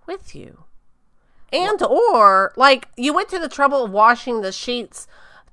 with 0.05 0.35
you. 0.35 0.63
And 1.53 1.81
or 1.81 2.53
like 2.55 2.87
you 2.95 3.13
went 3.13 3.29
to 3.29 3.39
the 3.39 3.49
trouble 3.49 3.83
of 3.83 3.91
washing 3.91 4.41
the 4.41 4.51
sheets. 4.51 5.07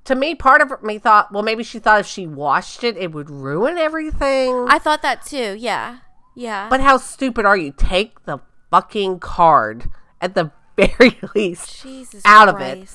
To 0.05 0.14
me, 0.14 0.34
part 0.34 0.61
of 0.61 0.82
me 0.82 0.99
thought, 0.99 1.32
well, 1.32 1.43
maybe 1.43 1.62
she 1.62 1.78
thought 1.78 2.01
if 2.01 2.07
she 2.07 2.26
washed 2.26 2.82
it, 2.82 2.97
it 2.97 3.12
would 3.12 3.28
ruin 3.28 3.76
everything. 3.76 4.66
I 4.68 4.78
thought 4.78 5.03
that 5.03 5.24
too. 5.24 5.57
Yeah. 5.59 5.99
Yeah. 6.34 6.68
But 6.70 6.80
how 6.80 6.97
stupid 6.97 7.45
are 7.45 7.57
you? 7.57 7.74
Take 7.76 8.24
the 8.24 8.39
fucking 8.70 9.18
card 9.18 9.91
at 10.20 10.34
the 10.34 10.53
very 10.76 11.18
least 11.34 11.82
Jesus 11.82 12.22
out 12.24 12.49
of 12.49 12.61
it. 12.61 12.89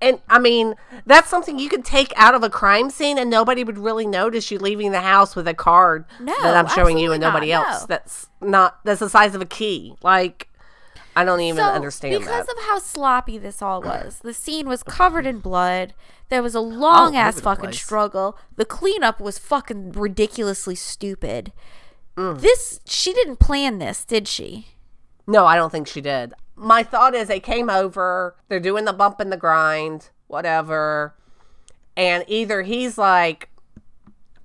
And 0.00 0.20
I 0.28 0.38
mean, 0.38 0.74
that's 1.06 1.28
something 1.28 1.58
you 1.58 1.68
could 1.68 1.84
take 1.84 2.12
out 2.16 2.34
of 2.34 2.42
a 2.44 2.50
crime 2.50 2.88
scene 2.90 3.18
and 3.18 3.28
nobody 3.28 3.64
would 3.64 3.78
really 3.78 4.06
notice 4.06 4.50
you 4.50 4.58
leaving 4.58 4.92
the 4.92 5.00
house 5.00 5.34
with 5.34 5.48
a 5.48 5.54
card 5.54 6.04
No, 6.20 6.34
that 6.42 6.56
I'm 6.56 6.68
showing 6.68 6.98
you 6.98 7.10
and 7.12 7.20
nobody 7.20 7.50
not, 7.50 7.66
else. 7.66 7.80
no. 7.82 7.86
That's 7.88 8.26
not 8.40 8.78
that's 8.84 9.00
the 9.00 9.08
size 9.08 9.34
of 9.34 9.40
a 9.42 9.46
key. 9.46 9.94
Like 10.02 10.48
I 11.16 11.24
don't 11.24 11.40
even 11.40 11.56
So, 11.56 11.64
understand 11.64 12.16
because 12.20 12.46
that. 12.46 12.52
of 12.56 12.62
how 12.64 12.78
sloppy 12.78 13.38
this 13.38 13.60
all 13.60 13.82
was. 13.82 14.20
The 14.22 14.32
scene 14.32 14.68
was 14.68 14.84
covered 14.84 15.26
in 15.26 15.40
blood. 15.40 15.94
There 16.28 16.44
was 16.44 16.54
a 16.54 16.60
long 16.60 17.16
ass 17.16 17.40
fucking 17.40 17.64
place. 17.70 17.82
struggle. 17.82 18.38
The 18.54 18.64
cleanup 18.64 19.18
was 19.20 19.36
fucking 19.38 19.92
ridiculously 19.92 20.76
stupid. 20.76 21.52
Mm. 22.16 22.40
This 22.40 22.78
she 22.84 23.12
didn't 23.12 23.40
plan 23.40 23.78
this, 23.78 24.04
did 24.04 24.28
she? 24.28 24.68
No, 25.26 25.44
I 25.44 25.56
don't 25.56 25.70
think 25.70 25.88
she 25.88 26.00
did. 26.00 26.34
My 26.58 26.82
thought 26.82 27.14
is 27.14 27.28
they 27.28 27.40
came 27.40 27.70
over, 27.70 28.36
they're 28.48 28.60
doing 28.60 28.84
the 28.84 28.92
bump 28.92 29.20
and 29.20 29.30
the 29.32 29.36
grind, 29.36 30.10
whatever. 30.26 31.14
And 31.96 32.24
either 32.28 32.62
he's 32.62 32.98
like, 32.98 33.48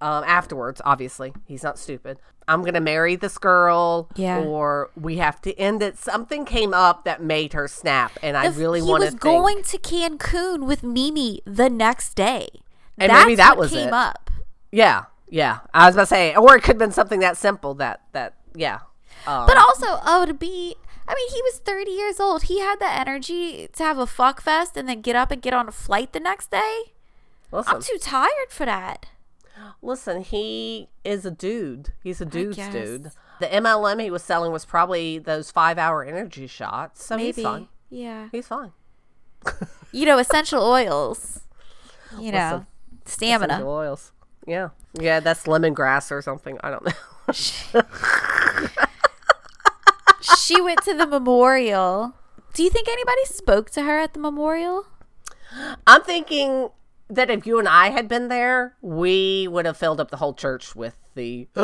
um, 0.01 0.23
afterwards, 0.25 0.81
obviously, 0.85 1.33
he's 1.45 1.63
not 1.63 1.77
stupid. 1.79 2.19
I'm 2.47 2.61
going 2.61 2.73
to 2.73 2.81
marry 2.81 3.15
this 3.15 3.37
girl, 3.37 4.09
Yeah. 4.15 4.39
or 4.41 4.89
we 4.99 5.17
have 5.17 5.41
to 5.43 5.57
end 5.57 5.81
it. 5.81 5.97
Something 5.97 6.43
came 6.45 6.73
up 6.73 7.05
that 7.05 7.23
made 7.23 7.53
her 7.53 7.67
snap, 7.69 8.11
and 8.21 8.35
I 8.35 8.47
really 8.47 8.81
he 8.81 8.85
to 8.85 8.91
was 8.91 9.09
think. 9.11 9.21
going 9.21 9.63
to 9.63 9.77
Cancun 9.77 10.65
with 10.67 10.83
Mimi 10.83 11.41
the 11.45 11.69
next 11.69 12.15
day. 12.15 12.49
And 12.97 13.09
That's 13.11 13.23
maybe 13.25 13.35
that 13.35 13.57
was 13.57 13.71
came 13.71 13.87
it. 13.87 13.93
up. 13.93 14.29
yeah, 14.71 15.05
yeah. 15.29 15.59
I 15.73 15.85
was 15.85 15.95
about 15.95 16.01
to 16.03 16.07
say, 16.07 16.35
or 16.35 16.55
it 16.57 16.61
could 16.63 16.71
have 16.73 16.77
been 16.79 16.91
something 16.91 17.21
that 17.21 17.37
simple 17.37 17.73
that, 17.75 18.01
that 18.11 18.33
yeah. 18.53 18.79
Um, 19.25 19.47
But 19.47 19.55
also, 19.57 19.99
oh, 20.05 20.25
to 20.27 20.33
be. 20.33 20.75
I 21.07 21.15
mean, 21.15 21.29
he 21.31 21.41
was 21.41 21.59
30 21.59 21.91
years 21.91 22.19
old. 22.19 22.43
He 22.43 22.59
had 22.59 22.79
the 22.79 22.89
energy 22.89 23.67
to 23.73 23.83
have 23.83 23.97
a 23.97 24.07
fuck 24.07 24.41
fest 24.41 24.77
and 24.77 24.87
then 24.87 25.01
get 25.01 25.15
up 25.15 25.31
and 25.31 25.41
get 25.41 25.53
on 25.53 25.67
a 25.67 25.71
flight 25.71 26.13
the 26.13 26.19
next 26.19 26.49
day. 26.51 26.93
listen, 27.51 27.75
I'm 27.75 27.81
too 27.81 27.97
tired 27.99 28.49
for 28.49 28.65
that. 28.65 29.07
Listen, 29.81 30.21
he 30.21 30.89
is 31.03 31.25
a 31.25 31.31
dude. 31.31 31.93
He's 32.01 32.21
a 32.21 32.25
dude's 32.25 32.57
dude. 32.69 33.11
The 33.39 33.47
MLM 33.47 34.01
he 34.01 34.09
was 34.09 34.23
selling 34.23 34.51
was 34.51 34.65
probably 34.65 35.19
those 35.19 35.51
five 35.51 35.77
hour 35.77 36.03
energy 36.03 36.47
shots. 36.47 37.03
So 37.05 37.17
Maybe. 37.17 37.33
he's 37.33 37.43
fine. 37.43 37.67
Yeah. 37.89 38.29
He's 38.31 38.47
fine. 38.47 38.71
You 39.95 40.07
know, 40.07 40.17
essential 40.17 40.63
oils. 40.63 41.41
You 42.19 42.31
know, 42.31 42.65
Listen, 42.65 42.67
stamina. 43.05 43.53
Essential 43.53 43.69
oils. 43.69 44.11
Yeah. 44.47 44.69
Yeah, 44.99 45.19
that's 45.19 45.43
lemongrass 45.43 46.09
or 46.09 46.23
something. 46.23 46.57
I 46.63 46.71
don't 46.71 46.83
know. 46.83 47.81
she 50.23 50.61
went 50.61 50.83
to 50.83 50.93
the 50.93 51.07
memorial. 51.07 52.13
Do 52.53 52.63
you 52.63 52.69
think 52.69 52.87
anybody 52.87 53.25
spoke 53.25 53.69
to 53.71 53.83
her 53.83 53.99
at 53.99 54.13
the 54.13 54.19
memorial? 54.19 54.85
I'm 55.85 56.03
thinking 56.03 56.69
that 57.09 57.29
if 57.29 57.45
you 57.45 57.59
and 57.59 57.67
I 57.67 57.89
had 57.89 58.07
been 58.07 58.27
there, 58.27 58.75
we 58.81 59.47
would 59.47 59.65
have 59.65 59.77
filled 59.77 59.99
up 59.99 60.11
the 60.11 60.17
whole 60.17 60.33
church 60.33 60.75
with 60.75 60.95
the 61.15 61.47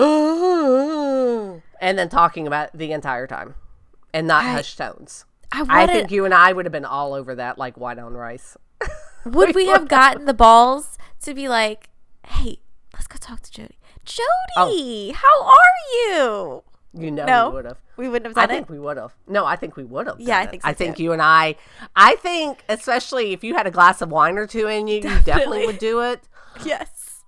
and 1.82 1.98
then 1.98 2.10
talking 2.10 2.46
about 2.48 2.78
the 2.78 2.92
entire 2.92 3.28
time 3.28 3.56
and 4.14 4.28
not 4.28 4.44
I- 4.46 4.52
hushed 4.52 4.78
tones. 4.78 5.26
I, 5.52 5.66
I 5.68 5.88
think 5.88 6.12
you 6.12 6.26
and 6.26 6.34
I 6.34 6.54
would 6.54 6.66
have 6.66 6.72
been 6.72 6.86
all 6.86 7.16
over 7.16 7.34
that 7.36 7.58
like 7.58 7.76
white 7.76 7.98
on 7.98 8.14
rice. 8.14 8.56
would 9.26 9.56
we 9.56 9.66
have 9.68 9.88
gotten 9.88 10.26
the 10.26 10.34
balls 10.34 11.00
to 11.22 11.34
be 11.34 11.48
like, 11.50 11.90
"Hey, 12.24 12.60
let's 12.94 13.08
go 13.08 13.18
talk 13.20 13.42
to 13.42 13.52
Jodi." 13.52 13.76
Oh. 14.58 14.70
Jodi, 14.70 15.12
how 15.12 15.44
are 15.44 15.74
you? 15.92 16.64
You 16.94 17.12
know 17.12 17.26
No. 17.26 17.50
we 17.50 17.56
would 17.56 17.66
have. 17.66 17.78
We 17.98 18.10
wouldn't 18.10 18.26
have 18.28 18.36
done 18.36 18.50
it. 18.50 18.54
I 18.54 18.56
think 18.56 18.70
we 18.70 18.80
would 18.80 18.98
have. 18.98 19.14
No, 19.28 19.46
I 19.46 19.56
think 19.56 19.76
we 19.76 19.84
would 19.84 20.08
have. 20.08 20.20
Yeah, 20.20 20.40
I 20.40 20.46
think 20.48 20.64
so, 20.64 20.70
I 20.70 20.74
think 20.74 20.98
too. 20.98 21.04
you 21.04 21.12
and 21.12 21.22
I. 21.22 21.56
I 21.96 22.16
think, 22.16 22.64
especially 22.68 23.32
if 23.34 23.44
you 23.44 23.54
had 23.56 23.68
a 23.68 23.72
glass 23.72 24.02
of 24.02 24.10
wine 24.10 24.38
or 24.38 24.48
two 24.48 24.68
in 24.68 24.88
you, 24.88 24.96
you 24.96 25.02
definitely 25.02 25.24
Definitely. 25.32 25.66
would 25.68 25.80
do 25.80 26.00
it. 26.02 26.22
Yes. 26.66 27.24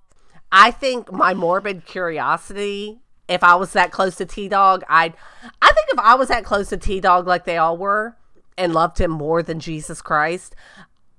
I 0.51 0.71
think 0.71 1.11
my 1.11 1.33
morbid 1.33 1.85
curiosity, 1.85 2.99
if 3.29 3.43
I 3.43 3.55
was 3.55 3.71
that 3.73 3.91
close 3.91 4.15
to 4.15 4.25
T 4.25 4.49
Dog, 4.49 4.83
I'd. 4.89 5.13
I 5.61 5.71
think 5.71 5.87
if 5.93 5.99
I 5.99 6.15
was 6.15 6.27
that 6.29 6.43
close 6.43 6.69
to 6.69 6.77
T 6.77 6.99
Dog, 6.99 7.27
like 7.27 7.45
they 7.45 7.57
all 7.57 7.77
were, 7.77 8.17
and 8.57 8.73
loved 8.73 8.99
him 8.99 9.11
more 9.11 9.41
than 9.43 9.59
Jesus 9.59 10.01
Christ, 10.01 10.55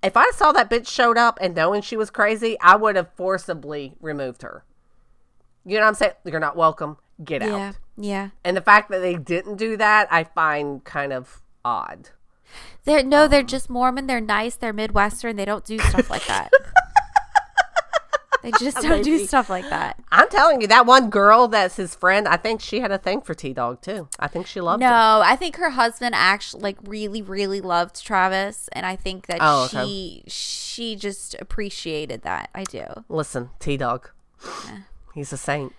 if 0.03 0.17
I 0.17 0.31
saw 0.33 0.53
that 0.53 0.69
bitch 0.69 0.89
showed 0.89 1.17
up 1.17 1.39
and 1.41 1.55
knowing 1.55 1.81
she 1.81 1.97
was 1.97 2.11
crazy, 2.11 2.59
I 2.61 2.77
would 2.77 2.97
have 2.97 3.09
forcibly 3.15 3.95
removed 4.01 4.43
her. 4.43 4.65
You 5.65 5.77
know 5.77 5.83
what 5.85 5.89
I'm 5.89 5.95
saying? 5.95 6.13
You're 6.25 6.41
not 6.41 6.57
welcome. 6.57 6.99
Get 7.25 7.41
out. 7.43 7.77
Yeah. 7.97 8.13
Yeah. 8.13 8.29
And 8.45 8.57
the 8.57 8.61
fact 8.63 8.91
that 8.91 9.01
they 9.01 9.15
didn't 9.15 9.57
do 9.57 9.77
that, 9.77 10.09
I 10.11 10.25
find 10.25 10.83
kind 10.85 11.13
of 11.13 11.43
odd. 11.65 12.11
They're 12.85 13.03
no, 13.03 13.29
they're 13.29 13.41
um, 13.41 13.47
just 13.47 13.71
Mormon. 13.71 14.07
They're 14.07 14.21
nice. 14.21 14.57
They're 14.57 14.73
Midwestern. 14.73 15.37
They 15.37 15.45
don't 15.45 15.65
do 15.65 15.79
stuff 15.79 16.11
like 16.11 16.27
that. 16.27 16.51
they 18.43 18.51
just 18.59 18.79
don't 18.79 19.05
do 19.05 19.25
stuff 19.25 19.49
like 19.49 19.69
that. 19.71 19.99
I'm 20.11 20.29
telling 20.29 20.61
you, 20.61 20.67
that 20.67 20.85
one 20.85 21.09
girl 21.09 21.49
that's 21.49 21.77
his 21.77 21.95
friend, 21.95 22.27
I 22.27 22.37
think 22.37 22.61
she 22.61 22.81
had 22.81 22.91
a 22.91 22.99
thing 22.99 23.21
for 23.21 23.35
T 23.35 23.53
Dog 23.53 23.81
too. 23.83 24.09
I 24.19 24.27
think 24.27 24.47
she 24.47 24.61
loved 24.61 24.83
him. 24.83 24.91
No, 24.91 25.23
I 25.25 25.37
think 25.37 25.57
her 25.57 25.71
husband 25.71 26.15
actually 26.17 26.63
like 26.63 26.79
really, 26.85 27.23
really 27.23 27.61
loved 27.61 28.05
Travis, 28.05 28.69
and 28.73 28.85
I 28.85 28.97
think 28.97 29.27
that 29.27 29.39
Oh, 29.41 29.65
okay. 29.73 29.87
she 29.87 30.25
she 30.27 30.97
just 30.97 31.37
appreciated 31.41 32.23
that. 32.23 32.51
I 32.55 32.65
do. 32.65 32.85
Listen, 33.09 33.51
T 33.61 33.77
Dog, 33.77 34.11
he's 35.15 35.33
a 35.33 35.37
saint. 35.37 35.73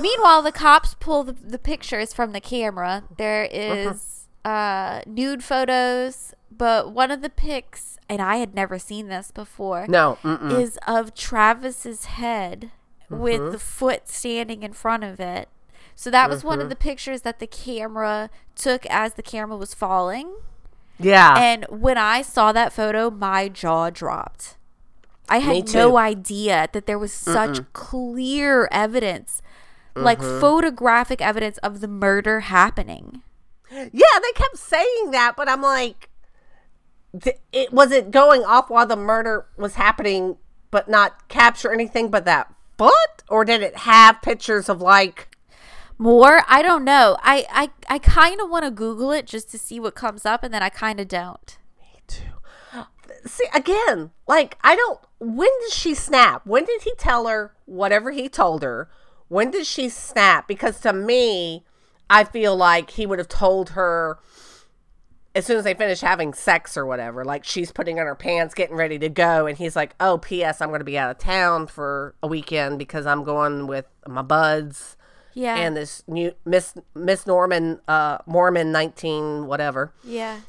Meanwhile, 0.00 0.42
the 0.42 0.52
cops 0.52 0.94
pull 0.98 1.24
the, 1.24 1.32
the 1.32 1.58
pictures 1.58 2.12
from 2.12 2.32
the 2.32 2.40
camera. 2.40 3.04
There 3.16 3.44
is 3.44 3.86
Uh-huh. 3.86 3.94
is 3.94 4.12
uh, 4.44 5.00
nude 5.06 5.42
photos, 5.42 6.34
but 6.50 6.92
one 6.92 7.10
of 7.10 7.20
the 7.22 7.30
pics, 7.30 7.98
and 8.08 8.20
I 8.22 8.36
had 8.36 8.54
never 8.54 8.78
seen 8.78 9.08
this 9.08 9.30
before, 9.32 9.86
No, 9.88 10.18
mm-mm. 10.22 10.60
is 10.60 10.78
of 10.86 11.14
Travis's 11.14 12.04
head 12.06 12.70
with 13.10 13.40
Mm-hmm. 13.40 13.50
the 13.52 13.58
foot 13.58 14.08
standing 14.08 14.62
in 14.62 14.72
front 14.72 15.02
of 15.04 15.18
it. 15.20 15.48
So 15.94 16.10
that 16.10 16.28
was 16.30 16.40
Mm-hmm. 16.40 16.48
one 16.48 16.60
of 16.60 16.68
the 16.68 16.76
pictures 16.76 17.22
that 17.22 17.38
the 17.40 17.46
camera 17.46 18.30
took 18.54 18.86
as 18.86 19.14
the 19.14 19.22
camera 19.22 19.56
was 19.56 19.74
falling. 19.74 20.36
yeah, 20.98 21.34
And 21.38 21.66
when 21.68 21.98
I 21.98 22.22
saw 22.22 22.52
that 22.52 22.72
photo, 22.72 23.10
my 23.10 23.48
jaw 23.48 23.90
dropped. 23.90 24.56
I 25.28 25.38
had 25.38 25.74
no 25.74 25.96
idea 25.98 26.68
that 26.72 26.86
there 26.86 26.98
was 27.00 27.12
such 27.12 27.60
clear 27.72 28.68
evidence, 28.70 29.42
like 29.96 30.18
Mm-hmm. 30.18 30.40
photographic 30.40 31.20
evidence 31.20 31.58
of 31.58 31.80
the 31.80 31.88
murder 31.88 32.40
happening. 32.40 33.22
yeah. 33.70 33.88
They 33.92 34.32
kept 34.34 34.56
saying 34.58 35.10
that, 35.12 35.34
but 35.36 35.48
I'm 35.48 35.62
like, 35.62 36.10
it 37.52 37.72
was 37.72 37.90
it 37.92 38.10
going 38.10 38.44
off 38.44 38.68
while 38.70 38.86
the 38.86 38.96
murder 38.96 39.46
was 39.56 39.74
happening, 39.76 40.36
but 40.70 40.88
not 40.88 41.28
capture 41.28 41.72
anything 41.72 42.10
but 42.10 42.24
that 42.26 42.52
foot, 42.76 43.22
or 43.28 43.44
did 43.44 43.62
it 43.62 43.76
have 43.78 44.20
pictures 44.22 44.68
of 44.68 44.80
like? 44.82 45.28
More, 45.98 46.42
I 46.46 46.60
don't 46.60 46.84
know. 46.84 47.16
I 47.22 47.46
I, 47.50 47.94
I 47.94 47.98
kind 47.98 48.38
of 48.40 48.50
want 48.50 48.66
to 48.66 48.70
Google 48.70 49.12
it 49.12 49.26
just 49.26 49.50
to 49.52 49.58
see 49.58 49.80
what 49.80 49.94
comes 49.94 50.26
up, 50.26 50.42
and 50.42 50.52
then 50.52 50.62
I 50.62 50.68
kind 50.68 51.00
of 51.00 51.08
don't. 51.08 51.56
Me 51.80 52.00
too. 52.06 52.84
See 53.24 53.46
again, 53.54 54.10
like 54.28 54.58
I 54.62 54.76
don't. 54.76 55.00
When 55.18 55.48
did 55.62 55.72
she 55.72 55.94
snap? 55.94 56.42
When 56.44 56.66
did 56.66 56.82
he 56.82 56.92
tell 56.98 57.26
her 57.28 57.54
whatever 57.64 58.10
he 58.10 58.28
told 58.28 58.62
her? 58.62 58.90
When 59.28 59.50
did 59.50 59.66
she 59.66 59.88
snap? 59.88 60.46
Because 60.46 60.80
to 60.80 60.92
me, 60.92 61.64
I 62.08 62.24
feel 62.24 62.56
like 62.56 62.90
he 62.90 63.06
would 63.06 63.18
have 63.18 63.28
told 63.28 63.70
her 63.70 64.18
as 65.34 65.44
soon 65.44 65.58
as 65.58 65.64
they 65.64 65.74
finish 65.74 66.00
having 66.00 66.32
sex 66.32 66.76
or 66.76 66.86
whatever. 66.86 67.24
Like 67.24 67.44
she's 67.44 67.70
putting 67.70 68.00
on 68.00 68.06
her 68.06 68.14
pants, 68.14 68.54
getting 68.54 68.76
ready 68.76 68.98
to 68.98 69.08
go, 69.08 69.46
and 69.46 69.58
he's 69.58 69.76
like, 69.76 69.94
"Oh, 70.00 70.18
P.S. 70.18 70.60
I'm 70.60 70.68
going 70.68 70.80
to 70.80 70.84
be 70.84 70.98
out 70.98 71.10
of 71.10 71.18
town 71.18 71.66
for 71.66 72.14
a 72.22 72.26
weekend 72.26 72.78
because 72.78 73.06
I'm 73.06 73.22
going 73.24 73.66
with 73.66 73.86
my 74.06 74.22
buds." 74.22 74.96
Yeah, 75.34 75.56
And 75.56 75.76
this 75.76 76.02
new 76.06 76.32
Miss 76.46 76.74
Miss 76.94 77.26
Norman, 77.26 77.80
uh, 77.86 78.18
Mormon 78.24 78.72
nineteen 78.72 79.46
whatever 79.46 79.92
yeah, 80.02 80.40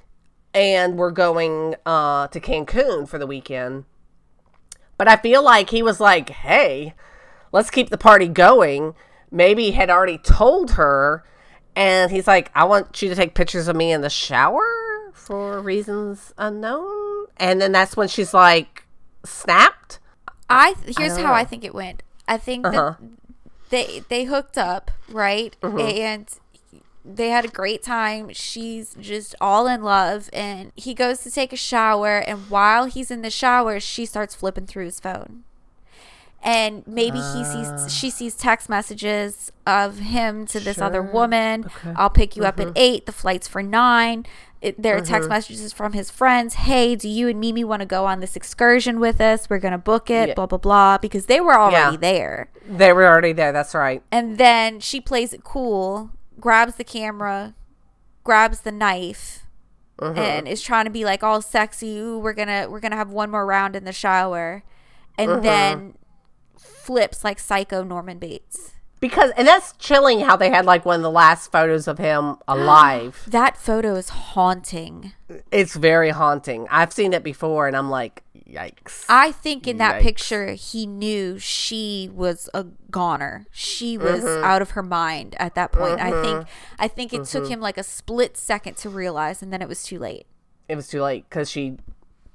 and 0.54 0.96
we're 0.98 1.12
going 1.12 1.76
uh, 1.86 2.28
to 2.28 2.40
Cancun 2.40 3.06
for 3.06 3.20
the 3.20 3.28
weekend. 3.28 3.84
But 4.98 5.10
I 5.10 5.18
feel 5.18 5.44
like 5.44 5.72
he 5.72 5.84
was 5.84 6.00
like, 6.00 6.30
"Hey, 6.30 6.94
let's 7.52 7.70
keep 7.70 7.89
the 7.89 7.98
party 7.98 8.28
going." 8.28 8.95
Maybe 9.30 9.72
had 9.72 9.89
already 9.89 10.18
told 10.18 10.72
her, 10.72 11.24
and 11.76 12.12
he's 12.12 12.28
like, 12.28 12.50
"I 12.56 12.64
want 12.64 13.02
you 13.02 13.10
to 13.10 13.16
take 13.16 13.34
pictures 13.36 13.68
of 13.68 13.76
me 13.76 13.91
in 13.91 14.02
the 14.02 14.10
shower 14.10 14.64
for 15.14 15.60
reasons 15.60 16.34
unknown." 16.38 17.26
And 17.38 17.60
then 17.62 17.72
that's 17.72 17.95
when 17.98 18.08
she's 18.08 18.34
like, 18.34 18.86
snapped. 19.26 20.00
I 20.50 20.76
here's 20.98 21.16
don't 21.16 21.26
how 21.26 21.34
I 21.34 21.43
think 21.43 21.64
it 21.66 21.76
went. 21.76 22.04
I 22.28 22.38
think 22.38 22.66
Uh-huh. 22.66 22.95
that 23.00 23.10
they 23.70 24.04
they 24.08 24.24
hooked 24.24 24.58
up, 24.58 24.91
right? 25.10 25.56
And 25.62 26.30
they 27.04 27.30
had 27.30 27.45
a 27.45 27.50
great 27.50 27.84
time. 27.84 28.32
She's 28.34 28.95
just 29.00 29.36
all 29.39 29.68
in 29.68 29.82
love 29.84 30.30
and 30.34 30.72
he 30.76 30.93
goes 30.93 31.20
to 31.20 31.32
take 31.32 31.54
a 31.54 31.58
shower 31.58 32.18
and 32.20 32.50
while 32.50 32.86
he's 32.86 33.12
in 33.12 33.22
the 33.22 33.30
shower, 33.30 33.80
she 33.80 34.06
starts 34.06 34.36
flipping 34.36 34.68
through 34.68 34.86
his 34.86 35.00
phone. 35.00 35.43
And 36.44 36.86
maybe 36.88 37.18
he 37.18 37.44
sees 37.44 37.92
she 37.94 38.10
sees 38.10 38.36
text 38.36 38.70
messages 38.70 39.52
of 39.66 40.00
him 40.00 40.46
to 40.48 40.60
this 40.60 40.80
other 40.80 41.02
woman. 41.02 41.66
Okay. 41.66 41.94
I'll 41.96 42.10
pick 42.12 42.36
you 42.38 42.44
up 42.46 42.60
at 42.60 42.72
8, 42.76 43.06
the 43.06 43.12
flight's 43.12 43.48
for 43.48 43.62
9. 43.64 44.26
It, 44.62 44.82
there 44.82 44.96
are 44.98 45.02
text 45.02 45.30
messages 45.30 45.72
from 45.74 45.94
his 45.94 46.10
friends. 46.10 46.56
Hey, 46.56 46.96
do 46.96 47.08
you 47.10 47.28
and 47.28 47.40
Mimi 47.40 47.64
want 47.64 47.82
to 47.82 47.86
go 47.86 48.06
on 48.06 48.22
this 48.22 48.36
excursion 48.36 49.00
with 49.00 49.20
us? 49.22 49.50
We're 49.50 49.60
going 49.60 49.74
to 49.74 49.78
book 49.78 50.10
it, 50.10 50.30
Yeah. 50.30 50.34
blah, 50.36 50.46
blah, 50.48 50.58
blah, 50.58 50.98
because 50.98 51.26
they 51.28 51.40
were 51.42 51.54
already 51.58 51.94
Yeah. 51.96 51.98
there. 52.00 52.50
They 52.68 52.92
were 52.94 53.06
already 53.06 53.34
there. 53.34 53.52
That's 53.52 53.76
right. 53.76 54.02
And 54.12 54.38
then 54.38 54.80
she 54.80 55.00
plays 55.02 55.32
it 55.34 55.44
cool, 55.44 56.12
grabs 56.40 56.76
the 56.76 56.84
camera, 56.84 57.54
grabs 58.24 58.62
the 58.62 58.72
knife, 58.72 59.44
Mm-hmm. 60.00 60.18
and 60.20 60.48
is 60.48 60.62
trying 60.62 60.86
to 60.86 60.92
be 60.92 61.04
like 61.04 61.24
all 61.24 61.42
sexy. 61.42 61.98
Ooh, 61.98 62.20
we're 62.20 62.34
gonna 62.34 62.68
we're 62.70 62.80
gonna 62.80 62.96
have 62.96 63.10
one 63.10 63.32
more 63.32 63.48
round 63.48 63.76
in 63.76 63.84
the 63.84 63.92
shower, 63.92 64.62
and 65.18 65.30
Mm-hmm. 65.32 65.42
then 65.42 65.97
flips 66.88 67.24
like 67.24 67.38
psycho 67.40 67.84
Norman 67.84 68.18
Bates. 68.18 68.74
Because, 69.00 69.30
and 69.38 69.48
that's 69.48 69.74
chilling 69.74 70.22
how 70.22 70.36
they 70.36 70.50
had 70.50 70.66
like 70.66 70.84
one 70.84 70.96
of 70.96 71.04
the 71.04 71.12
last 71.12 71.52
photos 71.52 71.88
of 71.88 72.00
him 72.00 72.38
alive. 72.48 73.24
That 73.28 73.56
photo 73.56 73.94
is 73.94 74.10
haunting. 74.10 75.12
it's 75.52 75.76
very 75.76 76.10
haunting. 76.10 76.66
I've 76.72 76.92
seen 76.92 77.14
it 77.14 77.22
before, 77.24 77.68
and 77.68 77.78
I'm 77.78 77.92
like, 77.92 78.24
yikes. 78.50 79.06
I 79.08 79.34
think 79.34 79.68
in 79.68 79.78
that 79.78 79.98
Yikes. 79.98 80.02
picture 80.02 80.52
he 80.54 80.88
knew 80.88 81.38
she 81.38 82.10
was 82.12 82.50
a 82.56 82.64
goner. 82.90 83.46
She 83.52 83.98
was 84.00 84.24
Mm-hmm. 84.24 84.44
out 84.44 84.62
of 84.64 84.72
her 84.72 84.82
mind 84.82 85.36
at 85.38 85.54
that 85.54 85.72
point. 85.72 86.00
I 86.00 86.10
think 86.24 86.48
I 86.80 86.88
think 86.88 87.14
it 87.14 87.26
took 87.26 87.48
him 87.50 87.60
like 87.60 87.78
a 87.78 87.84
split 87.84 88.36
second 88.38 88.78
to 88.78 88.90
realize 88.90 89.44
and 89.44 89.52
then 89.54 89.62
it 89.62 89.68
was 89.68 89.84
too 89.84 90.00
late. 90.00 90.26
it 90.70 90.76
was 90.76 90.88
too 90.88 91.02
late 91.04 91.26
because 91.30 91.52
she 91.52 91.78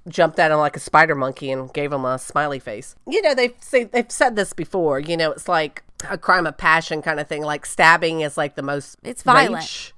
jumped 0.09 0.39
at 0.39 0.51
him 0.51 0.59
like 0.59 0.77
a 0.77 0.81
spider 0.81 1.15
monkey 1.15 1.51
and 1.51 1.73
gave 1.73 1.93
him 1.93 2.05
a 2.05 2.19
smiley 2.19 2.59
face. 2.59 2.95
You 3.07 3.23
know, 3.23 3.35
they've 3.35 3.55
say, 3.61 3.85
they've 3.85 4.11
said 4.11 4.37
this 4.37 4.53
before. 4.53 4.99
You 5.01 5.17
know, 5.17 5.31
it's 5.33 5.49
like 5.49 5.83
a 6.11 6.19
crime 6.19 6.47
of 6.47 6.57
passion 6.57 7.03
kind 7.03 7.21
of 7.21 7.29
thing. 7.29 7.43
Like 7.43 7.65
stabbing 7.67 8.21
is 8.21 8.37
like 8.37 8.55
the 8.57 8.63
most. 8.63 8.99
It's 9.03 9.23
violent. 9.23 9.55
rage. 9.57 9.95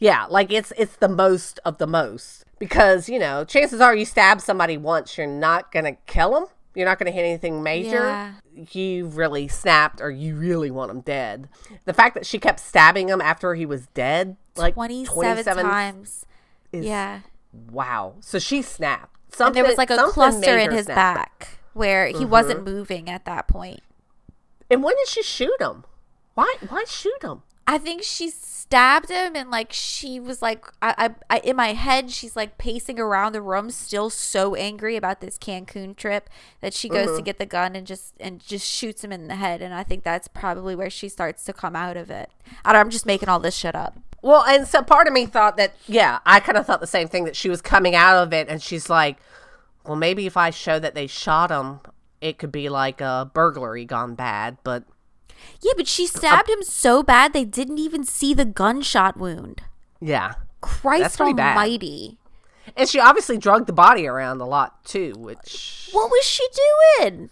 Yeah, 0.00 0.26
like 0.26 0.52
it's 0.52 0.72
it's 0.76 0.96
the 0.96 1.08
most 1.08 1.58
of 1.64 1.78
the 1.78 1.86
most 1.86 2.44
because 2.60 3.08
you 3.08 3.18
know 3.18 3.44
chances 3.44 3.80
are 3.80 3.96
you 3.96 4.04
stab 4.04 4.40
somebody 4.40 4.76
once, 4.76 5.18
you're 5.18 5.26
not 5.26 5.72
gonna 5.72 5.94
kill 6.06 6.34
them. 6.34 6.46
You're 6.74 6.86
not 6.86 6.98
gonna 7.00 7.10
hit 7.10 7.22
anything 7.24 7.62
major. 7.64 8.04
Yeah. 8.04 8.32
You 8.72 9.06
really 9.06 9.48
snapped, 9.48 10.00
or 10.00 10.10
you 10.10 10.36
really 10.36 10.70
want 10.70 10.90
him 10.92 11.00
dead. 11.00 11.48
The 11.84 11.92
fact 11.92 12.14
that 12.14 12.26
she 12.26 12.38
kept 12.38 12.60
stabbing 12.60 13.08
him 13.08 13.20
after 13.20 13.54
he 13.56 13.66
was 13.66 13.86
dead, 13.88 14.36
like 14.56 14.74
27, 14.74 15.14
27 15.14 15.64
times. 15.64 16.26
is- 16.72 16.84
yeah. 16.84 17.20
Wow. 17.72 18.14
So 18.20 18.38
she 18.38 18.62
snapped. 18.62 19.17
And 19.38 19.54
there 19.54 19.64
was 19.64 19.76
like 19.78 19.90
a 19.90 19.96
cluster 20.08 20.58
in 20.58 20.70
his 20.72 20.86
snap. 20.86 20.96
back 21.16 21.48
where 21.74 22.06
he 22.08 22.14
Mm-hmm. 22.14 22.30
wasn't 22.30 22.64
moving 22.64 23.08
at 23.08 23.24
that 23.24 23.46
point. 23.48 23.80
And 24.70 24.82
when 24.82 24.94
did 24.96 25.08
she 25.08 25.22
shoot 25.22 25.60
him? 25.60 25.84
Why? 26.34 26.54
Why 26.68 26.84
shoot 26.86 27.22
him? 27.22 27.42
I 27.66 27.78
think 27.78 28.02
she 28.02 28.30
stabbed 28.30 29.10
him 29.10 29.36
and 29.36 29.50
like 29.50 29.72
she 29.72 30.18
was 30.18 30.40
like 30.40 30.64
I, 30.80 31.10
I, 31.30 31.36
I 31.36 31.38
in 31.40 31.56
my 31.56 31.74
head 31.74 32.10
she's 32.10 32.34
like 32.34 32.56
pacing 32.58 32.98
around 32.98 33.32
the 33.32 33.42
room 33.42 33.70
still 33.70 34.08
so 34.10 34.54
angry 34.54 34.96
about 34.96 35.20
this 35.20 35.38
Cancun 35.38 35.94
trip 35.96 36.30
that 36.60 36.72
she 36.74 36.88
goes 36.88 37.16
to 37.16 37.22
get 37.22 37.38
the 37.38 37.46
gun 37.46 37.76
and 37.76 37.86
just 37.86 38.14
and 38.20 38.40
just 38.40 38.66
shoots 38.66 39.04
him 39.04 39.12
in 39.12 39.28
the 39.28 39.36
head 39.36 39.60
and 39.62 39.74
I 39.74 39.82
think 39.84 40.02
that's 40.02 40.28
probably 40.28 40.74
where 40.74 40.90
she 40.90 41.08
starts 41.10 41.44
to 41.44 41.52
come 41.52 41.76
out 41.76 41.96
of 41.98 42.10
it. 42.10 42.30
I 42.64 42.72
don't, 42.72 42.80
I'm 42.80 42.90
just 42.90 43.04
making 43.06 43.28
all 43.28 43.38
this 43.40 43.54
shit 43.56 43.74
up. 43.74 43.98
Well, 44.22 44.42
and 44.44 44.66
so 44.66 44.82
part 44.82 45.06
of 45.06 45.12
me 45.12 45.26
thought 45.26 45.56
that, 45.56 45.74
yeah, 45.86 46.18
I 46.26 46.40
kind 46.40 46.58
of 46.58 46.66
thought 46.66 46.80
the 46.80 46.86
same 46.86 47.08
thing 47.08 47.24
that 47.24 47.36
she 47.36 47.48
was 47.48 47.62
coming 47.62 47.94
out 47.94 48.16
of 48.16 48.32
it 48.32 48.48
and 48.48 48.60
she's 48.62 48.90
like, 48.90 49.16
well, 49.84 49.96
maybe 49.96 50.26
if 50.26 50.36
I 50.36 50.50
show 50.50 50.78
that 50.78 50.94
they 50.94 51.06
shot 51.06 51.50
him, 51.50 51.80
it 52.20 52.38
could 52.38 52.50
be 52.52 52.68
like 52.68 53.00
a 53.00 53.30
burglary 53.32 53.84
gone 53.84 54.14
bad. 54.16 54.58
But 54.64 54.84
Yeah, 55.62 55.72
but 55.76 55.86
she 55.86 56.06
stabbed 56.06 56.48
him 56.50 56.62
so 56.62 57.02
bad 57.02 57.32
they 57.32 57.44
didn't 57.44 57.78
even 57.78 58.04
see 58.04 58.34
the 58.34 58.44
gunshot 58.44 59.16
wound. 59.16 59.62
yeah. 60.00 60.34
Christ 60.60 61.16
pretty 61.16 61.34
bad. 61.34 61.56
almighty. 61.56 62.18
And 62.76 62.88
she 62.88 62.98
obviously 62.98 63.38
drugged 63.38 63.68
the 63.68 63.72
body 63.72 64.08
around 64.08 64.40
a 64.40 64.44
lot 64.44 64.84
too, 64.84 65.14
which 65.16 65.88
What 65.92 66.10
was 66.10 66.24
she 66.24 66.44
doing? 66.98 67.30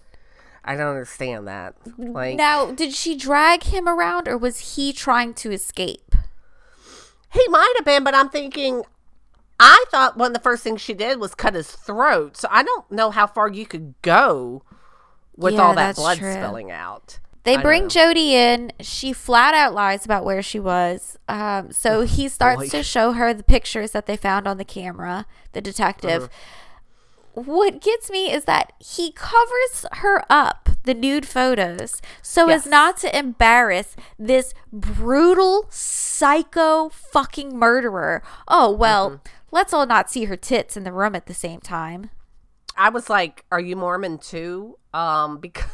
I 0.65 0.77
don't 0.77 0.87
understand 0.89 1.49
that. 1.49 1.75
Like, 1.99 2.37
Now, 2.37 2.71
did 2.71 2.93
she 2.95 3.17
drag 3.17 3.65
him 3.65 3.89
around 3.89 4.29
or 4.29 4.39
was 4.39 4.77
he 4.77 4.93
trying 4.93 5.35
to 5.35 5.51
escape? 5.51 6.06
He 7.37 7.49
might 7.49 7.73
have 7.77 7.85
been, 7.85 8.05
but 8.05 8.15
I'm 8.15 8.29
thinking, 8.29 8.83
I 9.61 9.85
thought 9.91 10.17
one 10.17 10.29
of 10.29 10.35
the 10.35 10.41
first 10.41 10.63
things 10.63 10.81
she 10.81 10.95
did 10.95 11.19
was 11.21 11.35
cut 11.35 11.55
his 11.55 11.71
throat. 11.71 12.37
So 12.37 12.49
I 12.51 12.63
don't 12.63 12.91
know 12.91 13.11
how 13.11 13.27
far 13.27 13.49
you 13.49 13.67
could 13.67 13.95
go 14.03 14.63
with 15.37 15.55
Yeah, 15.55 15.61
all 15.63 15.75
that 15.75 15.97
blood 15.97 16.19
true. 16.19 16.33
spilling 16.33 16.71
out. 16.71 17.19
They 17.45 17.57
I 17.57 17.63
bring 17.63 17.85
know. 17.85 17.89
Jodi 17.89 18.35
in. 18.35 18.73
She 18.81 19.13
flat 19.13 19.55
out 19.55 19.73
lies 19.73 20.05
about 20.05 20.25
where 20.25 20.43
she 20.43 20.59
was. 20.59 21.17
Um, 21.29 21.71
so 21.71 22.03
he 22.03 22.29
starts 22.39 22.63
boy. 22.63 22.69
to 22.71 22.83
show 22.83 23.13
her 23.13 23.33
the 23.33 23.45
pictures 23.45 23.93
that 23.93 24.07
they 24.07 24.17
found 24.17 24.49
on 24.49 24.57
the 24.59 24.65
camera, 24.65 25.27
the 25.53 25.61
detective. 25.61 26.25
Uh-huh. 26.25 26.33
What 27.37 27.83
gets 27.83 28.11
me 28.11 28.33
is 28.33 28.47
that 28.47 28.73
he 28.79 29.13
covers 29.13 29.85
her 29.93 30.25
up, 30.31 30.71
the 30.85 30.95
nude 30.95 31.27
photos, 31.27 32.01
so 32.23 32.49
as 32.49 32.65
not 32.67 32.97
to 32.99 33.15
embarrass 33.19 33.95
this 34.19 34.55
brutal, 34.73 35.67
psycho 35.69 36.89
fucking 36.89 37.55
murderer. 37.59 38.23
Oh, 38.49 38.71
well, 38.73 39.11
Mm-hmm. 39.11 39.27
let's 39.51 39.75
all 39.75 39.85
not 39.87 40.09
see 40.11 40.25
her 40.25 40.37
tits 40.37 40.79
in 40.79 40.85
the 40.85 40.93
room 40.93 41.15
at 41.15 41.27
the 41.27 41.35
same 41.35 41.61
time. 41.61 42.09
I 42.75 42.89
was 42.89 43.11
like, 43.11 43.45
"Are 43.53 43.61
you 43.61 43.77
Mormon 43.77 44.17
too?" 44.17 44.79
Um, 44.95 45.37
because 45.41 45.69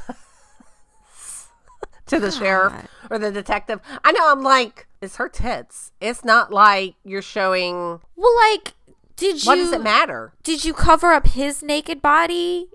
to 2.07 2.19
the 2.19 2.31
sheriff 2.33 2.73
or 3.11 3.19
the 3.19 3.31
detective. 3.31 3.81
I 4.05 4.13
know. 4.13 4.31
I'm 4.31 4.43
like, 4.43 4.87
it's 5.01 5.17
her 5.17 5.29
tits. 5.29 5.93
It's 6.01 6.25
not 6.25 6.53
like 6.53 6.95
you're 7.05 7.23
showing. 7.23 8.01
Well, 8.17 8.37
like, 8.51 8.75
did 9.17 9.43
you. 9.45 9.49
What 9.49 9.57
does 9.57 9.73
it 9.73 9.83
matter? 9.83 10.33
Did 10.43 10.65
you 10.65 10.73
cover 10.75 11.13
up 11.13 11.27
his 11.29 11.63
naked 11.63 12.01
body? 12.03 12.69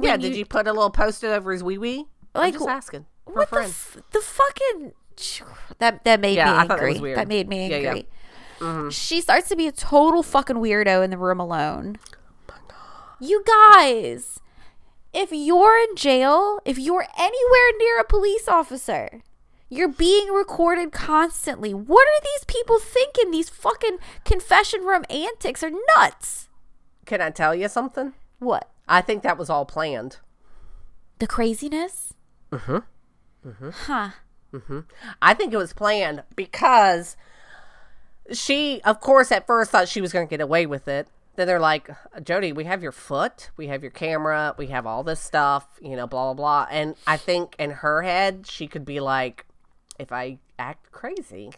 yeah. 0.00 0.16
Did 0.16 0.36
you 0.36 0.44
put 0.44 0.66
a 0.66 0.72
little 0.72 0.90
post-it 0.90 1.28
over 1.28 1.52
his 1.52 1.62
wee 1.64 1.78
wee? 1.78 2.06
Like, 2.34 2.54
I'm 2.54 2.58
just 2.60 2.68
asking. 2.68 3.06
What 3.24 3.50
the 3.50 3.60
f- 3.62 3.98
the 4.12 4.20
fucking 4.20 4.92
that 5.78 6.04
that 6.04 6.20
made 6.20 6.36
Yeah, 6.36 6.52
me 6.52 6.58
angry. 6.70 6.92
was 6.92 7.00
weird. 7.00 7.18
That 7.18 7.28
made 7.28 7.48
me 7.48 7.68
Yeah, 7.68 7.76
yeah. 7.78 7.88
angry. 7.88 8.08
Mm-hmm. 8.60 8.88
She 8.90 9.20
starts 9.20 9.48
to 9.48 9.56
be 9.56 9.66
a 9.66 9.72
total 9.72 10.22
fucking 10.22 10.56
weirdo 10.56 11.02
in 11.04 11.10
the 11.10 11.18
room 11.18 11.40
alone. 11.40 11.96
Oh 12.50 12.54
You 13.20 13.42
guys, 13.46 14.38
if 15.12 15.30
you're 15.32 15.78
in 15.78 15.96
jail, 15.96 16.60
if 16.64 16.78
you're 16.78 17.06
anywhere 17.18 17.78
near 17.78 17.98
a 18.00 18.04
police 18.04 18.48
officer, 18.48 19.22
you're 19.68 19.88
being 19.88 20.28
recorded 20.28 20.92
constantly. 20.92 21.74
What 21.74 22.06
are 22.06 22.22
these 22.22 22.44
people 22.46 22.78
thinking? 22.78 23.30
These 23.30 23.48
fucking 23.48 23.98
confession 24.24 24.82
room 24.82 25.04
antics 25.10 25.62
are 25.62 25.72
nuts. 25.96 26.48
Can 27.04 27.20
I 27.20 27.30
tell 27.30 27.54
you 27.54 27.68
something? 27.68 28.12
What? 28.38 28.70
I 28.88 29.00
think 29.00 29.22
that 29.22 29.38
was 29.38 29.50
all 29.50 29.64
planned. 29.64 30.18
The 31.18 31.26
craziness? 31.26 32.14
Mm-hmm. 32.52 33.70
Huh. 33.70 34.10
I 35.20 35.34
think 35.34 35.52
it 35.52 35.56
was 35.56 35.72
planned 35.72 36.22
because 36.34 37.16
she, 38.32 38.80
of 38.84 39.00
course, 39.00 39.32
at 39.32 39.46
first 39.46 39.70
thought 39.70 39.88
she 39.88 40.00
was 40.00 40.12
going 40.12 40.26
to 40.26 40.30
get 40.30 40.40
away 40.40 40.66
with 40.66 40.88
it. 40.88 41.08
Then 41.36 41.46
they're 41.46 41.60
like, 41.60 41.90
Jodi, 42.22 42.52
we 42.52 42.64
have 42.64 42.82
your 42.82 42.92
foot, 42.92 43.50
we 43.56 43.66
have 43.66 43.82
your 43.82 43.90
camera, 43.90 44.54
we 44.56 44.68
have 44.68 44.86
all 44.86 45.02
this 45.02 45.20
stuff, 45.20 45.66
you 45.82 45.94
know, 45.94 46.06
blah, 46.06 46.32
blah, 46.32 46.34
blah. 46.34 46.66
And 46.70 46.96
I 47.06 47.16
think 47.16 47.56
in 47.58 47.70
her 47.70 48.02
head, 48.02 48.46
she 48.46 48.66
could 48.66 48.84
be 48.84 49.00
like, 49.00 49.45
if 49.98 50.12
I 50.12 50.38
act 50.58 50.92
crazy, 50.92 51.50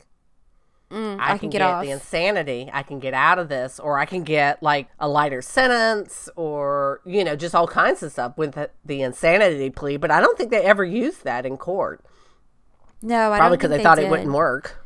Mm, 0.91 1.18
I, 1.20 1.36
can, 1.36 1.51
get, 1.51 1.61
off. 1.61 1.84
the 1.84 1.91
insanity. 1.91 2.70
I 2.72 2.82
can 2.82 2.99
get 2.99 3.12
out 3.12 3.39
of 3.39 3.51
this, 3.51 3.78
or 3.78 3.99
I 3.99 4.07
can 4.07 4.22
get 4.22 4.62
like 4.62 4.89
a 4.99 5.07
lighter 5.07 5.43
sentence, 5.43 6.30
or 6.34 7.03
you 7.05 7.24
know, 7.24 7.36
just 7.36 7.55
all 7.55 7.66
kinds 7.66 8.03
of 8.03 8.11
stuff 8.11 8.39
with 8.39 8.53
the, 8.53 8.70
the 8.86 9.03
insanity 9.03 9.68
plea. 9.68 9.99
But 9.99 10.11
I 10.11 10.20
don't 10.20 10.39
think 10.39 10.51
they 10.51 10.62
ever 10.64 10.86
used 10.86 11.24
that 11.24 11.45
in 11.45 11.59
court. 11.59 12.03
no, 13.03 13.30
I 13.32 13.36
Probably 13.36 13.59
because 13.59 13.70
they 13.70 13.82
thought 13.82 13.97
did. 13.97 14.07
it 14.07 14.11
wouldn't 14.11 14.32
work. 14.32 14.82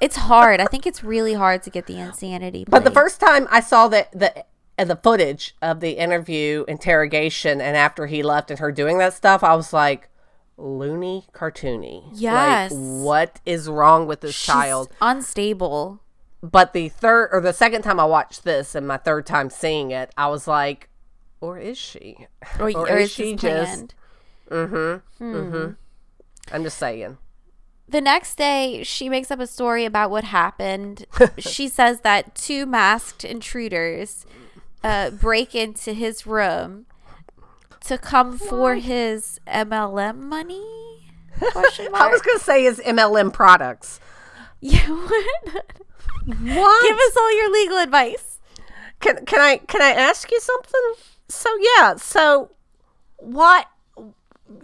It's 0.00 0.16
hard. 0.16 0.60
I 0.60 0.64
think 0.70 0.86
it's 0.86 1.04
really 1.04 1.34
hard 1.34 1.62
to 1.64 1.70
get 1.70 1.84
the 1.86 1.98
insanity. 2.00 2.64
But 2.66 2.84
the 2.84 2.90
first 2.90 3.20
time 3.20 3.46
I 3.50 3.60
saw 3.60 3.86
the 3.86 4.06
the 4.12 4.44
uh, 4.78 4.84
the 4.84 4.96
footage 4.96 5.54
of 5.60 5.80
the 5.80 5.90
interview 5.98 6.64
interrogation, 6.68 7.60
and 7.60 7.76
after 7.76 8.06
he 8.06 8.22
left 8.22 8.50
and 8.50 8.58
her 8.60 8.72
doing 8.72 8.96
that 8.96 9.12
stuff, 9.12 9.44
I 9.44 9.54
was 9.54 9.74
like, 9.74 10.08
loony 10.58 11.24
cartoony. 11.32 12.04
Like, 12.08 12.12
Yes. 12.20 12.72
what 12.74 13.40
is 13.46 13.68
wrong 13.68 14.06
with 14.06 14.20
this 14.20 14.34
She's 14.34 14.46
child? 14.46 14.92
unstable. 15.00 16.00
But 16.42 16.72
the 16.72 16.88
third 16.88 17.30
or 17.32 17.40
the 17.40 17.52
second 17.52 17.82
time 17.82 17.98
I 17.98 18.04
watched 18.04 18.44
this, 18.44 18.74
and 18.74 18.86
my 18.86 18.96
third 18.96 19.24
time 19.26 19.50
seeing 19.50 19.90
it, 19.90 20.12
I 20.16 20.28
was 20.28 20.46
like, 20.46 20.88
or 21.40 21.58
is 21.58 21.78
she? 21.78 22.26
Or, 22.58 22.70
Or 22.70 22.88
or 22.90 22.96
is 22.98 23.04
is 23.08 23.12
she 23.12 23.32
just- 23.34 23.42
planned? 23.42 23.94
Mm-hmm. 24.50 25.24
Hmm. 25.24 25.34
Mm-hmm. 25.36 25.70
I'm 26.54 26.62
just 26.64 26.78
saying. 26.78 27.18
The 27.88 28.00
next 28.00 28.36
day, 28.36 28.82
she 28.82 29.08
makes 29.08 29.30
up 29.30 29.40
a 29.40 29.46
story 29.46 29.84
about 29.84 30.10
what 30.10 30.24
happened. 30.24 31.06
she 31.38 31.68
says 31.68 32.00
that 32.00 32.34
two 32.34 32.66
masked 32.66 33.24
intruders 33.24 34.26
uh, 34.84 35.10
break 35.10 35.54
into 35.54 35.92
his 35.92 36.26
room 36.26 36.86
to 37.80 37.98
come 37.98 38.38
for 38.38 38.76
his 38.76 39.40
MLM 39.46 40.18
money. 40.18 40.64
I 41.40 42.08
was 42.10 42.20
gonna 42.22 42.38
say 42.38 42.64
his 42.64 42.80
MLM 42.80 43.32
products. 43.32 44.00
yeah, 44.60 44.88
what? 44.88 45.74
What? 46.26 46.82
Give 46.82 46.96
us 46.96 47.16
all 47.16 47.36
your 47.36 47.52
legal 47.52 47.78
advice. 47.78 48.40
Can 49.00 49.24
can 49.24 49.40
I 49.40 49.58
can 49.58 49.80
I 49.80 49.90
ask 49.90 50.30
you 50.30 50.40
something? 50.40 50.94
So 51.28 51.50
yeah, 51.76 51.96
so 51.96 52.50
what 53.18 53.66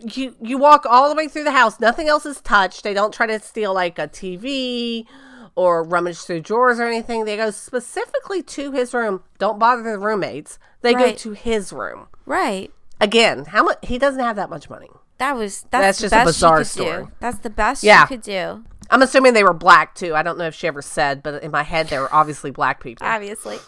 you 0.02 0.34
you 0.40 0.58
walk 0.58 0.86
all 0.86 1.08
the 1.08 1.14
way 1.14 1.28
through 1.28 1.44
the 1.44 1.52
house, 1.52 1.78
nothing 1.78 2.08
else 2.08 2.26
is 2.26 2.40
touched. 2.40 2.82
They 2.82 2.94
don't 2.94 3.12
try 3.12 3.26
to 3.26 3.38
steal 3.38 3.72
like 3.74 3.98
a 3.98 4.08
TV 4.08 5.06
or 5.54 5.82
rummage 5.82 6.18
through 6.18 6.40
drawers 6.40 6.80
or 6.80 6.84
anything. 6.84 7.24
They 7.24 7.36
go 7.36 7.50
specifically 7.50 8.42
to 8.42 8.72
his 8.72 8.92
room. 8.92 9.22
Don't 9.38 9.58
bother 9.58 9.82
the 9.82 9.98
roommates. 9.98 10.58
They 10.80 10.94
go 10.94 11.12
to 11.12 11.32
his 11.32 11.72
room. 11.72 12.08
Right. 12.26 12.72
Again, 13.05 13.44
how 13.44 13.64
much 13.64 13.78
he 13.82 13.98
doesn't 13.98 14.20
have 14.20 14.36
that 14.36 14.50
much 14.50 14.68
money. 14.70 14.88
That 15.18 15.36
was 15.36 15.62
that's, 15.70 15.98
That's 15.98 16.00
just 16.00 16.14
a 16.14 16.24
bizarre 16.24 16.64
story. 16.64 17.05
Do. 17.05 17.12
That's 17.20 17.38
the 17.38 17.50
best 17.50 17.82
Yeah. 17.84 18.05
she 18.07 18.14
could 18.14 18.22
do. 18.22 18.64
I'm 18.90 19.02
assuming 19.02 19.34
they 19.34 19.44
were 19.44 19.52
black 19.55 19.94
too. 19.94 20.14
I 20.14 20.22
don't 20.22 20.38
know 20.38 20.46
if 20.46 20.55
she 20.55 20.66
ever 20.66 20.82
said, 20.82 21.22
but 21.22 21.42
in 21.42 21.50
my 21.50 21.62
head 21.62 21.88
they 21.88 21.98
were 21.98 22.12
obviously 22.12 22.50
black 22.50 22.82
people. 22.82 23.07
obviously. 23.07 23.59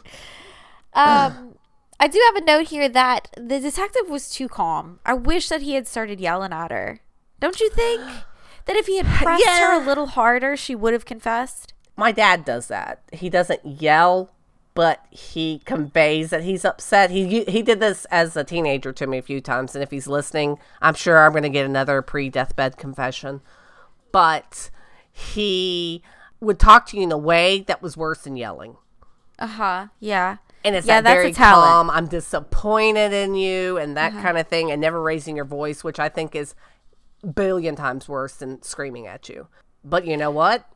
Um, 0.95 1.57
I 2.01 2.09
do 2.09 2.20
have 2.26 2.43
a 2.43 2.45
note 2.47 2.68
here 2.68 2.89
that 2.89 3.28
the 3.37 3.61
detective 3.61 4.09
was 4.09 4.30
too 4.30 4.49
calm. 4.49 5.01
I 5.05 5.14
wish 5.14 5.49
that 5.49 5.62
he 5.62 5.74
had 5.74 5.87
started 5.87 6.20
yelling 6.20 6.53
at 6.53 6.70
her. 6.70 7.01
Don't 7.41 7.61
you 7.61 7.70
think 7.70 8.03
that 8.64 8.76
if 8.76 8.87
he 8.87 8.97
had 8.99 9.07
pressed 9.22 9.47
her 9.47 9.80
a 9.80 9.84
little 9.84 10.07
harder, 10.07 10.57
she 10.57 10.74
would 10.74 10.93
have 10.93 11.05
confessed? 11.05 11.72
my 11.99 12.12
dad 12.12 12.45
does 12.45 12.66
that. 12.66 13.01
He 13.11 13.30
doesn't 13.30 13.64
yell, 13.64 14.30
but 14.77 15.07
he 15.11 15.62
conveys 15.64 16.29
that 16.29 16.45
he's 16.45 16.62
upset. 16.62 17.11
He 17.11 17.45
he 17.45 17.62
did 17.62 17.81
this 17.81 18.05
as 18.11 18.37
a 18.37 18.45
teenager 18.45 18.93
to 18.93 19.07
me 19.07 19.16
a 19.16 19.22
few 19.22 19.41
times, 19.41 19.74
and 19.74 19.83
if 19.83 19.91
he's 19.91 20.07
listening, 20.07 20.59
I'm 20.83 20.95
sure 20.95 21.24
I'm 21.24 21.33
going 21.33 21.45
to 21.45 21.49
get 21.49 21.64
another 21.64 22.03
pre-deathbed 22.03 22.77
confession. 22.77 23.41
But 24.12 24.70
he 25.11 26.03
would 26.41 26.59
talk 26.59 26.87
to 26.89 26.99
you 26.99 27.05
in 27.05 27.11
a 27.11 27.16
way 27.16 27.61
that 27.61 27.81
was 27.81 27.97
worse 27.97 28.22
than 28.22 28.37
yelling. 28.37 28.77
Uh 29.39 29.47
huh. 29.47 29.87
Yeah. 29.99 30.37
And 30.62 30.77
it's 30.77 30.87
Yeah, 30.87 31.01
that 31.01 31.11
very. 31.11 31.33
Uh-huh. 31.33 31.55
calm, 31.55 31.91
I'm 31.91 32.07
disappointed 32.07 33.14
in 33.14 33.35
you, 33.35 33.79
and 33.79 33.97
that 33.97 34.12
kind 34.12 34.37
of 34.37 34.47
thing, 34.47 34.70
and 34.70 34.79
never 34.79 35.01
raising 35.01 35.37
your 35.37 35.47
voice, 35.47 35.83
which 35.83 35.99
I 35.99 36.11
think 36.11 36.37
is 36.37 36.55
billion 37.35 37.77
times 37.77 38.11
worse 38.11 38.35
than 38.35 38.62
screaming 38.62 39.07
at 39.07 39.31
you. 39.31 39.49
But 39.83 40.07
you 40.07 40.18
know 40.18 40.31
what? 40.31 40.68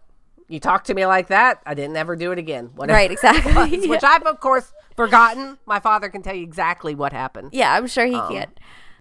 You 0.51 0.59
talk 0.59 0.83
to 0.85 0.95
me 0.95 1.07
like 1.07 1.29
that, 1.29 1.63
I 1.65 1.75
didn't 1.75 1.97
ever 1.97 2.17
do 2.17 2.33
it 2.33 2.39
again. 2.39 2.71
Whatever 2.75 2.97
Right, 2.97 3.11
exactly. 3.13 3.79
was, 3.79 3.87
Which 3.89 4.03
I've 4.03 4.25
of 4.25 4.41
course 4.41 4.73
forgotten. 4.97 5.59
My 5.65 5.79
father 5.79 6.09
can 6.09 6.23
tell 6.23 6.35
you 6.35 6.43
exactly 6.43 6.95
what 6.95 7.13
happened. 7.13 7.51
Yeah, 7.53 7.73
I'm 7.73 7.87
sure 7.87 8.05
he 8.05 8.17
Um, 8.17 8.33
can. 8.33 8.49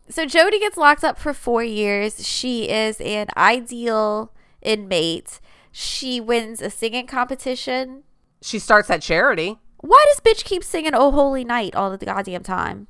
So 0.09 0.25
Jodi 0.27 0.59
gets 0.59 0.77
locked 0.77 1.03
up 1.03 1.17
for 1.17 1.33
four 1.33 1.63
years. 1.63 2.25
She 2.25 2.69
is 2.69 3.01
an 3.01 3.27
ideal 3.35 4.31
inmate. 4.61 5.39
She 5.71 6.21
wins 6.21 6.61
a 6.61 6.69
singing 6.69 7.07
competition. 7.07 8.03
She 8.41 8.59
starts 8.59 8.89
at 8.91 9.01
charity. 9.01 9.57
Why 9.77 10.05
does 10.09 10.19
bitch 10.19 10.43
keep 10.43 10.63
singing 10.63 10.93
"Oh 10.93 11.09
Holy 11.11 11.43
Night" 11.43 11.73
all 11.75 11.89
the 11.95 12.05
goddamn 12.05 12.43
time? 12.43 12.87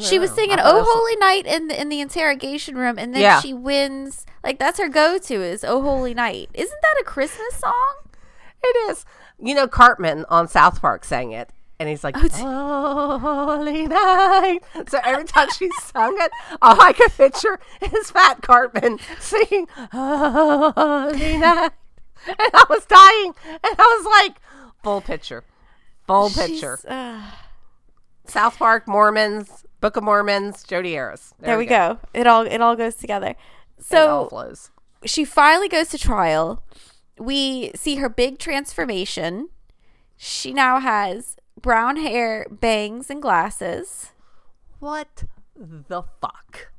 She 0.00 0.18
was 0.18 0.30
singing 0.32 0.58
"Oh 0.60 0.78
was- 0.78 0.86
Holy 0.88 1.16
Night" 1.16 1.46
in 1.46 1.68
the 1.68 1.80
in 1.80 1.88
the 1.88 2.00
interrogation 2.00 2.76
room, 2.76 2.98
and 2.98 3.14
then 3.14 3.20
Yeah. 3.22 3.40
she 3.40 3.52
wins. 3.52 4.24
Like 4.42 4.58
that's 4.58 4.78
her 4.78 4.88
go-to 4.88 5.34
is 5.42 5.64
"Oh 5.64 5.82
Holy 5.82 6.14
Night." 6.14 6.50
Isn't 6.54 6.78
that 6.82 7.00
a 7.00 7.04
Christmas 7.04 7.56
song? 7.56 7.94
It 8.62 8.90
is. 8.90 9.04
You 9.38 9.54
know, 9.54 9.66
Cartman 9.68 10.24
on 10.28 10.46
South 10.48 10.80
Park 10.80 11.04
sang 11.04 11.32
it. 11.32 11.50
And 11.80 11.88
he's 11.88 12.04
like, 12.04 12.14
Oh, 12.16 12.28
d- 12.28 12.28
Holy 13.66 13.86
night. 13.88 14.60
So 14.88 15.00
every 15.02 15.24
time 15.24 15.48
she 15.50 15.68
sung 15.80 16.16
it, 16.20 16.30
all 16.62 16.80
I 16.80 16.92
could 16.92 17.10
picture 17.10 17.58
is 17.80 18.08
Fat 18.12 18.40
Cartman 18.40 19.00
singing, 19.18 19.66
oh, 19.92 20.72
Holy 20.76 21.38
night. 21.38 21.72
And 22.28 22.36
I 22.54 22.64
was 22.70 22.84
dying. 22.86 23.34
And 23.50 23.74
I 23.80 23.98
was 23.98 24.06
like, 24.06 24.36
full 24.84 25.00
picture. 25.00 25.42
Full 26.06 26.30
picture. 26.30 26.78
Uh, 26.86 27.20
South 28.26 28.58
Park, 28.58 28.86
Mormons, 28.86 29.64
Book 29.82 29.96
of 29.98 30.04
Mormons, 30.04 30.62
Jodi 30.62 30.96
Arias. 30.98 31.34
there, 31.40 31.58
we 31.58 31.66
go. 31.66 31.98
It 32.14 32.26
all 32.26 32.46
it 32.46 32.60
all 32.62 32.76
goes 32.76 32.94
together. 32.94 33.34
So 33.78 34.28
flows. 34.30 34.70
she 35.04 35.24
finally 35.26 35.68
goes 35.68 35.88
to 35.88 35.98
trial. 35.98 36.62
We 37.18 37.72
see 37.74 37.96
her 37.96 38.08
big 38.08 38.38
transformation. 38.38 39.48
She 40.16 40.52
now 40.54 40.78
has 40.80 41.36
brown 41.60 41.96
hair, 41.96 42.46
bangs, 42.50 43.10
and 43.10 43.20
glasses. 43.20 44.12
What 44.78 45.24
the 45.54 46.02
fuck? 46.20 46.70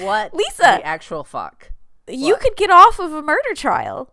what 0.00 0.34
Lisa. 0.34 0.62
the 0.62 0.86
actual 0.86 1.24
fuck? 1.24 1.72
You 2.06 2.32
What? 2.34 2.40
could 2.40 2.56
get 2.56 2.70
off 2.70 2.98
of 2.98 3.12
a 3.12 3.22
murder 3.22 3.54
trial. 3.54 4.12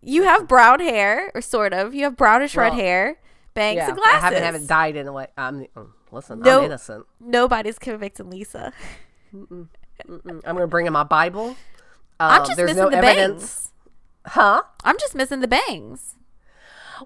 You 0.00 0.24
have 0.24 0.46
brown 0.48 0.80
hair, 0.80 1.30
or 1.34 1.40
sort 1.40 1.72
of. 1.72 1.94
You 1.94 2.04
have 2.04 2.16
brownish 2.16 2.54
red 2.56 2.74
hair, 2.74 3.18
bangs, 3.54 3.76
Yeah, 3.78 3.88
and 3.88 3.96
glasses. 3.96 4.14
I 4.22 4.24
haven't, 4.24 4.42
haven't 4.42 4.66
died 4.68 4.96
in 4.96 5.08
a 5.08 5.12
way. 5.12 5.26
I'm 5.36 5.66
mm, 5.76 5.88
listen. 6.16 6.40
No. 6.40 6.58
I'm 6.58 6.64
innocent. 6.64 7.06
Nobody's 7.20 7.78
convicting 7.78 8.30
Lisa. 8.30 8.72
Mm, 9.34 9.68
I'm 10.08 10.40
gonna 10.42 10.66
bring 10.66 10.86
in 10.86 10.92
my 10.92 11.04
Bible. 11.04 11.56
I'm 12.18 12.40
Um, 12.42 12.46
just 12.46 12.56
there's 12.56 12.70
missing 12.70 12.82
no 12.84 12.90
the 12.90 12.96
evidence, 12.96 13.70
bangs. 14.24 14.34
huh? 14.34 14.62
I'm 14.84 14.98
just 14.98 15.14
missing 15.14 15.40
the 15.40 15.48
bangs. 15.48 16.16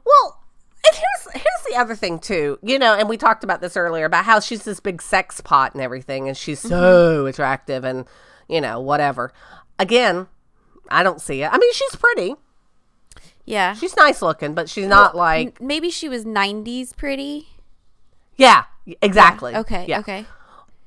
Well, 0.05 0.41
and 0.87 0.97
here's 0.97 1.35
here's 1.43 1.65
the 1.71 1.77
other 1.77 1.95
thing 1.95 2.19
too. 2.19 2.59
You 2.63 2.79
know, 2.79 2.95
and 2.95 3.09
we 3.09 3.17
talked 3.17 3.45
about 3.45 3.61
this 3.61 3.77
earlier 3.77 4.05
about 4.07 4.25
how 4.25 4.41
she's 4.41 4.65
this 4.65 4.81
big 4.81 5.03
sex 5.03 5.41
pot 5.41 5.75
and 5.75 5.83
everything, 5.83 6.29
and 6.29 6.37
she's 6.37 6.61
so 6.61 7.27
attractive 7.27 7.85
and 7.85 8.07
you 8.49 8.61
know 8.61 8.81
whatever. 8.81 9.33
Again, 9.79 10.29
I 10.91 11.03
don't 11.03 11.21
see 11.21 11.43
it. 11.43 11.49
I 11.53 11.59
mean, 11.59 11.73
she's 11.73 11.97
pretty. 11.97 12.35
Yeah. 13.47 13.75
She's 13.75 13.97
nice 13.97 14.23
looking, 14.23 14.55
but 14.55 14.69
she's 14.69 14.87
not 14.87 15.17
like 15.17 15.61
maybe 15.61 15.91
she 15.91 16.09
was 16.09 16.25
90s 16.25 16.97
pretty. 16.97 17.49
yeah, 18.37 18.65
exactly. 19.03 19.55
Okay. 19.55 19.87
Yeah. 19.89 20.01
Okay. 20.01 20.27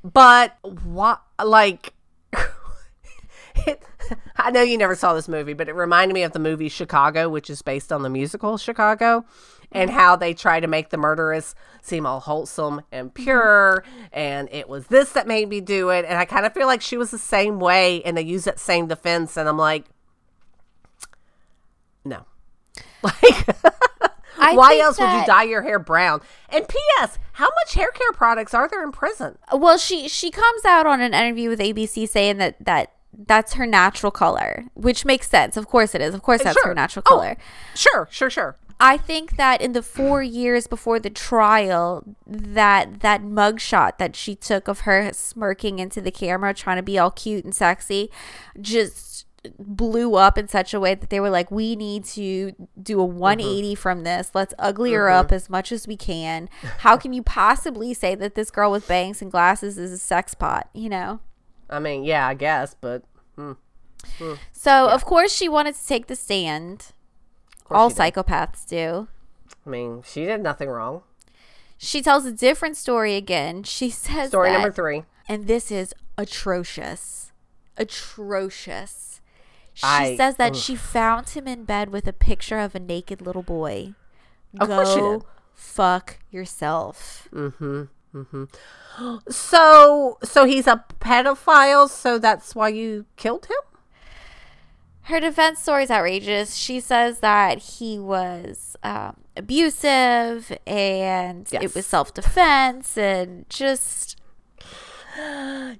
But 0.03 0.57
what, 0.61 1.21
like, 1.43 1.93
it, 3.55 3.81
I 4.35 4.51
know 4.51 4.61
you 4.61 4.77
never 4.77 4.95
saw 4.95 5.13
this 5.13 5.27
movie, 5.27 5.53
but 5.53 5.69
it 5.69 5.75
reminded 5.75 6.13
me 6.13 6.23
of 6.23 6.33
the 6.33 6.39
movie 6.39 6.69
Chicago, 6.69 7.29
which 7.29 7.49
is 7.49 7.61
based 7.61 7.91
on 7.91 8.01
the 8.01 8.09
musical 8.09 8.57
Chicago, 8.57 9.25
and 9.71 9.89
mm-hmm. 9.89 9.99
how 9.99 10.15
they 10.17 10.33
try 10.33 10.59
to 10.59 10.67
make 10.67 10.89
the 10.89 10.97
murderess 10.97 11.55
seem 11.81 12.05
all 12.05 12.19
wholesome 12.19 12.81
and 12.91 13.13
pure. 13.13 13.83
Mm-hmm. 13.87 14.05
And 14.11 14.49
it 14.51 14.67
was 14.67 14.87
this 14.87 15.13
that 15.13 15.25
made 15.25 15.47
me 15.47 15.61
do 15.61 15.89
it. 15.89 16.05
And 16.05 16.17
I 16.17 16.25
kind 16.25 16.45
of 16.45 16.53
feel 16.53 16.67
like 16.67 16.81
she 16.81 16.97
was 16.97 17.11
the 17.11 17.17
same 17.17 17.59
way, 17.59 18.01
and 18.03 18.17
they 18.17 18.23
use 18.23 18.43
that 18.43 18.59
same 18.59 18.87
defense. 18.87 19.37
And 19.37 19.47
I'm 19.47 19.57
like, 19.57 19.85
no. 22.03 22.25
Like, 23.03 23.47
I 24.43 24.53
why 24.55 24.77
else 24.79 24.99
would 24.99 25.11
you 25.11 25.25
dye 25.25 25.43
your 25.43 25.61
hair 25.63 25.79
brown? 25.79 26.21
And 26.49 26.67
P.S., 26.67 27.17
how 27.33 27.45
much 27.63 27.73
hair 27.73 27.91
care 27.91 28.11
products 28.13 28.53
are 28.53 28.67
there 28.67 28.83
in 28.83 28.91
prison? 28.91 29.37
Well, 29.51 29.77
she 29.77 30.07
she 30.07 30.29
comes 30.31 30.65
out 30.65 30.85
on 30.85 31.01
an 31.01 31.13
interview 31.13 31.49
with 31.49 31.59
ABC 31.59 32.07
saying 32.07 32.37
that 32.37 32.63
that 32.63 32.93
that's 33.15 33.53
her 33.53 33.65
natural 33.67 34.11
color, 34.11 34.65
which 34.73 35.05
makes 35.05 35.29
sense. 35.29 35.55
Of 35.55 35.67
course 35.67 35.93
it 35.93 36.01
is. 36.01 36.13
Of 36.15 36.21
course 36.23 36.41
uh, 36.41 36.45
that's 36.45 36.57
her 36.57 36.69
Sure. 36.69 36.73
natural 36.73 37.03
Oh. 37.05 37.09
color. 37.09 37.37
Sure, 37.75 38.07
sure, 38.11 38.29
sure. 38.29 38.57
I 38.79 38.97
think 38.97 39.37
that 39.37 39.61
in 39.61 39.73
the 39.73 39.83
four 39.83 40.21
years 40.23 40.67
before 40.67 40.99
the 40.99 41.11
trial, 41.11 42.03
that 42.25 42.99
that 43.01 43.21
mugshot 43.21 43.97
that 43.99 44.15
she 44.15 44.35
took 44.35 44.67
of 44.67 44.81
her 44.81 45.11
smirking 45.13 45.79
into 45.79 46.01
the 46.01 46.11
camera, 46.11 46.53
trying 46.53 46.77
to 46.77 46.83
be 46.83 46.97
all 46.99 47.11
cute 47.11 47.45
and 47.45 47.55
sexy, 47.55 48.09
just 48.59 49.22
blew 49.59 50.15
up 50.15 50.37
in 50.37 50.47
such 50.47 50.73
a 50.73 50.79
way 50.79 50.95
that 50.95 51.09
they 51.09 51.19
were 51.19 51.29
like, 51.29 51.51
"We 51.51 51.75
need 51.75 52.05
to 52.05 52.53
do 52.81 53.01
a 53.01 53.07
mm-hmm. 53.07 53.19
180 53.19 53.75
from 53.75 54.03
this. 54.03 54.31
Let's 54.33 54.53
ugly 54.57 54.93
her 54.93 55.07
mm-hmm. 55.07 55.19
up 55.19 55.31
as 55.31 55.49
much 55.49 55.71
as 55.71 55.87
we 55.87 55.97
can." 55.97 56.49
How 56.79 56.97
can 56.97 57.13
you 57.13 57.23
possibly 57.23 57.93
say 57.93 58.15
that 58.15 58.35
this 58.35 58.51
girl 58.51 58.71
with 58.71 58.87
bangs 58.87 59.21
and 59.21 59.31
glasses 59.31 59.77
is 59.77 59.91
a 59.91 59.97
sex 59.97 60.33
pot? 60.33 60.69
You 60.73 60.89
know. 60.89 61.19
I 61.69 61.79
mean, 61.79 62.03
yeah, 62.03 62.27
I 62.27 62.33
guess, 62.33 62.75
but 62.79 63.03
hmm. 63.35 63.53
Hmm. 64.17 64.33
So 64.51 64.89
of 64.89 65.05
course 65.05 65.33
she 65.33 65.49
wanted 65.49 65.75
to 65.75 65.85
take 65.85 66.07
the 66.07 66.15
stand. 66.15 66.91
All 67.71 67.89
psychopaths 67.89 68.67
do. 68.67 69.07
I 69.65 69.69
mean, 69.69 70.03
she 70.05 70.25
did 70.25 70.41
nothing 70.41 70.69
wrong. 70.69 71.01
She 71.77 72.01
tells 72.01 72.25
a 72.25 72.31
different 72.31 72.77
story 72.77 73.15
again. 73.15 73.63
She 73.63 73.89
says 73.89 74.29
Story 74.29 74.49
that- 74.49 74.53
number 74.53 74.71
three. 74.71 75.03
and 75.27 75.47
this 75.47 75.71
is 75.71 75.93
atrocious. 76.17 77.31
Atrocious. 77.77 79.12
She 79.73 79.85
I- 79.85 80.15
says 80.17 80.35
that 80.35 80.51
ugh. 80.51 80.55
she 80.57 80.75
found 80.75 81.29
him 81.29 81.47
in 81.47 81.63
bed 81.65 81.89
with 81.89 82.07
a 82.07 82.13
picture 82.13 82.59
of 82.59 82.75
a 82.75 82.79
naked 82.79 83.21
little 83.21 83.43
boy. 83.43 83.95
Of 84.59 84.67
Go 84.67 84.75
course 84.75 84.93
she 84.93 84.99
did. 85.01 85.21
fuck 85.53 86.19
yourself. 86.31 87.27
So, 89.29 90.19
so 90.23 90.45
he's 90.45 90.67
a 90.67 90.83
pedophile. 90.99 91.89
So 91.89 92.19
that's 92.19 92.53
why 92.53 92.69
you 92.69 93.05
killed 93.15 93.47
him. 93.47 93.57
Her 95.07 95.19
defense 95.19 95.59
story 95.59 95.83
is 95.85 95.91
outrageous. 95.91 96.55
She 96.55 96.79
says 96.79 97.19
that 97.19 97.57
he 97.57 97.97
was 97.99 98.77
um, 98.83 99.17
abusive 99.35 100.55
and 100.67 101.47
it 101.51 101.73
was 101.75 101.85
self 101.87 102.13
defense 102.13 102.97
and 102.97 103.49
just 103.49 104.15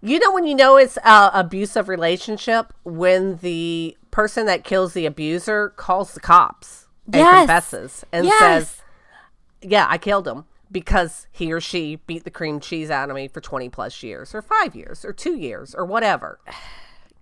You 0.02 0.20
know 0.20 0.32
when 0.32 0.46
you 0.46 0.56
know 0.56 0.78
it's 0.78 0.98
a 0.98 1.32
abusive 1.34 1.88
relationship 1.90 2.74
when 2.84 3.38
the 3.38 3.98
person 4.12 4.46
that 4.46 4.64
kills 4.64 4.94
the 4.94 5.06
abuser 5.06 5.70
calls 5.76 6.14
the 6.14 6.20
cops 6.20 6.88
and 7.08 7.16
Yes. 7.16 7.38
confesses 7.40 8.06
and 8.12 8.26
Yes. 8.26 8.40
says, 8.40 8.82
"Yeah, 9.62 9.88
I 9.90 9.98
killed 9.98 10.28
him." 10.28 10.46
Because 10.72 11.28
he 11.32 11.54
or 11.54 11.62
she 11.62 11.98
beat 12.08 12.24
the 12.24 12.32
cream 12.32 12.60
cheese 12.60 12.90
out 12.90 13.10
of 13.10 13.16
me 13.16 13.28
for 13.28 13.40
20 13.42 13.70
plus 13.70 14.02
years, 14.02 14.34
or 14.34 14.42
five 14.42 14.76
years, 14.76 15.06
or 15.06 15.14
two 15.14 15.36
years, 15.36 15.76
or 15.76 15.86
whatever. 15.86 16.40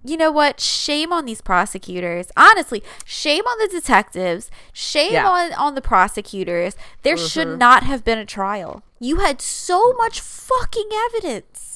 you 0.04 0.18
know 0.18 0.32
what? 0.32 0.60
Shame 0.60 1.14
on 1.14 1.26
these 1.26 1.42
prosecutors. 1.42 2.32
Honestly, 2.36 2.82
shame 3.06 3.44
on 3.46 3.58
the 3.60 3.68
detectives. 3.68 4.50
Shame 4.74 5.14
Yeah. 5.14 5.30
on 5.30 5.54
on 5.54 5.76
the 5.76 5.82
prosecutors. 5.82 6.76
There 7.04 7.16
Mm-hmm. 7.16 7.28
should 7.28 7.60
not 7.60 7.84
have 7.84 8.04
been 8.04 8.18
a 8.18 8.26
trial. 8.26 8.82
You 9.00 9.18
had 9.18 9.42
so 9.42 9.94
much 9.94 10.20
fucking 10.20 10.90
evidence. 11.14 11.71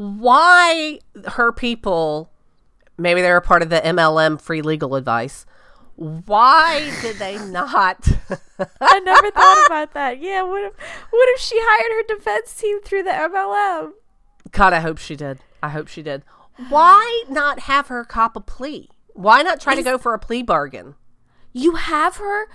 Why 0.00 0.98
her 1.26 1.52
people 1.52 2.30
maybe 2.96 3.20
they're 3.20 3.36
a 3.36 3.42
part 3.42 3.60
of 3.62 3.68
the 3.68 3.80
MLM 3.80 4.40
free 4.40 4.62
legal 4.62 4.94
advice 4.94 5.44
why 5.96 6.90
did 7.02 7.16
they 7.16 7.36
not 7.48 8.08
I 8.80 9.00
never 9.00 9.30
thought 9.30 9.66
about 9.66 9.92
that. 9.92 10.18
Yeah, 10.18 10.42
what 10.42 10.64
if 10.64 10.72
what 11.10 11.28
if 11.28 11.40
she 11.40 11.56
hired 11.60 12.08
her 12.08 12.16
defense 12.16 12.54
team 12.54 12.80
through 12.80 13.02
the 13.02 13.10
MLM? 13.10 13.92
god 14.52 14.72
i 14.72 14.80
hope 14.80 14.96
she 14.96 15.14
did 15.14 15.38
i 15.62 15.68
hope 15.68 15.86
she 15.86 16.02
did 16.02 16.24
why 16.70 17.24
not 17.28 17.60
have 17.60 17.88
her 17.88 18.04
cop 18.04 18.34
a 18.36 18.40
plea 18.40 18.88
why 19.12 19.42
not 19.42 19.60
try 19.60 19.74
to 19.74 19.82
go 19.82 19.98
for 19.98 20.14
a 20.14 20.18
plea 20.18 20.42
bargain 20.42 20.94
You 21.52 21.74
have 21.74 22.16
her 22.16 22.46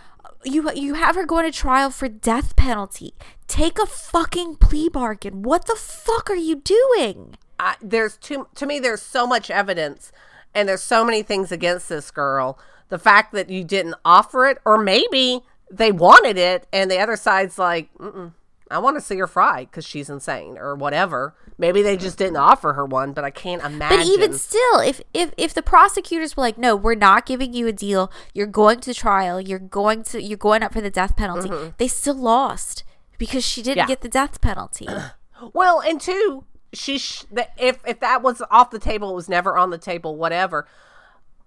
you 0.46 0.72
you 0.74 0.94
have 0.96 1.16
her 1.16 1.26
going 1.26 1.46
to 1.46 1.52
trial 1.52 1.90
for 1.90 2.08
death 2.08 2.56
penalty. 2.56 3.14
Take 3.48 3.80
a 3.80 3.86
fucking 3.86 4.56
plea 4.58 4.90
bargain. 4.90 5.42
What 5.44 5.66
the 5.68 5.76
fuck 5.76 6.30
are 6.30 6.36
you 6.36 6.56
doing? 6.56 7.38
There's 7.82 8.18
too 8.18 8.48
to 8.56 8.66
me 8.66 8.80
there's 8.80 9.02
so 9.02 9.26
much 9.26 9.50
evidence 9.50 10.12
and 10.54 10.68
there's 10.68 10.84
so 10.84 11.04
many 11.04 11.24
things 11.24 11.52
against 11.52 11.90
this 11.90 12.12
girl 12.12 12.58
the 12.90 13.00
fact 13.00 13.34
that 13.34 13.50
you 13.50 13.64
didn't 13.64 13.96
offer 14.06 14.48
it 14.48 14.58
or 14.66 14.78
maybe 14.78 15.42
they 15.72 15.92
wanted 15.92 16.38
it 16.38 16.68
and 16.72 16.90
the 16.90 17.00
other 17.00 17.16
side's 17.16 17.58
like 17.58 17.90
Mm-mm, 17.98 18.34
i 18.76 18.78
want 18.80 18.96
to 18.96 19.02
see 19.02 19.18
her 19.18 19.28
fry 19.28 19.62
because 19.66 19.86
she's 19.86 20.10
insane 20.10 20.58
or 20.58 20.76
whatever 20.76 21.34
maybe 21.58 21.82
they 21.82 21.96
just 21.98 22.18
didn't 22.18 22.38
offer 22.38 22.74
her 22.74 22.86
one 22.86 23.14
but 23.14 23.24
i 23.24 23.30
can't 23.32 23.64
imagine 23.64 23.98
But 24.00 24.06
even 24.08 24.34
still, 24.34 24.80
if 24.80 25.02
if 25.14 25.32
if 25.38 25.54
the 25.54 25.62
prosecutors 25.64 26.36
were 26.36 26.42
like, 26.44 26.58
"No, 26.58 26.76
we're 26.76 26.96
not 26.96 27.26
giving 27.26 27.54
you 27.54 27.68
a 27.68 27.72
deal. 27.72 28.12
You're 28.34 28.48
going 28.48 28.80
to 28.82 28.94
trial. 28.94 29.40
You're 29.40 29.60
going 29.60 30.04
to 30.04 30.22
you're 30.22 30.38
going 30.38 30.62
up 30.64 30.74
for 30.74 30.82
the 30.82 30.90
death 30.90 31.16
penalty." 31.16 31.50
They 31.78 31.88
still 31.88 32.16
lost 32.16 32.84
because 33.18 33.44
she 33.46 33.62
didn't 33.62 33.84
Mm-hmm. 33.84 33.90
Yeah. 33.90 33.96
get 33.96 34.02
the 34.02 34.10
death 34.10 34.42
penalty. 34.42 34.88
well 35.54 35.80
and 35.82 36.00
two 36.02 36.44
she 36.74 36.98
sh- 36.98 37.26
the- 37.32 37.48
if 37.58 37.80
if 37.88 38.00
that 38.02 38.22
was 38.22 38.42
off 38.52 38.70
the 38.72 38.80
table 38.80 39.12
it 39.12 39.16
was 39.16 39.30
never 39.30 39.58
on 39.58 39.70
the 39.70 39.78
table 39.78 40.16
whatever 40.18 40.68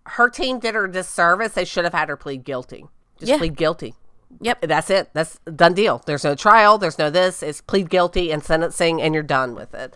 her 0.06 0.30
team 0.30 0.58
did 0.58 0.74
her 0.74 0.84
a 0.86 0.90
disservice. 0.92 1.52
They 1.52 1.64
should 1.66 1.84
have 1.84 1.92
had 1.94 2.08
her 2.08 2.16
plead 2.16 2.44
guilty. 2.44 2.86
Just 3.18 3.28
Yeah. 3.30 3.38
plead 3.38 3.56
guilty. 3.56 3.94
Yep. 4.40 4.62
That's 4.62 4.90
it. 4.90 5.10
That's 5.14 5.38
done 5.54 5.74
deal. 5.74 6.02
There's 6.06 6.24
no 6.24 6.34
trial. 6.34 6.78
There's 6.78 6.98
no 6.98 7.10
this. 7.10 7.42
It's 7.42 7.60
plead 7.60 7.90
guilty 7.90 8.30
and 8.30 8.42
sentencing, 8.42 9.02
and 9.02 9.14
you're 9.14 9.22
done 9.22 9.54
with 9.54 9.74
it. 9.74 9.94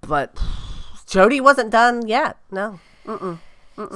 But 0.00 0.40
Jodi 1.06 1.40
wasn't 1.40 1.70
done 1.70 2.06
yet. 2.06 2.38
No. 2.50 2.80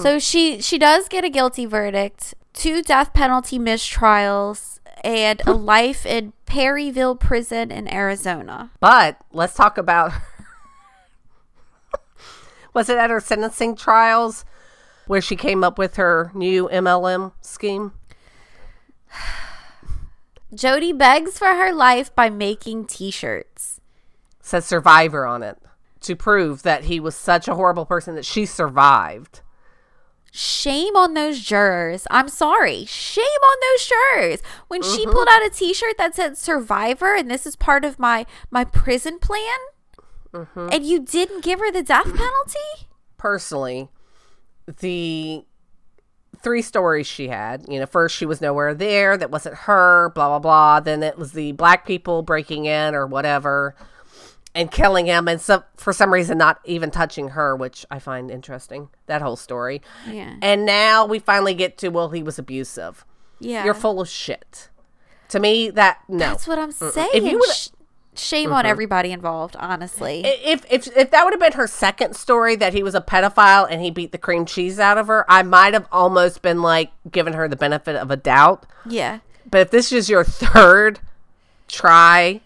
So 0.00 0.18
she 0.18 0.60
she 0.60 0.78
does 0.78 1.08
get 1.08 1.24
a 1.24 1.28
guilty 1.28 1.66
verdict, 1.66 2.34
two 2.52 2.82
death 2.82 3.12
penalty 3.12 3.58
mistrials, 3.58 4.78
and 5.02 5.42
a 5.46 5.52
life 5.52 6.06
in 6.06 6.32
Perryville 6.46 7.16
prison 7.16 7.70
in 7.70 7.92
Arizona. 7.92 8.70
But 8.80 9.18
let's 9.32 9.54
talk 9.54 9.76
about. 9.76 10.12
was 12.74 12.88
it 12.88 12.96
at 12.96 13.10
her 13.10 13.20
sentencing 13.20 13.76
trials 13.76 14.44
where 15.06 15.20
she 15.20 15.36
came 15.36 15.64
up 15.64 15.78
with 15.78 15.96
her 15.96 16.30
new 16.32 16.68
MLM 16.68 17.32
scheme? 17.40 17.92
Jodi 20.54 20.92
begs 20.92 21.38
for 21.38 21.54
her 21.54 21.72
life 21.72 22.14
by 22.14 22.30
making 22.30 22.86
t-shirts. 22.86 23.80
Says 24.40 24.66
survivor 24.66 25.24
on 25.26 25.42
it 25.42 25.58
to 26.00 26.16
prove 26.16 26.62
that 26.62 26.84
he 26.84 26.98
was 26.98 27.14
such 27.14 27.48
a 27.48 27.54
horrible 27.54 27.86
person 27.86 28.14
that 28.16 28.24
she 28.24 28.44
survived. 28.44 29.40
Shame 30.32 30.96
on 30.96 31.14
those 31.14 31.40
jurors. 31.40 32.06
I'm 32.10 32.28
sorry. 32.28 32.84
Shame 32.86 33.24
on 33.24 33.56
those 33.60 33.86
jurors. 33.86 34.42
When 34.68 34.82
she 34.82 35.04
pulled 35.04 35.28
mm-hmm. 35.28 35.42
out 35.42 35.46
a 35.46 35.50
t-shirt 35.50 35.98
that 35.98 36.14
said 36.14 36.38
survivor 36.38 37.14
and 37.14 37.30
this 37.30 37.46
is 37.46 37.54
part 37.54 37.84
of 37.84 37.98
my 37.98 38.26
my 38.50 38.64
prison 38.64 39.18
plan 39.18 39.58
mm-hmm. 40.32 40.68
and 40.72 40.84
you 40.84 41.00
didn't 41.00 41.44
give 41.44 41.60
her 41.60 41.70
the 41.70 41.82
death 41.82 42.04
penalty? 42.04 42.88
personally, 43.22 43.88
the 44.80 45.44
three 46.42 46.62
stories 46.62 47.06
she 47.06 47.28
had, 47.28 47.64
you 47.68 47.78
know, 47.78 47.86
first 47.86 48.16
she 48.16 48.26
was 48.26 48.40
nowhere 48.40 48.74
there, 48.74 49.16
that 49.16 49.30
wasn't 49.30 49.54
her, 49.54 50.10
blah, 50.14 50.28
blah, 50.28 50.38
blah. 50.38 50.80
Then 50.80 51.02
it 51.02 51.16
was 51.18 51.32
the 51.32 51.52
black 51.52 51.86
people 51.86 52.22
breaking 52.22 52.64
in 52.66 52.94
or 52.94 53.06
whatever 53.06 53.74
and 54.54 54.70
killing 54.70 55.06
him, 55.06 55.28
and 55.28 55.40
so, 55.40 55.64
for 55.76 55.94
some 55.94 56.12
reason 56.12 56.36
not 56.36 56.60
even 56.66 56.90
touching 56.90 57.30
her, 57.30 57.56
which 57.56 57.86
I 57.90 57.98
find 57.98 58.30
interesting, 58.30 58.90
that 59.06 59.22
whole 59.22 59.36
story. 59.36 59.80
Yeah. 60.06 60.34
And 60.42 60.66
now 60.66 61.06
we 61.06 61.20
finally 61.20 61.54
get 61.54 61.78
to, 61.78 61.88
well, 61.88 62.10
he 62.10 62.22
was 62.22 62.38
abusive. 62.38 63.06
Yeah. 63.40 63.64
You're 63.64 63.72
full 63.72 63.98
of 64.00 64.10
shit. 64.10 64.68
To 65.30 65.40
me, 65.40 65.70
that, 65.70 66.00
no. 66.06 66.18
That's 66.18 66.46
what 66.46 66.58
I'm 66.58 66.70
saying. 66.70 67.08
If 67.14 67.24
you 67.24 67.38
would've- 67.38 67.70
Sh- 68.14 68.20
shame 68.20 68.52
on 68.52 68.64
mm-hmm. 68.64 68.70
everybody 68.70 69.12
involved, 69.12 69.56
honestly. 69.58 70.22
if 70.24 70.64
if 70.70 70.96
if 70.96 71.10
that 71.10 71.24
would 71.24 71.32
have 71.32 71.40
been 71.40 71.52
her 71.52 71.66
second 71.66 72.14
story 72.16 72.56
that 72.56 72.72
he 72.74 72.82
was 72.82 72.94
a 72.94 73.00
pedophile 73.00 73.66
and 73.70 73.82
he 73.82 73.90
beat 73.90 74.12
the 74.12 74.18
cream 74.18 74.44
cheese 74.44 74.78
out 74.78 74.98
of 74.98 75.06
her, 75.06 75.24
I 75.28 75.42
might 75.42 75.74
have 75.74 75.86
almost 75.92 76.42
been 76.42 76.62
like 76.62 76.90
giving 77.10 77.34
her 77.34 77.48
the 77.48 77.56
benefit 77.56 77.96
of 77.96 78.10
a 78.10 78.16
doubt. 78.16 78.66
yeah. 78.86 79.20
But 79.50 79.60
if 79.62 79.70
this 79.70 79.92
is 79.92 80.08
your 80.08 80.24
third 80.24 81.00
try 81.68 82.40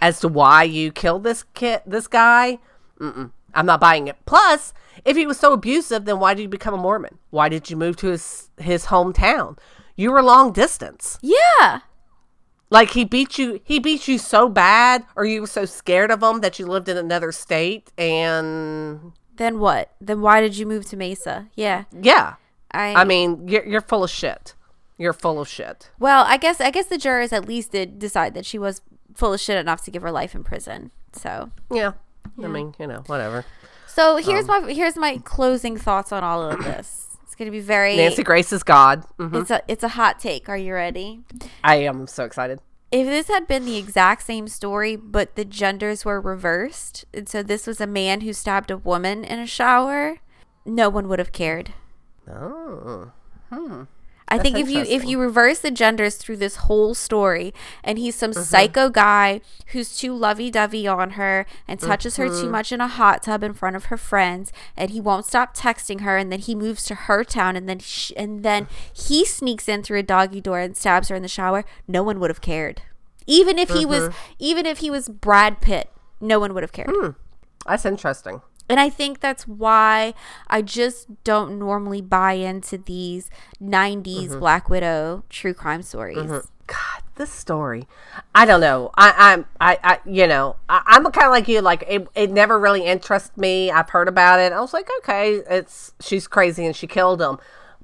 as 0.00 0.20
to 0.20 0.28
why 0.28 0.64
you 0.64 0.90
killed 0.90 1.22
this 1.22 1.44
kid, 1.54 1.80
this 1.86 2.08
guy, 2.08 2.58
I'm 3.00 3.66
not 3.66 3.80
buying 3.80 4.08
it. 4.08 4.16
Plus, 4.26 4.74
if 5.04 5.16
he 5.16 5.26
was 5.26 5.38
so 5.38 5.52
abusive, 5.52 6.04
then 6.04 6.18
why 6.18 6.34
did 6.34 6.42
you 6.42 6.48
become 6.48 6.74
a 6.74 6.78
Mormon? 6.78 7.18
Why 7.30 7.48
did 7.48 7.70
you 7.70 7.76
move 7.76 7.96
to 7.96 8.08
his 8.08 8.50
his 8.58 8.86
hometown? 8.86 9.58
You 9.96 10.12
were 10.12 10.22
long 10.22 10.52
distance. 10.52 11.18
Yeah. 11.22 11.80
Like 12.72 12.90
he 12.90 13.04
beat 13.04 13.38
you 13.38 13.60
he 13.64 13.78
beat 13.78 14.08
you 14.08 14.16
so 14.18 14.48
bad 14.48 15.04
or 15.14 15.26
you 15.26 15.42
were 15.42 15.46
so 15.46 15.66
scared 15.66 16.10
of 16.10 16.22
him 16.22 16.40
that 16.40 16.58
you 16.58 16.66
lived 16.66 16.88
in 16.88 16.96
another 16.96 17.30
state 17.30 17.92
and 17.98 19.12
Then 19.36 19.58
what? 19.58 19.92
Then 20.00 20.22
why 20.22 20.40
did 20.40 20.56
you 20.56 20.64
move 20.64 20.86
to 20.86 20.96
Mesa? 20.96 21.48
Yeah. 21.54 21.84
yeah. 21.92 22.34
I 22.70 22.94
I 22.94 23.04
mean, 23.04 23.46
you're 23.46 23.66
you're 23.66 23.82
full 23.82 24.02
of 24.02 24.10
shit. 24.10 24.54
You're 24.96 25.12
full 25.12 25.38
of 25.38 25.48
shit. 25.48 25.90
Well, 25.98 26.24
I 26.26 26.38
guess 26.38 26.60
I 26.60 26.70
guess 26.70 26.86
the 26.86 26.96
jurors 26.96 27.32
at 27.32 27.46
least 27.46 27.72
did 27.72 27.98
decide 27.98 28.32
that 28.34 28.46
she 28.46 28.58
was 28.58 28.80
full 29.14 29.34
of 29.34 29.40
shit 29.40 29.58
enough 29.58 29.82
to 29.84 29.90
give 29.90 30.02
her 30.02 30.10
life 30.10 30.34
in 30.34 30.42
prison. 30.42 30.90
So 31.12 31.50
Yeah. 31.70 31.92
I 32.42 32.46
mean, 32.46 32.74
you 32.78 32.86
know, 32.86 33.02
whatever. 33.06 33.44
So 33.86 34.16
here's 34.16 34.48
um, 34.48 34.64
my 34.64 34.72
here's 34.72 34.96
my 34.96 35.18
closing 35.18 35.76
thoughts 35.76 36.10
on 36.12 36.24
all 36.24 36.42
of 36.42 36.64
this. 36.64 37.11
It's 37.42 37.48
gonna 37.48 37.58
be 37.58 37.66
very 37.66 37.96
Nancy 37.96 38.22
Grace 38.22 38.52
is 38.52 38.62
God. 38.62 39.04
hmm 39.18 39.34
it's 39.34 39.50
a 39.50 39.62
it's 39.66 39.82
a 39.82 39.88
hot 39.88 40.20
take. 40.20 40.48
Are 40.48 40.56
you 40.56 40.74
ready? 40.74 41.22
I 41.64 41.76
am 41.76 42.06
so 42.06 42.24
excited. 42.24 42.60
If 42.92 43.04
this 43.08 43.26
had 43.26 43.48
been 43.48 43.64
the 43.64 43.78
exact 43.78 44.22
same 44.22 44.46
story, 44.46 44.94
but 44.94 45.34
the 45.34 45.44
genders 45.44 46.04
were 46.04 46.20
reversed, 46.20 47.04
and 47.12 47.28
so 47.28 47.42
this 47.42 47.66
was 47.66 47.80
a 47.80 47.86
man 47.88 48.20
who 48.20 48.32
stabbed 48.32 48.70
a 48.70 48.76
woman 48.76 49.24
in 49.24 49.40
a 49.40 49.46
shower, 49.46 50.18
no 50.64 50.88
one 50.88 51.08
would 51.08 51.18
have 51.18 51.32
cared. 51.32 51.72
Oh. 52.30 53.10
I 54.32 54.38
think 54.38 54.56
if 54.56 54.70
you 54.70 54.80
if 54.80 55.04
you 55.04 55.20
reverse 55.20 55.58
the 55.58 55.70
genders 55.70 56.16
through 56.16 56.38
this 56.38 56.56
whole 56.56 56.94
story, 56.94 57.52
and 57.84 57.98
he's 57.98 58.14
some 58.14 58.30
mm-hmm. 58.30 58.42
psycho 58.42 58.88
guy 58.88 59.40
who's 59.68 59.96
too 59.96 60.14
lovey 60.14 60.50
dovey 60.50 60.86
on 60.86 61.10
her 61.12 61.44
and 61.68 61.78
touches 61.78 62.16
her 62.16 62.28
too 62.28 62.34
mm-hmm. 62.34 62.50
much 62.50 62.72
in 62.72 62.80
a 62.80 62.88
hot 62.88 63.22
tub 63.22 63.42
in 63.42 63.52
front 63.52 63.76
of 63.76 63.86
her 63.86 63.98
friends, 63.98 64.52
and 64.76 64.90
he 64.90 65.00
won't 65.00 65.26
stop 65.26 65.56
texting 65.56 66.00
her, 66.00 66.16
and 66.16 66.32
then 66.32 66.40
he 66.40 66.54
moves 66.54 66.84
to 66.84 66.94
her 66.94 67.24
town, 67.24 67.56
and 67.56 67.68
then 67.68 67.78
sh- 67.78 68.12
and 68.16 68.42
then 68.42 68.68
he 68.92 69.24
sneaks 69.24 69.68
in 69.68 69.82
through 69.82 69.98
a 69.98 70.02
doggy 70.02 70.40
door 70.40 70.60
and 70.60 70.76
stabs 70.76 71.08
her 71.08 71.16
in 71.16 71.22
the 71.22 71.28
shower. 71.28 71.64
No 71.86 72.02
one 72.02 72.18
would 72.20 72.30
have 72.30 72.40
cared, 72.40 72.82
even 73.26 73.58
if 73.58 73.68
he 73.68 73.84
was 73.84 74.04
mm-hmm. 74.04 74.32
even 74.38 74.64
if 74.64 74.78
he 74.78 74.90
was 74.90 75.08
Brad 75.08 75.60
Pitt. 75.60 75.90
No 76.20 76.38
one 76.38 76.54
would 76.54 76.62
have 76.62 76.72
cared. 76.72 76.90
Hmm. 76.90 77.10
That's 77.66 77.84
interesting. 77.84 78.42
And 78.72 78.80
I 78.80 78.88
think 78.88 79.20
that's 79.20 79.46
why 79.46 80.14
I 80.48 80.62
just 80.62 81.22
don't 81.24 81.58
normally 81.58 82.00
buy 82.00 82.32
into 82.32 82.78
these 82.78 83.28
90s 83.62 84.02
Mm-hmm. 84.02 84.38
Black 84.38 84.70
Widow 84.70 85.24
true 85.28 85.52
crime 85.52 85.82
stories. 85.82 86.16
God, 86.16 87.02
this 87.16 87.30
story. 87.30 87.86
I 88.34 88.46
don't 88.46 88.62
know. 88.62 88.90
I, 88.94 89.12
I'm, 89.18 89.44
I, 89.60 89.78
I, 89.84 89.98
you 90.06 90.26
know, 90.26 90.56
I, 90.70 90.82
I'm 90.86 91.04
kind 91.04 91.26
of 91.26 91.32
like 91.32 91.48
you. 91.48 91.60
Like 91.60 91.84
it, 91.86 92.08
it 92.14 92.30
never 92.30 92.58
really 92.58 92.86
interests 92.86 93.36
me. 93.36 93.70
I've 93.70 93.90
heard 93.90 94.08
about 94.08 94.40
it. 94.40 94.52
I 94.54 94.60
was 94.62 94.72
like, 94.72 94.88
okay, 95.00 95.42
it's 95.50 95.92
she's 96.00 96.26
crazy 96.26 96.64
and 96.64 96.74
she 96.74 96.86
killed 96.86 97.20
him. 97.20 97.36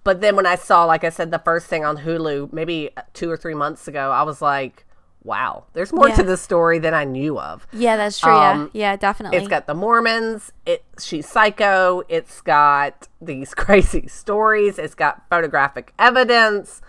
But 0.05 0.23
then 0.23 0.37
when 0.37 0.47
I 0.47 0.55
saw, 0.55 0.87
like 0.87 1.05
I 1.05 1.11
said, 1.11 1.31
the 1.31 1.39
first 1.39 1.67
thing 1.67 1.85
on 1.85 1.99
Hulu, 1.99 2.51
maybe 2.51 2.89
two 3.13 3.31
or 3.31 3.37
three 3.37 3.53
months 3.53 3.89
ago, 3.89 4.11
I 4.11 4.23
was 4.23 4.41
like, 4.41 4.87
wow, 5.29 5.65
there's 5.75 5.93
more 5.93 6.09
Yeah. 6.09 6.17
to 6.17 6.23
this 6.25 6.41
story 6.41 6.79
than 6.79 6.95
I 6.95 7.05
knew 7.05 7.39
of. 7.39 7.67
Yeah, 7.73 7.97
that's 7.97 8.19
true. 8.19 8.33
Um, 8.33 8.71
yeah, 8.73 8.93
yeah, 8.93 8.97
definitely. 8.97 9.39
It's 9.39 9.47
got 9.47 9.67
the 9.67 9.75
Mormons. 9.75 10.51
It 10.67 10.85
she's 10.99 11.29
psycho. 11.29 12.03
It's 12.09 12.41
got 12.41 13.07
these 13.21 13.55
crazy 13.63 14.09
stories. 14.09 14.79
It's 14.79 14.95
got 14.95 15.23
photographic 15.29 15.93
evidence. 15.99 16.81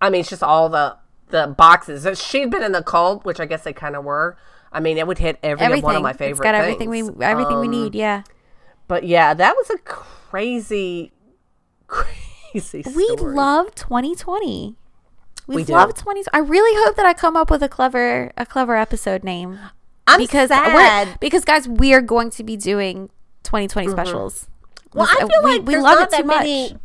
I 0.00 0.10
mean, 0.10 0.20
it's 0.22 0.30
just 0.30 0.42
all 0.42 0.68
the 0.68 0.96
the 1.28 1.46
boxes. 1.46 2.06
She'd 2.20 2.50
been 2.50 2.62
in 2.64 2.72
the 2.72 2.82
cult, 2.82 3.24
which 3.24 3.40
I 3.40 3.46
guess 3.46 3.62
they 3.62 3.72
kind 3.72 3.96
of 3.96 4.04
were. 4.04 4.36
I 4.72 4.80
mean, 4.80 4.98
it 4.98 5.06
would 5.06 5.18
hit 5.18 5.38
every 5.42 5.64
everything. 5.64 5.84
one 5.84 5.96
of 5.96 6.02
my 6.02 6.12
favorite. 6.12 6.32
it's 6.32 6.40
got 6.40 6.54
everything 6.54 6.90
things. 6.90 7.10
we 7.12 7.24
everything 7.24 7.60
we 7.60 7.66
Um, 7.66 7.70
need. 7.72 7.94
Yeah, 7.94 8.22
But 8.88 9.04
yeah, 9.04 9.32
that 9.34 9.54
was 9.56 9.70
a 9.70 9.78
crazy, 9.78 11.12
crazy. 11.86 12.82
we 12.96 13.06
story. 13.16 13.34
love 13.34 13.74
2020. 13.74 14.76
We, 15.46 15.56
We 15.56 15.64
love 15.64 15.94
20. 15.94 16.24
I 16.32 16.38
really 16.38 16.84
hope 16.86 16.96
that 16.96 17.06
I 17.06 17.12
come 17.14 17.36
up 17.36 17.50
with 17.50 17.62
a 17.62 17.68
clever 17.68 18.32
a 18.36 18.46
clever 18.46 18.76
episode 18.76 19.24
name 19.24 19.58
I'm 20.06 20.18
because 20.20 20.48
sad. 20.48 21.18
because 21.20 21.44
guys, 21.44 21.68
we 21.68 21.92
are 21.94 22.00
going 22.00 22.30
to 22.30 22.44
be 22.44 22.56
doing 22.56 23.08
2020 23.44 23.88
specials. 23.88 24.46
Mm-hmm. 24.90 24.98
Well, 24.98 25.08
I 25.10 25.16
feel 25.26 25.30
we- 25.42 25.50
like 25.50 25.62
we 25.66 25.72
there's 25.74 25.82
love 25.82 25.98
not 25.98 26.02
it 26.04 26.10
that 26.12 26.20
too 26.22 26.26
many 26.26 26.72
much. 26.72 26.80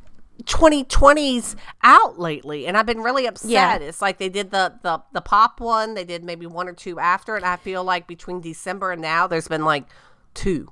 2020s 0.46 1.56
out 1.84 2.20
lately, 2.20 2.68
and 2.68 2.78
I've 2.78 2.86
been 2.86 3.02
really 3.02 3.26
upset. 3.28 3.50
Yeah. 3.50 3.76
It's 3.78 4.02
like 4.02 4.18
they 4.18 4.30
did 4.30 4.52
the, 4.52 4.74
the 4.84 5.02
the 5.14 5.22
pop 5.22 5.60
one, 5.60 5.94
they 5.94 6.04
did 6.04 6.24
maybe 6.24 6.46
one 6.46 6.68
or 6.68 6.74
two 6.74 7.00
after, 7.00 7.36
and 7.36 7.46
I 7.46 7.56
feel 7.58 7.84
like 7.84 8.08
between 8.08 8.40
December 8.42 8.92
and 8.92 9.02
now, 9.02 9.28
there's 9.28 9.48
been 9.48 9.66
like 9.66 9.86
two. 10.34 10.72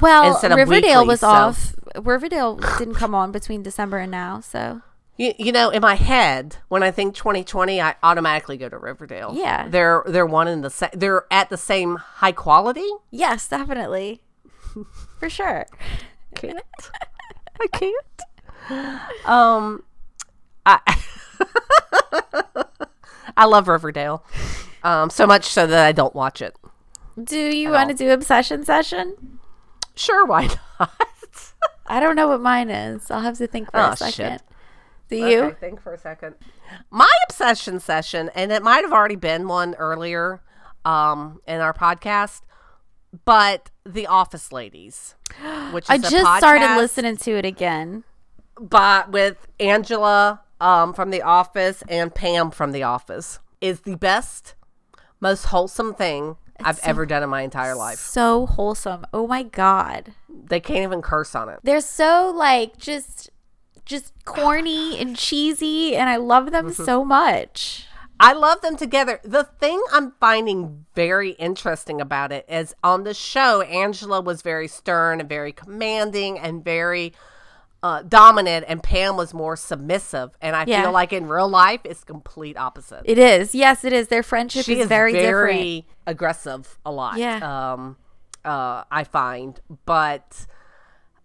Well, 0.00 0.32
instead 0.32 0.50
of 0.52 0.56
Riverdale 0.58 1.00
weekly, 1.02 1.06
was 1.08 1.20
so- 1.20 1.28
off. 1.28 1.74
Riverdale 2.02 2.56
didn't 2.78 2.94
come 2.94 3.14
on 3.14 3.30
between 3.30 3.62
December 3.62 3.98
and 3.98 4.10
now, 4.10 4.40
so 4.40 4.80
You, 5.16 5.32
you 5.38 5.52
know, 5.52 5.70
in 5.70 5.80
my 5.80 5.94
head, 5.94 6.56
when 6.68 6.82
I 6.82 6.90
think 6.90 7.14
2020, 7.14 7.80
I 7.80 7.94
automatically 8.02 8.56
go 8.56 8.68
to 8.68 8.76
Riverdale. 8.76 9.32
Yeah. 9.36 9.68
they're 9.68 10.02
they're 10.06 10.26
one 10.26 10.48
in 10.48 10.62
the 10.62 10.70
same. 10.70 10.90
They're 10.92 11.24
at 11.30 11.50
the 11.50 11.56
same 11.56 11.96
high 11.96 12.32
quality. 12.32 12.88
yes, 13.10 13.46
definitely, 13.48 14.22
for 15.20 15.30
sure. 15.30 15.66
Can't. 16.34 16.58
I 17.60 17.66
can't. 17.68 19.24
Um, 19.24 19.84
I 20.66 20.80
I 23.36 23.44
love 23.46 23.68
Riverdale. 23.68 24.24
Um, 24.82 25.10
so 25.10 25.26
much 25.26 25.44
so 25.44 25.66
that 25.66 25.86
I 25.86 25.92
don't 25.92 26.14
watch 26.14 26.42
it. 26.42 26.56
Do 27.22 27.38
you 27.38 27.70
want 27.70 27.88
to 27.90 27.94
do 27.94 28.10
obsession 28.10 28.64
session? 28.64 29.38
Sure, 29.94 30.26
why 30.26 30.48
not? 30.80 30.90
I 31.86 32.00
don't 32.00 32.16
know 32.16 32.28
what 32.28 32.40
mine 32.40 32.70
is. 32.70 33.10
I'll 33.10 33.20
have 33.20 33.38
to 33.38 33.46
think 33.46 33.70
for 33.70 33.78
Oh, 33.78 33.90
a 33.90 33.96
second. 33.96 34.12
shit. 34.40 34.42
Do 35.08 35.16
you? 35.16 35.42
Okay, 35.44 35.56
think 35.60 35.80
for 35.82 35.92
a 35.92 35.98
second. 35.98 36.34
My 36.90 37.10
obsession 37.28 37.78
session, 37.80 38.30
and 38.34 38.50
it 38.50 38.62
might 38.62 38.82
have 38.84 38.92
already 38.92 39.16
been 39.16 39.46
one 39.48 39.74
earlier 39.74 40.42
um, 40.84 41.40
in 41.46 41.60
our 41.60 41.72
podcast, 41.74 42.40
but 43.24 43.70
The 43.84 44.06
Office 44.06 44.50
Ladies, 44.52 45.14
which 45.72 45.84
is 45.84 45.90
I 45.90 45.98
just 45.98 46.38
started 46.38 46.76
listening 46.76 47.16
to 47.18 47.32
it 47.32 47.44
again. 47.44 48.04
but 48.60 49.10
with 49.12 49.46
Angela 49.60 50.40
um, 50.60 50.94
from 50.94 51.10
The 51.10 51.22
Office 51.22 51.82
and 51.88 52.14
Pam 52.14 52.50
from 52.50 52.72
The 52.72 52.82
Office 52.82 53.40
is 53.60 53.80
the 53.82 53.96
best, 53.96 54.54
most 55.20 55.44
wholesome 55.46 55.94
thing 55.94 56.36
I've 56.60 56.76
so- 56.78 56.88
ever 56.88 57.04
done 57.06 57.22
in 57.22 57.28
my 57.28 57.42
entire 57.42 57.74
life. 57.74 57.98
So 57.98 58.46
wholesome. 58.46 59.04
Oh 59.12 59.26
my 59.26 59.42
god. 59.42 60.12
They 60.28 60.60
can't 60.60 60.82
even 60.82 61.02
curse 61.02 61.34
on 61.34 61.48
it. 61.48 61.60
They're 61.62 61.80
so 61.80 62.32
like 62.34 62.76
just 62.78 63.30
just 63.84 64.12
corny 64.24 64.98
and 64.98 65.16
cheesy 65.16 65.94
and 65.96 66.08
I 66.08 66.16
love 66.16 66.50
them 66.52 66.70
Mm-hmm. 66.70 66.84
so 66.84 67.04
much. 67.04 67.86
I 68.20 68.32
love 68.32 68.60
them 68.60 68.76
together. 68.76 69.20
The 69.24 69.44
thing 69.44 69.82
I'm 69.92 70.12
finding 70.20 70.86
very 70.94 71.30
interesting 71.32 72.00
about 72.00 72.30
it 72.32 72.46
is 72.48 72.74
on 72.84 73.02
the 73.04 73.12
show, 73.12 73.60
Angela 73.62 74.20
was 74.20 74.40
very 74.40 74.68
stern 74.68 75.18
and 75.20 75.28
very 75.28 75.52
commanding 75.52 76.38
and 76.38 76.64
very 76.64 77.12
uh, 77.82 78.02
dominant, 78.02 78.64
and 78.66 78.82
Pam 78.82 79.14
was 79.16 79.34
more 79.34 79.56
submissive. 79.56 80.30
And 80.40 80.56
I 80.56 80.64
Yeah. 80.66 80.84
feel 80.84 80.92
like 80.92 81.12
in 81.12 81.28
real 81.28 81.48
life, 81.50 81.80
it's 81.84 82.02
complete 82.02 82.56
opposite. 82.56 83.02
It 83.04 83.18
is. 83.18 83.54
Yes, 83.54 83.84
it 83.84 83.92
is. 83.92 84.08
Their 84.08 84.22
friendship 84.22 84.64
she 84.64 84.80
is, 84.80 84.86
very, 84.88 85.12
different. 85.12 85.52
very 85.52 85.86
aggressive 86.06 86.78
a 86.86 86.90
lot. 86.92 87.18
Yeah. 87.18 87.72
Um, 87.72 87.96
uh, 88.42 88.84
I 88.90 89.04
find, 89.04 89.60
but 89.84 90.46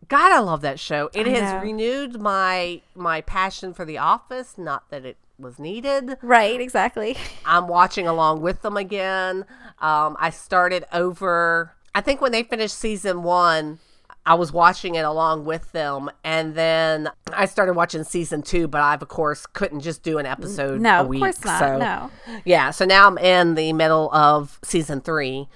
God, 0.09 0.31
I 0.31 0.39
love 0.39 0.61
that 0.61 0.79
show. 0.79 1.09
It 1.13 1.27
I 1.27 1.29
has 1.31 1.53
know. 1.53 1.61
renewed 1.61 2.19
my 2.19 2.81
my 2.95 3.21
passion 3.21 3.73
for 3.73 3.85
The 3.85 3.97
Office. 3.97 4.57
Not 4.57 4.89
that 4.89 5.05
it 5.05 5.17
was 5.37 5.57
needed. 5.59 6.17
Right, 6.21 6.59
exactly. 6.59 7.15
I'm 7.45 7.67
watching 7.67 8.07
along 8.07 8.41
with 8.41 8.61
them 8.61 8.75
again. 8.75 9.45
Um, 9.79 10.17
I 10.19 10.29
started 10.31 10.83
over. 10.91 11.73
I 11.95 12.01
think 12.01 12.21
when 12.21 12.31
they 12.31 12.43
finished 12.43 12.77
season 12.77 13.23
one, 13.23 13.79
I 14.25 14.33
was 14.33 14.51
watching 14.51 14.95
it 14.95 15.05
along 15.05 15.45
with 15.45 15.71
them, 15.71 16.09
and 16.23 16.53
then 16.55 17.09
I 17.31 17.45
started 17.45 17.73
watching 17.73 18.03
season 18.03 18.41
two. 18.41 18.67
But 18.67 18.81
I've 18.81 19.01
of 19.01 19.07
course 19.09 19.45
couldn't 19.45 19.79
just 19.81 20.03
do 20.03 20.17
an 20.17 20.25
episode 20.25 20.81
No, 20.81 20.97
a 20.97 21.01
of 21.01 21.07
week. 21.07 21.19
course 21.21 21.43
not. 21.45 21.59
So 21.59 21.77
No. 21.77 22.11
yeah, 22.45 22.71
so 22.71 22.83
now 22.85 23.07
I'm 23.07 23.17
in 23.19 23.55
the 23.55 23.73
middle 23.73 24.11
of 24.13 24.59
season 24.63 25.01
three, 25.01 25.47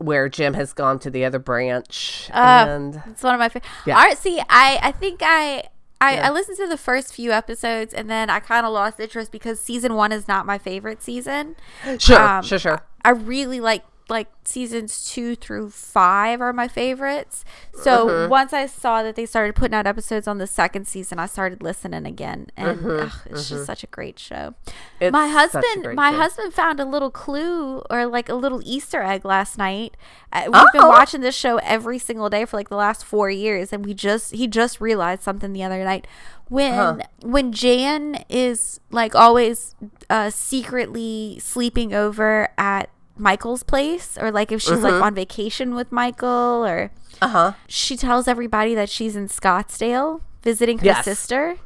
where 0.00 0.28
Jim 0.28 0.54
has 0.54 0.72
gone 0.72 0.98
to 1.00 1.10
the 1.10 1.24
other 1.24 1.38
branch, 1.38 2.30
Uh, 2.32 2.64
and 2.68 3.02
It's 3.06 3.22
one 3.22 3.34
of 3.34 3.38
my 3.38 3.48
favorite. 3.48 3.70
Yeah. 3.86 3.96
All 3.98 4.02
right, 4.04 4.18
see, 4.18 4.40
I 4.48 4.78
I 4.82 4.92
think 4.92 5.20
I 5.22 5.64
I, 6.02 6.14
Yeah. 6.14 6.28
I 6.28 6.30
listened 6.32 6.56
to 6.56 6.66
the 6.66 6.78
first 6.78 7.12
few 7.14 7.30
episodes 7.30 7.92
and 7.92 8.08
then 8.08 8.30
I 8.30 8.40
kind 8.40 8.64
of 8.64 8.72
lost 8.72 8.98
interest 8.98 9.30
because 9.30 9.60
season 9.60 9.94
one 9.94 10.12
is 10.12 10.26
not 10.26 10.46
my 10.46 10.56
favorite 10.56 11.02
season. 11.02 11.56
sure, 11.98 12.18
um, 12.18 12.42
sure, 12.42 12.58
sure. 12.58 12.82
I 13.04 13.10
really 13.10 13.60
like 13.60 13.84
like 14.10 14.28
seasons 14.44 15.08
two 15.10 15.36
through 15.36 15.70
five 15.70 16.40
are 16.40 16.52
my 16.52 16.66
favorites. 16.68 17.44
So 17.74 18.06
Mm-hmm. 18.08 18.30
once 18.30 18.52
I 18.52 18.66
saw 18.66 19.02
that 19.02 19.14
they 19.16 19.24
started 19.26 19.54
putting 19.54 19.74
out 19.74 19.86
episodes 19.86 20.26
on 20.26 20.38
the 20.38 20.46
second 20.46 20.86
season, 20.88 21.18
I 21.18 21.26
started 21.26 21.62
listening 21.62 22.04
again, 22.06 22.48
and 22.56 22.84
ugh, 22.84 23.12
it's 23.26 23.48
just 23.48 23.64
such 23.66 23.84
a 23.84 23.86
great 23.86 24.18
show. 24.18 24.54
Mm-hmm, 24.66 25.04
It's 25.04 25.12
my 25.12 25.28
husband, 25.28 25.94
my 25.94 26.10
show. 26.10 26.16
husband 26.18 26.52
found 26.54 26.80
a 26.80 26.84
little 26.84 27.10
clue 27.10 27.82
or 27.88 28.06
like 28.06 28.28
a 28.28 28.34
little 28.34 28.60
Easter 28.64 29.02
egg 29.02 29.24
last 29.24 29.56
night. 29.56 29.96
Uh, 30.32 30.42
we've 30.46 30.72
been 30.72 30.82
Oh. 30.82 30.88
watching 30.88 31.20
this 31.20 31.36
show 31.36 31.58
every 31.58 31.98
single 31.98 32.28
day 32.28 32.44
for 32.44 32.56
like 32.56 32.68
the 32.68 32.76
last 32.76 33.04
four 33.04 33.30
years, 33.30 33.72
and 33.72 33.86
we 33.86 33.94
just 33.94 34.34
he 34.34 34.46
just 34.46 34.80
realized 34.80 35.22
something 35.22 35.52
the 35.52 35.62
other 35.62 35.84
night 35.84 36.06
when 36.48 36.74
Huh. 36.74 36.96
when 37.22 37.52
Jan 37.52 38.24
is 38.28 38.80
like 38.90 39.14
always 39.14 39.74
uh, 40.08 40.30
secretly 40.30 41.38
sleeping 41.40 41.94
over 41.94 42.48
at 42.58 42.90
Michael's 43.16 43.62
place, 43.62 44.16
or 44.18 44.30
like 44.30 44.50
if 44.52 44.60
she's 44.62 44.72
Mm-hmm. 44.72 44.82
like 44.84 45.02
on 45.02 45.14
vacation 45.14 45.74
with 45.74 45.90
Michael, 45.92 46.64
or 46.66 46.90
Uh 47.20 47.28
huh. 47.28 47.52
she 47.66 47.96
tells 47.96 48.26
everybody 48.28 48.74
that 48.74 48.88
she's 48.88 49.16
in 49.16 49.28
Scottsdale 49.28 50.20
visiting 50.42 50.78
her 50.78 50.86
Yes. 50.86 51.04
sister, 51.04 51.56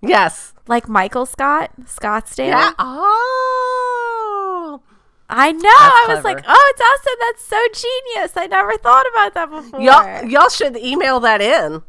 Yes. 0.00 0.52
like 0.68 0.88
Michael 0.88 1.26
Scott, 1.26 1.70
Scottsdale. 1.84 2.46
Yeah. 2.48 2.72
Oh. 2.78 4.80
I 5.32 5.52
know. 5.52 5.60
I 5.68 6.06
was 6.08 6.20
clever. 6.20 6.36
like, 6.38 6.44
oh, 6.48 6.72
it's 6.72 6.80
awesome. 6.80 7.18
That's 7.20 7.44
so 7.44 7.68
genius. 7.88 8.32
I 8.36 8.46
never 8.48 8.76
thought 8.78 9.06
about 9.12 9.34
that 9.34 9.48
before. 9.50 9.80
Y'all, 9.80 10.24
y'all 10.24 10.48
should 10.48 10.76
email 10.76 11.20
that 11.20 11.40
in. 11.40 11.82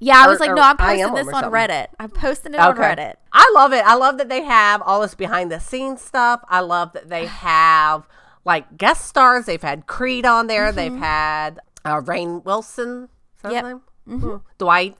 yeah, 0.00 0.24
I 0.24 0.26
was 0.26 0.40
like, 0.40 0.50
no, 0.52 0.62
I'm 0.62 0.76
posting 0.76 1.14
this 1.14 1.28
on 1.28 1.32
something. 1.42 1.50
Reddit. 1.52 1.86
I'm 2.00 2.10
posting 2.10 2.54
it 2.54 2.60
on 2.60 2.76
Reddit. 2.76 3.14
I 3.32 3.52
love 3.54 3.72
it. 3.72 3.84
I 3.84 3.94
love 3.94 4.18
that 4.18 4.28
they 4.28 4.42
have 4.42 4.82
all 4.82 5.00
this 5.02 5.14
behind 5.14 5.52
the 5.52 5.60
scenes 5.60 6.00
stuff. 6.02 6.40
I 6.48 6.58
love 6.60 6.92
that 6.94 7.08
they 7.08 7.26
have 7.26 8.04
like 8.44 8.76
guest 8.76 9.06
stars. 9.06 9.46
They've 9.46 9.60
had 9.62 9.86
Creed 9.86 10.24
on 10.26 10.46
there. 10.46 10.72
They've 10.72 10.94
had 10.96 11.60
uh, 11.84 12.00
Rainn 12.00 12.44
Wilson. 12.44 13.08
Is 13.36 13.42
that 13.42 13.48
his 13.48 13.54
Yep. 13.54 13.64
name? 13.64 13.80
Mm. 14.08 14.42
Dwight, 14.58 14.96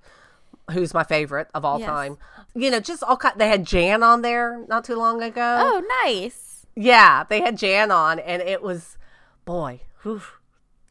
who's 0.72 0.93
my 0.95 1.05
favorite 1.05 1.49
of 1.55 1.64
all 1.64 1.78
Yes. 1.80 1.89
time. 1.89 2.18
You 2.55 2.70
know, 2.70 2.80
just 2.80 3.03
all 3.03 3.16
kind. 3.16 3.39
They 3.39 3.49
had 3.49 3.64
Jan 3.64 4.03
on 4.03 4.22
there 4.22 4.64
not 4.68 4.84
too 4.84 4.97
long 4.97 5.22
ago. 5.22 5.59
Oh, 5.61 5.82
nice. 6.05 6.66
Yeah, 6.76 7.24
they 7.28 7.41
had 7.41 7.57
Jan 7.57 7.91
on, 7.91 8.18
and 8.18 8.41
it 8.43 8.62
was, 8.62 8.97
boy, 9.45 9.80
whew. 10.03 10.22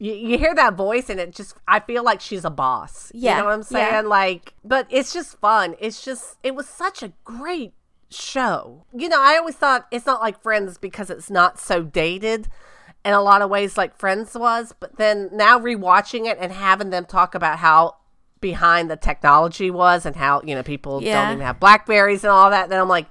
You, 0.00 0.12
you 0.12 0.38
hear 0.38 0.54
that 0.54 0.74
voice, 0.74 1.08
and 1.10 1.18
it 1.18 1.34
just, 1.34 1.56
I 1.66 1.80
feel 1.80 2.04
like 2.04 2.20
she's 2.20 2.44
a 2.44 2.50
boss. 2.50 3.10
Yeah, 3.14 3.32
You 3.36 3.38
know 3.42 3.44
what 3.46 3.54
I'm 3.54 3.62
saying? 3.64 3.92
yeah. 3.92 4.00
Like, 4.02 4.54
but 4.64 4.86
it's 4.90 5.12
just 5.12 5.38
fun. 5.40 5.74
It's 5.80 6.04
just, 6.04 6.36
it 6.42 6.54
was 6.54 6.68
such 6.68 7.02
a 7.02 7.12
great 7.24 7.72
show. 8.10 8.84
You 8.94 9.08
know, 9.08 9.20
I 9.20 9.36
always 9.36 9.54
thought 9.56 9.86
it's 9.90 10.06
not 10.06 10.20
like 10.20 10.40
Friends 10.42 10.78
because 10.78 11.10
it's 11.10 11.30
not 11.30 11.58
so 11.58 11.82
dated 11.82 12.48
in 13.04 13.12
a 13.12 13.22
lot 13.22 13.42
of 13.42 13.50
ways 13.50 13.76
like 13.78 13.96
Friends 13.96 14.34
was, 14.34 14.74
but 14.78 14.96
then 14.96 15.30
now 15.32 15.58
rewatching 15.58 16.26
it 16.26 16.36
and 16.40 16.52
having 16.52 16.90
them 16.90 17.04
talk 17.04 17.34
about 17.34 17.58
how 17.58 17.96
behind 18.40 18.90
the 18.90 18.96
technology 18.96 19.70
was 19.70 20.04
and 20.06 20.14
how, 20.16 20.40
you 20.44 20.54
know, 20.54 20.62
people 20.62 21.02
Yeah. 21.02 21.22
don't 21.24 21.32
even 21.34 21.44
have 21.46 21.58
Blackberries 21.60 22.24
and 22.24 22.30
all 22.30 22.50
that, 22.50 22.68
then 22.68 22.80
I'm 22.80 22.88
like, 22.88 23.06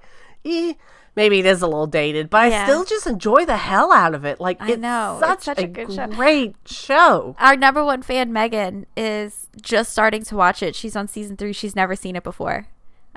eh, 0.46 0.74
maybe 1.16 1.40
it 1.40 1.46
is 1.46 1.62
a 1.62 1.68
little 1.68 1.88
dated, 1.88 2.30
but 2.30 2.52
I 2.52 2.64
still 2.64 2.86
just 2.86 3.08
enjoy 3.08 3.46
the 3.46 3.58
hell 3.58 3.92
out 3.92 4.14
of 4.16 4.24
it. 4.24 4.40
Like, 4.40 4.62
I 4.62 4.72
it's 4.74 4.82
know. 4.82 5.18
Such, 5.20 5.34
It's 5.38 5.46
such 5.46 5.60
a, 5.60 5.64
a 5.64 5.68
good 5.68 5.92
show. 5.94 6.08
great 6.08 6.56
show. 6.66 7.36
Our 7.40 7.56
number 7.58 7.84
one 7.84 8.02
fan, 8.04 8.32
Megan, 8.32 8.86
is 8.96 9.48
just 9.62 9.92
starting 9.92 10.24
to 10.24 10.36
watch 10.36 10.62
it. 10.64 10.76
She's 10.76 10.96
on 10.96 11.08
season 11.08 11.36
three. 11.38 11.54
She's 11.54 11.76
never 11.76 11.96
seen 11.96 12.16
it 12.16 12.24
before. 12.24 12.68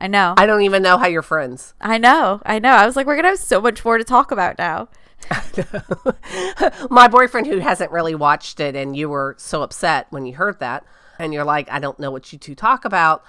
I 0.00 0.06
know. 0.06 0.34
I 0.36 0.46
don't 0.46 0.62
even 0.62 0.82
know 0.82 0.96
how 0.98 1.06
you're 1.06 1.22
friends. 1.22 1.74
I 1.80 1.98
know. 1.98 2.40
I 2.46 2.58
know. 2.58 2.70
I 2.70 2.86
was 2.86 2.96
like, 2.96 3.06
we're 3.06 3.14
going 3.16 3.24
to 3.24 3.30
have 3.30 3.38
so 3.38 3.60
much 3.60 3.84
more 3.84 3.98
to 3.98 4.04
talk 4.04 4.30
about 4.32 4.58
now. 4.58 4.88
My 6.90 7.08
boyfriend, 7.08 7.46
who 7.46 7.58
hasn't 7.58 7.90
really 7.92 8.14
watched 8.14 8.60
it, 8.60 8.74
and 8.74 8.96
you 8.96 9.08
were 9.08 9.34
so 9.38 9.62
upset 9.62 10.06
when 10.10 10.26
you 10.26 10.34
heard 10.34 10.58
that, 10.60 10.84
and 11.18 11.32
you're 11.34 11.44
like, 11.44 11.70
I 11.70 11.78
don't 11.78 11.98
know 11.98 12.10
what 12.10 12.32
you 12.32 12.38
two 12.38 12.54
talk 12.54 12.84
about. 12.84 13.22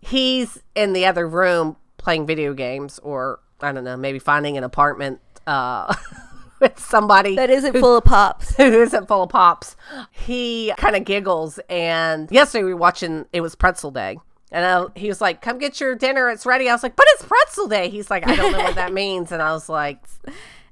He's 0.00 0.62
in 0.74 0.92
the 0.92 1.06
other 1.06 1.28
room 1.28 1.76
playing 1.96 2.26
video 2.26 2.54
games, 2.54 2.98
or 3.00 3.40
I 3.60 3.72
don't 3.72 3.84
know, 3.84 3.96
maybe 3.96 4.18
finding 4.18 4.56
an 4.58 4.64
apartment 4.64 5.20
uh, 5.46 5.94
with 6.60 6.78
somebody 6.78 7.36
That 7.36 7.50
isn't 7.50 7.78
full 7.78 7.96
of 7.96 8.04
pops. 8.04 8.56
who 8.56 8.64
isn't 8.64 9.06
full 9.08 9.22
of 9.22 9.30
pops. 9.30 9.76
He 10.10 10.72
kind 10.76 10.96
of 10.96 11.04
giggles, 11.04 11.58
and 11.70 12.30
yesterday 12.32 12.64
we 12.64 12.74
were 12.74 12.80
watching. 12.80 13.26
It 13.32 13.40
was 13.40 13.54
Pretzel 13.54 13.90
Day. 13.92 14.18
And 14.50 14.64
I, 14.64 14.86
he 14.98 15.08
was 15.08 15.20
like, 15.20 15.42
"Come 15.42 15.58
get 15.58 15.80
your 15.80 15.94
dinner; 15.94 16.28
it's 16.30 16.46
ready." 16.46 16.68
I 16.68 16.72
was 16.72 16.82
like, 16.82 16.96
"But 16.96 17.06
it's 17.10 17.24
Pretzel 17.24 17.68
Day." 17.68 17.90
He's 17.90 18.10
like, 18.10 18.26
"I 18.26 18.34
don't 18.34 18.52
know 18.52 18.58
what 18.64 18.74
that 18.76 18.92
means," 19.02 19.30
and 19.32 19.42
I 19.42 19.52
was 19.52 19.68
like, 19.68 20.02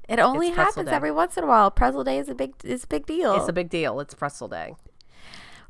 It 0.08 0.18
only 0.18 0.50
happens 0.50 0.88
day. 0.88 0.94
every 0.94 1.10
once 1.12 1.36
in 1.36 1.44
a 1.44 1.46
while. 1.46 1.70
Pretzel 1.70 2.04
day 2.04 2.18
is 2.18 2.28
a 2.28 2.34
big 2.34 2.54
is 2.64 2.84
a 2.84 2.86
big 2.86 3.06
deal. 3.06 3.34
"It's 3.34 3.48
a 3.48 3.52
big 3.52 3.68
deal. 3.68 4.00
It's 4.00 4.14
Pretzel 4.14 4.48
Day." 4.48 4.76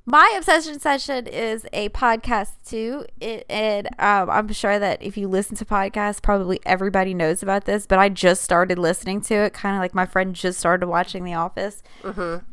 My 0.09 0.33
obsession 0.39 0.79
session 0.79 1.27
is 1.27 1.67
a 1.73 1.89
podcast 1.89 2.53
too. 2.65 3.07
It, 3.21 3.45
and 3.51 3.89
um, 3.99 4.31
I'm 4.31 4.53
sure 4.53 4.79
that 4.79 5.03
if 5.03 5.17
you 5.17 5.27
listen 5.27 5.57
to 5.57 5.65
podcasts, 5.65 6.23
probably 6.23 6.61
everybody 6.65 7.13
knows 7.13 7.43
about 7.43 7.65
this. 7.65 7.89
But 7.89 7.99
I 7.99 8.09
just 8.09 8.43
started 8.43 8.79
listening 8.79 9.21
to 9.23 9.35
it, 9.35 9.53
kind 9.53 9.75
of 9.75 9.81
like 9.81 9.97
my 9.97 10.07
friend 10.07 10.33
just 10.33 10.61
started 10.61 10.87
watching 10.87 11.25
The 11.25 11.35
Office. 11.35 11.83
Mm-hmm. 12.05 12.45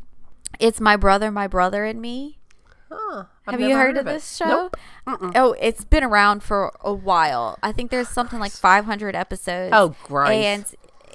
It's 0.60 0.82
my 0.82 0.96
brother, 0.96 1.30
my 1.30 1.46
brother, 1.46 1.86
and 1.86 2.02
me. 2.02 2.40
Huh, 2.92 3.26
I've 3.48 3.54
Have 3.54 3.62
you 3.62 3.70
never 3.70 3.80
heard, 3.82 3.98
of 3.98 4.08
it. 4.08 4.12
this 4.12 4.36
show? 4.38 4.46
Nope. 4.46 4.78
Mm-mm. 5.08 5.32
Oh, 5.36 5.54
it's 5.60 5.84
been 5.84 6.04
around 6.04 6.44
for 6.44 6.72
a 6.82 6.94
while. 6.94 7.58
I 7.62 7.72
think 7.72 7.92
there's 7.92 8.08
something 8.10 8.40
like 8.40 8.52
500 8.54 9.16
episodes. 9.16 9.72
Oh, 9.76 9.96
Christ. 10.04 10.34
And 10.34 10.66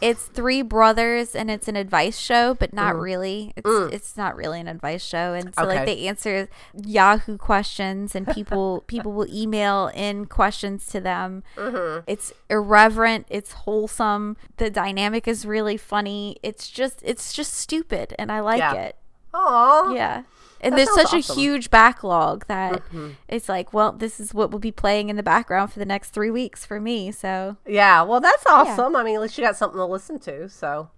it's 0.01 0.27
three 0.27 0.63
brothers, 0.63 1.35
and 1.35 1.51
it's 1.51 1.67
an 1.67 1.75
advice 1.75 2.17
show, 2.19 2.55
but 2.55 2.73
not 2.73 2.95
Mm. 2.95 3.01
really. 3.03 3.53
It's 3.57 3.69
it's 3.95 4.17
not 4.17 4.37
really 4.37 4.61
an 4.61 4.69
advice 4.69 5.03
show, 5.03 5.33
and 5.35 5.53
so 5.55 5.65
like 5.65 5.87
they 5.87 6.07
answer 6.07 6.49
Yahoo 6.73 7.37
questions, 7.37 8.15
and 8.15 8.25
people 8.29 8.85
people 8.87 9.11
will 9.13 9.27
email 9.35 9.91
in 9.95 10.27
questions 10.27 10.87
to 10.89 11.01
them. 11.01 11.43
Mm-hmm. 11.57 12.05
It's 12.07 12.33
irreverent. 12.49 13.27
It's 13.29 13.53
wholesome. 13.53 14.37
The 14.59 14.71
dynamic 14.71 15.27
is 15.27 15.45
really 15.45 15.77
funny. 15.77 16.37
It's 16.45 16.71
just 16.71 17.01
it's 17.03 17.33
just 17.33 17.55
stupid, 17.55 18.15
and 18.21 18.31
I 18.31 18.39
like 18.39 18.59
Yeah. 18.59 18.75
it. 18.75 18.97
Oh. 19.35 19.93
Yeah. 19.97 20.23
And 20.61 20.73
That 20.73 20.77
there's 20.77 20.95
such 20.95 21.07
awesome. 21.15 21.21
Mm-hmm. 21.21 21.33
a 21.33 21.35
huge 21.43 21.71
backlog 21.71 22.47
that 22.49 22.83
it's 23.29 23.49
like, 23.49 23.73
well, 23.73 23.93
this 23.93 24.19
is 24.19 24.35
what 24.35 24.51
will 24.51 24.59
be 24.59 24.73
playing 24.73 25.09
in 25.09 25.17
the 25.17 25.23
background 25.23 25.73
for 25.73 25.79
the 25.79 25.85
next 25.87 26.11
three 26.11 26.31
weeks 26.31 26.65
for 26.67 26.81
me. 26.81 27.13
So, 27.13 27.57
Yeah. 27.67 28.03
Well, 28.03 28.21
that's 28.21 28.45
awesome. 28.47 28.97
I 28.97 29.05
mean, 29.05 29.15
at 29.17 29.23
least 29.23 29.39
you 29.39 29.45
got 29.45 29.57
something 29.57 29.79
to 29.79 29.85
listen 29.85 30.19
to. 30.21 30.49
So 30.49 30.91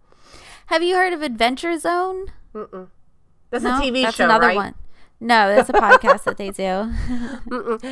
have 0.67 0.83
you 0.83 0.95
heard 0.97 1.13
of 1.13 1.23
Adventure 1.23 1.79
Zone? 1.79 2.33
that's 2.53 3.65
No, 3.65 3.79
a 3.79 3.81
TV 3.81 4.03
that's 4.03 4.17
show, 4.17 4.25
another 4.25 4.47
right? 4.49 4.57
one. 4.57 4.75
No, 5.21 5.55
that's 5.55 5.69
a 5.69 5.73
podcast 5.75 6.25
that 6.25 6.37
they 6.39 6.51
do. 6.51 6.93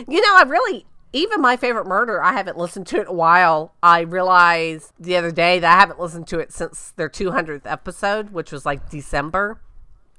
You 0.08 0.20
know, 0.20 0.36
I 0.36 0.44
really 0.46 0.86
even 1.12 1.40
my 1.40 1.56
favorite 1.56 1.86
murder, 1.86 2.22
I 2.22 2.32
haven't 2.34 2.58
listened 2.58 2.86
to 2.88 2.98
it 2.98 3.02
in 3.02 3.06
a 3.08 3.12
while. 3.12 3.72
I 3.82 4.00
realized 4.00 4.92
the 4.98 5.16
other 5.16 5.30
day 5.32 5.58
that 5.58 5.76
I 5.76 5.80
haven't 5.80 5.98
listened 5.98 6.26
to 6.28 6.38
it 6.38 6.52
since 6.52 6.90
their 6.96 7.08
200th 7.08 7.62
episode, 7.64 8.30
which 8.30 8.52
was 8.52 8.66
like 8.66 8.90
December. 8.90 9.60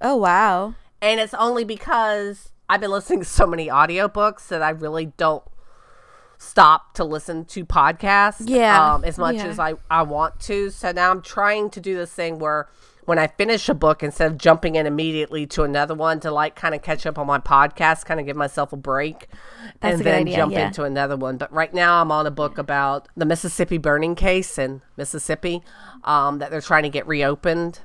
Oh 0.01 0.15
wow. 0.15 0.73
And 1.01 1.19
it's 1.19 1.33
only 1.33 1.63
because 1.63 2.51
I've 2.69 2.81
been 2.81 2.91
listening 2.91 3.19
to 3.19 3.25
so 3.25 3.47
many 3.47 3.67
audiobooks 3.67 4.47
that 4.49 4.61
I 4.61 4.69
really 4.71 5.07
don't 5.17 5.43
stop 6.37 6.93
to 6.93 7.03
listen 7.03 7.43
to 7.45 7.65
podcasts 7.65 8.43
Yeah. 8.45 8.93
um, 8.95 9.03
as 9.03 9.17
much 9.17 9.35
Yeah. 9.35 9.45
as 9.47 9.59
I, 9.59 9.73
I 9.89 10.03
want 10.03 10.39
to. 10.41 10.69
So 10.69 10.91
now 10.91 11.11
I'm 11.11 11.21
trying 11.21 11.69
to 11.71 11.79
do 11.81 11.95
this 11.97 12.11
thing 12.11 12.39
where 12.39 12.67
when 13.05 13.17
I 13.17 13.25
finish 13.27 13.67
a 13.67 13.73
book, 13.73 14.03
instead 14.03 14.31
of 14.31 14.37
jumping 14.37 14.75
in 14.75 14.85
immediately 14.85 15.47
to 15.47 15.63
another 15.63 15.95
one 15.95 16.19
to 16.19 16.31
like 16.31 16.55
kind 16.55 16.75
of 16.75 16.83
catch 16.83 17.05
up 17.07 17.17
on 17.17 17.25
my 17.25 17.39
podcast, 17.39 18.05
kind 18.05 18.19
of 18.19 18.25
give 18.27 18.37
myself 18.37 18.71
a 18.71 18.77
break 18.77 19.27
That's 19.81 19.93
and 19.93 20.01
a 20.01 20.03
then 20.03 20.21
idea, 20.21 20.35
jump 20.35 20.53
yeah. 20.53 20.67
into 20.67 20.83
another 20.83 21.17
one. 21.17 21.37
But 21.37 21.51
right 21.51 21.73
now 21.73 22.01
I'm 22.01 22.11
on 22.11 22.27
a 22.27 22.31
book 22.31 22.57
about 22.59 23.07
the 23.17 23.25
Mississippi 23.25 23.79
burning 23.79 24.13
case 24.15 24.57
in 24.59 24.81
Mississippi 24.95 25.63
um, 26.03 26.37
that 26.37 26.51
they're 26.51 26.61
trying 26.61 26.83
to 26.83 26.89
get 26.89 27.07
reopened. 27.07 27.79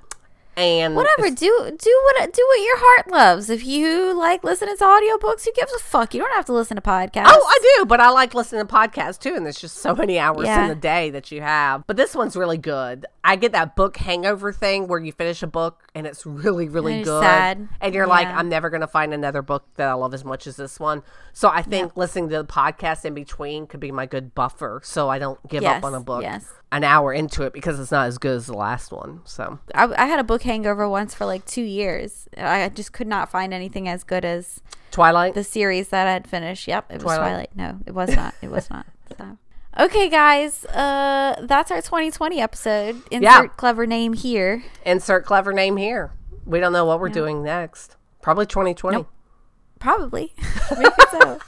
And 0.56 0.94
Whatever. 0.94 1.30
Do 1.30 1.36
do 1.76 2.02
what 2.04 2.32
do 2.32 2.46
what 2.48 2.60
your 2.62 2.76
heart 2.78 3.10
loves. 3.10 3.50
If 3.50 3.66
you 3.66 4.12
like 4.16 4.44
listening 4.44 4.76
to 4.76 4.84
audiobooks, 4.84 5.44
who 5.44 5.52
gives 5.52 5.72
a 5.72 5.78
fuck? 5.80 6.14
You 6.14 6.20
don't 6.20 6.32
have 6.34 6.44
to 6.46 6.52
listen 6.52 6.76
to 6.76 6.80
podcasts. 6.82 7.24
Oh, 7.26 7.44
I 7.48 7.76
do, 7.78 7.86
but 7.86 8.00
I 8.00 8.10
like 8.10 8.34
listening 8.34 8.66
to 8.66 8.72
podcasts 8.72 9.18
too, 9.18 9.34
and 9.34 9.44
there's 9.44 9.60
just 9.60 9.78
so 9.78 9.94
many 9.94 10.18
hours 10.18 10.46
Yeah. 10.46 10.62
in 10.62 10.68
the 10.68 10.74
day 10.76 11.10
that 11.10 11.32
you 11.32 11.40
have. 11.40 11.84
But 11.86 11.96
this 11.96 12.14
one's 12.14 12.36
really 12.36 12.58
good. 12.58 13.06
I 13.24 13.36
get 13.36 13.52
that 13.52 13.74
book 13.74 13.96
hangover 13.96 14.52
thing 14.52 14.86
where 14.86 15.00
you 15.00 15.10
finish 15.12 15.42
a 15.42 15.46
book 15.46 15.83
and 15.94 16.06
it's 16.06 16.26
really, 16.26 16.68
really 16.68 16.94
And 16.96 17.04
good, 17.04 17.22
sad. 17.22 17.68
and 17.80 17.94
you're 17.94 18.06
like, 18.06 18.26
I'm 18.26 18.48
never 18.48 18.68
gonna 18.70 18.86
find 18.86 19.14
another 19.14 19.42
book 19.42 19.64
that 19.76 19.88
I 19.88 19.92
love 19.94 20.12
as 20.14 20.24
much 20.24 20.46
as 20.46 20.56
this 20.56 20.80
one. 20.80 21.02
So 21.32 21.48
I 21.48 21.62
think 21.62 21.96
listening 21.96 22.28
to 22.30 22.38
the 22.38 22.44
podcast 22.44 23.04
in 23.04 23.14
between 23.14 23.66
could 23.66 23.80
be 23.80 23.90
my 23.92 24.06
good 24.06 24.34
buffer, 24.34 24.80
so 24.84 25.08
I 25.08 25.18
don't 25.18 25.38
give 25.48 25.62
Yes, 25.62 25.78
up 25.78 25.84
on 25.84 25.94
a 25.94 26.00
book 26.00 26.22
yes. 26.22 26.44
an 26.72 26.84
hour 26.84 27.12
into 27.12 27.42
it 27.44 27.52
because 27.52 27.78
it's 27.78 27.90
not 27.92 28.06
as 28.08 28.18
good 28.18 28.36
as 28.36 28.46
the 28.46 28.56
last 28.56 28.90
one. 28.92 29.20
So 29.24 29.58
I, 29.74 29.84
I 29.96 30.06
had 30.06 30.18
a 30.18 30.24
book 30.24 30.42
hangover 30.42 30.88
once 30.88 31.14
for 31.14 31.26
like 31.26 31.44
two 31.46 31.62
years. 31.62 32.28
I 32.36 32.68
just 32.70 32.92
could 32.92 33.06
not 33.06 33.30
find 33.30 33.54
anything 33.54 33.88
as 33.88 34.02
good 34.04 34.24
as 34.24 34.60
Twilight. 34.90 35.34
the 35.34 35.44
series 35.44 35.88
that 35.88 36.06
I 36.06 36.12
had 36.12 36.26
finished. 36.28 36.66
Yep, 36.68 36.86
it 36.90 36.94
was 36.94 37.02
Twilight. 37.04 37.50
Twilight. 37.54 37.56
No, 37.56 37.78
it 37.86 37.92
was 37.94 38.14
not. 38.14 38.34
It 38.42 38.50
was 38.50 38.68
not. 38.70 38.86
So. 39.18 39.38
Okay, 39.78 40.08
guys, 40.08 40.64
uh, 40.66 41.34
that's 41.42 41.70
our 41.70 41.78
2020 41.82 42.40
episode. 42.40 43.02
Insert 43.10 43.22
Yeah. 43.22 43.46
clever 43.56 43.86
name 43.86 44.12
here. 44.12 44.62
Insert 44.86 45.24
clever 45.24 45.52
name 45.52 45.76
here. 45.76 46.12
We 46.46 46.60
don't 46.60 46.72
know 46.72 46.84
what 46.84 47.00
we're 47.00 47.08
doing 47.08 47.42
next. 47.42 47.96
Probably 48.22 48.46
2020. 48.46 48.98
Nope. 48.98 49.08
Probably. 49.80 50.32
Maybe 50.78 50.90
so. 51.10 51.38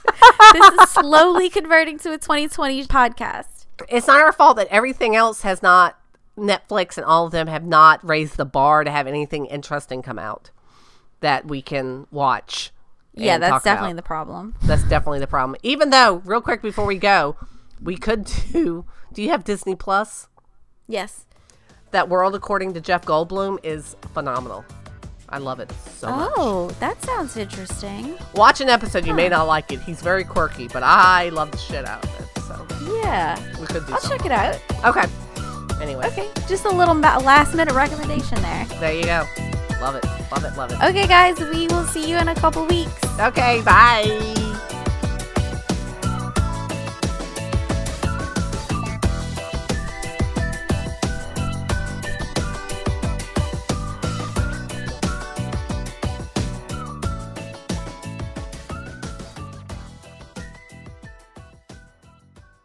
this 0.53 0.69
is 0.73 0.89
slowly 0.89 1.49
converting 1.49 1.97
to 1.99 2.09
a 2.11 2.17
2020 2.17 2.85
podcast. 2.85 3.65
it's 3.87 4.07
not 4.07 4.19
our 4.19 4.33
fault 4.33 4.57
that 4.57 4.67
everything 4.69 5.15
else 5.15 5.43
has 5.43 5.63
not 5.63 5.97
Netflix 6.37 6.97
and 6.97 7.05
all 7.05 7.25
of 7.27 7.31
them 7.31 7.47
have 7.47 7.63
not 7.63 8.03
raised 8.07 8.35
the 8.37 8.45
bar 8.45 8.83
to 8.83 8.91
have 8.91 9.07
anything 9.07 9.45
interesting 9.45 10.01
come 10.01 10.19
out 10.19 10.51
that 11.21 11.47
we 11.47 11.61
can 11.61 12.07
watch. 12.11 12.71
Yeah, 13.13 13.37
that's 13.39 13.63
definitely 13.63 13.91
about. 13.93 13.95
the 13.95 14.07
problem. 14.07 14.55
that's 14.63 14.83
definitely 14.83 15.19
the 15.19 15.27
problem. 15.27 15.57
Even 15.63 15.89
though, 15.89 16.21
real 16.25 16.41
quick 16.41 16.61
before 16.61 16.85
we 16.85 16.97
go, 16.97 17.35
we 17.81 17.97
could 17.97 18.29
do. 18.51 18.85
Do 19.13 19.21
you 19.21 19.29
have 19.29 19.43
Disney 19.43 19.75
Plus? 19.75 20.27
Yes. 20.87 21.25
That 21.91 22.09
World 22.09 22.35
According 22.35 22.73
to 22.73 22.81
Jeff 22.81 23.05
Goldblum 23.05 23.59
is 23.63 23.95
phenomenal. 24.13 24.65
I 25.29 25.39
love 25.39 25.59
it 25.59 25.71
so 25.97 26.09
much. 26.09 26.31
Oh, 26.37 26.69
that 26.79 27.01
sounds 27.03 27.35
interesting. 27.35 28.15
Watch 28.33 28.61
an 28.61 28.69
episode. 28.69 29.05
You 29.05 29.13
may 29.13 29.27
not 29.27 29.43
like 29.47 29.71
it. 29.73 29.81
He's 29.81 30.01
very 30.01 30.23
quirky, 30.23 30.67
but 30.69 30.83
I 30.83 31.29
love 31.29 31.51
the 31.51 31.57
shit 31.57 31.85
out 31.85 32.03
of 32.05 32.19
it. 32.21 32.41
So 32.43 32.65
Yeah. 33.03 33.37
we 33.59 33.65
could 33.67 33.85
do. 33.85 33.93
I'll 33.93 33.99
something. 33.99 34.17
check 34.19 34.25
it 34.25 34.31
out. 34.31 34.55
Okay. 34.85 35.05
Anyway, 35.81 36.05
Okay. 36.07 36.29
Just 36.47 36.63
a 36.65 36.69
little 36.69 36.95
last 36.95 37.53
minute 37.53 37.73
recommendation 37.73 38.41
there. 38.41 38.65
there 38.79 38.93
you 38.93 39.03
go. 39.03 39.25
Love 39.81 39.95
it. 39.95 40.05
Love 40.31 40.43
it. 40.45 40.57
Love 40.57 40.71
it. 40.71 40.81
Okay, 40.81 41.05
guys, 41.07 41.37
we 41.39 41.67
will 41.67 41.85
see 41.85 42.09
you 42.09 42.17
in 42.17 42.29
a 42.29 42.35
couple 42.35 42.65
weeks. 42.65 42.93
Okay, 43.19 43.61
bye. 43.61 44.33